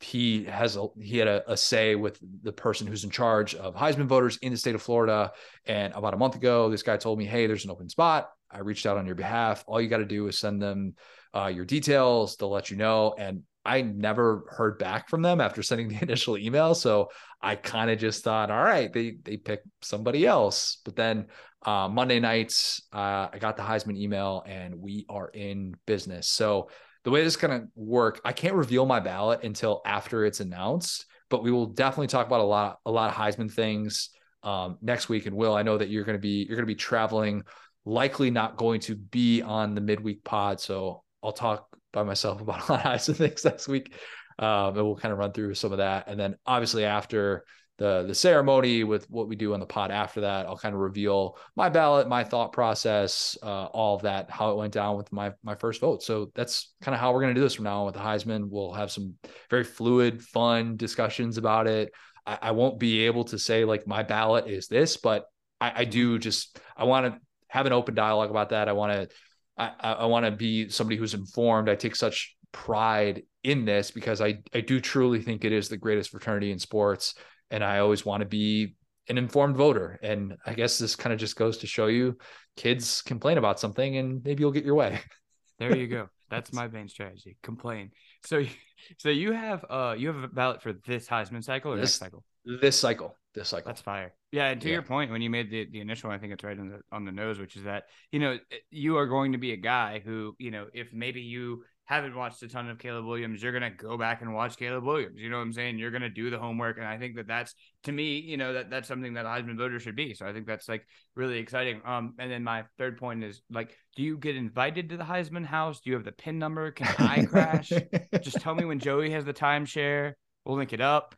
he 0.00 0.44
has 0.44 0.76
a 0.76 0.86
he 1.00 1.18
had 1.18 1.28
a, 1.28 1.52
a, 1.52 1.56
say 1.56 1.94
with 1.94 2.18
the 2.42 2.52
person 2.52 2.86
who's 2.86 3.04
in 3.04 3.10
charge 3.10 3.54
of 3.54 3.74
Heisman 3.74 4.06
voters 4.06 4.38
in 4.38 4.52
the 4.52 4.58
state 4.58 4.74
of 4.74 4.82
Florida. 4.82 5.32
And 5.66 5.92
about 5.94 6.14
a 6.14 6.16
month 6.16 6.36
ago, 6.36 6.70
this 6.70 6.82
guy 6.82 6.96
told 6.96 7.18
me, 7.18 7.24
"Hey, 7.24 7.46
there's 7.46 7.64
an 7.64 7.70
open 7.70 7.88
spot. 7.88 8.30
I 8.50 8.60
reached 8.60 8.86
out 8.86 8.96
on 8.96 9.06
your 9.06 9.14
behalf. 9.14 9.64
All 9.66 9.80
you 9.80 9.88
got 9.88 9.98
to 9.98 10.04
do 10.06 10.26
is 10.28 10.38
send 10.38 10.62
them 10.62 10.94
uh, 11.34 11.46
your 11.46 11.64
details. 11.64 12.36
They'll 12.36 12.50
let 12.50 12.70
you 12.70 12.76
know." 12.76 13.14
And 13.18 13.42
I 13.68 13.82
never 13.82 14.44
heard 14.48 14.78
back 14.78 15.08
from 15.08 15.22
them 15.22 15.40
after 15.40 15.62
sending 15.62 15.88
the 15.92 16.02
initial 16.02 16.38
email. 16.38 16.74
So 16.74 17.10
I 17.42 17.54
kind 17.56 17.90
of 17.90 17.98
just 17.98 18.24
thought, 18.24 18.50
all 18.50 18.62
right, 18.62 18.92
they 18.92 19.16
they 19.22 19.36
picked 19.36 19.66
somebody 19.82 20.26
else. 20.26 20.78
But 20.84 20.96
then 20.96 21.26
uh, 21.64 21.88
Monday 21.88 22.20
nights, 22.20 22.82
uh, 22.92 23.28
I 23.32 23.38
got 23.40 23.56
the 23.56 23.62
Heisman 23.62 23.96
email, 23.96 24.42
and 24.46 24.80
we 24.80 25.06
are 25.08 25.28
in 25.28 25.74
business. 25.86 26.28
So 26.28 26.70
the 27.04 27.10
way 27.10 27.22
this 27.22 27.34
is 27.34 27.36
going 27.36 27.60
to 27.60 27.68
work, 27.76 28.20
I 28.24 28.32
can't 28.32 28.54
reveal 28.54 28.86
my 28.86 29.00
ballot 29.00 29.44
until 29.44 29.80
after 29.86 30.24
it's 30.24 30.40
announced, 30.40 31.06
but 31.30 31.42
we 31.42 31.50
will 31.50 31.66
definitely 31.66 32.08
talk 32.08 32.26
about 32.26 32.40
a 32.40 32.44
lot 32.44 32.78
a 32.86 32.90
lot 32.90 33.10
of 33.10 33.16
Heisman 33.16 33.50
things. 33.52 34.10
um, 34.42 34.78
next 34.80 35.08
week. 35.08 35.26
And 35.26 35.36
Will, 35.36 35.54
I 35.54 35.62
know 35.62 35.78
that 35.78 35.88
you're 35.88 36.04
going 36.04 36.16
to 36.16 36.20
be 36.20 36.44
you're 36.48 36.56
going 36.56 36.66
to 36.66 36.74
be 36.74 36.74
traveling, 36.74 37.42
likely 37.84 38.30
not 38.30 38.56
going 38.56 38.80
to 38.82 38.94
be 38.94 39.42
on 39.42 39.74
the 39.74 39.80
midweek 39.80 40.24
pod. 40.24 40.60
So 40.60 41.02
I'll 41.22 41.32
talk 41.32 41.66
by 41.98 42.04
myself 42.04 42.40
about 42.42 42.68
a 42.68 42.72
lot 42.72 43.08
of 43.08 43.16
things 43.16 43.44
next 43.44 43.68
week. 43.68 43.94
Um, 44.38 44.76
and 44.76 44.86
we'll 44.86 44.96
kind 44.96 45.12
of 45.12 45.18
run 45.18 45.32
through 45.32 45.54
some 45.54 45.72
of 45.72 45.78
that. 45.78 46.08
And 46.08 46.18
then 46.18 46.36
obviously 46.46 46.84
after 46.84 47.44
the 47.78 48.04
the 48.08 48.14
ceremony 48.14 48.82
with 48.82 49.08
what 49.08 49.28
we 49.28 49.36
do 49.36 49.54
on 49.54 49.60
the 49.60 49.66
pod 49.66 49.90
after 49.90 50.22
that, 50.22 50.46
I'll 50.46 50.58
kind 50.58 50.74
of 50.74 50.80
reveal 50.80 51.38
my 51.56 51.68
ballot, 51.68 52.08
my 52.08 52.24
thought 52.24 52.52
process, 52.52 53.38
uh, 53.42 53.66
all 53.66 53.96
of 53.96 54.02
that, 54.02 54.30
how 54.30 54.50
it 54.50 54.56
went 54.56 54.72
down 54.72 54.96
with 54.96 55.12
my 55.12 55.32
my 55.42 55.54
first 55.54 55.80
vote. 55.80 56.02
So 56.02 56.30
that's 56.34 56.72
kind 56.80 56.94
of 56.94 57.00
how 57.00 57.12
we're 57.12 57.20
going 57.20 57.34
to 57.34 57.40
do 57.40 57.44
this 57.44 57.54
from 57.54 57.64
now 57.64 57.80
on 57.80 57.86
with 57.86 57.94
the 57.94 58.00
Heisman. 58.00 58.48
We'll 58.50 58.72
have 58.72 58.90
some 58.90 59.14
very 59.48 59.64
fluid, 59.64 60.22
fun 60.22 60.76
discussions 60.76 61.38
about 61.38 61.66
it. 61.66 61.92
I, 62.26 62.38
I 62.42 62.50
won't 62.50 62.80
be 62.80 63.06
able 63.06 63.24
to 63.24 63.38
say 63.38 63.64
like 63.64 63.86
my 63.86 64.02
ballot 64.02 64.48
is 64.48 64.66
this, 64.66 64.96
but 64.96 65.26
I, 65.60 65.72
I 65.76 65.84
do 65.84 66.18
just 66.18 66.58
I 66.76 66.84
want 66.84 67.06
to 67.06 67.20
have 67.48 67.66
an 67.66 67.72
open 67.72 67.94
dialogue 67.94 68.30
about 68.30 68.50
that. 68.50 68.68
I 68.68 68.72
want 68.72 68.92
to 68.92 69.16
I, 69.58 69.72
I 69.80 70.06
want 70.06 70.24
to 70.24 70.30
be 70.30 70.68
somebody 70.68 70.96
who's 70.96 71.14
informed. 71.14 71.68
I 71.68 71.74
take 71.74 71.96
such 71.96 72.36
pride 72.52 73.22
in 73.44 73.64
this 73.64 73.90
because 73.90 74.20
I, 74.20 74.38
I 74.54 74.60
do 74.60 74.80
truly 74.80 75.20
think 75.20 75.44
it 75.44 75.52
is 75.52 75.68
the 75.68 75.76
greatest 75.76 76.10
fraternity 76.10 76.50
in 76.50 76.58
sports. 76.58 77.14
And 77.50 77.64
I 77.64 77.78
always 77.78 78.04
want 78.04 78.20
to 78.20 78.26
be 78.26 78.76
an 79.08 79.18
informed 79.18 79.56
voter. 79.56 79.98
And 80.02 80.36
I 80.46 80.54
guess 80.54 80.78
this 80.78 80.96
kind 80.96 81.12
of 81.12 81.18
just 81.18 81.36
goes 81.36 81.58
to 81.58 81.66
show 81.66 81.86
you 81.86 82.16
kids 82.56 83.02
complain 83.02 83.38
about 83.38 83.60
something 83.60 83.96
and 83.96 84.22
maybe 84.24 84.42
you'll 84.42 84.52
get 84.52 84.64
your 84.64 84.74
way. 84.74 85.00
There 85.58 85.76
you 85.76 85.88
go. 85.88 86.08
That's 86.30 86.52
my 86.52 86.68
main 86.68 86.88
strategy. 86.88 87.36
Complain. 87.42 87.90
So, 88.24 88.44
so 88.98 89.08
you 89.08 89.32
have 89.32 89.64
uh 89.68 89.96
you 89.98 90.06
have 90.06 90.22
a 90.22 90.28
ballot 90.28 90.62
for 90.62 90.72
this 90.72 91.08
Heisman 91.08 91.42
cycle 91.42 91.72
or 91.72 91.76
this, 91.76 92.00
next 92.00 92.12
cycle? 92.12 92.24
This 92.44 92.78
cycle. 92.78 93.16
This 93.34 93.48
cycle. 93.48 93.66
That's 93.66 93.80
fire. 93.80 94.14
Yeah, 94.30 94.48
and 94.48 94.60
to 94.60 94.68
yeah. 94.68 94.74
your 94.74 94.82
point, 94.82 95.10
when 95.10 95.22
you 95.22 95.30
made 95.30 95.50
the, 95.50 95.66
the 95.70 95.80
initial, 95.80 96.10
I 96.10 96.18
think 96.18 96.34
it's 96.34 96.44
right 96.44 96.58
on 96.58 96.68
the 96.68 96.80
on 96.92 97.04
the 97.06 97.12
nose, 97.12 97.38
which 97.38 97.56
is 97.56 97.64
that 97.64 97.84
you 98.12 98.18
know 98.18 98.38
you 98.70 98.98
are 98.98 99.06
going 99.06 99.32
to 99.32 99.38
be 99.38 99.52
a 99.52 99.56
guy 99.56 100.02
who 100.04 100.34
you 100.38 100.50
know 100.50 100.66
if 100.74 100.92
maybe 100.92 101.22
you 101.22 101.64
haven't 101.88 102.14
watched 102.14 102.42
a 102.42 102.48
ton 102.48 102.68
of 102.68 102.78
Caleb 102.78 103.06
Williams, 103.06 103.42
you're 103.42 103.52
gonna 103.52 103.70
go 103.70 103.96
back 103.96 104.20
and 104.20 104.34
watch 104.34 104.58
Caleb 104.58 104.84
Williams. 104.84 105.18
You 105.18 105.30
know 105.30 105.38
what 105.38 105.44
I'm 105.44 105.54
saying? 105.54 105.78
You're 105.78 105.90
gonna 105.90 106.10
do 106.10 106.28
the 106.28 106.38
homework, 106.38 106.76
and 106.76 106.86
I 106.86 106.98
think 106.98 107.16
that 107.16 107.26
that's 107.26 107.54
to 107.84 107.92
me, 107.92 108.18
you 108.18 108.36
know, 108.36 108.52
that 108.52 108.68
that's 108.68 108.86
something 108.86 109.14
that 109.14 109.24
a 109.24 109.28
Heisman 109.28 109.56
voter 109.56 109.80
should 109.80 109.96
be. 109.96 110.12
So 110.12 110.26
I 110.26 110.34
think 110.34 110.46
that's 110.46 110.68
like 110.68 110.86
really 111.14 111.38
exciting. 111.38 111.80
Um, 111.86 112.14
and 112.18 112.30
then 112.30 112.44
my 112.44 112.64
third 112.76 112.98
point 112.98 113.24
is 113.24 113.40
like, 113.50 113.74
do 113.96 114.02
you 114.02 114.18
get 114.18 114.36
invited 114.36 114.90
to 114.90 114.98
the 114.98 115.04
Heisman 115.04 115.46
house? 115.46 115.80
Do 115.80 115.88
you 115.88 115.96
have 115.96 116.04
the 116.04 116.12
pin 116.12 116.38
number? 116.38 116.70
Can 116.72 116.94
I 116.98 117.24
crash? 117.24 117.72
Just 118.20 118.42
tell 118.42 118.54
me 118.54 118.66
when 118.66 118.78
Joey 118.78 119.10
has 119.12 119.24
the 119.24 119.32
timeshare. 119.32 120.12
We'll 120.44 120.58
link 120.58 120.74
it 120.74 120.82
up. 120.82 121.14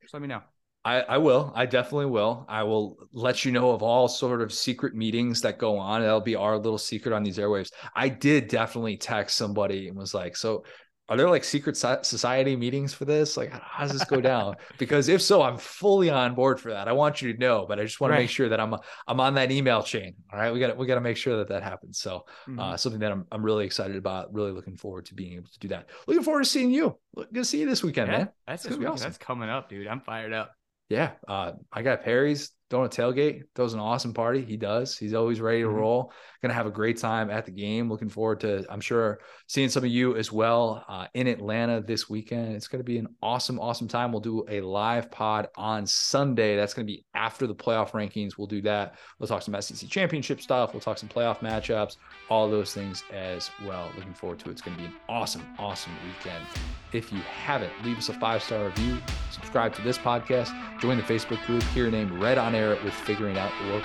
Just 0.00 0.14
let 0.14 0.22
me 0.22 0.28
know. 0.28 0.40
I, 0.84 1.00
I 1.00 1.18
will. 1.18 1.50
I 1.54 1.64
definitely 1.64 2.06
will. 2.06 2.44
I 2.46 2.62
will 2.64 2.98
let 3.12 3.44
you 3.44 3.52
know 3.52 3.70
of 3.70 3.82
all 3.82 4.06
sort 4.06 4.42
of 4.42 4.52
secret 4.52 4.94
meetings 4.94 5.40
that 5.40 5.58
go 5.58 5.78
on. 5.78 6.02
That'll 6.02 6.20
be 6.20 6.36
our 6.36 6.58
little 6.58 6.78
secret 6.78 7.14
on 7.14 7.22
these 7.22 7.38
airwaves. 7.38 7.72
I 7.96 8.10
did 8.10 8.48
definitely 8.48 8.98
text 8.98 9.36
somebody 9.36 9.88
and 9.88 9.96
was 9.96 10.12
like, 10.12 10.36
"So, 10.36 10.64
are 11.08 11.16
there 11.16 11.30
like 11.30 11.42
secret 11.42 11.78
society 11.78 12.54
meetings 12.54 12.92
for 12.92 13.06
this? 13.06 13.34
Like, 13.38 13.50
how 13.50 13.84
does 13.84 13.92
this 13.92 14.04
go 14.04 14.20
down?" 14.20 14.56
because 14.78 15.08
if 15.08 15.22
so, 15.22 15.40
I'm 15.40 15.56
fully 15.56 16.10
on 16.10 16.34
board 16.34 16.60
for 16.60 16.70
that. 16.72 16.86
I 16.86 16.92
want 16.92 17.22
you 17.22 17.32
to 17.32 17.38
know, 17.38 17.64
but 17.66 17.80
I 17.80 17.84
just 17.84 17.98
want 17.98 18.10
right. 18.10 18.18
to 18.18 18.22
make 18.24 18.30
sure 18.30 18.50
that 18.50 18.60
I'm 18.60 18.74
I'm 19.08 19.20
on 19.20 19.34
that 19.36 19.50
email 19.50 19.82
chain. 19.82 20.14
All 20.30 20.38
right, 20.38 20.52
we 20.52 20.60
got 20.60 20.76
we 20.76 20.86
got 20.86 20.96
to 20.96 21.00
make 21.00 21.16
sure 21.16 21.38
that 21.38 21.48
that 21.48 21.62
happens. 21.62 21.98
So, 21.98 22.26
mm-hmm. 22.46 22.60
uh, 22.60 22.76
something 22.76 23.00
that 23.00 23.10
I'm 23.10 23.24
I'm 23.32 23.42
really 23.42 23.64
excited 23.64 23.96
about. 23.96 24.34
Really 24.34 24.52
looking 24.52 24.76
forward 24.76 25.06
to 25.06 25.14
being 25.14 25.32
able 25.32 25.48
to 25.48 25.58
do 25.60 25.68
that. 25.68 25.88
Looking 26.06 26.24
forward 26.24 26.44
to 26.44 26.50
seeing 26.50 26.70
you. 26.70 26.98
Good 27.16 27.32
to 27.32 27.44
see 27.46 27.60
you 27.60 27.66
this 27.66 27.82
weekend, 27.82 28.10
yeah, 28.10 28.18
man. 28.18 28.28
That's 28.46 28.66
awesome. 28.66 28.96
That's 28.96 29.16
coming 29.16 29.48
up, 29.48 29.70
dude. 29.70 29.86
I'm 29.86 30.00
fired 30.00 30.34
up 30.34 30.52
yeah, 30.88 31.12
uh, 31.26 31.52
I 31.72 31.82
got 31.82 32.02
Perry's 32.04 32.50
throwing 32.70 32.86
a 32.86 32.88
tailgate. 32.88 33.42
Throws 33.54 33.74
an 33.74 33.80
awesome 33.80 34.14
party. 34.14 34.44
He 34.44 34.56
does. 34.56 34.96
He's 34.96 35.14
always 35.14 35.40
ready 35.40 35.60
to 35.60 35.66
mm-hmm. 35.66 35.76
roll. 35.76 36.12
Gonna 36.42 36.54
have 36.54 36.66
a 36.66 36.70
great 36.70 36.98
time 36.98 37.30
at 37.30 37.44
the 37.44 37.50
game. 37.50 37.90
Looking 37.90 38.08
forward 38.08 38.40
to, 38.40 38.64
I'm 38.70 38.80
sure, 38.80 39.20
seeing 39.46 39.68
some 39.68 39.84
of 39.84 39.90
you 39.90 40.16
as 40.16 40.30
well 40.32 40.84
uh, 40.88 41.06
in 41.14 41.26
Atlanta 41.26 41.80
this 41.80 42.08
weekend. 42.08 42.54
It's 42.54 42.68
gonna 42.68 42.84
be 42.84 42.98
an 42.98 43.08
awesome, 43.22 43.58
awesome 43.58 43.88
time. 43.88 44.12
We'll 44.12 44.20
do 44.20 44.44
a 44.48 44.60
live 44.60 45.10
pod 45.10 45.48
on 45.56 45.86
Sunday. 45.86 46.56
That's 46.56 46.74
gonna 46.74 46.86
be 46.86 47.04
after 47.14 47.46
the 47.46 47.54
playoff 47.54 47.92
rankings. 47.92 48.36
We'll 48.36 48.46
do 48.46 48.62
that. 48.62 48.96
We'll 49.18 49.28
talk 49.28 49.42
some 49.42 49.60
SEC 49.60 49.88
championship 49.88 50.40
stuff. 50.40 50.72
We'll 50.72 50.80
talk 50.80 50.98
some 50.98 51.08
playoff 51.08 51.38
matchups, 51.38 51.96
all 52.28 52.50
those 52.50 52.72
things 52.74 53.04
as 53.12 53.50
well. 53.64 53.90
Looking 53.96 54.14
forward 54.14 54.38
to 54.40 54.48
it. 54.48 54.52
It's 54.52 54.62
gonna 54.62 54.76
be 54.76 54.84
an 54.84 54.94
awesome, 55.08 55.46
awesome 55.58 55.92
weekend. 56.06 56.44
If 56.92 57.12
you 57.12 57.18
haven't, 57.20 57.72
leave 57.84 57.98
us 57.98 58.08
a 58.08 58.14
five 58.14 58.42
star 58.42 58.66
review, 58.66 58.98
subscribe 59.30 59.74
to 59.74 59.82
this 59.82 59.98
podcast, 59.98 60.52
join 60.80 60.96
the 60.96 61.02
Facebook 61.02 61.44
group, 61.46 61.62
hear 61.64 61.84
your 61.84 61.92
name 61.92 62.20
read 62.20 62.38
on 62.38 62.53
air 62.54 62.78
with 62.84 62.94
Figuring 62.94 63.38
Out 63.38 63.52
World 63.66 63.82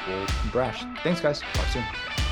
Brash. 0.52 0.86
Thanks, 1.04 1.20
guys. 1.22 1.42
Talk 1.42 1.66
soon. 1.68 2.29